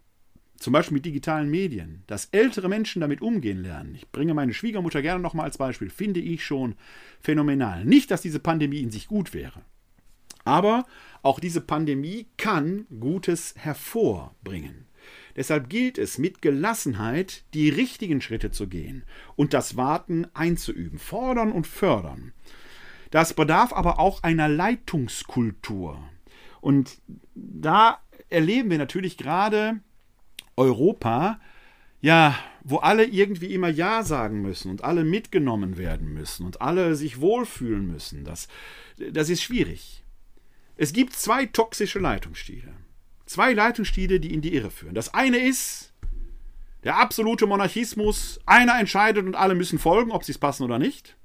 zum 0.57 0.73
Beispiel 0.73 0.95
mit 0.95 1.05
digitalen 1.05 1.49
Medien, 1.49 2.03
dass 2.07 2.29
ältere 2.31 2.67
Menschen 2.67 2.99
damit 2.99 3.21
umgehen 3.21 3.61
lernen. 3.61 3.95
Ich 3.95 4.09
bringe 4.09 4.33
meine 4.33 4.53
Schwiegermutter 4.53 5.01
gerne 5.01 5.21
nochmal 5.21 5.45
als 5.45 5.57
Beispiel, 5.57 5.89
finde 5.89 6.19
ich 6.19 6.43
schon 6.43 6.75
phänomenal. 7.21 7.85
Nicht, 7.85 8.11
dass 8.11 8.21
diese 8.21 8.39
Pandemie 8.39 8.81
in 8.81 8.91
sich 8.91 9.07
gut 9.07 9.33
wäre. 9.33 9.61
Aber 10.43 10.85
auch 11.21 11.39
diese 11.39 11.61
Pandemie 11.61 12.27
kann 12.37 12.85
Gutes 12.99 13.53
hervorbringen. 13.57 14.85
Deshalb 15.35 15.69
gilt 15.69 15.97
es, 15.97 16.17
mit 16.17 16.41
Gelassenheit 16.41 17.43
die 17.53 17.69
richtigen 17.69 18.21
Schritte 18.21 18.51
zu 18.51 18.67
gehen 18.67 19.03
und 19.35 19.53
das 19.53 19.77
Warten 19.77 20.25
einzuüben, 20.33 20.97
fordern 20.97 21.51
und 21.51 21.67
fördern. 21.67 22.33
Das 23.11 23.33
bedarf 23.33 23.71
aber 23.73 23.99
auch 23.99 24.23
einer 24.23 24.49
Leitungskultur. 24.49 25.99
Und 26.59 26.97
da 27.35 27.99
erleben 28.29 28.69
wir 28.69 28.77
natürlich 28.77 29.17
gerade 29.17 29.79
Europa, 30.57 31.39
ja, 32.01 32.37
wo 32.63 32.77
alle 32.77 33.05
irgendwie 33.05 33.53
immer 33.53 33.69
Ja 33.69 34.03
sagen 34.03 34.41
müssen 34.41 34.69
und 34.69 34.83
alle 34.83 35.03
mitgenommen 35.03 35.77
werden 35.77 36.13
müssen 36.13 36.45
und 36.45 36.61
alle 36.61 36.95
sich 36.95 37.21
wohlfühlen 37.21 37.87
müssen. 37.87 38.25
Das, 38.25 38.47
das 39.11 39.29
ist 39.29 39.41
schwierig. 39.41 40.03
Es 40.75 40.93
gibt 40.93 41.13
zwei 41.13 41.45
toxische 41.45 41.99
Leitungsstile. 41.99 42.73
Zwei 43.25 43.53
Leitungsstile, 43.53 44.19
die 44.19 44.33
in 44.33 44.41
die 44.41 44.53
Irre 44.53 44.71
führen. 44.71 44.95
Das 44.95 45.13
eine 45.13 45.37
ist 45.37 45.93
der 46.83 46.97
absolute 46.97 47.47
Monarchismus. 47.47 48.39
Einer 48.45 48.79
entscheidet 48.79 49.25
und 49.25 49.35
alle 49.35 49.55
müssen 49.55 49.79
folgen, 49.79 50.11
ob 50.11 50.23
sie 50.23 50.31
es 50.31 50.37
passen 50.37 50.63
oder 50.63 50.79
nicht. 50.79 51.15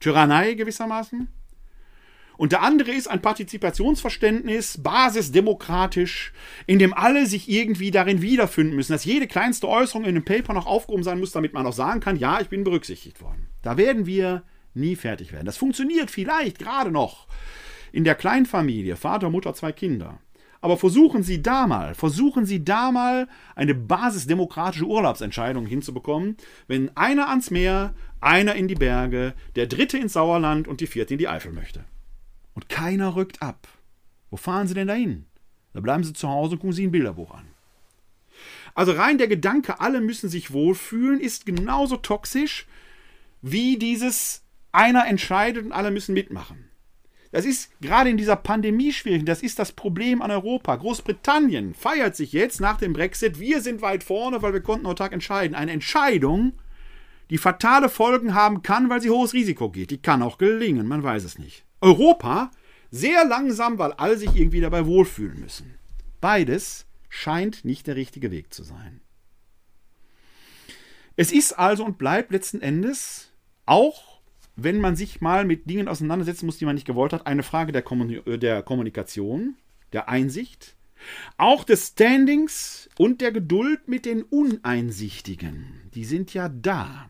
Tyrannei 0.00 0.54
gewissermaßen. 0.54 1.28
Und 2.38 2.52
der 2.52 2.62
andere 2.62 2.92
ist 2.92 3.08
ein 3.08 3.20
Partizipationsverständnis, 3.20 4.78
basisdemokratisch, 4.80 6.32
in 6.66 6.78
dem 6.78 6.94
alle 6.94 7.26
sich 7.26 7.50
irgendwie 7.50 7.90
darin 7.90 8.22
wiederfinden 8.22 8.76
müssen, 8.76 8.92
dass 8.92 9.04
jede 9.04 9.26
kleinste 9.26 9.68
Äußerung 9.68 10.04
in 10.04 10.14
dem 10.14 10.24
Paper 10.24 10.54
noch 10.54 10.66
aufgehoben 10.66 11.02
sein 11.02 11.18
muss, 11.18 11.32
damit 11.32 11.52
man 11.52 11.66
auch 11.66 11.72
sagen 11.72 11.98
kann, 11.98 12.16
ja, 12.16 12.40
ich 12.40 12.48
bin 12.48 12.62
berücksichtigt 12.62 13.20
worden. 13.20 13.48
Da 13.62 13.76
werden 13.76 14.06
wir 14.06 14.44
nie 14.72 14.94
fertig 14.94 15.32
werden. 15.32 15.46
Das 15.46 15.56
funktioniert 15.56 16.12
vielleicht 16.12 16.60
gerade 16.60 16.92
noch 16.92 17.26
in 17.90 18.04
der 18.04 18.14
Kleinfamilie, 18.14 18.94
Vater, 18.94 19.30
Mutter, 19.30 19.52
zwei 19.54 19.72
Kinder. 19.72 20.20
Aber 20.60 20.76
versuchen 20.76 21.24
Sie 21.24 21.42
da 21.42 21.66
mal, 21.66 21.96
versuchen 21.96 22.46
Sie 22.46 22.64
da 22.64 22.92
mal 22.92 23.26
eine 23.56 23.74
basisdemokratische 23.74 24.86
Urlaubsentscheidung 24.86 25.66
hinzubekommen, 25.66 26.36
wenn 26.68 26.96
einer 26.96 27.28
ans 27.30 27.50
Meer, 27.50 27.94
einer 28.20 28.54
in 28.54 28.68
die 28.68 28.76
Berge, 28.76 29.34
der 29.56 29.66
dritte 29.66 29.98
ins 29.98 30.12
Sauerland 30.12 30.68
und 30.68 30.80
die 30.80 30.86
vierte 30.86 31.14
in 31.14 31.18
die 31.18 31.28
Eifel 31.28 31.52
möchte. 31.52 31.84
Und 32.58 32.68
keiner 32.68 33.14
rückt 33.14 33.40
ab. 33.40 33.68
Wo 34.30 34.36
fahren 34.36 34.66
Sie 34.66 34.74
denn 34.74 34.88
dahin? 34.88 35.26
Da 35.74 35.80
bleiben 35.80 36.02
Sie 36.02 36.12
zu 36.12 36.28
Hause 36.28 36.54
und 36.54 36.58
gucken 36.58 36.72
Sie 36.72 36.88
ein 36.88 36.90
Bilderbuch 36.90 37.30
an. 37.32 37.46
Also 38.74 38.90
rein 38.90 39.16
der 39.16 39.28
Gedanke, 39.28 39.78
alle 39.78 40.00
müssen 40.00 40.28
sich 40.28 40.52
wohlfühlen, 40.52 41.20
ist 41.20 41.46
genauso 41.46 41.98
toxisch 41.98 42.66
wie 43.42 43.78
dieses 43.78 44.42
einer 44.72 45.06
entscheidet 45.06 45.66
und 45.66 45.70
alle 45.70 45.92
müssen 45.92 46.14
mitmachen. 46.14 46.68
Das 47.30 47.44
ist 47.44 47.80
gerade 47.80 48.10
in 48.10 48.16
dieser 48.16 48.34
Pandemie 48.34 48.92
schwierig. 48.92 49.24
Das 49.24 49.44
ist 49.44 49.60
das 49.60 49.70
Problem 49.70 50.20
an 50.20 50.32
Europa. 50.32 50.74
Großbritannien 50.74 51.74
feiert 51.74 52.16
sich 52.16 52.32
jetzt 52.32 52.60
nach 52.60 52.78
dem 52.78 52.92
Brexit. 52.92 53.38
Wir 53.38 53.60
sind 53.60 53.82
weit 53.82 54.02
vorne, 54.02 54.42
weil 54.42 54.52
wir 54.52 54.62
konnten 54.62 54.86
autark 54.86 55.12
entscheiden. 55.12 55.54
Eine 55.54 55.70
Entscheidung, 55.70 56.54
die 57.30 57.38
fatale 57.38 57.88
Folgen 57.88 58.34
haben 58.34 58.64
kann, 58.64 58.90
weil 58.90 59.00
sie 59.00 59.10
hohes 59.10 59.32
Risiko 59.32 59.70
geht. 59.70 59.92
Die 59.92 60.02
kann 60.02 60.22
auch 60.22 60.38
gelingen, 60.38 60.88
man 60.88 61.04
weiß 61.04 61.22
es 61.22 61.38
nicht. 61.38 61.67
Europa 61.80 62.50
sehr 62.90 63.24
langsam, 63.24 63.78
weil 63.78 63.92
alle 63.92 64.16
sich 64.16 64.34
irgendwie 64.34 64.60
dabei 64.60 64.86
wohlfühlen 64.86 65.40
müssen. 65.40 65.78
Beides 66.20 66.86
scheint 67.08 67.64
nicht 67.64 67.86
der 67.86 67.96
richtige 67.96 68.30
Weg 68.30 68.52
zu 68.52 68.62
sein. 68.62 69.00
Es 71.16 71.32
ist 71.32 71.52
also 71.58 71.84
und 71.84 71.98
bleibt 71.98 72.30
letzten 72.30 72.60
Endes 72.60 73.32
auch, 73.66 74.20
wenn 74.56 74.80
man 74.80 74.96
sich 74.96 75.20
mal 75.20 75.44
mit 75.44 75.68
Dingen 75.68 75.88
auseinandersetzen 75.88 76.46
muss, 76.46 76.58
die 76.58 76.64
man 76.64 76.74
nicht 76.74 76.86
gewollt 76.86 77.12
hat, 77.12 77.26
eine 77.26 77.42
Frage 77.42 77.72
der, 77.72 77.82
Kommuni 77.82 78.20
der 78.38 78.62
Kommunikation, 78.62 79.56
der 79.92 80.08
Einsicht, 80.08 80.76
auch 81.36 81.64
des 81.64 81.88
Standings 81.88 82.88
und 82.98 83.20
der 83.20 83.32
Geduld 83.32 83.88
mit 83.88 84.04
den 84.04 84.22
Uneinsichtigen. 84.22 85.90
Die 85.94 86.04
sind 86.04 86.34
ja 86.34 86.48
da. 86.48 87.08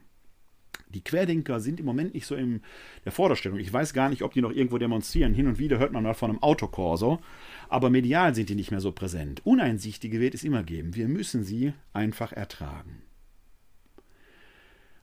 Die 0.95 1.05
Querdenker 1.05 1.61
sind 1.61 1.81
im 1.81 1.87
Moment 1.87 2.15
nicht 2.15 2.27
so 2.27 2.35
in 2.35 2.63
der 3.05 3.13
Vorderstellung. 3.13 3.59
Ich 3.59 3.73
weiß 3.73 3.93
gar 3.93 4.09
nicht, 4.09 4.23
ob 4.23 4.33
die 4.33 4.41
noch 4.41 4.53
irgendwo 4.53 4.79
demonstrieren. 4.79 5.35
Hin 5.35 5.47
und 5.47 5.59
wieder 5.59 5.79
hört 5.79 5.93
man 5.93 6.03
mal 6.03 6.15
von 6.15 6.31
einem 6.31 6.43
Autokorso. 6.43 7.21
Aber 7.69 7.91
medial 7.91 8.35
sind 8.35 8.49
die 8.49 8.55
nicht 8.55 8.71
mehr 8.71 8.81
so 8.81 8.93
präsent. 8.93 9.43
Uneinsichtige 9.45 10.21
wird 10.21 10.35
es 10.35 10.45
immer 10.45 10.63
geben. 10.63 10.95
Wir 10.95 11.09
müssen 11.09 11.45
sie 11.45 11.73
einfach 11.93 12.33
ertragen. 12.33 13.03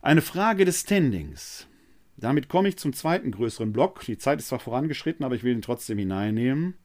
Eine 0.01 0.21
Frage 0.21 0.65
des 0.65 0.81
Standings. 0.81 1.67
Damit 2.17 2.47
komme 2.47 2.69
ich 2.69 2.77
zum 2.77 2.93
zweiten 2.93 3.31
größeren 3.31 3.73
Block. 3.73 4.01
Die 4.05 4.17
Zeit 4.17 4.39
ist 4.39 4.47
zwar 4.47 4.59
vorangeschritten, 4.59 5.25
aber 5.25 5.35
ich 5.35 5.43
will 5.43 5.53
ihn 5.53 5.61
trotzdem 5.61 5.97
hineinnehmen. 5.97 6.75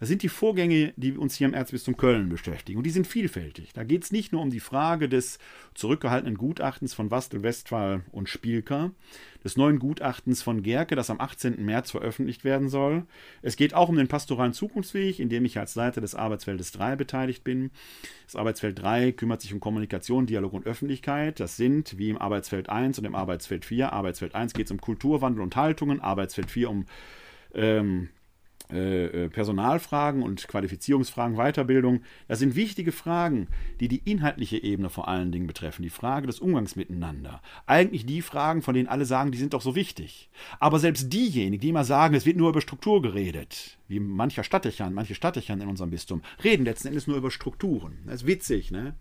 Das 0.00 0.08
sind 0.08 0.22
die 0.22 0.28
Vorgänge, 0.28 0.92
die 0.96 1.16
uns 1.16 1.34
hier 1.34 1.48
im 1.48 1.54
Erzbistum 1.54 1.96
Köln 1.96 2.28
beschäftigen. 2.28 2.78
Und 2.78 2.84
die 2.84 2.90
sind 2.90 3.06
vielfältig. 3.06 3.72
Da 3.72 3.82
geht 3.82 4.04
es 4.04 4.12
nicht 4.12 4.32
nur 4.32 4.42
um 4.42 4.50
die 4.50 4.60
Frage 4.60 5.08
des 5.08 5.38
zurückgehaltenen 5.74 6.36
Gutachtens 6.36 6.94
von 6.94 7.10
Wastel, 7.10 7.42
Westphal 7.42 8.02
und 8.12 8.28
Spielker, 8.28 8.92
des 9.42 9.56
neuen 9.56 9.78
Gutachtens 9.78 10.42
von 10.42 10.62
Gerke, 10.62 10.94
das 10.94 11.10
am 11.10 11.20
18. 11.20 11.64
März 11.64 11.90
veröffentlicht 11.90 12.44
werden 12.44 12.68
soll. 12.68 13.06
Es 13.42 13.56
geht 13.56 13.74
auch 13.74 13.88
um 13.88 13.96
den 13.96 14.08
pastoralen 14.08 14.52
Zukunftsweg, 14.52 15.18
in 15.18 15.28
dem 15.28 15.44
ich 15.44 15.58
als 15.58 15.74
Leiter 15.74 16.00
des 16.00 16.14
Arbeitsfeldes 16.14 16.72
3 16.72 16.96
beteiligt 16.96 17.42
bin. 17.42 17.70
Das 18.26 18.36
Arbeitsfeld 18.36 18.80
3 18.80 19.12
kümmert 19.12 19.40
sich 19.40 19.52
um 19.52 19.60
Kommunikation, 19.60 20.26
Dialog 20.26 20.52
und 20.52 20.66
Öffentlichkeit. 20.66 21.40
Das 21.40 21.56
sind, 21.56 21.98
wie 21.98 22.10
im 22.10 22.18
Arbeitsfeld 22.18 22.68
1 22.68 22.98
und 22.98 23.04
im 23.04 23.14
Arbeitsfeld 23.14 23.64
4, 23.64 23.92
Arbeitsfeld 23.92 24.34
1 24.34 24.52
geht 24.52 24.66
es 24.66 24.70
um 24.70 24.80
Kulturwandel 24.80 25.42
und 25.42 25.56
Haltungen, 25.56 26.00
Arbeitsfeld 26.00 26.50
4 26.50 26.70
um 26.70 26.86
ähm, 27.54 28.08
äh, 28.70 29.06
äh, 29.06 29.28
Personalfragen 29.30 30.22
und 30.22 30.46
Qualifizierungsfragen, 30.46 31.36
Weiterbildung, 31.36 32.02
das 32.26 32.38
sind 32.38 32.54
wichtige 32.54 32.92
Fragen, 32.92 33.48
die 33.80 33.88
die 33.88 34.02
inhaltliche 34.10 34.62
Ebene 34.62 34.90
vor 34.90 35.08
allen 35.08 35.32
Dingen 35.32 35.46
betreffen, 35.46 35.82
die 35.82 35.90
Frage 35.90 36.26
des 36.26 36.38
Umgangs 36.38 36.76
miteinander. 36.76 37.40
Eigentlich 37.66 38.04
die 38.04 38.20
Fragen, 38.20 38.60
von 38.60 38.74
denen 38.74 38.88
alle 38.88 39.06
sagen, 39.06 39.32
die 39.32 39.38
sind 39.38 39.54
doch 39.54 39.62
so 39.62 39.74
wichtig. 39.74 40.28
Aber 40.60 40.78
selbst 40.78 41.10
diejenigen, 41.12 41.60
die 41.62 41.70
immer 41.70 41.84
sagen, 41.84 42.14
es 42.14 42.26
wird 42.26 42.36
nur 42.36 42.50
über 42.50 42.60
Struktur 42.60 43.00
geredet, 43.00 43.78
wie 43.88 44.00
mancher 44.00 44.44
Stadtdechern, 44.44 44.92
manche 44.92 45.14
Stadtdechern 45.14 45.62
in 45.62 45.68
unserem 45.68 45.90
Bistum, 45.90 46.20
reden 46.44 46.66
letzten 46.66 46.88
Endes 46.88 47.06
nur 47.06 47.16
über 47.16 47.30
Strukturen. 47.30 47.98
Das 48.04 48.22
ist 48.22 48.26
witzig, 48.26 48.70
ne? 48.70 48.94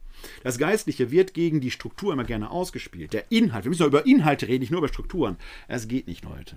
Das 0.43 0.57
Geistliche 0.57 1.11
wird 1.11 1.34
gegen 1.34 1.59
die 1.59 1.72
Struktur 1.72 2.13
immer 2.13 2.24
gerne 2.24 2.51
ausgespielt. 2.51 3.11
Der 3.11 3.32
Inhalt, 3.32 3.65
wir 3.65 3.70
müssen 3.70 3.84
doch 3.84 3.88
über 3.88 4.05
Inhalte 4.05 4.47
reden, 4.47 4.61
nicht 4.61 4.72
nur 4.72 4.80
über 4.80 4.88
Strukturen. 4.88 5.36
Es 5.68 5.88
geht 5.89 6.07
nicht, 6.07 6.24
Leute. 6.24 6.55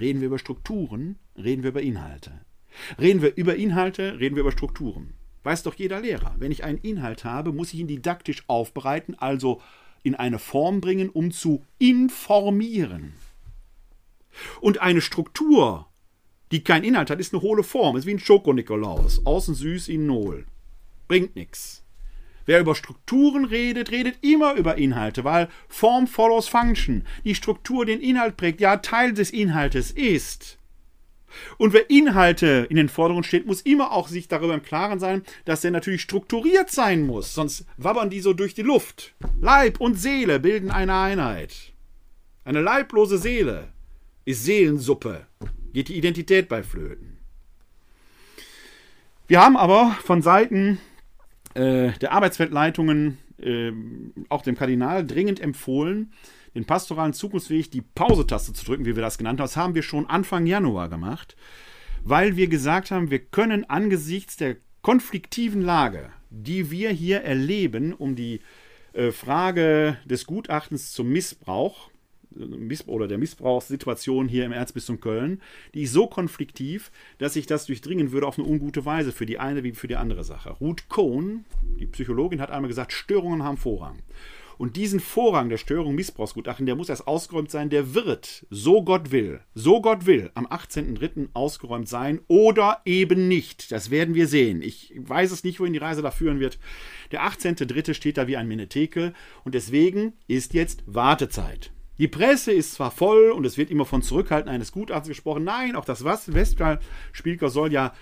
Reden 0.00 0.20
wir 0.20 0.26
über 0.26 0.38
Strukturen, 0.38 1.18
reden 1.36 1.62
wir 1.62 1.70
über 1.70 1.82
Inhalte. 1.82 2.40
Reden 3.00 3.22
wir 3.22 3.36
über 3.36 3.56
Inhalte, 3.56 4.20
reden 4.20 4.36
wir 4.36 4.42
über 4.42 4.52
Strukturen. 4.52 5.14
Weiß 5.42 5.62
doch 5.62 5.74
jeder 5.74 6.00
Lehrer. 6.00 6.34
Wenn 6.38 6.52
ich 6.52 6.64
einen 6.64 6.78
Inhalt 6.78 7.24
habe, 7.24 7.52
muss 7.52 7.72
ich 7.72 7.80
ihn 7.80 7.86
didaktisch 7.86 8.44
aufbereiten, 8.48 9.14
also 9.18 9.60
in 10.02 10.14
eine 10.14 10.38
Form 10.38 10.80
bringen, 10.80 11.08
um 11.08 11.30
zu 11.32 11.64
informieren. 11.78 13.14
Und 14.60 14.80
eine 14.80 15.00
Struktur, 15.00 15.86
die 16.52 16.62
keinen 16.62 16.84
Inhalt 16.84 17.10
hat, 17.10 17.20
ist 17.20 17.32
eine 17.32 17.42
hohle 17.42 17.62
Form. 17.62 17.96
Ist 17.96 18.06
wie 18.06 18.12
ein 18.12 18.18
Schoko-Nikolaus. 18.18 19.26
Außen 19.26 19.54
süß, 19.54 19.88
innen 19.88 20.10
hohl. 20.10 20.46
Bringt 21.08 21.34
nichts. 21.34 21.84
Wer 22.48 22.60
über 22.60 22.74
Strukturen 22.74 23.44
redet, 23.44 23.90
redet 23.90 24.24
immer 24.24 24.54
über 24.54 24.78
Inhalte, 24.78 25.22
weil 25.22 25.48
Form 25.68 26.06
follows 26.06 26.48
Function. 26.48 27.04
Die 27.22 27.34
Struktur 27.34 27.84
den 27.84 28.00
Inhalt 28.00 28.38
prägt, 28.38 28.62
ja 28.62 28.78
Teil 28.78 29.12
des 29.12 29.32
Inhaltes 29.32 29.90
ist. 29.90 30.56
Und 31.58 31.74
wer 31.74 31.90
Inhalte 31.90 32.66
in 32.70 32.76
den 32.76 32.88
Vordergrund 32.88 33.26
steht, 33.26 33.44
muss 33.44 33.60
immer 33.60 33.92
auch 33.92 34.08
sich 34.08 34.28
darüber 34.28 34.54
im 34.54 34.62
Klaren 34.62 34.98
sein, 34.98 35.24
dass 35.44 35.62
er 35.62 35.72
natürlich 35.72 36.00
strukturiert 36.00 36.70
sein 36.70 37.04
muss, 37.04 37.34
sonst 37.34 37.66
wabbern 37.76 38.08
die 38.08 38.20
so 38.20 38.32
durch 38.32 38.54
die 38.54 38.62
Luft. 38.62 39.14
Leib 39.38 39.78
und 39.78 39.96
Seele 39.96 40.40
bilden 40.40 40.70
eine 40.70 40.94
Einheit. 40.94 41.74
Eine 42.46 42.62
leiblose 42.62 43.18
Seele 43.18 43.68
ist 44.24 44.46
Seelensuppe, 44.46 45.26
geht 45.74 45.88
die 45.88 45.98
Identität 45.98 46.48
bei 46.48 46.62
Flöten. 46.62 47.18
Wir 49.26 49.42
haben 49.42 49.58
aber 49.58 49.98
von 50.02 50.22
Seiten 50.22 50.80
äh, 51.58 51.92
der 51.98 52.12
Arbeitsfeldleitungen 52.12 53.18
äh, 53.38 53.72
auch 54.28 54.42
dem 54.42 54.56
Kardinal 54.56 55.06
dringend 55.06 55.40
empfohlen, 55.40 56.12
den 56.54 56.64
pastoralen 56.64 57.12
Zukunftsweg 57.12 57.70
die 57.70 57.82
Pause-Taste 57.82 58.52
zu 58.52 58.64
drücken, 58.64 58.84
wie 58.84 58.96
wir 58.96 59.02
das 59.02 59.18
genannt 59.18 59.40
haben. 59.40 59.46
Das 59.46 59.56
haben 59.56 59.74
wir 59.74 59.82
schon 59.82 60.06
Anfang 60.06 60.46
Januar 60.46 60.88
gemacht, 60.88 61.36
weil 62.04 62.36
wir 62.36 62.48
gesagt 62.48 62.90
haben, 62.90 63.10
wir 63.10 63.18
können 63.18 63.68
angesichts 63.68 64.36
der 64.36 64.56
konfliktiven 64.82 65.62
Lage, 65.62 66.10
die 66.30 66.70
wir 66.70 66.90
hier 66.90 67.22
erleben, 67.22 67.92
um 67.92 68.14
die 68.14 68.40
äh, 68.92 69.10
Frage 69.10 69.98
des 70.04 70.26
Gutachtens 70.26 70.92
zum 70.92 71.10
Missbrauch, 71.10 71.90
oder 72.86 73.08
der 73.08 73.18
Missbrauchssituation 73.18 74.28
hier 74.28 74.44
im 74.44 74.52
Erzbistum 74.52 75.00
Köln, 75.00 75.40
die 75.74 75.82
ist 75.82 75.92
so 75.92 76.06
konfliktiv, 76.06 76.90
dass 77.18 77.34
sich 77.34 77.46
das 77.46 77.66
durchdringen 77.66 78.12
würde 78.12 78.26
auf 78.26 78.38
eine 78.38 78.48
ungute 78.48 78.84
Weise 78.84 79.12
für 79.12 79.26
die 79.26 79.38
eine 79.38 79.62
wie 79.64 79.72
für 79.72 79.88
die 79.88 79.96
andere 79.96 80.24
Sache. 80.24 80.50
Ruth 80.60 80.88
Cohn, 80.88 81.44
die 81.78 81.86
Psychologin, 81.86 82.40
hat 82.40 82.50
einmal 82.50 82.68
gesagt, 82.68 82.92
Störungen 82.92 83.42
haben 83.42 83.56
Vorrang. 83.56 83.98
Und 84.58 84.74
diesen 84.74 84.98
Vorrang 84.98 85.48
der 85.48 85.56
Störung 85.56 85.94
Missbrauchsgutachten, 85.94 86.66
der 86.66 86.74
muss 86.74 86.88
erst 86.88 87.06
ausgeräumt 87.06 87.50
sein, 87.50 87.70
der 87.70 87.94
wird, 87.94 88.44
so 88.50 88.82
Gott 88.82 89.12
will, 89.12 89.40
so 89.54 89.80
Gott 89.80 90.04
will, 90.04 90.32
am 90.34 90.46
18.03. 90.46 91.28
ausgeräumt 91.32 91.88
sein 91.88 92.20
oder 92.26 92.80
eben 92.84 93.28
nicht. 93.28 93.70
Das 93.70 93.92
werden 93.92 94.16
wir 94.16 94.26
sehen. 94.26 94.60
Ich 94.60 94.92
weiß 94.96 95.30
es 95.30 95.44
nicht, 95.44 95.60
wohin 95.60 95.74
die 95.74 95.78
Reise 95.78 96.02
da 96.02 96.10
führen 96.10 96.40
wird. 96.40 96.58
Der 97.12 97.22
18.03. 97.22 97.94
steht 97.94 98.18
da 98.18 98.26
wie 98.26 98.36
ein 98.36 98.48
Menetekel 98.48 99.14
und 99.44 99.54
deswegen 99.54 100.14
ist 100.26 100.54
jetzt 100.54 100.82
Wartezeit. 100.86 101.70
Die 101.98 102.08
Presse 102.08 102.52
ist 102.52 102.74
zwar 102.74 102.90
voll 102.90 103.30
und 103.30 103.44
es 103.44 103.58
wird 103.58 103.70
immer 103.70 103.84
von 103.84 104.02
Zurückhalten 104.02 104.50
eines 104.50 104.72
Gutachtens 104.72 105.08
gesprochen. 105.08 105.44
Nein, 105.44 105.76
auch 105.76 105.84
das 105.84 106.04
Westphal-Spielker 106.04 107.50
soll 107.50 107.72
ja 107.72 107.92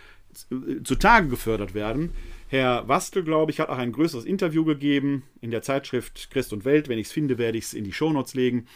zutage 0.85 1.29
gefördert 1.29 1.75
werden. 1.75 2.13
Herr 2.49 2.87
Wastel, 2.89 3.25
glaube 3.25 3.51
ich, 3.51 3.59
hat 3.59 3.71
auch 3.71 3.79
ein 3.79 3.93
größeres 3.93 4.25
Interview 4.25 4.65
gegeben 4.65 5.25
in 5.41 5.51
der 5.51 5.63
Zeitschrift 5.63 6.31
Christ 6.31 6.53
und 6.53 6.65
Welt. 6.65 6.89
Wenn 6.89 6.99
ich 6.99 7.07
es 7.07 7.13
finde, 7.13 7.39
werde 7.39 7.59
ich 7.59 7.65
es 7.65 7.75
in 7.75 7.85
die 7.85 7.93
Shownotes 7.93 8.35
legen. 8.35 8.67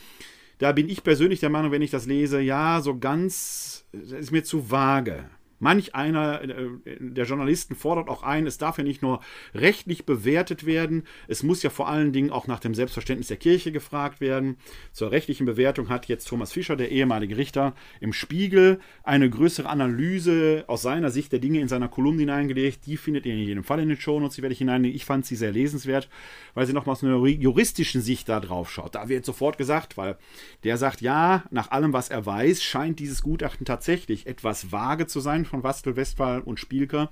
Da 0.59 0.73
bin 0.73 0.89
ich 0.89 1.05
persönlich 1.05 1.41
der 1.41 1.51
Meinung, 1.51 1.71
wenn 1.71 1.83
ich 1.83 1.91
das 1.91 2.07
lese, 2.07 2.41
ja, 2.41 2.81
so 2.81 2.99
ganz, 2.99 3.87
das 3.93 4.13
ist 4.13 4.31
mir 4.31 4.45
zu 4.45 4.71
vage. 4.71 5.25
Manch 5.61 5.95
einer 5.95 6.43
äh, 6.43 6.71
der 6.99 7.27
Journalisten 7.27 7.77
fordert 7.77 8.09
auch 8.09 8.23
ein, 8.23 8.47
es 8.47 8.59
darf 8.59 8.79
ja 8.79 8.85
nicht 8.85 9.03
nur 9.03 9.21
rechtlich 9.55 10.07
bewertet 10.07 10.67
werden, 10.67 11.05
es 11.29 11.43
muss 11.43 11.63
ja 11.63 11.71
vor 11.71 11.89
allen 11.89 12.13
Dingen 12.13 12.31
auch 12.31 12.47
nach 12.47 12.61
dem 12.61 12.75
Selbstverständnis 12.75 13.29
der 13.29 13.37
Kirche 13.37 13.71
gefragt 13.71 14.21
werden. 14.21 14.57
Zur 14.93 15.13
rechtlichen 15.13 15.47
Bewertung 15.47 15.91
hat 15.91 16.07
jetzt 16.07 16.27
Thomas 16.29 16.53
Fischer, 16.53 16.77
der 16.77 16.91
ehemalige 16.91 17.37
Richter, 17.37 17.75
im 18.01 18.13
Spiegel 18.13 18.81
eine 19.05 19.29
größere 19.29 19.69
Analyse 19.69 20.65
aus 20.67 20.83
seiner 20.83 21.11
Sicht 21.11 21.31
der 21.31 21.41
Dinge 21.41 21.61
in 21.61 21.69
seiner 21.69 21.89
Kolumne 21.89 22.21
hineingelegt. 22.21 22.87
Die 22.87 22.97
findet 22.97 23.27
ihr 23.27 23.35
in 23.35 23.41
jedem 23.41 23.65
Fall 23.65 23.81
in 23.81 23.91
den 23.91 24.01
Shownotes, 24.01 24.37
die 24.37 24.43
werde 24.43 24.55
ich 24.55 24.59
hineinlegen. 24.59 24.97
Ich 24.97 25.05
fand 25.05 25.27
sie 25.27 25.37
sehr 25.37 25.53
lesenswert, 25.53 26.09
weil 26.55 26.67
sie 26.67 26.73
nochmal 26.73 26.95
aus 26.95 27.05
einer 27.05 27.19
juristischen 27.27 28.01
Sicht 28.01 28.31
da 28.31 28.41
drauf 28.41 28.71
schaut. 28.71 28.95
Da 28.95 29.11
wird 29.11 29.27
sofort 29.27 29.59
gesagt, 29.59 29.99
weil 29.99 30.17
der 30.65 30.79
sagt, 30.79 31.03
ja, 31.03 31.45
nach 31.51 31.71
allem, 31.71 31.93
was 31.93 32.09
er 32.09 32.25
weiß, 32.25 32.63
scheint 32.63 32.99
dieses 32.99 33.21
Gutachten 33.21 33.67
tatsächlich 33.67 34.27
etwas 34.27 34.73
vage 34.73 35.07
zu 35.07 35.21
sein 35.21 35.45
von 35.51 35.63
Wastel, 35.63 35.97
Westphal 35.97 36.41
und 36.41 36.59
Spielker. 36.59 37.11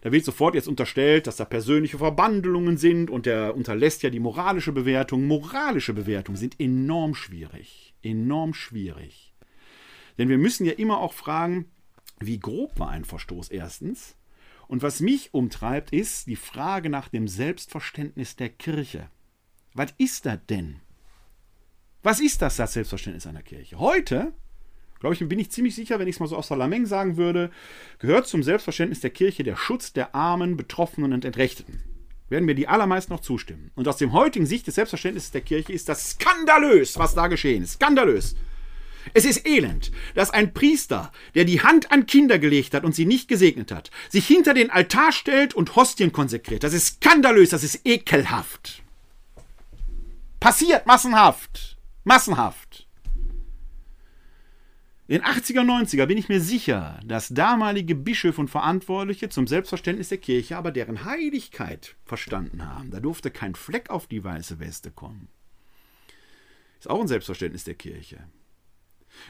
Da 0.00 0.12
wird 0.12 0.24
sofort 0.24 0.54
jetzt 0.54 0.68
unterstellt, 0.68 1.26
dass 1.26 1.36
da 1.36 1.44
persönliche 1.44 1.98
Verbandelungen 1.98 2.76
sind 2.76 3.10
und 3.10 3.26
der 3.26 3.56
unterlässt 3.56 4.02
ja 4.02 4.10
die 4.10 4.20
moralische 4.20 4.72
Bewertung. 4.72 5.26
Moralische 5.26 5.92
Bewertungen 5.92 6.36
sind 6.36 6.60
enorm 6.60 7.14
schwierig. 7.14 7.94
Enorm 8.02 8.54
schwierig. 8.54 9.34
Denn 10.16 10.28
wir 10.28 10.38
müssen 10.38 10.64
ja 10.64 10.72
immer 10.72 10.98
auch 10.98 11.12
fragen, 11.12 11.66
wie 12.20 12.38
grob 12.38 12.78
war 12.78 12.90
ein 12.90 13.04
Verstoß 13.04 13.48
erstens? 13.48 14.16
Und 14.68 14.82
was 14.82 15.00
mich 15.00 15.34
umtreibt, 15.34 15.92
ist 15.92 16.26
die 16.26 16.36
Frage 16.36 16.88
nach 16.88 17.08
dem 17.08 17.28
Selbstverständnis 17.28 18.36
der 18.36 18.48
Kirche. 18.48 19.10
Was 19.74 19.92
ist 19.98 20.26
das 20.26 20.38
denn? 20.48 20.80
Was 22.02 22.20
ist 22.20 22.42
das, 22.42 22.56
das 22.56 22.72
Selbstverständnis 22.72 23.26
einer 23.26 23.42
Kirche? 23.42 23.78
Heute 23.78 24.32
glaube 25.00 25.14
ich, 25.14 25.28
bin 25.28 25.38
ich 25.38 25.50
ziemlich 25.50 25.74
sicher, 25.74 25.98
wenn 25.98 26.08
ich 26.08 26.16
es 26.16 26.20
mal 26.20 26.26
so 26.26 26.36
aus 26.36 26.48
Salameng 26.48 26.86
sagen 26.86 27.16
würde, 27.16 27.50
gehört 27.98 28.26
zum 28.26 28.42
Selbstverständnis 28.42 29.00
der 29.00 29.10
Kirche 29.10 29.44
der 29.44 29.56
Schutz 29.56 29.92
der 29.92 30.14
Armen, 30.14 30.56
Betroffenen 30.56 31.12
und 31.12 31.24
Entrechteten. 31.24 31.82
Werden 32.28 32.44
mir 32.44 32.54
die 32.54 32.68
allermeisten 32.68 33.12
noch 33.12 33.20
zustimmen. 33.20 33.70
Und 33.76 33.86
aus 33.86 33.98
dem 33.98 34.12
heutigen 34.12 34.46
Sicht 34.46 34.66
des 34.66 34.74
Selbstverständnisses 34.74 35.30
der 35.30 35.42
Kirche 35.42 35.72
ist 35.72 35.88
das 35.88 36.12
skandalös, 36.12 36.98
was 36.98 37.14
da 37.14 37.28
geschehen 37.28 37.62
ist. 37.62 37.74
Skandalös. 37.74 38.34
Es 39.14 39.24
ist 39.24 39.46
elend, 39.46 39.92
dass 40.14 40.30
ein 40.30 40.52
Priester, 40.52 41.12
der 41.34 41.44
die 41.44 41.62
Hand 41.62 41.92
an 41.92 42.06
Kinder 42.06 42.38
gelegt 42.38 42.74
hat 42.74 42.84
und 42.84 42.94
sie 42.94 43.06
nicht 43.06 43.28
gesegnet 43.28 43.70
hat, 43.70 43.90
sich 44.08 44.26
hinter 44.26 44.54
den 44.54 44.70
Altar 44.70 45.12
stellt 45.12 45.54
und 45.54 45.76
Hostien 45.76 46.12
konsekriert. 46.12 46.64
Das 46.64 46.72
ist 46.72 46.96
skandalös, 46.96 47.50
das 47.50 47.62
ist 47.62 47.82
ekelhaft. 47.84 48.82
Passiert 50.40 50.86
massenhaft. 50.86 51.76
Massenhaft. 52.04 52.65
In 55.08 55.20
den 55.20 55.24
80er, 55.24 55.60
90er 55.60 56.06
bin 56.06 56.18
ich 56.18 56.28
mir 56.28 56.40
sicher, 56.40 56.98
dass 57.04 57.28
damalige 57.28 57.94
Bischöfe 57.94 58.40
und 58.40 58.48
Verantwortliche 58.48 59.28
zum 59.28 59.46
Selbstverständnis 59.46 60.08
der 60.08 60.18
Kirche 60.18 60.56
aber 60.56 60.72
deren 60.72 61.04
Heiligkeit 61.04 61.94
verstanden 62.04 62.66
haben. 62.66 62.90
Da 62.90 62.98
durfte 62.98 63.30
kein 63.30 63.54
Fleck 63.54 63.88
auf 63.88 64.08
die 64.08 64.24
weiße 64.24 64.58
Weste 64.58 64.90
kommen. 64.90 65.28
Ist 66.80 66.90
auch 66.90 67.00
ein 67.00 67.06
Selbstverständnis 67.06 67.62
der 67.62 67.74
Kirche. 67.74 68.18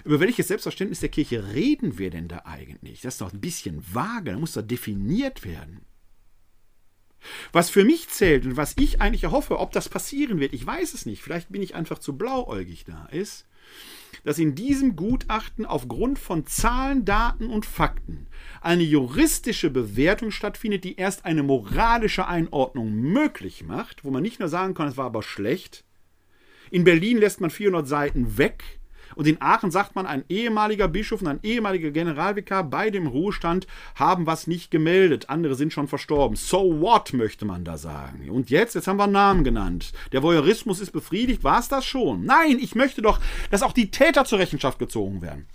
Über 0.05 0.18
welches 0.18 0.49
Selbstverständnis 0.49 1.01
der 1.01 1.11
Kirche 1.11 1.53
reden 1.53 1.99
wir 1.99 2.09
denn 2.09 2.29
da 2.29 2.43
eigentlich? 2.47 3.03
Das 3.03 3.14
ist 3.14 3.20
doch 3.20 3.35
ein 3.35 3.41
bisschen 3.41 3.85
vage, 3.93 4.33
da 4.33 4.39
muss 4.39 4.55
doch 4.55 4.62
definiert 4.62 5.45
werden. 5.45 5.85
Was 7.53 7.70
für 7.70 7.85
mich 7.85 8.09
zählt 8.09 8.45
und 8.45 8.57
was 8.57 8.74
ich 8.79 9.01
eigentlich 9.01 9.24
erhoffe, 9.24 9.59
ob 9.59 9.72
das 9.72 9.89
passieren 9.89 10.41
wird, 10.41 10.53
ich 10.53 10.66
weiß 10.66 10.95
es 10.95 11.07
nicht, 11.07 11.22
vielleicht 11.22 11.51
bin 11.51 11.62
ich 11.62 11.74
einfach 11.74 11.99
zu 11.99 12.16
blauäugig 12.16 12.85
da, 12.85 13.07
ist, 13.11 13.47
dass 14.24 14.39
in 14.39 14.55
diesem 14.55 14.97
Gutachten 14.97 15.64
aufgrund 15.66 16.18
von 16.18 16.47
Zahlen, 16.47 17.05
Daten 17.05 17.49
und 17.49 17.64
Fakten 17.64 18.27
eine 18.61 18.83
juristische 18.83 19.70
Bewertung 19.70 20.31
stattfindet, 20.31 20.85
die 20.85 20.97
erst 20.97 21.24
eine 21.24 21.43
moralische 21.43 22.27
Einordnung 22.27 22.93
möglich 22.93 23.62
macht, 23.64 24.05
wo 24.05 24.11
man 24.11 24.22
nicht 24.22 24.41
nur 24.41 24.49
sagen 24.49 24.74
kann, 24.74 24.89
es 24.89 24.97
war 24.97 25.07
aber 25.07 25.22
schlecht. 25.22 25.85
In 26.70 26.83
Berlin 26.83 27.18
lässt 27.18 27.41
man 27.41 27.51
400 27.51 27.87
Seiten 27.87 28.39
weg 28.39 28.81
und 29.14 29.26
in 29.26 29.40
Aachen 29.40 29.70
sagt 29.70 29.94
man, 29.94 30.07
ein 30.07 30.24
ehemaliger 30.28 30.88
Bischof 30.88 31.20
und 31.20 31.28
ein 31.28 31.40
ehemaliger 31.42 31.90
Generalvikar 31.90 32.64
bei 32.64 32.90
dem 32.90 33.07
Ruhestand 33.07 33.66
haben 33.94 34.26
was 34.26 34.46
nicht 34.46 34.70
gemeldet. 34.70 35.30
Andere 35.30 35.54
sind 35.54 35.72
schon 35.72 35.88
verstorben. 35.88 36.36
So 36.36 36.80
what, 36.80 37.12
möchte 37.12 37.44
man 37.44 37.64
da 37.64 37.78
sagen. 37.78 38.28
Und 38.30 38.50
jetzt, 38.50 38.74
jetzt 38.74 38.88
haben 38.88 38.98
wir 38.98 39.07
Namen 39.07 39.44
genannt. 39.44 39.92
Der 40.12 40.22
Voyeurismus 40.22 40.80
ist 40.80 40.92
befriedigt. 40.92 41.44
War 41.44 41.61
es 41.61 41.68
das 41.68 41.84
schon? 41.84 42.24
Nein, 42.24 42.59
ich 42.61 42.74
möchte 42.74 43.02
doch, 43.02 43.20
dass 43.50 43.62
auch 43.62 43.72
die 43.72 43.90
Täter 43.90 44.24
zur 44.24 44.38
Rechenschaft 44.38 44.78
gezogen 44.78 45.22
werden. 45.22 45.46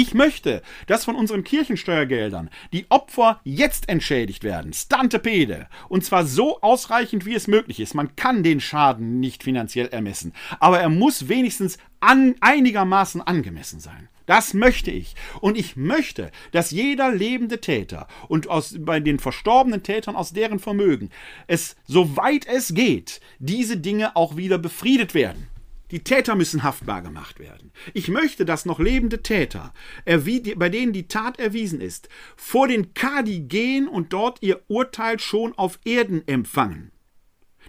Ich 0.00 0.14
möchte, 0.14 0.62
dass 0.86 1.06
von 1.06 1.16
unseren 1.16 1.42
Kirchensteuergeldern 1.42 2.50
die 2.72 2.86
Opfer 2.88 3.40
jetzt 3.42 3.88
entschädigt 3.88 4.44
werden. 4.44 4.72
Stantepede. 4.72 5.66
Und 5.88 6.04
zwar 6.04 6.24
so 6.24 6.60
ausreichend, 6.60 7.26
wie 7.26 7.34
es 7.34 7.48
möglich 7.48 7.80
ist. 7.80 7.96
Man 7.96 8.14
kann 8.14 8.44
den 8.44 8.60
Schaden 8.60 9.18
nicht 9.18 9.42
finanziell 9.42 9.88
ermessen. 9.88 10.34
Aber 10.60 10.78
er 10.78 10.88
muss 10.88 11.26
wenigstens 11.26 11.78
an, 11.98 12.36
einigermaßen 12.40 13.22
angemessen 13.22 13.80
sein. 13.80 14.08
Das 14.26 14.54
möchte 14.54 14.92
ich. 14.92 15.16
Und 15.40 15.58
ich 15.58 15.74
möchte, 15.74 16.30
dass 16.52 16.70
jeder 16.70 17.10
lebende 17.10 17.60
Täter 17.60 18.06
und 18.28 18.48
aus, 18.48 18.76
bei 18.78 19.00
den 19.00 19.18
verstorbenen 19.18 19.82
Tätern 19.82 20.14
aus 20.14 20.32
deren 20.32 20.60
Vermögen 20.60 21.10
es, 21.48 21.74
soweit 21.88 22.46
es 22.46 22.72
geht, 22.72 23.20
diese 23.40 23.78
Dinge 23.78 24.14
auch 24.14 24.36
wieder 24.36 24.58
befriedet 24.58 25.14
werden. 25.14 25.48
Die 25.90 26.04
Täter 26.04 26.34
müssen 26.34 26.62
haftbar 26.62 27.02
gemacht 27.02 27.38
werden. 27.38 27.72
Ich 27.94 28.08
möchte, 28.08 28.44
dass 28.44 28.66
noch 28.66 28.78
lebende 28.78 29.22
Täter, 29.22 29.72
bei 30.04 30.68
denen 30.68 30.92
die 30.92 31.08
Tat 31.08 31.38
erwiesen 31.38 31.80
ist, 31.80 32.08
vor 32.36 32.68
den 32.68 32.92
Kadi 32.92 33.40
gehen 33.40 33.88
und 33.88 34.12
dort 34.12 34.42
ihr 34.42 34.62
Urteil 34.68 35.18
schon 35.18 35.56
auf 35.56 35.78
Erden 35.84 36.26
empfangen. 36.28 36.92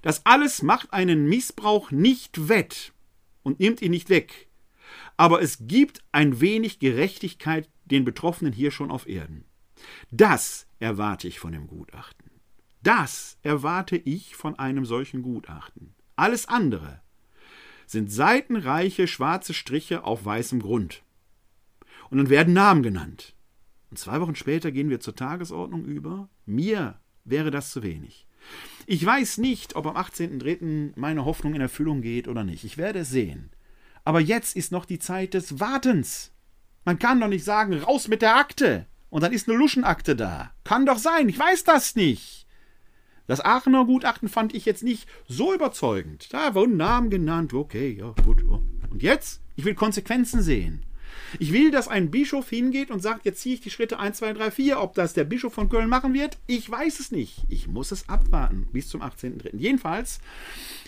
Das 0.01 0.26
alles 0.26 0.61
macht 0.61 0.93
einen 0.93 1.28
Missbrauch 1.28 1.91
nicht 1.91 2.49
wett 2.49 2.93
und 3.43 3.59
nimmt 3.59 3.82
ihn 3.82 3.91
nicht 3.91 4.09
weg. 4.09 4.47
Aber 5.17 5.41
es 5.41 5.59
gibt 5.61 6.01
ein 6.11 6.41
wenig 6.41 6.80
Gerechtigkeit 6.80 7.70
den 7.86 8.05
Betroffenen 8.05 8.53
hier 8.53 8.72
schon 8.72 8.91
auf 8.91 9.07
Erden. 9.07 9.45
Das 10.11 10.67
erwarte 10.80 11.28
ich 11.28 11.39
von 11.39 11.51
dem 11.51 11.67
Gutachten. 11.67 12.30
Das 12.82 13.38
erwarte 13.43 13.97
ich 13.97 14.36
von 14.36 14.57
einem 14.57 14.86
solchen 14.86 15.22
Gutachten. 15.22 15.95
Alles 16.15 16.47
andere 16.47 17.01
sind 17.90 18.12
seitenreiche 18.12 19.08
schwarze 19.08 19.56
Striche 19.56 20.04
auf 20.04 20.24
weißem 20.24 20.62
Grund. 20.62 21.02
Und 22.12 22.20
dann 22.20 22.30
werden 22.30 22.54
Namen 22.54 22.84
genannt. 22.84 23.34
Und 23.90 23.98
zwei 23.98 24.22
Wochen 24.22 24.36
später 24.36 24.72
gehen 24.72 24.92
wir 24.92 25.00
zur 25.00 25.16
Tagesordnung 25.16 25.86
über. 25.86 26.30
Mir 26.46 27.00
wäre 27.26 27.50
das 27.50 27.72
zu 27.72 27.82
wenig. 27.82 28.28
Ich 28.86 29.04
weiß 29.04 29.40
nicht, 29.40 29.76
ob 29.76 29.88
am 29.88 29.98
18.03. 29.98 30.92
meine 30.98 31.26
Hoffnung 31.26 31.56
in 31.56 31.62
Erfüllung 31.62 32.04
geht 32.04 32.28
oder 32.28 32.44
nicht. 32.44 32.64
Ich 32.64 32.78
werde 32.78 33.00
es 33.00 33.10
sehen. 33.10 33.50
Aber 34.04 34.20
jetzt 34.20 34.56
ist 34.56 34.72
noch 34.72 34.86
die 34.86 35.00
Zeit 35.00 35.34
des 35.34 35.60
Wartens. 35.60 36.32
Man 36.86 37.00
kann 37.00 37.20
doch 37.20 37.28
nicht 37.28 37.44
sagen, 37.44 37.74
raus 37.74 38.08
mit 38.08 38.22
der 38.22 38.36
Akte. 38.36 38.86
Und 39.10 39.24
dann 39.24 39.34
ist 39.34 39.50
eine 39.50 39.58
Luschenakte 39.58 40.16
da. 40.16 40.52
Kann 40.64 40.86
doch 40.86 41.00
sein, 41.00 41.28
ich 41.28 41.40
weiß 41.40 41.64
das 41.64 41.96
nicht. 41.96 42.46
Das 43.30 43.45
Aachener 43.45 43.86
Gutachten 43.86 44.27
fand 44.27 44.55
ich 44.55 44.65
jetzt 44.65 44.82
nicht 44.82 45.07
so 45.27 45.53
überzeugend. 45.53 46.34
Da 46.34 46.55
wurden 46.55 46.77
Namen 46.77 47.11
genannt. 47.11 47.53
Okay, 47.53 47.95
ja, 47.95 48.15
gut. 48.25 48.41
Und 48.89 49.03
jetzt? 49.03 49.39
Ich 49.55 49.65
will 49.65 49.75
Konsequenzen 49.75 50.41
sehen. 50.41 50.84
Ich 51.38 51.53
will, 51.53 51.69
dass 51.69 51.88
ein 51.88 52.09
Bischof 52.09 52.49
hingeht 52.49 52.89
und 52.89 53.01
sagt, 53.01 53.25
jetzt 53.25 53.41
ziehe 53.41 53.53
ich 53.53 53.61
die 53.61 53.69
Schritte 53.69 53.99
1, 53.99 54.17
2, 54.17 54.34
3, 54.34 54.49
4. 54.49 54.82
Ob 54.82 54.95
das 54.95 55.13
der 55.13 55.25
Bischof 55.25 55.53
von 55.53 55.69
Köln 55.69 55.89
machen 55.89 56.15
wird, 56.15 56.39
ich 56.47 56.67
weiß 56.71 56.99
es 56.99 57.11
nicht. 57.11 57.43
Ich 57.49 57.67
muss 57.67 57.91
es 57.91 58.09
abwarten 58.09 58.67
bis 58.73 58.89
zum 58.89 59.03
18.03. 59.03 59.55
Jedenfalls 59.55 60.21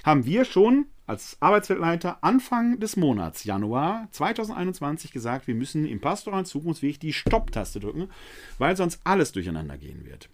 haben 0.04 0.26
wir 0.26 0.44
schon 0.44 0.88
als 1.06 1.38
Arbeitsweltleiter 1.42 2.24
Anfang 2.24 2.80
des 2.80 2.96
Monats 2.96 3.44
Januar 3.44 4.08
2021 4.14 5.12
gesagt, 5.12 5.46
wir 5.46 5.54
müssen 5.54 5.86
im 5.86 6.02
pastoralen 6.02 6.46
Zukunftsweg 6.46 7.00
die 7.00 7.14
Stopptaste 7.14 7.80
drücken, 7.80 8.10
weil 8.58 8.76
sonst 8.76 9.00
alles 9.04 9.32
durcheinander 9.32 9.78
gehen 9.78 10.08
wird. 10.08 10.28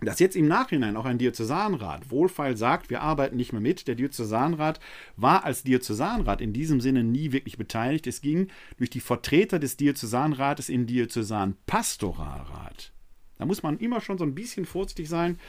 Dass 0.00 0.20
jetzt 0.20 0.36
im 0.36 0.46
Nachhinein 0.46 0.96
auch 0.96 1.06
ein 1.06 1.18
Diözesanrat 1.18 2.08
wohlfeil 2.10 2.56
sagt, 2.56 2.88
wir 2.88 3.02
arbeiten 3.02 3.36
nicht 3.36 3.52
mehr 3.52 3.60
mit. 3.60 3.88
Der 3.88 3.96
Diözesanrat 3.96 4.78
war 5.16 5.44
als 5.44 5.64
Diözesanrat 5.64 6.40
in 6.40 6.52
diesem 6.52 6.80
Sinne 6.80 7.02
nie 7.02 7.32
wirklich 7.32 7.58
beteiligt. 7.58 8.06
Es 8.06 8.20
ging 8.20 8.46
durch 8.76 8.90
die 8.90 9.00
Vertreter 9.00 9.58
des 9.58 9.76
Diözesanrates 9.76 10.68
in 10.68 10.86
Diözesanpastoralrat. 10.86 12.92
Da 13.38 13.44
muss 13.44 13.64
man 13.64 13.78
immer 13.78 14.00
schon 14.00 14.18
so 14.18 14.24
ein 14.24 14.36
bisschen 14.36 14.66
vorsichtig 14.66 15.08
sein. 15.08 15.40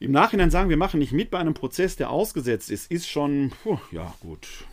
Im 0.00 0.10
Nachhinein 0.10 0.50
sagen, 0.50 0.68
wir 0.68 0.76
machen 0.76 0.98
nicht 0.98 1.12
mit 1.12 1.30
bei 1.30 1.38
einem 1.38 1.54
Prozess, 1.54 1.94
der 1.94 2.10
ausgesetzt 2.10 2.70
ist, 2.70 2.90
ist 2.90 3.08
schon, 3.08 3.52
puh, 3.62 3.78
ja 3.92 4.12
gut, 4.20 4.66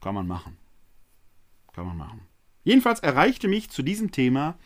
kann 0.00 0.14
man 0.14 0.28
machen. 0.28 0.56
Kann 1.74 1.86
man 1.86 1.96
machen. 1.96 2.20
Jedenfalls 2.62 3.00
erreichte 3.00 3.48
mich 3.48 3.70
zu 3.70 3.82
diesem 3.82 4.12
Thema 4.12 4.56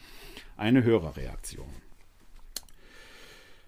eine 0.57 0.85
Hörerreaktion. 0.85 1.82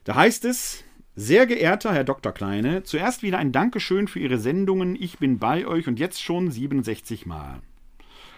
Da 0.04 0.16
heißt 0.16 0.44
es, 0.44 0.84
sehr 1.16 1.46
geehrter 1.46 1.94
Herr 1.94 2.04
Dr. 2.04 2.32
Kleine, 2.32 2.82
zuerst 2.82 3.22
wieder 3.22 3.38
ein 3.38 3.52
Dankeschön 3.52 4.06
für 4.06 4.18
Ihre 4.18 4.36
Sendungen. 4.36 4.96
Ich 5.00 5.18
bin 5.18 5.38
bei 5.38 5.66
euch 5.66 5.88
und 5.88 5.98
jetzt 5.98 6.22
schon 6.22 6.50
67 6.50 7.24
Mal. 7.24 7.62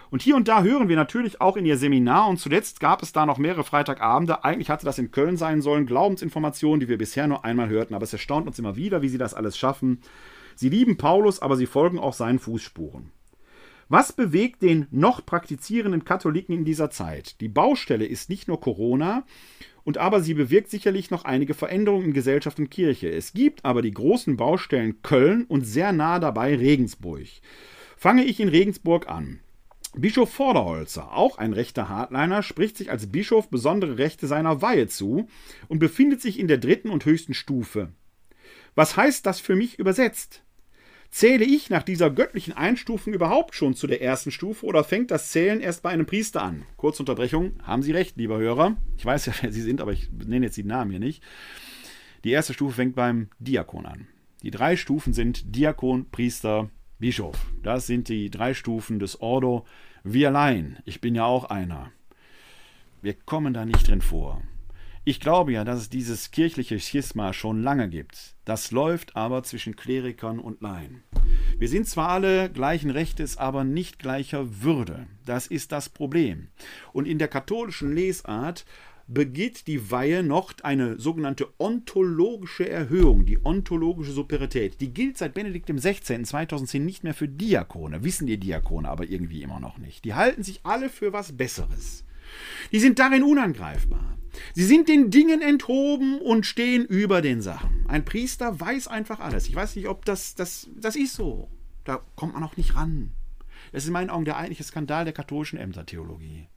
Und 0.09 0.23
hier 0.23 0.37
und 0.37 0.47
da 0.47 0.63
hören 0.63 0.89
wir 0.89 0.95
natürlich 0.95 1.41
auch 1.41 1.57
in 1.57 1.67
Ihr 1.67 1.77
Seminar 1.77 2.29
und 2.29 2.39
zuletzt 2.39 2.79
gab 2.79 3.03
es 3.03 3.13
da 3.13 3.27
noch 3.27 3.39
mehrere 3.39 3.65
Freitagabende. 3.65 4.45
Eigentlich 4.45 4.71
hatte 4.71 4.85
das 4.85 5.01
in 5.01 5.11
Köln 5.11 5.37
sein 5.37 5.61
sollen. 5.61 5.87
Glaubensinformationen, 5.87 6.79
die 6.79 6.89
wir 6.89 6.99
bisher 6.99 7.27
nur 7.27 7.45
einmal 7.45 7.69
hörten, 7.69 7.95
aber 7.95 8.05
es 8.05 8.13
erstaunt 8.13 8.47
uns 8.47 8.61
immer 8.61 8.77
wieder, 8.77 9.03
wie 9.03 9.09
Sie 9.09 9.19
das 9.19 9.35
alles 9.35 9.59
schaffen. 9.59 10.03
Sie 10.55 10.69
lieben 10.69 10.97
Paulus, 10.97 11.43
aber 11.43 11.57
Sie 11.57 11.67
folgen 11.67 11.99
auch 11.99 12.15
seinen 12.15 12.39
Fußspuren. 12.39 13.11
Was 13.89 14.13
bewegt 14.13 14.63
den 14.63 14.87
noch 14.93 15.27
praktizierenden 15.27 16.05
Katholiken 16.05 16.55
in 16.55 16.65
dieser 16.65 16.91
Zeit? 16.91 17.41
Die 17.41 17.49
Baustelle 17.49 18.07
ist 18.07 18.31
nicht 18.31 18.47
nur 18.47 18.61
Corona, 18.61 19.25
und 19.87 19.99
aber 19.99 20.21
sie 20.21 20.35
bewirkt 20.35 20.69
sicherlich 20.69 21.13
noch 21.13 21.25
einige 21.25 21.55
Veränderungen 21.55 22.07
in 22.07 22.13
Gesellschaft 22.13 22.59
und 22.59 22.73
Kirche. 22.73 23.09
Es 23.09 23.33
gibt 23.33 23.65
aber 23.65 23.83
die 23.83 23.93
großen 23.93 24.37
Baustellen 24.37 25.01
Köln 25.03 25.45
und 25.45 25.63
sehr 25.65 25.93
nah 25.93 26.19
dabei 26.19 26.57
Regensburg. 26.57 27.29
Fange 27.97 28.25
ich 28.25 28.41
in 28.41 28.49
Regensburg 28.49 29.09
an. 29.09 29.39
Bischof 29.95 30.33
Vorderholzer, 30.33 31.13
auch 31.13 31.39
ein 31.39 31.53
rechter 31.53 31.89
Hardliner, 31.89 32.43
spricht 32.43 32.77
sich 32.77 32.91
als 32.91 33.13
Bischof 33.13 33.49
besondere 33.49 33.97
Rechte 33.97 34.27
seiner 34.27 34.61
Weihe 34.61 34.89
zu 34.89 35.29
und 35.69 35.79
befindet 35.79 36.21
sich 36.21 36.41
in 36.41 36.49
der 36.49 36.59
dritten 36.59 36.91
und 36.91 37.05
höchsten 37.05 37.33
Stufe. 37.33 37.93
Was 38.75 38.97
heißt 38.97 39.25
das 39.25 39.39
für 39.39 39.55
mich 39.55 39.79
übersetzt? 39.79 40.43
Zähle 41.11 41.45
ich 41.45 41.71
nach 41.71 41.83
dieser 41.83 42.11
göttlichen 42.11 42.53
Einstufung 42.55 43.15
überhaupt 43.15 43.55
schon 43.55 43.75
zu 43.75 43.87
der 43.87 44.03
ersten 44.03 44.31
Stufe 44.31 44.67
oder 44.67 44.85
fängt 44.85 45.11
das 45.11 45.31
Zählen 45.31 45.61
erst 45.61 45.83
bei 45.83 45.91
einem 45.91 46.07
Priester 46.07 46.43
an? 46.43 46.65
Kurze 46.77 47.03
Unterbrechung, 47.03 47.53
haben 47.63 47.83
Sie 47.83 47.93
recht, 47.93 48.17
lieber 48.17 48.39
Hörer. 48.39 48.77
Ich 48.99 49.05
weiß 49.05 49.27
ja, 49.27 49.33
wer 49.41 49.53
Sie 49.53 49.63
sind, 49.63 49.81
aber 49.81 49.93
ich 49.93 50.11
nenne 50.11 50.47
jetzt 50.47 50.57
die 50.57 50.65
Namen 50.65 50.91
hier 50.91 51.01
nicht. 51.01 51.23
Die 52.25 52.31
erste 52.31 52.55
Stufe 52.55 52.77
fängt 52.77 52.97
beim 52.97 53.29
Diakon 53.39 53.87
an. 53.87 54.09
Die 54.43 54.51
drei 54.51 54.77
Stufen 54.77 55.13
sind 55.13 55.55
Diakon, 55.57 56.11
Priester, 56.11 56.71
Bischof. 56.99 57.37
Das 57.63 57.87
sind 57.87 58.09
die 58.09 58.31
drei 58.31 58.55
Stufen 58.55 58.99
des 58.99 59.21
Ordo. 59.21 59.65
Wir 60.03 60.29
allein, 60.29 60.79
ich 60.85 61.01
bin 61.01 61.15
ja 61.15 61.25
auch 61.25 61.45
einer. 61.45 61.93
Wir 63.03 63.15
kommen 63.15 63.55
da 63.55 63.65
nicht 63.65 63.89
drin 63.89 64.01
vor. 64.01 64.43
Ich 65.09 65.21
glaube 65.21 65.53
ja, 65.53 65.63
dass 65.63 65.83
es 65.83 65.89
dieses 65.89 66.33
kirchliche 66.33 66.81
Schisma 66.81 67.33
schon 67.33 67.63
lange 67.63 67.89
gibt. 67.89 68.35
Das 68.45 68.73
läuft 68.73 69.15
aber 69.15 69.45
zwischen 69.45 69.77
Klerikern 69.77 70.41
und 70.41 70.61
Laien. 70.63 71.05
Wir 71.61 71.69
sind 71.69 71.87
zwar 71.87 72.09
alle 72.09 72.51
gleichen 72.51 72.91
Rechtes, 72.91 73.37
aber 73.37 73.63
nicht 73.63 74.01
gleicher 74.01 74.63
Würde. 74.65 75.07
Das 75.25 75.47
ist 75.47 75.71
das 75.71 75.89
Problem. 75.91 76.49
Und 76.93 77.07
in 77.07 77.21
der 77.21 77.29
katholischen 77.29 77.95
Lesart 77.95 78.67
begeht 79.07 79.69
die 79.69 79.93
Weihe 79.93 80.25
noch 80.25 80.55
eine 80.65 80.99
sogenannte 80.99 81.47
ontologische 81.61 82.69
Erhöhung, 82.69 83.27
die 83.27 83.39
ontologische 83.45 84.11
Superität. 84.11 84.81
Die 84.81 84.93
gilt 84.93 85.19
seit 85.19 85.35
Benedikt 85.35 85.69
XVI. 85.73 86.25
2010 86.25 86.85
nicht 86.85 87.05
mehr 87.05 87.15
für 87.15 87.29
Diakone, 87.29 88.03
wissen 88.03 88.27
die 88.27 88.41
Diakone 88.41 88.89
aber 88.89 89.05
irgendwie 89.05 89.43
immer 89.43 89.61
noch 89.61 89.79
nicht. 89.79 90.05
Die 90.05 90.15
halten 90.15 90.43
sich 90.43 90.63
alle 90.65 90.89
für 90.89 91.13
was 91.13 91.37
Besseres. 91.37 92.06
Die 92.73 92.81
sind 92.81 92.99
darin 92.99 93.23
unangreifbar. 93.23 94.17
Sie 94.55 94.65
sind 94.65 94.89
den 94.89 95.11
Dingen 95.11 95.41
enthoben 95.41 96.21
und 96.21 96.47
stehen 96.47 96.85
über 96.85 97.23
den 97.23 97.41
Sachen. 97.41 97.85
Ein 97.89 98.05
Priester 98.05 98.61
weiß 98.61 98.89
einfach 98.89 99.21
alles. 99.21 99.49
Ich 99.49 99.55
weiß 99.55 99.77
nicht, 99.77 99.89
ob 99.89 100.05
das, 100.05 100.35
das, 100.35 100.69
das 100.77 100.97
ist 100.97 101.15
so. 101.15 101.49
Da 101.85 102.03
kommt 102.17 102.35
man 102.35 102.45
auch 102.45 102.57
nicht 102.57 102.75
ran. 102.75 103.13
Das 103.73 103.85
ist 103.85 103.89
in 103.89 103.93
meinen 103.93 104.11
Augen 104.11 104.25
der 104.25 104.37
eigentliche 104.37 104.65
Skandal 104.65 105.05
der 105.05 105.15
katholischen 105.15 105.59
Ämtertheologie. 105.59 106.49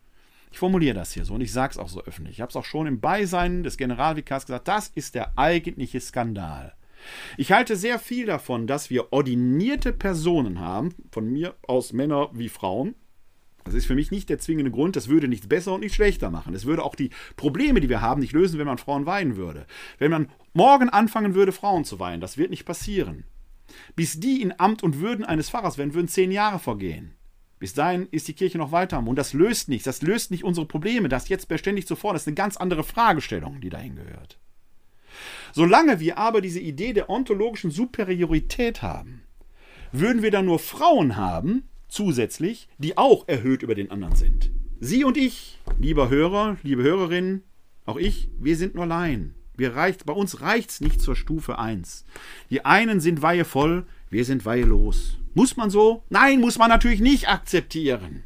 Ich 0.52 0.58
formuliere 0.58 0.96
das 0.96 1.14
hier 1.14 1.26
so 1.26 1.36
und 1.36 1.42
ich 1.42 1.52
sage 1.52 1.72
es 1.72 1.78
auch 1.78 1.90
so 1.90 2.04
öffentlich. 2.04 2.38
Ich 2.38 2.42
habe 2.42 2.50
es 2.50 2.56
auch 2.56 2.66
schon 2.66 2.88
im 2.88 3.00
Beisein 3.00 3.64
des 3.64 3.78
Generalvikars 3.78 4.46
gesagt, 4.46 4.68
das 4.68 4.88
ist 4.88 5.16
der 5.16 5.38
eigentliche 5.38 6.02
Skandal. 6.02 6.74
Ich 7.38 7.52
halte 7.52 7.76
sehr 7.76 8.00
viel 8.00 8.26
davon, 8.26 8.68
dass 8.68 8.90
wir 8.90 9.14
ordinierte 9.14 9.94
Personen 9.94 10.60
haben, 10.60 10.94
von 11.12 11.32
mir 11.32 11.56
aus 11.68 11.94
Männer 11.94 12.30
wie 12.34 12.50
Frauen, 12.50 12.96
das 13.64 13.74
ist 13.74 13.86
für 13.86 13.96
mich 13.96 14.12
nicht 14.12 14.30
der 14.30 14.40
zwingende 14.40 14.72
Grund, 14.72 14.96
das 14.96 15.10
würde 15.10 15.28
nichts 15.28 15.48
besser 15.48 15.74
und 15.74 15.82
nicht 15.82 15.96
schlechter 15.96 16.32
machen. 16.32 16.54
Es 16.54 16.66
würde 16.66 16.84
auch 16.84 16.96
die 16.96 17.12
Probleme, 17.36 17.80
die 17.80 17.90
wir 17.90 18.02
haben, 18.02 18.22
nicht 18.22 18.34
lösen, 18.34 18.60
wenn 18.60 18.66
man 18.66 18.78
Frauen 18.78 19.06
weinen 19.06 19.36
würde. 19.36 19.66
Wenn 19.98 20.12
man 20.12 20.30
morgen 20.54 20.90
anfangen 20.90 21.36
würde, 21.36 21.52
Frauen 21.52 21.86
zu 21.86 22.00
weinen, 22.00 22.22
das 22.22 22.38
wird 22.38 22.50
nicht 22.50 22.66
passieren. 22.66 23.26
Bis 23.96 24.20
die 24.20 24.42
in 24.42 24.60
Amt 24.60 24.84
und 24.84 25.00
Würden 25.00 25.26
eines 25.26 25.50
Pfarrers 25.50 25.78
werden, 25.78 25.94
würden 25.94 26.08
zehn 26.08 26.32
Jahre 26.32 26.60
vergehen. 26.60 27.16
Bis 27.60 27.74
dahin 27.74 28.08
ist 28.12 28.28
die 28.28 28.34
Kirche 28.34 28.58
noch 28.58 28.72
weiter 28.72 29.00
und 29.00 29.16
das 29.18 29.34
löst 29.34 29.68
nichts. 29.68 29.84
Das 29.84 30.02
löst 30.02 30.32
nicht 30.32 30.46
unsere 30.46 30.66
Probleme. 30.66 31.10
Das 31.10 31.28
jetzt 31.28 31.50
beständig 31.50 31.86
zu 31.86 31.96
fordern, 31.96 32.16
ist 32.18 32.28
eine 32.28 32.36
ganz 32.36 32.56
andere 32.58 32.84
Fragestellung, 32.84 33.60
die 33.60 33.70
dahin 33.70 33.96
gehört. 33.96 34.40
Solange 35.52 36.00
wir 36.00 36.18
aber 36.18 36.42
diese 36.42 36.60
Idee 36.60 36.94
der 36.94 37.10
ontologischen 37.10 37.72
Superiorität 37.72 38.82
haben, 38.82 39.24
würden 39.92 40.22
wir 40.22 40.32
dann 40.32 40.46
nur 40.46 40.60
Frauen 40.60 41.18
haben, 41.18 41.69
zusätzlich, 41.90 42.70
die 42.78 42.98
auch 42.98 43.28
erhöht 43.28 43.64
über 43.64 43.76
den 43.76 43.92
anderen 43.92 44.16
sind. 44.16 44.52
Sie 44.80 45.04
und 45.04 45.18
ich, 45.18 45.60
lieber 45.78 46.10
Hörer, 46.10 46.58
liebe 46.64 46.84
Hörerinnen, 46.84 47.44
auch 47.86 47.98
ich, 47.98 48.30
wir 48.40 48.56
sind 48.56 48.76
nur 48.76 48.86
Laien. 48.86 49.36
Wir 49.58 49.76
reicht, 49.76 50.06
bei 50.06 50.14
uns 50.14 50.40
reicht 50.40 50.70
es 50.70 50.80
nicht 50.80 51.02
zur 51.02 51.18
Stufe 51.18 51.60
1. 51.60 52.06
Die 52.50 52.64
einen 52.64 53.02
sind 53.02 53.22
weihevoll, 53.22 53.86
wir 54.10 54.24
sind 54.24 54.46
weihelos. 54.46 55.18
Muss 55.34 55.58
man 55.58 55.70
so? 55.70 56.04
Nein, 56.10 56.40
muss 56.40 56.58
man 56.58 56.70
natürlich 56.70 57.02
nicht 57.02 57.28
akzeptieren. 57.28 58.24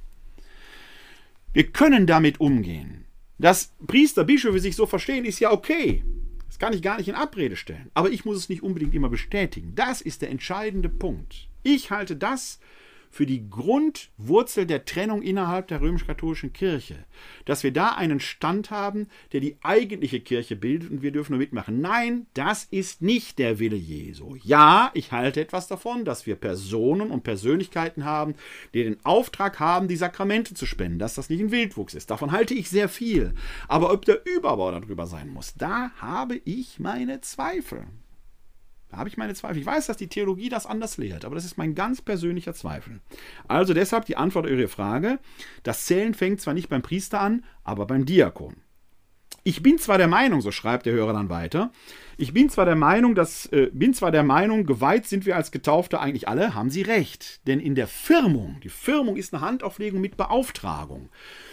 Wir 1.53 1.72
können 1.72 2.05
damit 2.05 2.39
umgehen. 2.39 3.05
Dass 3.39 3.74
Priester, 3.88 4.24
Bischöfe 4.24 4.59
sich 4.59 4.76
so 4.76 4.86
verstehen, 4.86 5.26
ist 5.26 5.39
ja 5.39 5.51
okay. 5.51 6.03
Das 6.47 6.59
kann 6.59 6.74
ich 6.74 6.84
gar 6.84 6.97
nicht 6.97 7.09
in 7.09 7.16
Abrede 7.16 7.55
stellen. 7.55 7.89
Aber 7.95 8.11
ich 8.11 8.26
muss 8.26 8.38
es 8.38 8.49
nicht 8.49 8.61
unbedingt 8.61 8.93
immer 8.93 9.09
bestätigen. 9.09 9.74
Das 9.74 10.01
ist 10.01 10.22
der 10.22 10.30
entscheidende 10.30 10.89
Punkt. 10.89 11.47
Ich 11.64 11.89
halte 11.89 12.16
das 12.16 12.59
für 13.14 13.28
die 13.28 13.47
Grundwurzel 13.47 14.66
der 14.66 14.86
Trennung 14.86 15.22
innerhalb 15.22 15.68
der 15.68 15.82
römisch-katholischen 15.82 16.51
Kirche. 16.51 17.05
Dass 17.45 17.61
wir 17.61 17.72
da 17.72 17.89
einen 17.89 18.20
Stand 18.20 18.72
haben, 18.72 19.07
der 19.34 19.39
die 19.39 19.55
eigentliche 19.61 20.20
Kirche 20.20 20.55
bildet 20.55 20.89
und 20.89 21.03
wir 21.03 21.11
dürfen 21.11 21.34
nur 21.34 21.39
mitmachen. 21.39 21.80
Nein, 21.80 22.26
das 22.34 22.64
ist 22.64 23.03
nicht 23.03 23.38
der 23.38 23.59
Wille 23.59 23.76
Jesu. 23.76 24.36
Ja, 24.43 24.89
ich 24.95 25.11
halte 25.11 25.41
etwas 25.41 25.68
davon, 25.68 26.05
dass 26.05 26.26
wir 26.26 26.36
Personen 26.36 27.11
und 27.11 27.24
Persönlichkeiten 27.24 28.03
haben, 28.03 28.34
die 28.74 28.84
den 28.84 28.97
Auftrag 29.05 29.59
haben, 29.59 29.88
die 29.88 29.95
Sakramente 29.95 30.55
zu 30.55 30.66
spenden, 30.66 30.97
dass 30.97 31.14
das 31.14 31.30
nicht 31.30 31.39
ein 31.39 31.51
Wildwuchs 31.51 31.93
ist. 31.93 32.09
Davon 32.09 32.32
halte 32.32 32.55
ich 32.55 32.68
sehr 32.68 32.89
viel. 32.89 33.36
Aber 33.68 33.93
ob 33.93 34.05
der 34.05 34.26
Überbau 34.26 34.72
darüber 34.72 35.05
sein 35.05 35.30
muss, 35.30 35.53
da 35.53 35.91
habe 35.99 36.41
ich 36.45 36.80
meine 36.80 37.22
Zweifel. 37.22 37.86
Da 38.93 38.99
habe 38.99 39.09
ich 39.09 39.17
meine 39.17 39.33
Zweifel. 39.33 39.57
Ich 39.57 39.65
weiß, 39.65 39.87
dass 39.87 39.97
die 39.97 40.07
Theologie 40.07 40.49
das 40.49 40.67
anders 40.67 40.97
lehrt, 40.97 41.25
aber 41.25 41.33
das 41.33 41.45
ist 41.45 41.57
mein 41.57 41.73
ganz 41.73 41.99
persönlicher 41.99 42.53
Zweifel. 42.53 43.01
Also 43.47 43.73
deshalb 43.73 44.05
die 44.05 44.17
Antwort 44.17 44.45
auf 44.45 44.51
Ihre 44.51 44.67
Frage. 44.67 45.17
Das 45.63 45.85
Zählen 45.87 46.13
fängt 46.13 46.41
zwar 46.41 46.53
nicht 46.53 46.69
beim 46.69 46.83
Priester 46.83 47.19
an, 47.19 47.43
aber 47.63 47.87
beim 47.87 48.05
Diakon. 48.05 48.57
Ich 49.43 49.63
bin 49.63 49.79
zwar 49.79 49.97
der 49.97 50.07
Meinung, 50.07 50.41
so 50.41 50.51
schreibt 50.51 50.85
der 50.85 50.93
Hörer 50.93 51.13
dann 51.13 51.29
weiter, 51.29 51.71
ich 52.17 52.33
bin 52.33 52.51
zwar 52.51 52.65
der 52.65 52.75
Meinung, 52.75 53.15
dass, 53.15 53.47
äh, 53.47 53.71
bin 53.73 53.95
zwar 53.95 54.11
der 54.11 54.21
Meinung, 54.21 54.67
geweiht 54.67 55.07
sind 55.07 55.25
wir 55.25 55.37
als 55.37 55.49
Getaufte 55.49 55.99
eigentlich 55.99 56.27
alle, 56.27 56.53
haben 56.53 56.69
Sie 56.69 56.83
recht. 56.83 57.45
Denn 57.47 57.59
in 57.59 57.73
der 57.73 57.87
Firmung, 57.87 58.59
die 58.61 58.69
Firmung 58.69 59.15
ist 59.15 59.33
eine 59.33 59.41
Handauflegung 59.41 60.01
mit 60.01 60.17
Beauftragung. 60.17 61.09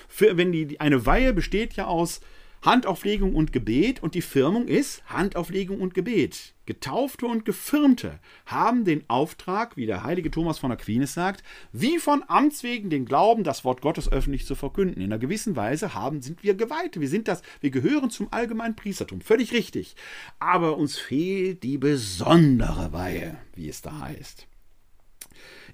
Für, 0.08 0.36
wenn 0.36 0.52
die, 0.52 0.78
eine 0.78 1.06
Weihe 1.06 1.32
besteht 1.32 1.72
ja 1.72 1.86
aus 1.86 2.20
Handauflegung 2.62 3.34
und 3.34 3.52
Gebet 3.52 4.02
und 4.02 4.14
die 4.14 4.20
Firmung 4.20 4.68
ist 4.68 5.02
Handauflegung 5.06 5.80
und 5.80 5.94
Gebet. 5.94 6.52
Getaufte 6.66 7.24
und 7.26 7.46
Gefirmte 7.46 8.20
haben 8.44 8.84
den 8.84 9.02
Auftrag, 9.08 9.78
wie 9.78 9.86
der 9.86 10.04
heilige 10.04 10.30
Thomas 10.30 10.58
von 10.58 10.70
Aquinas 10.70 11.14
sagt, 11.14 11.42
wie 11.72 11.98
von 11.98 12.22
Amts 12.28 12.62
wegen 12.62 12.90
den 12.90 13.06
Glauben, 13.06 13.44
das 13.44 13.64
Wort 13.64 13.80
Gottes 13.80 14.12
öffentlich 14.12 14.44
zu 14.44 14.54
verkünden. 14.54 15.00
In 15.00 15.04
einer 15.04 15.18
gewissen 15.18 15.56
Weise 15.56 15.94
haben, 15.94 16.20
sind 16.20 16.42
wir 16.42 16.54
Geweihte. 16.54 17.00
Wir 17.00 17.08
sind 17.08 17.28
das, 17.28 17.40
wir 17.60 17.70
gehören 17.70 18.10
zum 18.10 18.30
allgemeinen 18.30 18.76
Priestertum. 18.76 19.22
Völlig 19.22 19.52
richtig. 19.54 19.96
Aber 20.38 20.76
uns 20.76 20.98
fehlt 20.98 21.62
die 21.62 21.78
besondere 21.78 22.92
Weihe, 22.92 23.38
wie 23.54 23.70
es 23.70 23.80
da 23.80 24.00
heißt. 24.00 24.49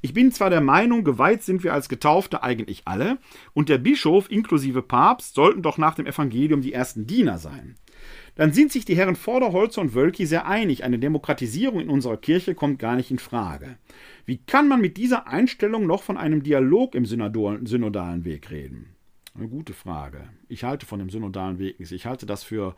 Ich 0.01 0.13
bin 0.15 0.33
zwar 0.33 0.51
der 0.51 0.61
Meinung, 0.61 1.05
geweiht 1.05 1.43
sind 1.43 1.65
wir 1.65 1.73
als 1.73 1.89
Getaufte 1.89 2.43
eigentlich 2.43 2.83
alle, 2.85 3.19
und 3.55 3.69
der 3.69 3.79
Bischof 3.79 4.31
inklusive 4.31 4.83
Papst 4.83 5.35
sollten 5.35 5.63
doch 5.63 5.79
nach 5.79 5.95
dem 5.95 6.07
Evangelium 6.07 6.61
die 6.61 6.73
ersten 6.73 7.07
Diener 7.07 7.39
sein. 7.39 7.77
Dann 8.35 8.53
sind 8.53 8.71
sich 8.71 8.85
die 8.85 8.97
Herren 8.97 9.17
Vorderholzer 9.17 9.81
und 9.81 9.95
Wölki 9.95 10.27
sehr 10.27 10.47
einig, 10.47 10.85
eine 10.85 10.99
Demokratisierung 10.99 11.81
in 11.81 11.89
unserer 11.89 12.19
Kirche 12.19 12.55
kommt 12.55 12.79
gar 12.79 12.97
nicht 12.97 13.11
in 13.11 13.19
Frage. 13.19 13.79
Wie 14.27 14.37
kann 14.37 14.69
man 14.69 14.81
mit 14.81 14.97
dieser 14.99 15.27
Einstellung 15.27 15.87
noch 15.87 16.03
von 16.03 16.19
einem 16.19 16.43
Dialog 16.43 16.95
im 16.95 17.07
synodalen 17.07 18.25
Weg 18.25 18.51
reden? 18.51 18.97
Eine 19.35 19.49
gute 19.49 19.73
Frage. 19.73 20.29
Ich 20.49 20.65
halte 20.65 20.87
von 20.87 20.99
dem 20.99 21.11
synodalen 21.11 21.59
Weg 21.59 21.79
nichts. 21.79 21.93
Ich 21.93 22.07
halte 22.07 22.27
das 22.27 22.43
für 22.43 22.75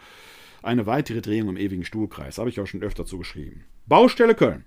eine 0.62 0.86
weitere 0.86 1.20
Drehung 1.20 1.50
im 1.50 1.56
ewigen 1.56 1.84
Stuhlkreis. 1.84 2.38
Habe 2.38 2.50
ich 2.50 2.60
auch 2.60 2.66
schon 2.66 2.82
öfter 2.82 3.04
zugeschrieben. 3.06 3.64
Baustelle 3.86 4.34
Köln. 4.34 4.64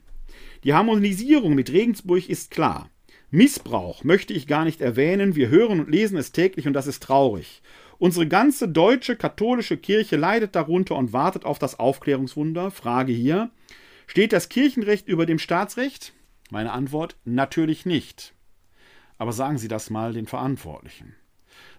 Die 0.64 0.74
Harmonisierung 0.74 1.56
mit 1.56 1.72
Regensburg 1.72 2.30
ist 2.30 2.52
klar. 2.52 2.90
Missbrauch 3.30 4.04
möchte 4.04 4.34
ich 4.34 4.46
gar 4.46 4.66
nicht 4.66 4.82
erwähnen. 4.82 5.36
Wir 5.36 5.50
hören 5.50 5.80
und 5.80 5.90
lesen 5.90 6.18
es 6.18 6.34
täglich 6.34 6.68
und 6.68 6.74
das 6.74 6.88
ist 6.88 7.02
traurig. 7.02 7.62
Unsere 7.98 8.28
ganze 8.28 8.68
deutsche 8.68 9.16
katholische 9.16 9.78
Kirche 9.78 10.18
leidet 10.18 10.56
darunter 10.56 10.96
und 10.96 11.14
wartet 11.14 11.46
auf 11.46 11.58
das 11.58 11.80
Aufklärungswunder. 11.80 12.72
Frage 12.72 13.14
hier: 13.14 13.52
Steht 14.08 14.34
das 14.34 14.50
Kirchenrecht 14.50 15.08
über 15.08 15.26
dem 15.26 15.40
Staatsrecht? 15.40 16.14
Meine 16.50 16.74
Antwort: 16.74 17.16
Natürlich 17.24 17.86
nicht. 17.86 18.34
Aber 19.18 19.32
sagen 19.32 19.58
Sie 19.58 19.68
das 19.68 19.90
mal 19.90 20.14
den 20.14 20.28
Verantwortlichen. 20.28 21.16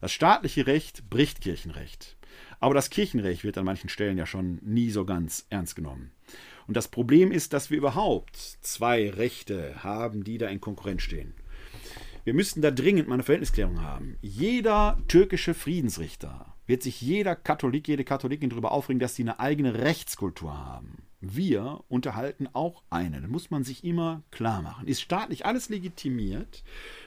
Das 0.00 0.12
staatliche 0.12 0.66
Recht 0.66 1.11
bricht 1.11 1.40
Kirchenrecht. 1.40 2.16
Aber 2.63 2.75
das 2.75 2.91
Kirchenrecht 2.91 3.43
wird 3.43 3.59
an 3.59 3.65
manchen 3.65 3.89
Stellen 3.89 4.17
ja 4.17 4.25
schon 4.25 4.61
nie 4.63 4.91
so 4.91 5.05
ganz 5.05 5.47
ernst 5.51 5.75
genommen. 5.75 6.13
Und 6.69 6.77
das 6.77 6.87
Problem 6.87 7.33
ist, 7.33 7.53
dass 7.53 7.71
wir 7.71 7.77
überhaupt 7.77 8.37
zwei 8.37 9.11
Rechte 9.11 9.83
haben, 9.83 10.23
die 10.23 10.39
da 10.39 10.47
in 10.47 10.61
Konkurrenz 10.61 11.03
stehen. 11.03 11.35
Wir 12.23 12.35
müssten 12.35 12.63
da 12.63 12.71
dringend 12.71 13.09
mal 13.09 13.15
eine 13.15 13.25
Verhältnisklärung 13.25 13.81
haben. 13.81 14.17
Jeder 14.23 14.97
türkische 15.09 15.55
Friedensrichter 15.55 16.55
wird 16.69 16.85
sich 16.85 17.01
jeder 17.01 17.35
Katholik, 17.35 17.89
jede 17.89 18.05
Katholikin 18.05 18.51
darüber 18.51 18.71
aufregen, 18.71 19.01
dass 19.01 19.17
sie 19.17 19.25
eine 19.25 19.41
eigene 19.41 19.75
Rechtskultur 19.75 20.57
haben. 20.57 20.99
Wir 21.21 21.83
unterhalten 21.89 22.49
auch 22.53 22.85
eine. 22.91 23.23
Das 23.23 23.29
muss 23.31 23.51
man 23.51 23.65
sich 23.65 23.83
immer 23.83 24.23
klar 24.31 24.63
machen. 24.63 24.87
Ist 24.87 25.03
staatlich 25.03 25.45
alles 25.45 25.69
legitimiert, 25.69 26.63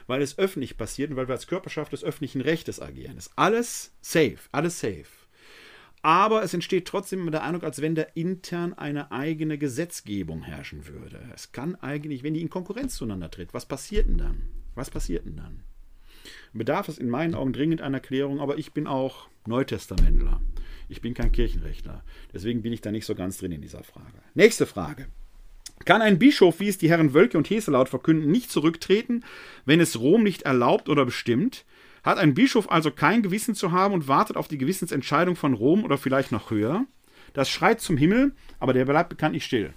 weil 0.06 0.20
es 0.20 0.36
öffentlich 0.36 0.76
passiert 0.76 1.12
und 1.12 1.16
weil 1.16 1.28
wir 1.28 1.34
als 1.34 1.46
Körperschaft 1.46 1.94
des 1.94 2.04
öffentlichen 2.04 2.42
Rechtes 2.42 2.78
agieren. 2.78 3.16
Ist 3.16 3.32
alles 3.36 3.94
safe, 4.02 4.36
alles 4.52 4.80
safe 4.80 5.06
aber 6.06 6.44
es 6.44 6.54
entsteht 6.54 6.86
trotzdem 6.86 7.28
der 7.32 7.42
Eindruck, 7.42 7.64
als 7.64 7.82
wenn 7.82 7.96
da 7.96 8.02
intern 8.14 8.74
eine 8.74 9.10
eigene 9.10 9.58
Gesetzgebung 9.58 10.42
herrschen 10.42 10.86
würde. 10.86 11.18
Es 11.34 11.50
kann 11.50 11.74
eigentlich, 11.74 12.22
wenn 12.22 12.32
die 12.32 12.42
in 12.42 12.48
Konkurrenz 12.48 12.94
zueinander 12.94 13.28
tritt, 13.28 13.52
was 13.52 13.66
passiert 13.66 14.06
denn 14.06 14.18
dann? 14.18 14.42
Was 14.76 14.88
passiert 14.88 15.26
denn 15.26 15.34
dann? 15.34 15.64
Bedarf 16.52 16.86
es 16.86 16.98
in 16.98 17.10
meinen 17.10 17.34
Augen 17.34 17.52
dringend 17.52 17.80
einer 17.80 17.98
Klärung, 17.98 18.38
aber 18.38 18.56
ich 18.56 18.72
bin 18.72 18.86
auch 18.86 19.26
Neutestamentler. 19.48 20.40
Ich 20.88 21.00
bin 21.00 21.12
kein 21.12 21.32
Kirchenrechtler. 21.32 22.04
Deswegen 22.32 22.62
bin 22.62 22.72
ich 22.72 22.82
da 22.82 22.92
nicht 22.92 23.04
so 23.04 23.16
ganz 23.16 23.38
drin 23.38 23.50
in 23.50 23.60
dieser 23.60 23.82
Frage. 23.82 24.22
Nächste 24.34 24.66
Frage. 24.66 25.08
Kann 25.86 26.02
ein 26.02 26.20
Bischof, 26.20 26.60
wie 26.60 26.68
es 26.68 26.78
die 26.78 26.88
Herren 26.88 27.14
Wölke 27.14 27.36
und 27.36 27.50
Heselaut 27.50 27.88
verkünden, 27.88 28.30
nicht 28.30 28.52
zurücktreten, 28.52 29.24
wenn 29.64 29.80
es 29.80 29.98
Rom 29.98 30.22
nicht 30.22 30.42
erlaubt 30.42 30.88
oder 30.88 31.04
bestimmt? 31.04 31.64
Hat 32.06 32.18
ein 32.18 32.34
Bischof 32.34 32.70
also 32.70 32.92
kein 32.92 33.22
Gewissen 33.22 33.56
zu 33.56 33.72
haben 33.72 33.92
und 33.92 34.06
wartet 34.06 34.36
auf 34.36 34.46
die 34.46 34.58
Gewissensentscheidung 34.58 35.34
von 35.34 35.54
Rom 35.54 35.82
oder 35.82 35.98
vielleicht 35.98 36.30
noch 36.30 36.52
höher? 36.52 36.86
Das 37.32 37.50
schreit 37.50 37.80
zum 37.80 37.96
Himmel, 37.96 38.32
aber 38.60 38.72
der 38.72 38.84
bleibt 38.84 39.08
bekanntlich 39.08 39.44
still. 39.44 39.74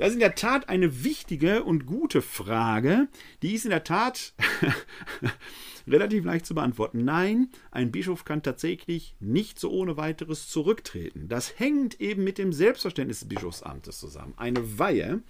Das 0.00 0.08
ist 0.08 0.14
in 0.14 0.20
der 0.20 0.34
Tat 0.34 0.70
eine 0.70 1.04
wichtige 1.04 1.62
und 1.62 1.84
gute 1.84 2.22
Frage. 2.22 3.08
Die 3.42 3.52
ist 3.52 3.66
in 3.66 3.70
der 3.70 3.84
Tat 3.84 4.32
relativ 5.86 6.24
leicht 6.24 6.46
zu 6.46 6.54
beantworten. 6.54 7.04
Nein, 7.04 7.50
ein 7.70 7.92
Bischof 7.92 8.24
kann 8.24 8.42
tatsächlich 8.42 9.14
nicht 9.20 9.60
so 9.60 9.70
ohne 9.70 9.98
weiteres 9.98 10.48
zurücktreten. 10.48 11.28
Das 11.28 11.58
hängt 11.58 12.00
eben 12.00 12.24
mit 12.24 12.38
dem 12.38 12.54
Selbstverständnis 12.54 13.20
des 13.20 13.28
Bischofsamtes 13.28 14.00
zusammen. 14.00 14.32
Eine 14.38 14.78
Weihe 14.78 15.20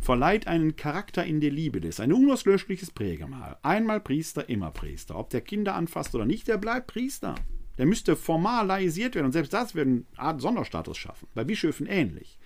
verleiht 0.00 0.48
einen 0.48 0.74
Charakter 0.74 1.24
in 1.24 1.40
der 1.40 1.52
Liebe 1.52 1.80
des, 1.80 2.00
ein 2.00 2.12
unauslöschliches 2.12 2.90
Prägemal. 2.90 3.58
Einmal 3.62 4.00
Priester, 4.00 4.48
immer 4.48 4.72
Priester. 4.72 5.16
Ob 5.16 5.30
der 5.30 5.40
Kinder 5.40 5.76
anfasst 5.76 6.16
oder 6.16 6.24
nicht, 6.24 6.48
der 6.48 6.58
bleibt 6.58 6.88
Priester. 6.88 7.36
Der 7.78 7.86
müsste 7.86 8.16
formalisiert 8.16 9.14
werden 9.14 9.26
und 9.26 9.32
selbst 9.32 9.52
das 9.52 9.76
würde 9.76 9.90
eine 9.90 10.04
Art 10.16 10.40
Sonderstatus 10.40 10.98
schaffen. 10.98 11.28
Bei 11.32 11.44
Bischöfen 11.44 11.86
ähnlich. 11.86 12.40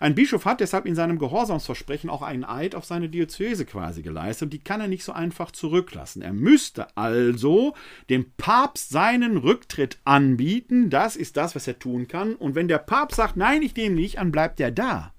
Ein 0.00 0.14
Bischof 0.14 0.44
hat 0.44 0.60
deshalb 0.60 0.86
in 0.86 0.94
seinem 0.94 1.18
Gehorsamsversprechen 1.18 2.08
auch 2.08 2.22
einen 2.22 2.44
Eid 2.44 2.74
auf 2.74 2.84
seine 2.84 3.08
Diözese 3.08 3.64
quasi 3.64 4.02
geleistet 4.02 4.46
und 4.46 4.52
die 4.52 4.58
kann 4.58 4.80
er 4.80 4.88
nicht 4.88 5.04
so 5.04 5.12
einfach 5.12 5.50
zurücklassen. 5.50 6.22
Er 6.22 6.32
müsste 6.32 6.96
also 6.96 7.74
dem 8.08 8.32
Papst 8.36 8.90
seinen 8.90 9.36
Rücktritt 9.36 9.98
anbieten. 10.04 10.90
Das 10.90 11.16
ist 11.16 11.36
das, 11.36 11.54
was 11.54 11.68
er 11.68 11.78
tun 11.78 12.08
kann. 12.08 12.34
Und 12.34 12.54
wenn 12.54 12.68
der 12.68 12.78
Papst 12.78 13.16
sagt, 13.16 13.36
nein, 13.36 13.62
ich 13.62 13.76
nehme 13.76 13.96
nicht 13.96 14.18
an, 14.18 14.32
bleibt 14.32 14.60
er 14.60 14.70
da. 14.70 15.12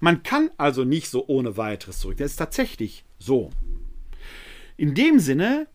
Man 0.00 0.22
kann 0.22 0.50
also 0.56 0.84
nicht 0.84 1.08
so 1.08 1.26
ohne 1.28 1.56
weiteres 1.56 2.00
zurück. 2.00 2.16
Das 2.16 2.32
ist 2.32 2.36
tatsächlich 2.36 3.04
so. 3.18 3.50
In 4.76 4.94
dem 4.94 5.20
Sinne 5.20 5.68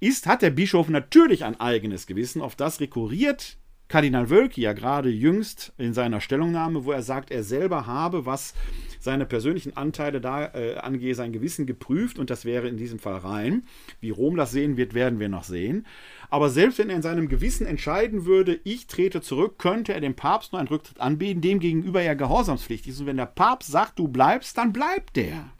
ist, 0.00 0.26
hat 0.26 0.42
der 0.42 0.50
Bischof 0.50 0.88
natürlich 0.88 1.44
ein 1.44 1.60
eigenes 1.60 2.06
Gewissen, 2.06 2.42
auf 2.42 2.56
das 2.56 2.80
rekurriert 2.80 3.58
Kardinal 3.92 4.30
Wölki 4.30 4.62
ja 4.62 4.72
gerade 4.72 5.10
jüngst 5.10 5.74
in 5.76 5.92
seiner 5.92 6.22
Stellungnahme, 6.22 6.86
wo 6.86 6.92
er 6.92 7.02
sagt, 7.02 7.30
er 7.30 7.44
selber 7.44 7.86
habe, 7.86 8.24
was 8.24 8.54
seine 8.98 9.26
persönlichen 9.26 9.76
Anteile 9.76 10.22
da 10.22 10.46
äh, 10.54 10.76
angehe, 10.76 11.14
sein 11.14 11.30
Gewissen 11.30 11.66
geprüft 11.66 12.18
und 12.18 12.30
das 12.30 12.46
wäre 12.46 12.68
in 12.68 12.78
diesem 12.78 12.98
Fall 12.98 13.18
rein. 13.18 13.66
Wie 14.00 14.08
Rom 14.08 14.36
das 14.36 14.50
sehen 14.50 14.78
wird, 14.78 14.94
werden 14.94 15.20
wir 15.20 15.28
noch 15.28 15.44
sehen. 15.44 15.86
Aber 16.30 16.48
selbst 16.48 16.78
wenn 16.78 16.88
er 16.88 16.96
in 16.96 17.02
seinem 17.02 17.28
Gewissen 17.28 17.66
entscheiden 17.66 18.24
würde, 18.24 18.60
ich 18.64 18.86
trete 18.86 19.20
zurück, 19.20 19.58
könnte 19.58 19.92
er 19.92 20.00
dem 20.00 20.14
Papst 20.14 20.52
nur 20.52 20.60
einen 20.60 20.68
Rücktritt 20.68 20.98
anbieten, 20.98 21.42
dem 21.42 21.60
gegenüber 21.60 22.00
er 22.00 22.16
gehorsamspflichtig 22.16 22.94
ist. 22.94 23.00
Und 23.00 23.06
wenn 23.06 23.18
der 23.18 23.26
Papst 23.26 23.70
sagt, 23.70 23.98
du 23.98 24.08
bleibst, 24.08 24.56
dann 24.56 24.72
bleibt 24.72 25.16
der. 25.16 25.50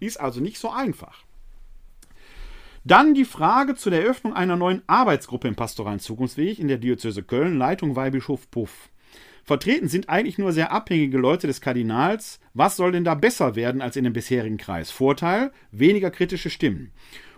Ist 0.00 0.18
also 0.18 0.40
nicht 0.40 0.56
so 0.56 0.70
einfach. 0.70 1.24
Dann 2.86 3.14
die 3.14 3.24
Frage 3.24 3.76
zu 3.76 3.88
der 3.88 4.02
Eröffnung 4.02 4.34
einer 4.34 4.56
neuen 4.56 4.82
Arbeitsgruppe 4.86 5.48
im 5.48 5.54
pastoralen 5.54 6.00
Zukunftsweg 6.00 6.58
in 6.58 6.68
der 6.68 6.76
Diözese 6.76 7.22
Köln, 7.22 7.56
Leitung 7.56 7.96
Weihbischof 7.96 8.50
Puff. 8.50 8.90
Vertreten 9.42 9.88
sind 9.88 10.10
eigentlich 10.10 10.36
nur 10.36 10.52
sehr 10.52 10.70
abhängige 10.70 11.16
Leute 11.16 11.46
des 11.46 11.62
Kardinals. 11.62 12.40
Was 12.52 12.76
soll 12.76 12.92
denn 12.92 13.04
da 13.04 13.14
besser 13.14 13.56
werden 13.56 13.80
als 13.80 13.96
in 13.96 14.04
dem 14.04 14.12
bisherigen 14.12 14.58
Kreis? 14.58 14.90
Vorteil: 14.90 15.50
weniger 15.70 16.10
kritische 16.10 16.50
Stimmen. 16.50 16.92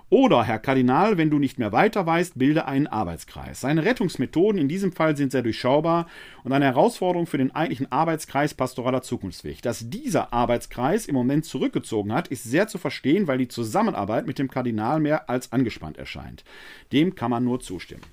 Oder, 0.09 0.45
Herr 0.45 0.61
Kardinal, 0.61 1.19
wenn 1.19 1.31
du 1.31 1.41
nicht 1.41 1.59
mehr 1.59 1.73
weiter 1.73 2.07
weißt, 2.07 2.39
bilde 2.39 2.67
einen 2.67 2.87
Arbeitskreis. 2.87 3.61
Seine 3.61 3.85
Rettungsmethoden 3.85 4.61
in 4.61 4.69
diesem 4.69 4.93
Fall 4.93 5.17
sind 5.17 5.33
sehr 5.33 5.43
durchschaubar 5.43 6.07
und 6.45 6.53
eine 6.53 6.67
Herausforderung 6.67 7.27
für 7.27 7.39
den 7.39 7.53
eigentlichen 7.53 7.91
Arbeitskreis 7.91 8.55
pastoraler 8.55 9.03
Zukunftsweg. 9.03 9.63
Dass 9.63 9.91
dieser 9.91 10.33
Arbeitskreis 10.33 11.07
im 11.07 11.17
Moment 11.17 11.45
zurückgezogen 11.45 12.13
hat, 12.13 12.29
ist 12.29 12.45
sehr 12.45 12.69
zu 12.69 12.79
verstehen, 12.79 13.27
weil 13.27 13.39
die 13.39 13.49
Zusammenarbeit 13.49 14.29
mit 14.29 14.39
dem 14.39 14.49
Kardinal 14.49 15.01
mehr 15.01 15.29
als 15.29 15.51
angespannt 15.51 15.99
erscheint. 15.99 16.45
Dem 16.93 17.17
kann 17.17 17.33
man 17.33 17.43
nur 17.43 17.59
zustimmen. 17.59 18.05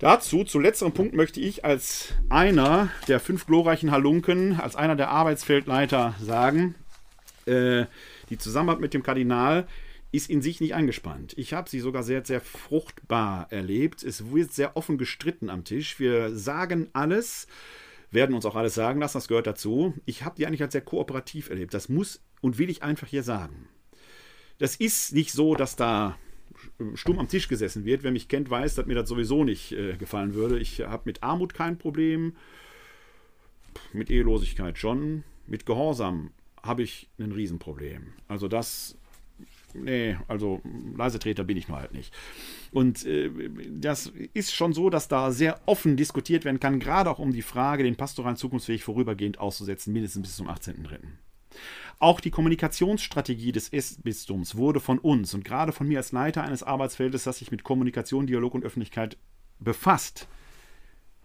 Dazu, 0.00 0.44
zu 0.44 0.58
letzterem 0.58 0.92
Punkt, 0.92 1.14
möchte 1.14 1.40
ich 1.40 1.64
als 1.64 2.12
einer 2.28 2.90
der 3.08 3.20
fünf 3.20 3.46
glorreichen 3.46 3.90
Halunken, 3.90 4.60
als 4.60 4.76
einer 4.76 4.96
der 4.96 5.08
Arbeitsfeldleiter 5.08 6.14
sagen, 6.20 6.74
äh, 7.46 7.86
die 8.28 8.36
Zusammenarbeit 8.36 8.82
mit 8.82 8.94
dem 8.94 9.02
Kardinal 9.02 9.66
ist 10.12 10.28
in 10.28 10.42
sich 10.42 10.60
nicht 10.60 10.74
angespannt. 10.74 11.34
Ich 11.36 11.52
habe 11.52 11.70
sie 11.70 11.80
sogar 11.80 12.02
sehr, 12.02 12.24
sehr 12.24 12.40
fruchtbar 12.40 13.46
erlebt. 13.50 14.02
Es 14.02 14.32
wird 14.32 14.52
sehr 14.52 14.76
offen 14.76 14.98
gestritten 14.98 15.50
am 15.50 15.64
Tisch. 15.64 16.00
Wir 16.00 16.34
sagen 16.34 16.88
alles, 16.92 17.46
werden 18.10 18.34
uns 18.34 18.44
auch 18.44 18.56
alles 18.56 18.74
sagen 18.74 19.00
lassen, 19.00 19.18
das 19.18 19.28
gehört 19.28 19.46
dazu. 19.46 19.94
Ich 20.06 20.24
habe 20.24 20.34
die 20.36 20.46
eigentlich 20.46 20.62
als 20.62 20.72
sehr 20.72 20.80
kooperativ 20.80 21.50
erlebt. 21.50 21.74
Das 21.74 21.88
muss 21.88 22.20
und 22.40 22.58
will 22.58 22.70
ich 22.70 22.82
einfach 22.82 23.06
hier 23.06 23.22
sagen. 23.22 23.68
Das 24.58 24.76
ist 24.76 25.14
nicht 25.14 25.32
so, 25.32 25.54
dass 25.54 25.76
da 25.76 26.18
stumm 26.94 27.18
am 27.18 27.28
Tisch 27.28 27.48
gesessen 27.48 27.84
wird. 27.84 28.02
Wer 28.02 28.10
mich 28.10 28.28
kennt, 28.28 28.50
weiß, 28.50 28.74
dass 28.74 28.86
mir 28.86 28.94
das 28.94 29.08
sowieso 29.08 29.44
nicht 29.44 29.72
äh, 29.72 29.96
gefallen 29.96 30.34
würde. 30.34 30.58
Ich 30.58 30.80
habe 30.80 31.04
mit 31.06 31.22
Armut 31.22 31.54
kein 31.54 31.78
Problem, 31.78 32.34
mit 33.92 34.10
Ehelosigkeit 34.10 34.76
schon, 34.78 35.24
mit 35.46 35.66
Gehorsam 35.66 36.32
habe 36.62 36.82
ich 36.82 37.08
ein 37.18 37.32
Riesenproblem. 37.32 38.12
Also 38.28 38.48
das 38.48 38.98
nee, 39.74 40.16
also 40.28 40.60
Leisetreter 40.96 41.44
bin 41.44 41.56
ich 41.56 41.68
nur 41.68 41.78
halt 41.78 41.92
nicht. 41.92 42.14
Und 42.72 43.04
äh, 43.06 43.30
das 43.70 44.12
ist 44.34 44.54
schon 44.54 44.72
so, 44.72 44.90
dass 44.90 45.08
da 45.08 45.32
sehr 45.32 45.60
offen 45.66 45.96
diskutiert 45.96 46.44
werden 46.44 46.60
kann, 46.60 46.80
gerade 46.80 47.10
auch 47.10 47.18
um 47.18 47.32
die 47.32 47.42
Frage, 47.42 47.82
den 47.82 47.96
pastoralen 47.96 48.36
Zukunftsweg 48.36 48.82
vorübergehend 48.82 49.38
auszusetzen, 49.38 49.92
mindestens 49.92 50.22
bis 50.22 50.36
zum 50.36 50.48
18.3. 50.48 50.98
Auch 51.98 52.20
die 52.20 52.30
Kommunikationsstrategie 52.30 53.52
des 53.52 53.70
Bistums 53.70 54.56
wurde 54.56 54.80
von 54.80 54.98
uns 54.98 55.34
und 55.34 55.44
gerade 55.44 55.72
von 55.72 55.86
mir 55.86 55.98
als 55.98 56.12
Leiter 56.12 56.42
eines 56.42 56.62
Arbeitsfeldes, 56.62 57.24
das 57.24 57.38
sich 57.38 57.50
mit 57.50 57.62
Kommunikation, 57.62 58.26
Dialog 58.26 58.54
und 58.54 58.64
Öffentlichkeit 58.64 59.18
befasst, 59.58 60.26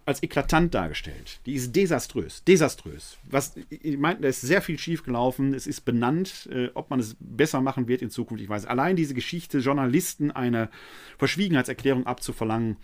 als 0.05 0.21
eklatant 0.21 0.73
dargestellt. 0.73 1.39
Die 1.45 1.53
ist 1.53 1.75
desaströs. 1.75 2.43
Desaströs. 2.43 3.17
Was, 3.23 3.55
ich 3.69 3.97
meine, 3.97 4.21
da 4.21 4.27
ist 4.27 4.41
sehr 4.41 4.61
viel 4.61 4.77
schief 4.77 5.03
gelaufen. 5.03 5.53
Es 5.53 5.65
ist 5.65 5.81
benannt. 5.81 6.47
Äh, 6.51 6.69
ob 6.75 6.89
man 6.89 6.99
es 6.99 7.15
besser 7.19 7.61
machen 7.61 7.87
wird 7.87 8.01
in 8.01 8.11
Zukunft, 8.11 8.43
ich 8.43 8.49
weiß. 8.49 8.65
Allein 8.65 8.95
diese 8.95 9.15
Geschichte, 9.15 9.59
Journalisten 9.59 10.31
eine 10.31 10.69
Verschwiegenheitserklärung 11.17 12.05
abzuverlangen, 12.05 12.77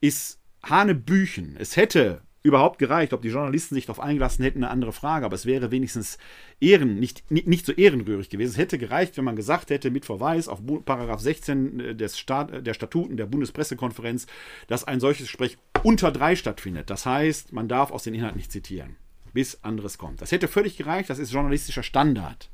ist 0.00 0.38
Hanebüchen. 0.62 1.56
Es 1.58 1.76
hätte 1.76 2.22
überhaupt 2.42 2.78
gereicht. 2.78 3.12
Ob 3.12 3.22
die 3.22 3.28
Journalisten 3.28 3.74
sich 3.74 3.86
darauf 3.86 4.00
eingelassen 4.00 4.42
hätten, 4.42 4.64
eine 4.64 4.70
andere 4.70 4.92
Frage. 4.92 5.26
Aber 5.26 5.34
es 5.34 5.46
wäre 5.46 5.70
wenigstens 5.70 6.18
Ehren, 6.60 6.98
nicht, 6.98 7.30
nicht, 7.30 7.66
so 7.66 7.72
ehrenrührig 7.72 8.30
gewesen. 8.30 8.52
Es 8.52 8.58
hätte 8.58 8.78
gereicht, 8.78 9.16
wenn 9.16 9.24
man 9.24 9.36
gesagt 9.36 9.70
hätte, 9.70 9.90
mit 9.90 10.04
Verweis 10.04 10.48
auf 10.48 10.60
Paragraph 10.84 11.20
16 11.20 11.80
äh, 11.80 11.94
des 11.94 12.18
Staat, 12.18 12.50
äh, 12.50 12.62
der 12.62 12.74
Statuten 12.74 13.16
der 13.16 13.26
Bundespressekonferenz, 13.26 14.26
dass 14.66 14.84
ein 14.84 15.00
solches 15.00 15.26
Gespräch 15.26 15.58
unter 15.82 16.12
drei 16.12 16.36
stattfindet. 16.36 16.90
Das 16.90 17.06
heißt, 17.06 17.52
man 17.52 17.68
darf 17.68 17.90
aus 17.90 18.04
den 18.04 18.14
Inhalten 18.14 18.38
nicht 18.38 18.52
zitieren, 18.52 18.96
bis 19.32 19.62
anderes 19.62 19.98
kommt. 19.98 20.20
Das 20.20 20.32
hätte 20.32 20.48
völlig 20.48 20.76
gereicht. 20.76 21.10
Das 21.10 21.18
ist 21.18 21.32
journalistischer 21.32 21.82
Standard. 21.82 22.50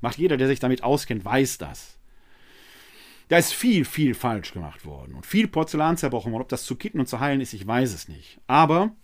Macht 0.00 0.18
jeder, 0.18 0.36
der 0.36 0.48
sich 0.48 0.60
damit 0.60 0.82
auskennt, 0.82 1.24
weiß 1.24 1.58
das. 1.58 1.98
Da 3.28 3.38
ist 3.38 3.54
viel, 3.54 3.84
viel 3.86 4.14
falsch 4.14 4.52
gemacht 4.52 4.84
worden 4.84 5.14
und 5.14 5.24
viel 5.24 5.48
Porzellan 5.48 5.96
zerbrochen 5.96 6.32
worden. 6.32 6.42
Ob 6.42 6.48
das 6.50 6.64
zu 6.64 6.76
kitten 6.76 7.00
und 7.00 7.06
zu 7.06 7.18
heilen 7.18 7.40
ist, 7.40 7.54
ich 7.54 7.66
weiß 7.66 7.94
es 7.94 8.08
nicht. 8.08 8.38
Aber 8.46 8.94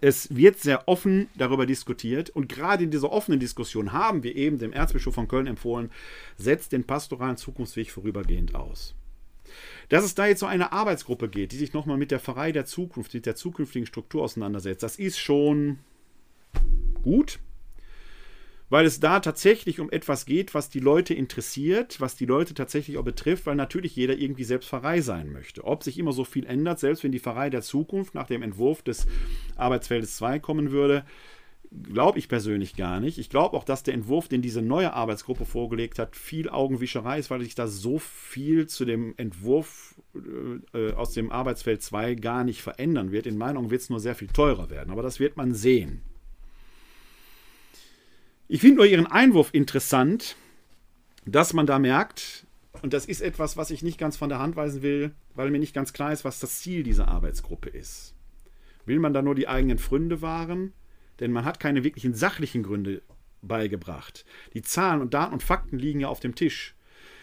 es 0.00 0.34
wird 0.34 0.60
sehr 0.60 0.88
offen 0.88 1.28
darüber 1.36 1.66
diskutiert 1.66 2.30
und 2.30 2.48
gerade 2.48 2.84
in 2.84 2.90
dieser 2.90 3.10
offenen 3.10 3.40
Diskussion 3.40 3.92
haben 3.92 4.22
wir 4.22 4.36
eben 4.36 4.58
dem 4.58 4.72
Erzbischof 4.72 5.14
von 5.14 5.28
Köln 5.28 5.46
empfohlen, 5.46 5.90
setzt 6.36 6.72
den 6.72 6.84
pastoralen 6.84 7.36
Zukunftsweg 7.36 7.90
vorübergehend 7.90 8.54
aus. 8.54 8.94
Dass 9.88 10.04
es 10.04 10.14
da 10.14 10.26
jetzt 10.26 10.40
so 10.40 10.46
eine 10.46 10.72
Arbeitsgruppe 10.72 11.28
geht, 11.28 11.52
die 11.52 11.56
sich 11.56 11.72
nochmal 11.72 11.96
mit 11.96 12.10
der 12.10 12.20
Pfarrei 12.20 12.52
der 12.52 12.66
Zukunft, 12.66 13.12
mit 13.14 13.26
der 13.26 13.34
zukünftigen 13.34 13.86
Struktur 13.86 14.22
auseinandersetzt, 14.22 14.82
das 14.82 14.96
ist 14.96 15.18
schon 15.18 15.78
gut 17.02 17.40
weil 18.70 18.86
es 18.86 19.00
da 19.00 19.20
tatsächlich 19.20 19.80
um 19.80 19.90
etwas 19.90 20.24
geht, 20.24 20.54
was 20.54 20.70
die 20.70 20.78
Leute 20.78 21.12
interessiert, 21.12 22.00
was 22.00 22.16
die 22.16 22.24
Leute 22.24 22.54
tatsächlich 22.54 22.96
auch 22.96 23.04
betrifft, 23.04 23.46
weil 23.46 23.56
natürlich 23.56 23.96
jeder 23.96 24.16
irgendwie 24.16 24.44
selbst 24.44 24.68
Pfarrei 24.68 25.00
sein 25.00 25.32
möchte. 25.32 25.64
Ob 25.64 25.82
sich 25.82 25.98
immer 25.98 26.12
so 26.12 26.24
viel 26.24 26.46
ändert, 26.46 26.78
selbst 26.78 27.02
wenn 27.02 27.12
die 27.12 27.18
Pfarrei 27.18 27.50
der 27.50 27.62
Zukunft 27.62 28.14
nach 28.14 28.28
dem 28.28 28.42
Entwurf 28.42 28.82
des 28.82 29.06
Arbeitsfeldes 29.56 30.16
2 30.16 30.38
kommen 30.38 30.70
würde, 30.70 31.04
glaube 31.92 32.18
ich 32.18 32.28
persönlich 32.28 32.76
gar 32.76 33.00
nicht. 33.00 33.18
Ich 33.18 33.28
glaube 33.28 33.56
auch, 33.56 33.64
dass 33.64 33.82
der 33.82 33.94
Entwurf, 33.94 34.28
den 34.28 34.42
diese 34.42 34.62
neue 34.62 34.92
Arbeitsgruppe 34.92 35.44
vorgelegt 35.44 35.98
hat, 35.98 36.16
viel 36.16 36.48
Augenwischerei 36.48 37.18
ist, 37.18 37.30
weil 37.30 37.40
sich 37.40 37.54
da 37.54 37.66
so 37.66 37.98
viel 37.98 38.66
zu 38.66 38.84
dem 38.84 39.14
Entwurf 39.16 40.00
äh, 40.74 40.92
aus 40.92 41.12
dem 41.12 41.30
Arbeitsfeld 41.30 41.82
2 41.82 42.14
gar 42.14 42.44
nicht 42.44 42.62
verändern 42.62 43.12
wird. 43.12 43.26
In 43.26 43.38
meinen 43.38 43.56
Augen 43.56 43.70
wird 43.70 43.82
es 43.82 43.90
nur 43.90 44.00
sehr 44.00 44.14
viel 44.14 44.28
teurer 44.28 44.70
werden, 44.70 44.90
aber 44.90 45.02
das 45.02 45.20
wird 45.20 45.36
man 45.36 45.54
sehen. 45.54 46.02
Ich 48.52 48.62
finde 48.62 48.78
nur 48.78 48.86
Ihren 48.86 49.06
Einwurf 49.06 49.50
interessant, 49.52 50.34
dass 51.24 51.52
man 51.52 51.66
da 51.66 51.78
merkt, 51.78 52.48
und 52.82 52.92
das 52.92 53.06
ist 53.06 53.20
etwas, 53.20 53.56
was 53.56 53.70
ich 53.70 53.84
nicht 53.84 53.96
ganz 53.96 54.16
von 54.16 54.28
der 54.28 54.40
Hand 54.40 54.56
weisen 54.56 54.82
will, 54.82 55.14
weil 55.36 55.52
mir 55.52 55.60
nicht 55.60 55.72
ganz 55.72 55.92
klar 55.92 56.12
ist, 56.12 56.24
was 56.24 56.40
das 56.40 56.58
Ziel 56.58 56.82
dieser 56.82 57.06
Arbeitsgruppe 57.06 57.68
ist. 57.68 58.12
Will 58.86 58.98
man 58.98 59.14
da 59.14 59.22
nur 59.22 59.36
die 59.36 59.46
eigenen 59.46 59.78
Fründe 59.78 60.20
wahren? 60.20 60.72
Denn 61.20 61.30
man 61.30 61.44
hat 61.44 61.60
keine 61.60 61.84
wirklichen 61.84 62.12
sachlichen 62.12 62.64
Gründe 62.64 63.02
beigebracht. 63.40 64.24
Die 64.52 64.62
Zahlen 64.62 65.00
und 65.00 65.14
Daten 65.14 65.34
und 65.34 65.44
Fakten 65.44 65.78
liegen 65.78 66.00
ja 66.00 66.08
auf 66.08 66.18
dem 66.18 66.34
Tisch. 66.34 66.74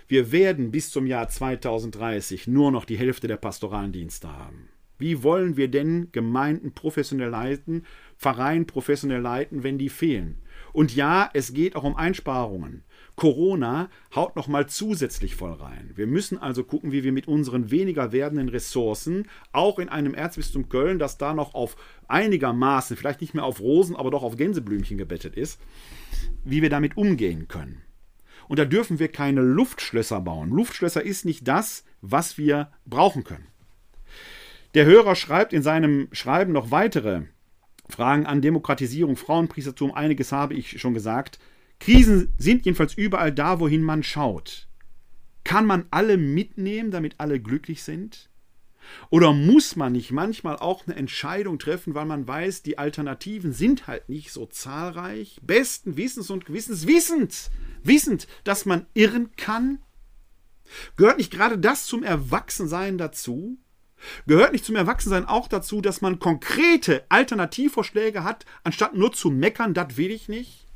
Wir 0.07 0.31
werden 0.31 0.71
bis 0.71 0.91
zum 0.91 1.07
Jahr 1.07 1.27
2030 1.27 2.47
nur 2.47 2.71
noch 2.71 2.85
die 2.85 2.97
Hälfte 2.97 3.27
der 3.27 3.35
pastoralen 3.35 3.91
Dienste 3.91 4.31
haben. 4.31 4.69
Wie 4.97 5.23
wollen 5.23 5.57
wir 5.57 5.67
denn 5.67 6.07
Gemeinden 6.13 6.71
professionell 6.71 7.29
leiten, 7.29 7.85
Pfarreien 8.17 8.65
professionell 8.65 9.21
leiten, 9.21 9.63
wenn 9.63 9.77
die 9.77 9.89
fehlen? 9.89 10.37
Und 10.77 10.95
ja, 10.95 11.27
es 11.33 11.55
geht 11.55 11.75
auch 11.75 11.83
um 11.83 11.95
Einsparungen. 11.95 12.83
Corona 13.15 13.89
haut 14.13 14.35
noch 14.35 14.47
mal 14.47 14.67
zusätzlich 14.67 15.35
voll 15.35 15.53
rein. 15.53 15.89
Wir 15.95 16.05
müssen 16.05 16.37
also 16.37 16.63
gucken, 16.63 16.91
wie 16.91 17.03
wir 17.03 17.11
mit 17.11 17.27
unseren 17.27 17.71
weniger 17.71 18.11
werdenden 18.11 18.47
Ressourcen, 18.47 19.25
auch 19.51 19.79
in 19.79 19.89
einem 19.89 20.13
Erzbistum 20.13 20.69
Köln, 20.69 20.99
das 20.99 21.17
da 21.17 21.33
noch 21.33 21.55
auf 21.55 21.77
einigermaßen, 22.07 22.95
vielleicht 22.95 23.21
nicht 23.21 23.33
mehr 23.33 23.43
auf 23.43 23.59
Rosen, 23.59 23.95
aber 23.95 24.11
doch 24.11 24.21
auf 24.21 24.37
Gänseblümchen 24.37 24.99
gebettet 24.99 25.35
ist, 25.35 25.59
wie 26.45 26.61
wir 26.61 26.69
damit 26.69 26.95
umgehen 26.95 27.47
können. 27.47 27.81
Und 28.47 28.59
da 28.59 28.65
dürfen 28.65 28.99
wir 28.99 29.07
keine 29.07 29.41
Luftschlösser 29.41 30.21
bauen. 30.21 30.51
Luftschlösser 30.51 31.01
ist 31.01 31.25
nicht 31.25 31.47
das, 31.47 31.85
was 32.01 32.37
wir 32.37 32.69
brauchen 32.85 33.23
können. 33.23 33.47
Der 34.75 34.85
Hörer 34.85 35.15
schreibt 35.15 35.53
in 35.53 35.63
seinem 35.63 36.09
Schreiben 36.11 36.53
noch 36.53 36.69
weitere 36.69 37.23
Fragen 37.89 38.25
an 38.25 38.41
Demokratisierung, 38.41 39.15
Frauenpriestertum, 39.15 39.93
einiges 39.93 40.31
habe 40.31 40.53
ich 40.53 40.79
schon 40.79 40.93
gesagt. 40.93 41.39
Krisen 41.79 42.33
sind 42.37 42.65
jedenfalls 42.65 42.93
überall 42.95 43.31
da, 43.31 43.59
wohin 43.59 43.81
man 43.81 44.03
schaut. 44.03 44.67
Kann 45.43 45.65
man 45.65 45.85
alle 45.91 46.17
mitnehmen, 46.17 46.91
damit 46.91 47.15
alle 47.19 47.39
glücklich 47.39 47.83
sind? 47.83 48.29
Oder 49.09 49.33
muss 49.33 49.75
man 49.75 49.93
nicht 49.93 50.11
manchmal 50.11 50.57
auch 50.57 50.85
eine 50.87 50.95
Entscheidung 50.95 51.59
treffen, 51.59 51.93
weil 51.93 52.05
man 52.05 52.27
weiß, 52.27 52.63
die 52.63 52.77
Alternativen 52.77 53.53
sind 53.53 53.87
halt 53.87 54.09
nicht 54.09 54.31
so 54.31 54.45
zahlreich? 54.45 55.39
Besten 55.41 55.97
Wissens 55.97 56.29
und 56.29 56.45
Gewissens, 56.45 56.87
wissend, 56.87 57.51
wissend, 57.83 58.27
dass 58.43 58.65
man 58.65 58.85
irren 58.93 59.35
kann? 59.35 59.79
Gehört 60.95 61.17
nicht 61.17 61.31
gerade 61.31 61.57
das 61.57 61.85
zum 61.85 62.03
Erwachsensein 62.03 62.97
dazu? 62.97 63.57
Gehört 64.25 64.51
nicht 64.51 64.65
zum 64.65 64.75
Erwachsensein 64.75 65.25
auch 65.25 65.47
dazu, 65.47 65.81
dass 65.81 66.01
man 66.01 66.19
konkrete 66.19 67.05
Alternativvorschläge 67.09 68.23
hat, 68.23 68.45
anstatt 68.63 68.95
nur 68.95 69.11
zu 69.11 69.31
meckern, 69.31 69.73
das 69.73 69.97
will 69.97 70.11
ich 70.11 70.29
nicht? 70.29 70.67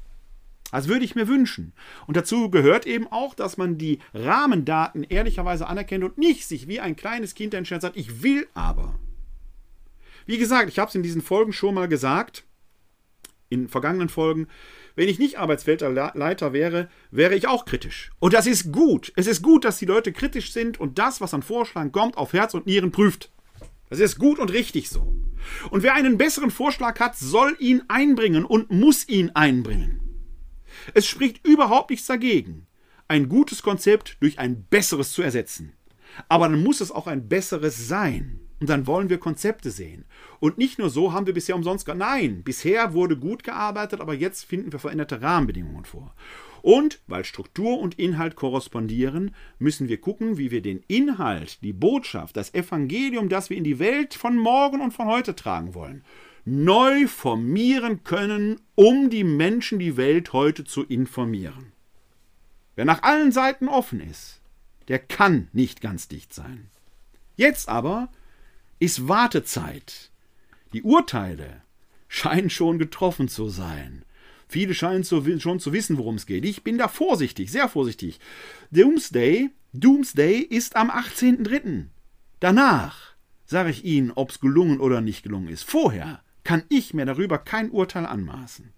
Das 0.72 0.88
würde 0.88 1.03
ich 1.03 1.15
mir 1.15 1.27
wünschen. 1.27 1.73
Und 2.07 2.15
dazu 2.15 2.49
gehört 2.49 2.88
eben 2.88 3.07
auch, 3.07 3.35
dass 3.35 3.57
man 3.57 3.77
die 3.77 3.99
Rahmendaten 4.14 5.03
ehrlicherweise 5.03 5.68
anerkennt 5.68 6.03
und 6.03 6.18
nicht 6.18 6.48
sich 6.48 6.68
wie 6.68 6.80
ein 6.80 6.95
kleines 6.95 7.35
Kind 7.35 7.53
entscheidet, 7.53 7.81
sagt, 7.81 7.98
ich 7.98 8.23
will 8.23 8.48
aber. 8.53 8.98
Wie 10.26 10.38
gesagt, 10.38 10.69
ich 10.69 10.80
habe 10.80 10.89
es 10.89 10.95
in 10.95 11.03
diesen 11.03 11.22
Folgen 11.22 11.52
schon 11.52 11.76
mal 11.76 11.89
gesagt, 11.89 12.45
in 13.49 13.68
vergangenen 13.68 14.07
Folgen, 14.07 14.48
wenn 14.95 15.09
ich 15.09 15.19
nicht 15.19 15.38
Arbeitsfeldleiter 15.38 16.53
wäre, 16.53 16.89
wäre 17.11 17.35
ich 17.35 17.47
auch 17.47 17.65
kritisch. 17.65 18.11
Und 18.19 18.34
das 18.34 18.47
ist 18.47 18.72
gut. 18.72 19.11
Es 19.15 19.27
ist 19.27 19.41
gut, 19.41 19.65
dass 19.65 19.80
die 19.80 19.85
Leute 19.85 20.11
kritisch 20.11 20.51
sind 20.51 20.80
und 20.80 20.99
das, 20.99 21.22
was 21.22 21.34
an 21.34 21.43
Vorschlägen 21.43 21.91
kommt, 21.91 22.18
auf 22.18 22.34
Herz 22.34 22.53
und 22.53 22.65
Nieren 22.65 22.91
prüft. 22.91 23.31
Das 23.89 23.99
ist 23.99 24.19
gut 24.19 24.39
und 24.39 24.51
richtig 24.51 24.89
so. 24.89 25.13
Und 25.69 25.84
wer 25.84 25.93
einen 25.93 26.18
besseren 26.18 26.51
Vorschlag 26.51 26.99
hat, 26.99 27.18
soll 27.18 27.55
ihn 27.59 27.84
einbringen 27.88 28.45
und 28.45 28.72
muss 28.72 29.07
ihn 29.07 29.31
einbringen. 29.31 29.99
Es 30.93 31.07
spricht 31.07 31.45
überhaupt 31.45 31.89
nichts 31.89 32.07
dagegen, 32.07 32.68
ein 33.07 33.27
gutes 33.27 33.61
Konzept 33.61 34.18
durch 34.22 34.39
ein 34.39 34.63
besseres 34.65 35.11
zu 35.11 35.22
ersetzen. 35.22 35.73
Aber 36.30 36.47
dann 36.47 36.63
muss 36.63 36.81
es 36.81 36.91
auch 36.91 37.07
ein 37.07 37.27
besseres 37.27 37.88
sein. 37.88 38.39
Und 38.62 38.70
dann 38.70 38.86
wollen 38.86 39.10
wir 39.10 39.18
Konzepte 39.18 39.72
sehen. 39.72 40.06
Und 40.40 40.60
nicht 40.60 40.78
nur 40.78 40.92
so 40.92 41.14
haben 41.14 41.26
wir 41.26 41.34
bisher 41.34 41.56
umsonst. 41.56 41.88
Nein, 41.88 42.44
bisher 42.44 42.94
wurde 42.94 43.18
gut 43.18 43.44
gearbeitet, 43.44 44.00
aber 44.00 44.14
jetzt 44.14 44.46
finden 44.46 44.72
wir 44.72 44.78
veränderte 44.78 45.20
Rahmenbedingungen 45.20 45.84
vor. 45.84 46.14
Und 46.62 47.02
weil 47.08 47.26
Struktur 47.26 47.80
und 47.80 47.98
Inhalt 47.98 48.36
korrespondieren, 48.36 49.34
müssen 49.58 49.90
wir 49.90 50.00
gucken, 50.00 50.38
wie 50.38 50.52
wir 50.52 50.62
den 50.62 50.84
Inhalt, 50.88 51.64
die 51.64 51.74
Botschaft, 51.74 52.38
das 52.38 52.54
Evangelium, 52.54 53.30
das 53.30 53.50
wir 53.50 53.58
in 53.58 53.64
die 53.64 53.80
Welt 53.80 54.14
von 54.14 54.38
morgen 54.38 54.80
und 54.80 54.94
von 54.94 55.08
heute 55.08 55.36
tragen 55.36 55.74
wollen, 55.74 56.04
neu 56.46 57.08
formieren 57.08 58.04
können, 58.04 58.62
um 58.76 59.10
die 59.10 59.24
Menschen, 59.24 59.80
die 59.80 59.98
Welt 59.98 60.34
heute 60.34 60.66
zu 60.66 60.84
informieren. 60.84 61.72
Wer 62.76 62.86
nach 62.86 63.02
allen 63.02 63.32
Seiten 63.32 63.68
offen 63.68 64.02
ist, 64.02 64.40
der 64.88 65.00
kann 65.00 65.48
nicht 65.52 65.82
ganz 65.82 66.08
dicht 66.08 66.32
sein. 66.32 66.70
Jetzt 67.36 67.68
aber 67.68 68.10
ist 68.82 69.08
Wartezeit. 69.08 70.10
Die 70.74 70.82
Urteile 70.82 71.62
scheinen 72.08 72.49
schon 72.49 72.80
getroffen 72.80 73.28
zu 73.28 73.48
sein. 73.48 74.03
Viele 74.48 74.74
scheinen 74.74 75.03
zu, 75.03 75.24
schon 75.40 75.60
zu 75.60 75.72
wissen, 75.72 75.98
worum 75.98 76.16
es 76.16 76.26
geht. 76.26 76.44
Ich 76.45 76.64
bin 76.64 76.80
da 76.80 76.88
vorsichtig, 76.88 77.52
sehr 77.52 77.70
vorsichtig. 77.70 78.20
Doomsday, 78.72 79.52
Doomsday 79.72 80.40
ist 80.40 80.76
am 80.76 80.90
18.03. 80.90 81.86
Danach 82.40 83.14
sage 83.45 83.70
ich 83.70 83.86
Ihnen, 83.86 84.12
ob 84.12 84.32
es 84.32 84.40
gelungen 84.40 84.80
oder 84.80 84.99
nicht 84.99 85.22
gelungen 85.22 85.48
ist. 85.48 85.64
Vorher 85.64 86.24
kann 86.44 86.64
ich 86.68 86.95
mir 86.95 87.06
darüber 87.06 87.38
kein 87.38 87.70
Urteil 87.70 88.08
anmaßen. 88.08 88.74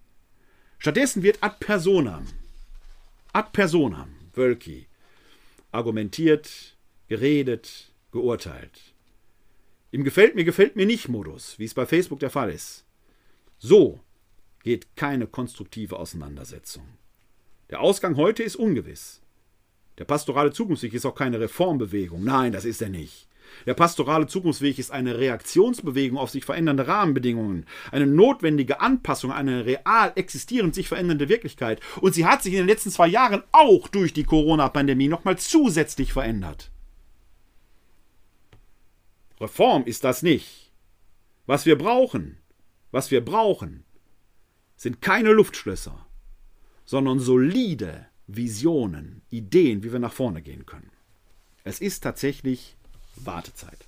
Stattdessen 0.79 1.23
wird 1.23 1.41
ad 1.41 1.55
personam, 1.61 2.27
ad 3.31 3.51
personam, 3.53 4.09
Wölki, 4.33 4.87
argumentiert, 5.71 6.75
geredet, 7.07 7.93
geurteilt. 8.11 8.92
Im 9.93 10.03
Gefällt 10.03 10.33
mir, 10.33 10.43
gefällt 10.43 10.75
mir 10.75 10.87
nicht 10.87 11.07
Modus, 11.07 11.59
wie 11.59 11.65
es 11.65 11.75
bei 11.75 11.85
Facebook 11.85 12.19
der 12.19 12.31
Fall 12.31 12.49
ist. 12.49 12.83
So 13.59 13.99
geht 14.63 14.95
keine 14.95 15.27
konstruktive 15.27 15.99
Auseinandersetzung. 15.99 16.83
Der 17.69 17.79
Ausgang 17.79 18.17
heute 18.17 18.41
ist 18.41 18.55
ungewiss. 18.55 19.21
Der 19.99 20.05
pastorale 20.05 20.51
Zukunftsweg 20.51 20.95
ist 20.95 21.05
auch 21.05 21.13
keine 21.13 21.39
Reformbewegung. 21.39 22.23
Nein, 22.23 22.53
das 22.53 22.65
ist 22.65 22.81
er 22.81 22.89
nicht. 22.89 23.27
Der 23.67 23.75
pastorale 23.75 24.25
Zukunftsweg 24.25 24.79
ist 24.79 24.89
eine 24.89 25.19
Reaktionsbewegung 25.19 26.17
auf 26.17 26.31
sich 26.31 26.43
verändernde 26.43 26.87
Rahmenbedingungen, 26.87 27.67
eine 27.91 28.07
notwendige 28.07 28.81
Anpassung 28.81 29.31
an 29.31 29.47
eine 29.47 29.67
real 29.67 30.11
existierend 30.15 30.73
sich 30.73 30.87
verändernde 30.87 31.29
Wirklichkeit. 31.29 31.79
Und 32.01 32.15
sie 32.15 32.25
hat 32.25 32.41
sich 32.41 32.53
in 32.53 32.61
den 32.61 32.67
letzten 32.67 32.89
zwei 32.89 33.09
Jahren 33.09 33.43
auch 33.51 33.87
durch 33.89 34.11
die 34.11 34.23
Corona-Pandemie 34.23 35.07
nochmal 35.07 35.37
zusätzlich 35.37 36.13
verändert. 36.13 36.71
Reform 39.43 39.83
ist 39.85 40.05
das 40.05 40.23
nicht. 40.23 40.71
Was 41.45 41.65
wir 41.65 41.77
brauchen, 41.77 42.37
was 42.91 43.11
wir 43.11 43.23
brauchen, 43.23 43.83
sind 44.77 45.01
keine 45.01 45.31
Luftschlösser, 45.31 46.07
sondern 46.85 47.19
solide 47.19 48.07
Visionen, 48.27 49.21
Ideen, 49.29 49.83
wie 49.83 49.91
wir 49.91 49.99
nach 49.99 50.13
vorne 50.13 50.41
gehen 50.41 50.65
können. 50.65 50.91
Es 51.65 51.81
ist 51.81 52.01
tatsächlich 52.01 52.77
Wartezeit. 53.15 53.87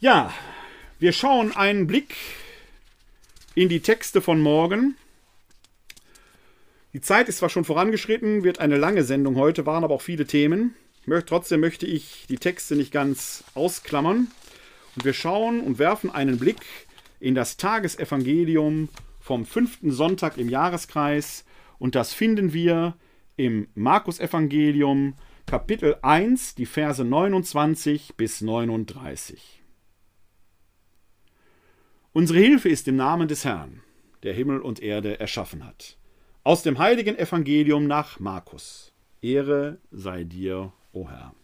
Ja, 0.00 0.32
wir 0.98 1.12
schauen 1.12 1.54
einen 1.54 1.86
Blick 1.86 2.16
in 3.54 3.68
die 3.68 3.80
Texte 3.80 4.22
von 4.22 4.40
morgen. 4.40 4.96
Die 6.94 7.02
Zeit 7.02 7.28
ist 7.28 7.38
zwar 7.38 7.50
schon 7.50 7.64
vorangeschritten, 7.64 8.42
wird 8.42 8.58
eine 8.58 8.78
lange 8.78 9.04
Sendung 9.04 9.36
heute, 9.36 9.66
waren 9.66 9.84
aber 9.84 9.94
auch 9.94 10.02
viele 10.02 10.26
Themen. 10.26 10.74
Trotzdem 11.26 11.60
möchte 11.60 11.86
ich 11.86 12.26
die 12.28 12.38
Texte 12.38 12.76
nicht 12.76 12.92
ganz 12.92 13.44
ausklammern. 13.54 14.28
Und 14.96 15.04
wir 15.04 15.12
schauen 15.12 15.60
und 15.60 15.78
werfen 15.78 16.10
einen 16.10 16.38
Blick 16.38 16.60
in 17.20 17.34
das 17.34 17.56
Tagesevangelium 17.56 18.88
vom 19.20 19.46
fünften 19.46 19.92
Sonntag 19.92 20.38
im 20.38 20.48
Jahreskreis. 20.48 21.44
Und 21.78 21.94
das 21.94 22.12
finden 22.12 22.52
wir 22.52 22.96
im 23.36 23.68
Markus-Evangelium, 23.74 25.14
Kapitel 25.46 25.96
1, 26.02 26.54
die 26.54 26.66
Verse 26.66 27.04
29 27.04 28.14
bis 28.16 28.40
39. 28.40 29.62
Unsere 32.12 32.40
Hilfe 32.40 32.68
ist 32.68 32.88
im 32.88 32.96
Namen 32.96 33.28
des 33.28 33.44
Herrn, 33.44 33.82
der 34.22 34.34
Himmel 34.34 34.60
und 34.60 34.82
Erde 34.82 35.20
erschaffen 35.20 35.64
hat. 35.64 35.96
Aus 36.42 36.62
dem 36.62 36.78
heiligen 36.78 37.16
Evangelium 37.16 37.86
nach 37.86 38.18
Markus. 38.18 38.92
Ehre 39.22 39.78
sei 39.90 40.24
dir, 40.24 40.72
o 40.92 41.08
Herr. 41.08 41.34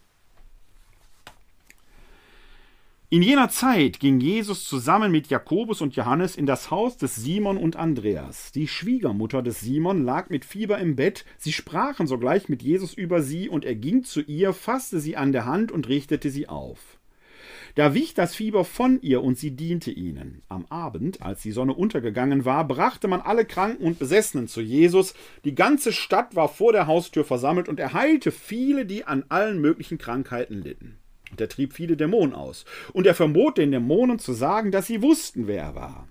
In 3.09 3.21
jener 3.21 3.47
Zeit 3.47 4.01
ging 4.01 4.19
Jesus 4.19 4.65
zusammen 4.65 5.13
mit 5.13 5.27
Jakobus 5.27 5.79
und 5.79 5.95
Johannes 5.95 6.35
in 6.35 6.45
das 6.45 6.71
Haus 6.71 6.97
des 6.97 7.15
Simon 7.15 7.55
und 7.55 7.77
Andreas. 7.77 8.51
Die 8.51 8.67
Schwiegermutter 8.67 9.41
des 9.41 9.61
Simon 9.61 10.03
lag 10.03 10.29
mit 10.29 10.43
Fieber 10.43 10.77
im 10.79 10.97
Bett. 10.97 11.23
Sie 11.37 11.53
sprachen 11.53 12.05
sogleich 12.05 12.49
mit 12.49 12.61
Jesus 12.61 12.93
über 12.93 13.21
sie, 13.21 13.47
und 13.47 13.63
er 13.63 13.75
ging 13.75 14.03
zu 14.03 14.19
ihr, 14.19 14.51
fasste 14.51 14.99
sie 14.99 15.15
an 15.15 15.31
der 15.31 15.45
Hand 15.45 15.71
und 15.71 15.87
richtete 15.87 16.29
sie 16.29 16.49
auf. 16.49 16.96
Da 17.77 17.93
wich 17.93 18.15
das 18.15 18.33
Fieber 18.33 18.65
von 18.65 18.99
ihr 19.03 19.21
und 19.21 19.37
sie 19.37 19.51
diente 19.51 19.91
ihnen. 19.91 20.41
Am 20.49 20.65
Abend, 20.65 21.21
als 21.21 21.43
die 21.43 21.51
Sonne 21.51 21.75
untergegangen 21.75 22.43
war, 22.43 22.67
brachte 22.67 23.07
man 23.07 23.21
alle 23.21 23.45
Kranken 23.45 23.85
und 23.85 23.99
Besessenen 23.99 24.47
zu 24.47 24.61
Jesus. 24.61 25.13
Die 25.45 25.53
ganze 25.53 25.93
Stadt 25.93 26.35
war 26.35 26.49
vor 26.49 26.71
der 26.71 26.87
Haustür 26.87 27.23
versammelt 27.23 27.69
und 27.69 27.79
er 27.79 27.93
heilte 27.93 28.31
viele, 28.31 28.87
die 28.87 29.03
an 29.03 29.25
allen 29.29 29.61
möglichen 29.61 29.99
Krankheiten 29.99 30.55
litten. 30.55 30.97
Und 31.29 31.39
er 31.39 31.49
trieb 31.49 31.71
viele 31.71 31.95
Dämonen 31.95 32.33
aus. 32.33 32.65
Und 32.93 33.05
er 33.05 33.13
verbot 33.13 33.59
den 33.59 33.69
Dämonen 33.69 34.17
zu 34.17 34.33
sagen, 34.33 34.71
dass 34.71 34.87
sie 34.87 35.03
wussten, 35.03 35.45
wer 35.45 35.61
er 35.61 35.75
war. 35.75 36.07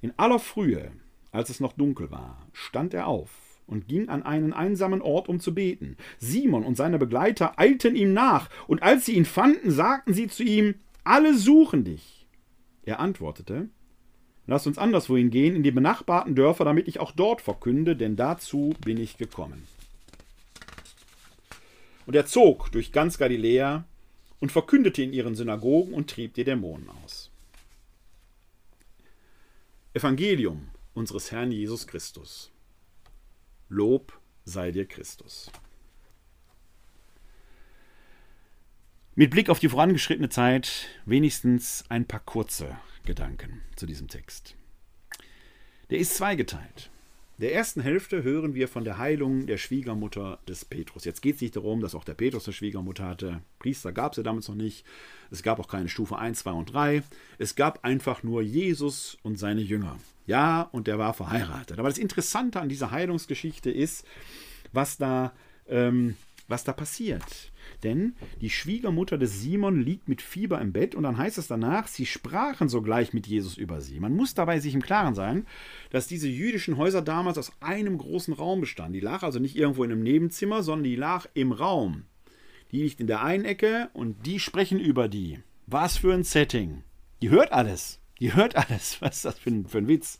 In 0.00 0.12
aller 0.16 0.40
Frühe, 0.40 0.90
als 1.30 1.50
es 1.50 1.60
noch 1.60 1.74
dunkel 1.74 2.10
war, 2.10 2.48
stand 2.52 2.94
er 2.94 3.06
auf 3.06 3.30
und 3.66 3.88
ging 3.88 4.08
an 4.08 4.22
einen 4.22 4.52
einsamen 4.52 5.00
Ort, 5.00 5.28
um 5.28 5.40
zu 5.40 5.54
beten. 5.54 5.96
Simon 6.18 6.64
und 6.64 6.76
seine 6.76 6.98
Begleiter 6.98 7.58
eilten 7.58 7.96
ihm 7.96 8.12
nach, 8.12 8.48
und 8.66 8.82
als 8.82 9.06
sie 9.06 9.14
ihn 9.14 9.24
fanden, 9.24 9.70
sagten 9.70 10.14
sie 10.14 10.28
zu 10.28 10.42
ihm, 10.42 10.74
alle 11.04 11.36
suchen 11.36 11.84
dich. 11.84 12.26
Er 12.84 13.00
antwortete, 13.00 13.68
Lass 14.46 14.66
uns 14.66 14.76
anderswohin 14.76 15.30
gehen, 15.30 15.54
in 15.54 15.62
die 15.62 15.70
benachbarten 15.70 16.34
Dörfer, 16.34 16.64
damit 16.64 16.88
ich 16.88 16.98
auch 16.98 17.12
dort 17.12 17.40
verkünde, 17.40 17.96
denn 17.96 18.16
dazu 18.16 18.74
bin 18.84 18.98
ich 18.98 19.16
gekommen. 19.16 19.66
Und 22.06 22.16
er 22.16 22.26
zog 22.26 22.72
durch 22.72 22.90
ganz 22.92 23.18
Galiläa 23.18 23.84
und 24.40 24.50
verkündete 24.50 25.02
in 25.02 25.12
ihren 25.12 25.36
Synagogen 25.36 25.94
und 25.94 26.10
trieb 26.10 26.34
die 26.34 26.44
Dämonen 26.44 26.88
aus. 27.04 27.30
Evangelium 29.94 30.68
unseres 30.94 31.30
Herrn 31.30 31.52
Jesus 31.52 31.86
Christus. 31.86 32.51
Lob 33.72 34.20
sei 34.44 34.70
dir 34.70 34.86
Christus. 34.86 35.50
Mit 39.14 39.30
Blick 39.30 39.48
auf 39.48 39.60
die 39.60 39.70
vorangeschrittene 39.70 40.28
Zeit 40.28 40.88
wenigstens 41.06 41.82
ein 41.88 42.06
paar 42.06 42.20
kurze 42.20 42.78
Gedanken 43.06 43.62
zu 43.74 43.86
diesem 43.86 44.08
Text. 44.08 44.56
Der 45.88 45.98
ist 45.98 46.14
zweigeteilt 46.14 46.90
der 47.38 47.54
ersten 47.54 47.80
Hälfte 47.80 48.22
hören 48.22 48.54
wir 48.54 48.68
von 48.68 48.84
der 48.84 48.98
Heilung 48.98 49.46
der 49.46 49.56
Schwiegermutter 49.56 50.38
des 50.46 50.64
Petrus. 50.64 51.04
Jetzt 51.04 51.22
geht 51.22 51.36
es 51.36 51.40
nicht 51.40 51.56
darum, 51.56 51.80
dass 51.80 51.94
auch 51.94 52.04
der 52.04 52.14
Petrus 52.14 52.46
eine 52.46 52.52
Schwiegermutter 52.52 53.06
hatte. 53.06 53.40
Priester 53.58 53.92
gab 53.92 54.12
es 54.12 54.18
ja 54.18 54.22
damals 54.22 54.48
noch 54.48 54.54
nicht. 54.54 54.84
Es 55.30 55.42
gab 55.42 55.58
auch 55.58 55.68
keine 55.68 55.88
Stufe 55.88 56.18
1, 56.18 56.40
2 56.40 56.50
und 56.52 56.72
3. 56.72 57.02
Es 57.38 57.54
gab 57.56 57.84
einfach 57.84 58.22
nur 58.22 58.42
Jesus 58.42 59.16
und 59.22 59.38
seine 59.38 59.62
Jünger. 59.62 59.98
Ja, 60.26 60.62
und 60.72 60.86
der 60.86 60.98
war 60.98 61.14
verheiratet. 61.14 61.78
Aber 61.78 61.88
das 61.88 61.98
Interessante 61.98 62.60
an 62.60 62.68
dieser 62.68 62.90
Heilungsgeschichte 62.90 63.70
ist, 63.70 64.06
was 64.72 64.98
da, 64.98 65.32
ähm, 65.68 66.16
was 66.48 66.64
da 66.64 66.72
passiert. 66.72 67.52
Denn 67.82 68.14
die 68.40 68.50
Schwiegermutter 68.50 69.18
des 69.18 69.40
Simon 69.40 69.80
liegt 69.80 70.08
mit 70.08 70.22
Fieber 70.22 70.60
im 70.60 70.72
Bett 70.72 70.94
und 70.94 71.02
dann 71.02 71.18
heißt 71.18 71.38
es 71.38 71.46
danach, 71.46 71.86
sie 71.88 72.06
sprachen 72.06 72.68
sogleich 72.68 73.12
mit 73.12 73.26
Jesus 73.26 73.56
über 73.56 73.80
sie. 73.80 74.00
Man 74.00 74.14
muss 74.14 74.34
dabei 74.34 74.60
sich 74.60 74.74
im 74.74 74.82
Klaren 74.82 75.14
sein, 75.14 75.46
dass 75.90 76.06
diese 76.06 76.28
jüdischen 76.28 76.76
Häuser 76.76 77.02
damals 77.02 77.38
aus 77.38 77.52
einem 77.60 77.98
großen 77.98 78.34
Raum 78.34 78.60
bestanden. 78.60 78.94
Die 78.94 79.00
lag 79.00 79.22
also 79.22 79.38
nicht 79.38 79.56
irgendwo 79.56 79.84
in 79.84 79.92
einem 79.92 80.02
Nebenzimmer, 80.02 80.62
sondern 80.62 80.84
die 80.84 80.96
lag 80.96 81.26
im 81.34 81.52
Raum. 81.52 82.04
Die 82.70 82.82
liegt 82.82 83.00
in 83.00 83.06
der 83.06 83.22
einen 83.22 83.44
Ecke 83.44 83.90
und 83.92 84.26
die 84.26 84.40
sprechen 84.40 84.80
über 84.80 85.08
die. 85.08 85.40
Was 85.66 85.98
für 85.98 86.12
ein 86.12 86.24
Setting. 86.24 86.82
Die 87.20 87.30
hört 87.30 87.52
alles. 87.52 88.00
Die 88.18 88.34
hört 88.34 88.56
alles. 88.56 88.98
Was 89.00 89.16
ist 89.16 89.24
das 89.24 89.38
für 89.38 89.50
ein, 89.50 89.66
für 89.66 89.78
ein 89.78 89.88
Witz? 89.88 90.18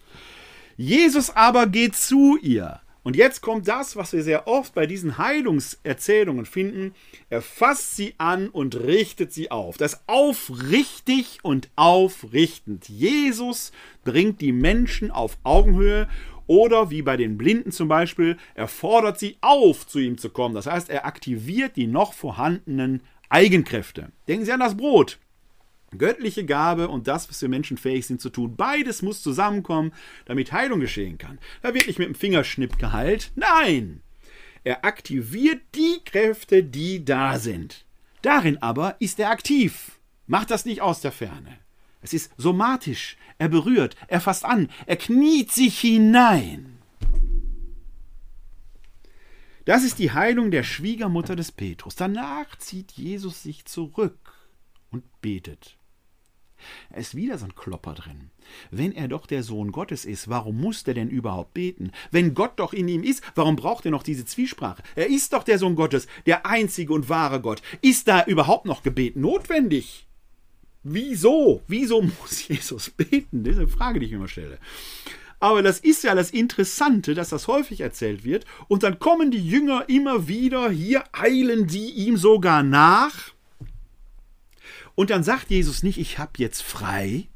Jesus 0.76 1.30
aber 1.30 1.66
geht 1.66 1.96
zu 1.96 2.36
ihr 2.38 2.80
und 3.04 3.16
jetzt 3.16 3.40
kommt 3.40 3.66
das, 3.66 3.96
was 3.96 4.12
wir 4.12 4.22
sehr 4.22 4.46
oft 4.46 4.74
bei 4.74 4.86
diesen 4.86 5.18
Heilungserzählungen 5.18 6.46
finden. 6.46 6.94
Er 7.30 7.42
fasst 7.42 7.96
sie 7.96 8.14
an 8.18 8.48
und 8.48 8.76
richtet 8.76 9.32
sie 9.32 9.50
auf. 9.50 9.76
Das 9.76 10.04
aufrichtig 10.06 11.40
und 11.42 11.68
aufrichtend. 11.74 12.88
Jesus 12.88 13.72
bringt 14.04 14.40
die 14.40 14.52
Menschen 14.52 15.10
auf 15.10 15.36
Augenhöhe 15.42 16.08
oder 16.46 16.90
wie 16.90 17.02
bei 17.02 17.16
den 17.16 17.38
Blinden 17.38 17.72
zum 17.72 17.88
Beispiel, 17.88 18.36
er 18.54 18.68
fordert 18.68 19.18
sie 19.18 19.36
auf, 19.40 19.86
zu 19.86 19.98
ihm 19.98 20.18
zu 20.18 20.30
kommen. 20.30 20.54
Das 20.54 20.66
heißt, 20.66 20.90
er 20.90 21.06
aktiviert 21.06 21.76
die 21.76 21.86
noch 21.86 22.12
vorhandenen 22.12 23.02
Eigenkräfte. 23.28 24.12
Denken 24.28 24.44
Sie 24.44 24.52
an 24.52 24.60
das 24.60 24.76
Brot. 24.76 25.18
Göttliche 25.96 26.44
Gabe 26.44 26.88
und 26.88 27.08
das, 27.08 27.28
was 27.28 27.42
wir 27.42 27.48
Menschen 27.48 27.76
fähig 27.76 28.06
sind 28.06 28.20
zu 28.20 28.30
tun, 28.30 28.56
beides 28.56 29.02
muss 29.02 29.22
zusammenkommen, 29.22 29.92
damit 30.24 30.52
Heilung 30.52 30.80
geschehen 30.80 31.18
kann. 31.18 31.38
Da 31.62 31.74
wird 31.74 31.86
nicht 31.86 31.98
mit 31.98 32.08
dem 32.08 32.14
Fingerschnipp 32.14 32.78
geheilt. 32.78 33.32
Nein! 33.34 34.02
Er 34.64 34.84
aktiviert 34.84 35.60
die 35.74 36.00
Kräfte, 36.04 36.62
die 36.62 37.04
da 37.04 37.38
sind. 37.38 37.84
Darin 38.22 38.58
aber 38.62 38.96
ist 39.00 39.18
er 39.18 39.30
aktiv. 39.30 39.98
Macht 40.26 40.50
das 40.50 40.64
nicht 40.64 40.80
aus 40.80 41.00
der 41.00 41.12
Ferne. 41.12 41.58
Es 42.00 42.12
ist 42.12 42.32
somatisch. 42.36 43.16
Er 43.38 43.48
berührt, 43.48 43.96
er 44.06 44.20
fasst 44.20 44.44
an, 44.44 44.68
er 44.86 44.96
kniet 44.96 45.50
sich 45.50 45.80
hinein. 45.80 46.78
Das 49.64 49.84
ist 49.84 49.98
die 49.98 50.12
Heilung 50.12 50.50
der 50.50 50.64
Schwiegermutter 50.64 51.36
des 51.36 51.52
Petrus. 51.52 51.94
Danach 51.94 52.56
zieht 52.58 52.92
Jesus 52.92 53.42
sich 53.42 53.64
zurück 53.64 54.32
und 54.90 55.04
betet. 55.20 55.76
Ist 56.94 57.14
wieder 57.14 57.38
so 57.38 57.46
ein 57.46 57.54
Klopper 57.54 57.94
drin. 57.94 58.30
Wenn 58.70 58.92
er 58.92 59.08
doch 59.08 59.26
der 59.26 59.42
Sohn 59.42 59.72
Gottes 59.72 60.04
ist, 60.04 60.28
warum 60.28 60.60
muss 60.60 60.82
er 60.86 60.94
denn 60.94 61.08
überhaupt 61.08 61.54
beten? 61.54 61.92
Wenn 62.10 62.34
Gott 62.34 62.52
doch 62.56 62.72
in 62.72 62.88
ihm 62.88 63.02
ist, 63.02 63.22
warum 63.34 63.56
braucht 63.56 63.84
er 63.84 63.90
noch 63.90 64.02
diese 64.02 64.24
Zwiesprache? 64.24 64.82
Er 64.94 65.08
ist 65.08 65.32
doch 65.32 65.44
der 65.44 65.58
Sohn 65.58 65.76
Gottes, 65.76 66.06
der 66.26 66.46
einzige 66.46 66.92
und 66.92 67.08
wahre 67.08 67.40
Gott. 67.40 67.62
Ist 67.80 68.08
da 68.08 68.24
überhaupt 68.24 68.66
noch 68.66 68.82
Gebet 68.82 69.16
notwendig? 69.16 70.06
Wieso? 70.82 71.62
Wieso 71.68 72.02
muss 72.02 72.48
Jesus 72.48 72.90
beten? 72.90 73.44
Das 73.44 73.54
ist 73.54 73.60
eine 73.60 73.68
Frage, 73.68 74.00
die 74.00 74.06
ich 74.06 74.12
mir 74.12 74.18
immer 74.18 74.28
stelle. 74.28 74.58
Aber 75.42 75.62
das 75.62 75.80
ist 75.80 76.04
ja 76.04 76.14
das 76.14 76.30
Interessante, 76.30 77.14
dass 77.14 77.30
das 77.30 77.48
häufig 77.48 77.80
erzählt 77.80 78.22
wird. 78.22 78.44
Und 78.68 78.84
dann 78.84 79.00
kommen 79.00 79.32
die 79.32 79.44
Jünger 79.44 79.88
immer 79.88 80.28
wieder, 80.28 80.70
hier 80.70 81.02
eilen 81.12 81.68
sie 81.68 81.90
ihm 81.90 82.16
sogar 82.16 82.62
nach 82.62 83.32
und 85.02 85.10
dann 85.10 85.24
sagt 85.24 85.50
Jesus 85.50 85.82
nicht, 85.82 85.98
ich 85.98 86.20
habe 86.20 86.30
jetzt 86.36 86.62
frei. 86.62 87.26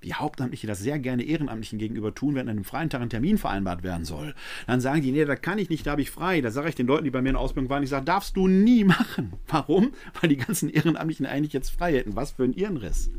wie 0.00 0.14
Hauptamtliche 0.14 0.66
das 0.66 0.78
sehr 0.78 0.98
gerne 0.98 1.22
Ehrenamtlichen 1.22 1.78
gegenüber 1.78 2.14
tun, 2.14 2.34
wenn 2.34 2.48
an 2.48 2.56
einem 2.56 2.64
freien 2.64 2.88
Tag 2.88 3.02
ein 3.02 3.10
Termin 3.10 3.36
vereinbart 3.36 3.82
werden 3.82 4.06
soll. 4.06 4.34
Dann 4.66 4.80
sagen 4.80 5.02
die, 5.02 5.12
nee, 5.12 5.26
da 5.26 5.36
kann 5.36 5.58
ich 5.58 5.68
nicht, 5.68 5.86
da 5.86 5.90
habe 5.90 6.00
ich 6.00 6.10
frei. 6.10 6.40
Da 6.40 6.50
sage 6.50 6.70
ich 6.70 6.74
den 6.74 6.86
Leuten, 6.86 7.04
die 7.04 7.10
bei 7.10 7.20
mir 7.20 7.28
in 7.28 7.36
Ausbildung 7.36 7.68
waren, 7.68 7.82
ich 7.82 7.90
sage, 7.90 8.06
darfst 8.06 8.34
du 8.38 8.48
nie 8.48 8.82
machen. 8.96 9.34
Warum? 9.46 9.92
Weil 10.18 10.30
die 10.30 10.38
ganzen 10.38 10.70
Ehrenamtlichen 10.70 11.26
eigentlich 11.26 11.52
jetzt 11.52 11.68
frei 11.68 11.92
hätten. 11.92 12.16
Was 12.16 12.32
für 12.32 12.44
ein 12.44 12.54
Ehrenriss. 12.54 13.10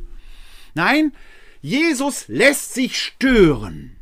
Nein, 0.73 1.11
Jesus 1.61 2.27
lässt 2.27 2.73
sich 2.73 2.97
stören. 2.99 3.95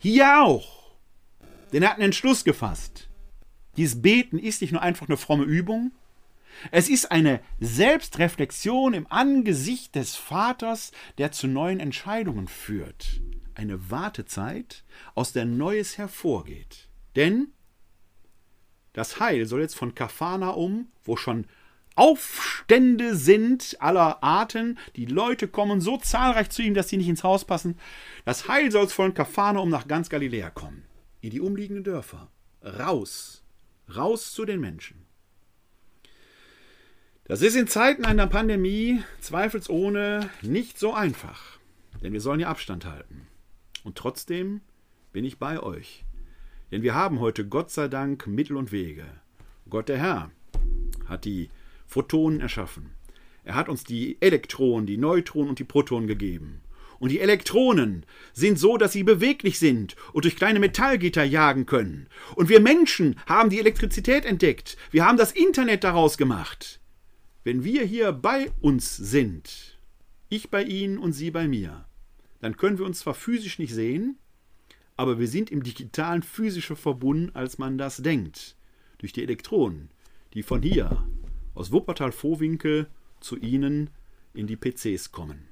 Hier 0.00 0.42
auch. 0.42 0.90
Denn 1.72 1.84
er 1.84 1.90
hat 1.90 1.98
einen 1.98 2.06
Entschluss 2.06 2.42
gefasst. 2.42 3.08
Dieses 3.76 4.02
Beten 4.02 4.40
ist 4.40 4.60
nicht 4.60 4.72
nur 4.72 4.82
einfach 4.82 5.06
eine 5.06 5.16
fromme 5.16 5.44
Übung, 5.44 5.92
es 6.70 6.88
ist 6.88 7.10
eine 7.10 7.40
Selbstreflexion 7.60 8.94
im 8.94 9.06
Angesicht 9.08 9.94
des 9.94 10.16
Vaters, 10.16 10.92
der 11.18 11.32
zu 11.32 11.46
neuen 11.46 11.80
Entscheidungen 11.80 12.48
führt. 12.48 13.20
Eine 13.54 13.90
Wartezeit, 13.90 14.84
aus 15.14 15.32
der 15.32 15.44
Neues 15.44 15.98
hervorgeht. 15.98 16.88
Denn 17.16 17.48
das 18.92 19.20
Heil 19.20 19.46
soll 19.46 19.60
jetzt 19.60 19.76
von 19.76 19.94
Kafana 19.94 20.50
um, 20.50 20.88
wo 21.04 21.16
schon 21.16 21.46
Aufstände 21.98 23.16
sind 23.16 23.76
aller 23.80 24.22
Arten, 24.22 24.78
die 24.94 25.06
Leute 25.06 25.48
kommen 25.48 25.80
so 25.80 25.96
zahlreich 25.96 26.48
zu 26.48 26.62
ihm, 26.62 26.74
dass 26.74 26.88
sie 26.88 26.96
nicht 26.96 27.08
ins 27.08 27.24
Haus 27.24 27.44
passen. 27.44 27.76
Das 28.24 28.46
Heil 28.46 28.70
soll 28.70 28.86
von 28.86 29.14
Kafana 29.14 29.58
um 29.58 29.68
nach 29.68 29.88
ganz 29.88 30.08
Galiläa 30.08 30.50
kommen, 30.50 30.84
in 31.20 31.30
die 31.30 31.40
umliegenden 31.40 31.82
Dörfer. 31.82 32.28
Raus, 32.62 33.42
raus 33.96 34.32
zu 34.32 34.44
den 34.44 34.60
Menschen. 34.60 35.07
Das 37.28 37.42
ist 37.42 37.56
in 37.56 37.66
Zeiten 37.66 38.06
einer 38.06 38.26
Pandemie 38.26 39.02
zweifelsohne 39.20 40.30
nicht 40.40 40.78
so 40.78 40.94
einfach, 40.94 41.58
denn 42.02 42.14
wir 42.14 42.22
sollen 42.22 42.40
ja 42.40 42.48
Abstand 42.48 42.86
halten. 42.86 43.26
Und 43.84 43.96
trotzdem 43.98 44.62
bin 45.12 45.26
ich 45.26 45.38
bei 45.38 45.60
euch, 45.62 46.06
denn 46.72 46.82
wir 46.82 46.94
haben 46.94 47.20
heute 47.20 47.46
Gott 47.46 47.70
sei 47.70 47.88
Dank 47.88 48.26
Mittel 48.26 48.56
und 48.56 48.72
Wege. 48.72 49.04
Gott 49.68 49.90
der 49.90 49.98
Herr 49.98 50.30
hat 51.06 51.26
die 51.26 51.50
Photonen 51.86 52.40
erschaffen. 52.40 52.94
Er 53.44 53.56
hat 53.56 53.68
uns 53.68 53.84
die 53.84 54.16
Elektronen, 54.22 54.86
die 54.86 54.96
Neutronen 54.96 55.50
und 55.50 55.58
die 55.58 55.64
Protonen 55.64 56.08
gegeben. 56.08 56.62
Und 56.98 57.10
die 57.10 57.20
Elektronen 57.20 58.06
sind 58.32 58.58
so, 58.58 58.78
dass 58.78 58.92
sie 58.92 59.02
beweglich 59.02 59.58
sind 59.58 59.96
und 60.14 60.24
durch 60.24 60.34
kleine 60.34 60.60
Metallgitter 60.60 61.24
jagen 61.24 61.66
können. 61.66 62.08
Und 62.36 62.48
wir 62.48 62.60
Menschen 62.60 63.20
haben 63.26 63.50
die 63.50 63.60
Elektrizität 63.60 64.24
entdeckt. 64.24 64.78
Wir 64.90 65.04
haben 65.04 65.18
das 65.18 65.32
Internet 65.32 65.84
daraus 65.84 66.16
gemacht. 66.16 66.80
Wenn 67.48 67.64
wir 67.64 67.82
hier 67.82 68.12
bei 68.12 68.50
uns 68.60 68.94
sind, 68.94 69.78
ich 70.28 70.50
bei 70.50 70.64
Ihnen 70.64 70.98
und 70.98 71.14
Sie 71.14 71.30
bei 71.30 71.48
mir, 71.48 71.86
dann 72.40 72.58
können 72.58 72.76
wir 72.76 72.84
uns 72.84 72.98
zwar 72.98 73.14
physisch 73.14 73.58
nicht 73.58 73.72
sehen, 73.72 74.18
aber 74.98 75.18
wir 75.18 75.28
sind 75.28 75.50
im 75.50 75.62
digitalen 75.62 76.22
physischer 76.22 76.76
verbunden, 76.76 77.30
als 77.32 77.56
man 77.56 77.78
das 77.78 78.02
denkt. 78.02 78.54
Durch 78.98 79.14
die 79.14 79.22
Elektronen, 79.22 79.88
die 80.34 80.42
von 80.42 80.60
hier, 80.60 81.08
aus 81.54 81.72
Wuppertal-Vohwinkel, 81.72 82.86
zu 83.18 83.38
Ihnen 83.38 83.88
in 84.34 84.46
die 84.46 84.58
PCs 84.58 85.10
kommen. 85.10 85.48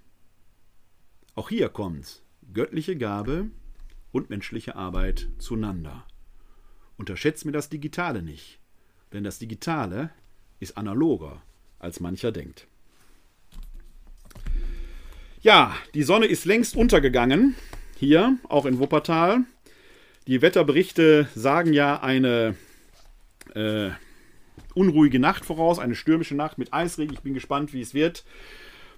Auch 1.35 1.49
hier 1.49 1.71
kommt 1.71 2.21
göttliche 2.53 2.99
Gabe 2.99 3.51
und 4.13 4.29
menschliche 4.29 4.77
Arbeit 4.77 5.31
zueinander. 5.39 6.07
Unterschätzt 6.99 7.47
mir 7.47 7.53
das 7.53 7.71
Digitale 7.71 8.23
nicht, 8.23 8.61
denn 9.15 9.25
das 9.25 9.39
Digitale 9.39 10.11
ist 10.61 10.77
analoger 10.77 11.43
als 11.87 12.01
mancher 12.01 12.33
denkt. 12.33 12.67
Ja, 15.41 15.75
die 15.95 16.03
Sonne 16.03 16.27
ist 16.27 16.45
längst 16.45 16.77
untergegangen, 16.77 17.55
hier 17.97 18.37
auch 18.49 18.67
in 18.67 18.79
Wuppertal. 18.79 19.45
Die 20.27 20.43
Wetterberichte 20.43 21.29
sagen 21.35 21.73
ja 21.73 22.03
eine 22.03 22.57
äh, 23.55 23.91
unruhige 24.75 25.21
Nacht 25.21 25.45
voraus, 25.45 25.79
eine 25.79 25.95
stürmische 25.95 26.35
Nacht 26.35 26.59
mit 26.59 26.75
Eisregen. 26.75 27.15
Ich 27.15 27.21
bin 27.21 27.33
gespannt, 27.33 27.73
wie 27.73 27.81
es 27.81 27.95
wird. 27.95 28.25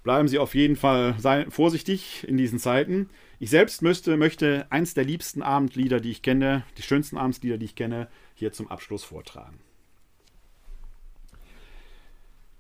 Bleiben 0.03 0.29
Sie 0.29 0.39
auf 0.39 0.55
jeden 0.55 0.77
Fall 0.77 1.17
vorsichtig 1.51 2.25
in 2.27 2.37
diesen 2.37 2.59
Zeiten. 2.59 3.11
Ich 3.39 3.51
selbst 3.51 3.83
möchte, 3.83 4.17
möchte 4.17 4.67
eins 4.71 4.95
der 4.95 5.05
liebsten 5.05 5.43
Abendlieder, 5.43 6.01
die 6.01 6.11
ich 6.11 6.23
kenne, 6.23 6.65
die 6.79 6.83
schönsten 6.83 7.19
Abendlieder, 7.19 7.59
die 7.59 7.67
ich 7.67 7.75
kenne, 7.75 8.09
hier 8.35 8.53
zum 8.53 8.69
Abschluss 8.69 9.05
vortragen. 9.05 9.61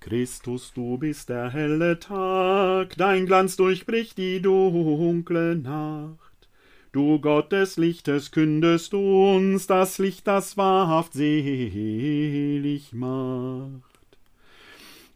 Christus, 0.00 0.72
du 0.74 0.96
bist 0.96 1.28
der 1.28 1.50
helle 1.50 1.98
Tag, 1.98 2.96
dein 2.96 3.26
Glanz 3.26 3.56
durchbricht 3.56 4.16
die 4.16 4.40
dunkle 4.40 5.56
Nacht. 5.56 6.48
Du 6.92 7.20
Gott 7.20 7.52
des 7.52 7.76
Lichtes 7.76 8.30
kündest 8.30 8.94
uns 8.94 9.66
das 9.66 9.98
Licht, 9.98 10.26
das 10.26 10.56
wahrhaft 10.56 11.12
selig 11.12 12.92
macht. 12.92 14.18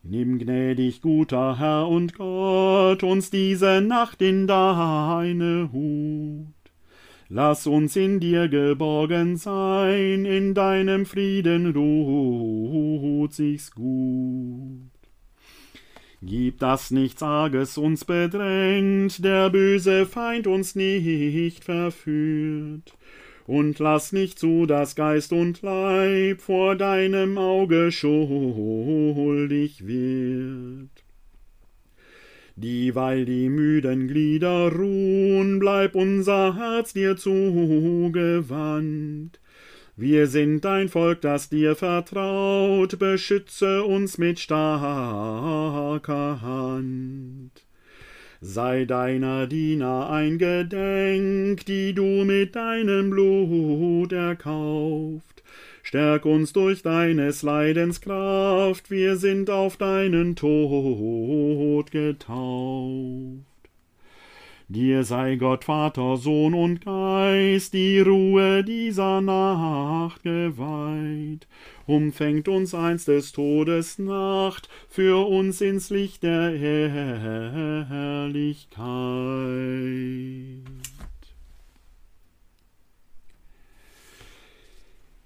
Nimm 0.02 0.38
gnädig, 0.38 1.00
guter 1.00 1.58
Herr 1.58 1.88
und 1.88 2.14
Gott, 2.14 3.04
uns 3.04 3.30
diese 3.30 3.80
Nacht 3.80 4.20
in 4.20 4.46
deine 4.46 5.70
Hut. 5.72 6.61
Lass 7.34 7.66
uns 7.66 7.96
in 7.96 8.20
dir 8.20 8.46
geborgen 8.48 9.38
sein, 9.38 10.26
in 10.26 10.52
deinem 10.52 11.06
Frieden 11.06 11.72
ruht 11.72 13.32
sich's 13.32 13.70
gut. 13.70 14.90
Gib, 16.20 16.58
dass 16.58 16.90
nichts 16.90 17.22
Arges 17.22 17.78
uns 17.78 18.04
bedrängt, 18.04 19.24
der 19.24 19.48
böse 19.48 20.04
Feind 20.04 20.46
uns 20.46 20.74
nicht 20.74 21.64
verführt. 21.64 22.98
Und 23.46 23.78
lass 23.78 24.12
nicht 24.12 24.38
zu, 24.38 24.66
dass 24.66 24.94
Geist 24.94 25.32
und 25.32 25.62
Leib 25.62 26.42
vor 26.42 26.76
deinem 26.76 27.38
Auge 27.38 27.92
schuldig 27.92 29.86
wird. 29.86 31.01
Dieweil 32.56 33.24
die 33.24 33.48
müden 33.48 34.08
Glieder 34.08 34.70
ruhen, 34.70 35.58
bleib 35.58 35.94
unser 35.94 36.56
Herz 36.56 36.92
dir 36.92 37.16
zugewandt. 37.16 38.50
Wir 39.96 40.26
sind 40.26 40.64
dein 40.64 40.88
Volk, 40.88 41.22
das 41.22 41.48
dir 41.48 41.76
vertraut, 41.76 42.98
beschütze 42.98 43.84
uns 43.84 44.18
mit 44.18 44.38
starker 44.38 46.42
Hand. 46.42 47.52
Sei 48.40 48.84
deiner 48.84 49.46
Diener 49.46 50.10
eingedenk, 50.10 51.64
die 51.64 51.94
du 51.94 52.24
mit 52.24 52.56
deinem 52.56 53.10
Blut 53.10 54.12
erkauft. 54.12 55.31
Stärk 55.82 56.24
uns 56.24 56.52
durch 56.52 56.82
deines 56.82 57.42
Leidens 57.42 58.00
Kraft, 58.00 58.90
wir 58.90 59.16
sind 59.16 59.50
auf 59.50 59.76
deinen 59.76 60.36
Tod 60.36 61.90
getauft. 61.90 63.42
Dir 64.68 65.04
sei 65.04 65.36
Gott 65.36 65.64
Vater, 65.64 66.16
Sohn 66.16 66.54
und 66.54 66.82
Geist 66.82 67.74
die 67.74 68.00
Ruhe 68.00 68.64
dieser 68.64 69.20
Nacht 69.20 70.22
geweiht. 70.22 71.46
Umfängt 71.86 72.48
uns 72.48 72.74
einst 72.74 73.08
des 73.08 73.32
Todes 73.32 73.98
Nacht, 73.98 74.70
für 74.88 75.28
uns 75.28 75.60
ins 75.60 75.90
Licht 75.90 76.22
der 76.22 76.56
Herrlichkeit. 76.56 78.72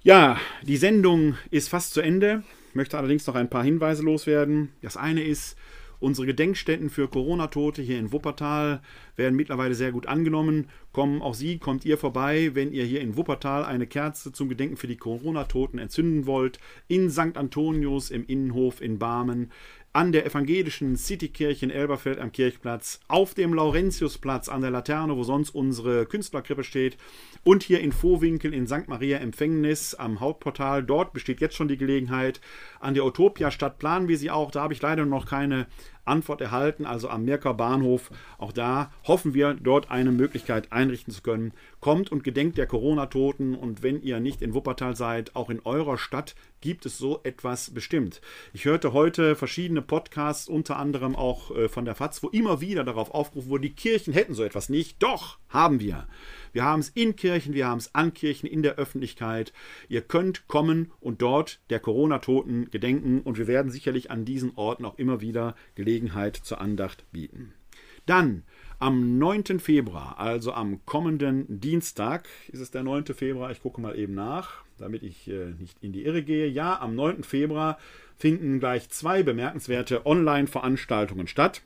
Ja, 0.07 0.39
die 0.62 0.77
Sendung 0.77 1.35
ist 1.51 1.69
fast 1.69 1.93
zu 1.93 2.01
Ende. 2.01 2.45
Ich 2.69 2.77
möchte 2.77 2.97
allerdings 2.97 3.27
noch 3.27 3.35
ein 3.35 3.51
paar 3.51 3.65
Hinweise 3.65 4.05
loswerden. 4.05 4.70
Das 4.81 4.97
eine 4.97 5.24
ist, 5.24 5.57
Unsere 5.99 6.27
Gedenkstätten 6.27 6.91
für 6.91 7.09
Corona-Tote 7.09 7.81
hier 7.81 7.99
in 7.99 8.12
Wuppertal 8.12 8.83
werden 9.16 9.35
mittlerweile 9.35 9.74
sehr 9.74 9.93
gut 9.93 10.07
angenommen. 10.07 10.69
Kommen 10.93 11.23
auch 11.23 11.35
Sie, 11.35 11.59
kommt 11.59 11.87
ihr 11.87 11.97
vorbei, 11.97 12.51
wenn 12.53 12.73
ihr 12.73 12.85
hier 12.85 13.01
in 13.01 13.16
Wuppertal 13.16 13.65
eine 13.65 13.87
Kerze 13.87 14.31
zum 14.31 14.51
Gedenken 14.51 14.77
für 14.77 14.89
die 14.89 14.99
Corona-Toten 14.99 15.78
entzünden 15.78 16.27
wollt. 16.27 16.59
In 16.87 17.11
St. 17.11 17.37
Antonius 17.37 18.11
im 18.11 18.27
Innenhof 18.27 18.83
in 18.83 18.99
Barmen 18.99 19.51
an 19.97 20.12
der 20.12 20.27
evangelischen 20.27 20.98
Citykirche 20.98 21.64
in 21.64 21.70
Elberfeld 21.70 22.18
am 22.18 22.31
Kirchplatz, 22.31 23.01
auf 23.09 23.32
dem 23.32 23.55
Laurentiusplatz 23.55 24.51
an 24.51 24.60
der 24.60 24.70
Laterne, 24.70 25.16
wo 25.16 25.23
sonst 25.23 25.48
unsere 25.55 26.05
Künstlerkrippe 26.05 26.64
steht, 26.64 26.98
und 27.44 27.62
hier 27.62 27.81
in 27.81 27.93
Vohwinkel 27.93 28.52
in 28.52 28.66
St. 28.66 28.89
Maria 28.89 29.16
Empfängnis 29.16 29.94
am 29.94 30.20
Hauptportal. 30.20 30.82
Dort 30.82 31.14
besteht 31.14 31.40
jetzt 31.40 31.55
schon 31.55 31.68
die 31.68 31.78
Gelegenheit. 31.78 32.43
An 32.78 32.93
der 32.93 33.06
Utopia 33.06 33.51
Stadt 33.51 33.78
planen 33.78 34.06
wir 34.06 34.18
sie 34.18 34.31
auch. 34.31 34.51
Da 34.51 34.60
habe 34.60 34.74
ich 34.74 34.82
leider 34.82 35.06
noch 35.06 35.24
keine 35.24 35.66
Antwort 36.05 36.40
erhalten, 36.40 36.86
also 36.86 37.09
am 37.09 37.24
Mirker 37.24 37.55
Bahnhof. 37.55 38.10
Auch 38.36 38.52
da 38.52 38.93
hoffen 39.06 39.32
wir, 39.32 39.55
dort 39.55 39.90
eine 39.90 40.12
Möglichkeit 40.12 40.73
einrichten 40.73 41.12
zu 41.12 41.23
können. 41.23 41.52
Kommt 41.81 42.12
und 42.12 42.24
gedenkt 42.24 42.59
der 42.59 42.66
Corona-Toten 42.66 43.55
und 43.55 43.82
wenn 43.82 44.02
ihr 44.02 44.20
nicht 44.20 44.43
in 44.43 44.55
Wuppertal 44.55 44.97
seid, 44.97 45.36
auch 45.36 45.48
in 45.48 45.60
eurer 45.60 45.98
Stadt 45.98 46.35
gibt 46.66 46.84
es 46.84 46.98
so 46.98 47.20
etwas 47.22 47.70
bestimmt. 47.70 48.20
Ich 48.52 48.64
hörte 48.64 48.93
heute 48.93 49.36
verschiedene 49.36 49.82
Podcasts, 49.82 50.48
unter 50.48 50.78
anderem 50.78 51.14
auch 51.14 51.55
äh, 51.55 51.68
von 51.68 51.84
der 51.84 51.94
FAZ, 51.94 52.24
wo 52.24 52.28
immer 52.30 52.60
wieder 52.60 52.82
darauf 52.82 53.12
aufgerufen 53.12 53.51
wurde, 53.51 53.68
die 53.68 53.74
Kirchen 53.74 54.12
hätten 54.12 54.34
so 54.34 54.43
etwas 54.43 54.68
nicht. 54.68 55.01
Doch, 55.01 55.38
haben 55.48 55.78
wir. 55.78 56.09
Wir 56.52 56.64
haben 56.64 56.80
es 56.80 56.88
in 56.88 57.14
Kirchen, 57.14 57.55
wir 57.55 57.68
haben 57.68 57.78
es 57.78 57.94
an 57.94 58.12
Kirchen, 58.14 58.48
in 58.48 58.64
der 58.64 58.74
Öffentlichkeit. 58.74 59.52
Ihr 59.88 60.01
könnt 60.01 60.48
kommen 60.48 60.90
und 60.98 61.22
dort 61.22 61.60
der 61.70 61.78
Corona-Toten 61.78 62.68
gedenken 62.72 63.20
und 63.20 63.38
wir 63.38 63.47
werden 63.47 63.70
sicherlich 63.70 64.10
an 64.10 64.24
diesen 64.24 64.56
Orten 64.56 64.86
auch 64.86 64.98
immer 64.98 65.20
wieder 65.20 65.55
Gelegenheit 65.76 66.34
zur 66.34 66.60
Andacht 66.60 67.05
bieten. 67.12 67.52
Dann 68.06 68.43
am 68.78 69.19
9. 69.19 69.59
Februar, 69.59 70.19
also 70.19 70.53
am 70.53 70.85
kommenden 70.85 71.61
Dienstag, 71.61 72.28
ist 72.48 72.61
es 72.61 72.70
der 72.70 72.82
9. 72.82 73.07
Februar, 73.07 73.51
ich 73.51 73.62
gucke 73.62 73.81
mal 73.81 73.98
eben 73.98 74.15
nach, 74.15 74.65
damit 74.78 75.03
ich 75.03 75.28
äh, 75.28 75.53
nicht 75.59 75.82
in 75.82 75.93
die 75.93 76.05
Irre 76.05 76.23
gehe. 76.23 76.47
Ja, 76.47 76.81
am 76.81 76.94
9. 76.94 77.23
Februar 77.23 77.78
finden 78.16 78.61
gleich 78.61 78.89
zwei 78.90 79.23
bemerkenswerte 79.23 80.05
Online-Veranstaltungen 80.05 81.27
statt. 81.27 81.62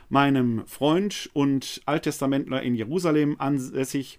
meinem 0.08 0.66
Freund 0.66 1.30
und 1.34 1.82
Alttestamentler 1.84 2.62
in 2.62 2.74
Jerusalem 2.74 3.36
ansässig 3.38 4.18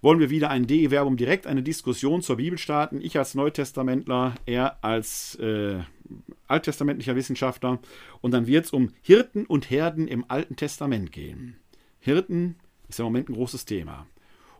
wollen 0.00 0.20
wir 0.20 0.30
wieder 0.30 0.50
ein 0.50 0.66
DE-Verbum 0.66 1.16
direkt 1.16 1.46
eine 1.46 1.62
Diskussion 1.62 2.22
zur 2.22 2.36
Bibel 2.36 2.58
starten. 2.58 3.00
Ich 3.00 3.18
als 3.18 3.34
Neutestamentler, 3.34 4.34
er 4.46 4.82
als 4.82 5.34
äh, 5.36 5.80
alttestamentlicher 6.46 7.16
Wissenschaftler. 7.16 7.80
Und 8.20 8.32
dann 8.32 8.46
wird 8.46 8.66
es 8.66 8.70
um 8.70 8.90
Hirten 9.02 9.44
und 9.44 9.70
Herden 9.70 10.06
im 10.06 10.24
Alten 10.28 10.56
Testament 10.56 11.12
gehen. 11.12 11.56
Hirten 11.98 12.56
ist 12.88 12.98
im 12.98 13.04
Moment 13.04 13.28
ein 13.28 13.34
großes 13.34 13.64
Thema. 13.64 14.06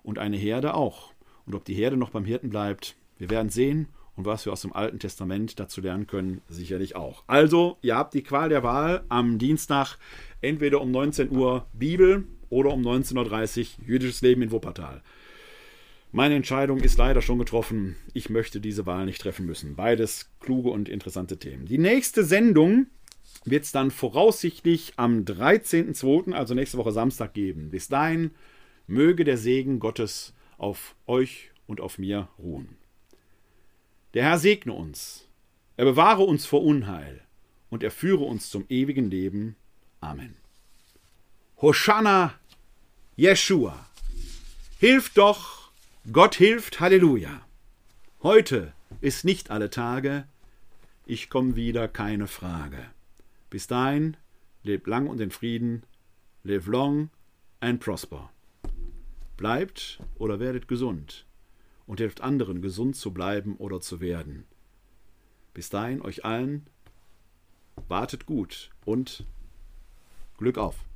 Und 0.02 0.18
eine 0.18 0.36
Herde 0.36 0.74
auch. 0.74 1.12
Und 1.46 1.54
ob 1.54 1.64
die 1.64 1.74
Herde 1.74 1.96
noch 1.96 2.10
beim 2.10 2.24
Hirten 2.24 2.50
bleibt, 2.50 2.96
wir 3.18 3.30
werden 3.30 3.50
sehen. 3.50 3.88
Und 4.16 4.26
was 4.26 4.44
wir 4.44 4.52
aus 4.52 4.62
dem 4.62 4.72
Alten 4.72 4.98
Testament 4.98 5.60
dazu 5.60 5.80
lernen 5.80 6.06
können, 6.06 6.40
sicherlich 6.48 6.96
auch. 6.96 7.22
Also, 7.28 7.78
ihr 7.82 7.94
habt 7.94 8.14
die 8.14 8.22
Qual 8.22 8.48
der 8.48 8.64
Wahl 8.64 9.04
am 9.08 9.38
Dienstag, 9.38 9.96
entweder 10.40 10.80
um 10.80 10.90
19 10.90 11.30
Uhr 11.30 11.66
Bibel 11.72 12.26
oder 12.50 12.72
um 12.72 12.82
19.30 12.82 13.60
Uhr 13.78 13.86
jüdisches 13.86 14.20
Leben 14.20 14.42
in 14.42 14.50
Wuppertal. 14.50 15.02
Meine 16.10 16.36
Entscheidung 16.36 16.80
ist 16.80 16.96
leider 16.96 17.20
schon 17.20 17.38
getroffen. 17.38 17.96
Ich 18.14 18.30
möchte 18.30 18.60
diese 18.60 18.86
Wahl 18.86 19.04
nicht 19.04 19.20
treffen 19.20 19.46
müssen. 19.46 19.76
Beides 19.76 20.30
kluge 20.40 20.70
und 20.70 20.88
interessante 20.88 21.38
Themen. 21.38 21.66
Die 21.66 21.78
nächste 21.78 22.24
Sendung 22.24 22.86
wird 23.50 23.64
es 23.64 23.72
dann 23.72 23.90
voraussichtlich 23.90 24.94
am 24.96 25.24
13.02., 25.24 26.32
also 26.32 26.54
nächste 26.54 26.78
Woche 26.78 26.92
Samstag, 26.92 27.34
geben. 27.34 27.70
Bis 27.70 27.88
dahin 27.88 28.32
möge 28.86 29.24
der 29.24 29.38
Segen 29.38 29.78
Gottes 29.78 30.34
auf 30.56 30.96
euch 31.06 31.50
und 31.66 31.80
auf 31.80 31.98
mir 31.98 32.28
ruhen. 32.38 32.76
Der 34.14 34.24
Herr 34.24 34.38
segne 34.38 34.72
uns, 34.72 35.28
er 35.76 35.84
bewahre 35.84 36.22
uns 36.22 36.46
vor 36.46 36.62
Unheil 36.62 37.20
und 37.70 37.82
er 37.82 37.90
führe 37.90 38.24
uns 38.24 38.50
zum 38.50 38.64
ewigen 38.68 39.10
Leben. 39.10 39.54
Amen. 40.00 40.34
Hosanna, 41.60 42.34
Jeshua, 43.16 43.88
hilf 44.78 45.10
doch, 45.10 45.70
Gott 46.10 46.36
hilft, 46.36 46.80
Halleluja. 46.80 47.42
Heute 48.22 48.72
ist 49.00 49.24
nicht 49.24 49.50
alle 49.50 49.70
Tage, 49.70 50.26
ich 51.06 51.30
komme 51.30 51.56
wieder, 51.56 51.88
keine 51.88 52.26
Frage. 52.26 52.78
Bis 53.50 53.66
dahin, 53.66 54.16
lebt 54.62 54.86
lang 54.86 55.06
und 55.06 55.20
in 55.20 55.30
Frieden, 55.30 55.84
live 56.42 56.66
long 56.66 57.10
and 57.60 57.80
prosper. 57.80 58.30
Bleibt 59.36 60.00
oder 60.16 60.40
werdet 60.40 60.68
gesund 60.68 61.26
und 61.86 62.00
hilft 62.00 62.20
anderen, 62.20 62.60
gesund 62.60 62.96
zu 62.96 63.12
bleiben 63.12 63.56
oder 63.56 63.80
zu 63.80 64.00
werden. 64.00 64.44
Bis 65.54 65.70
dahin 65.70 66.02
euch 66.02 66.24
allen, 66.24 66.66
wartet 67.88 68.26
gut 68.26 68.70
und 68.84 69.24
Glück 70.36 70.58
auf. 70.58 70.87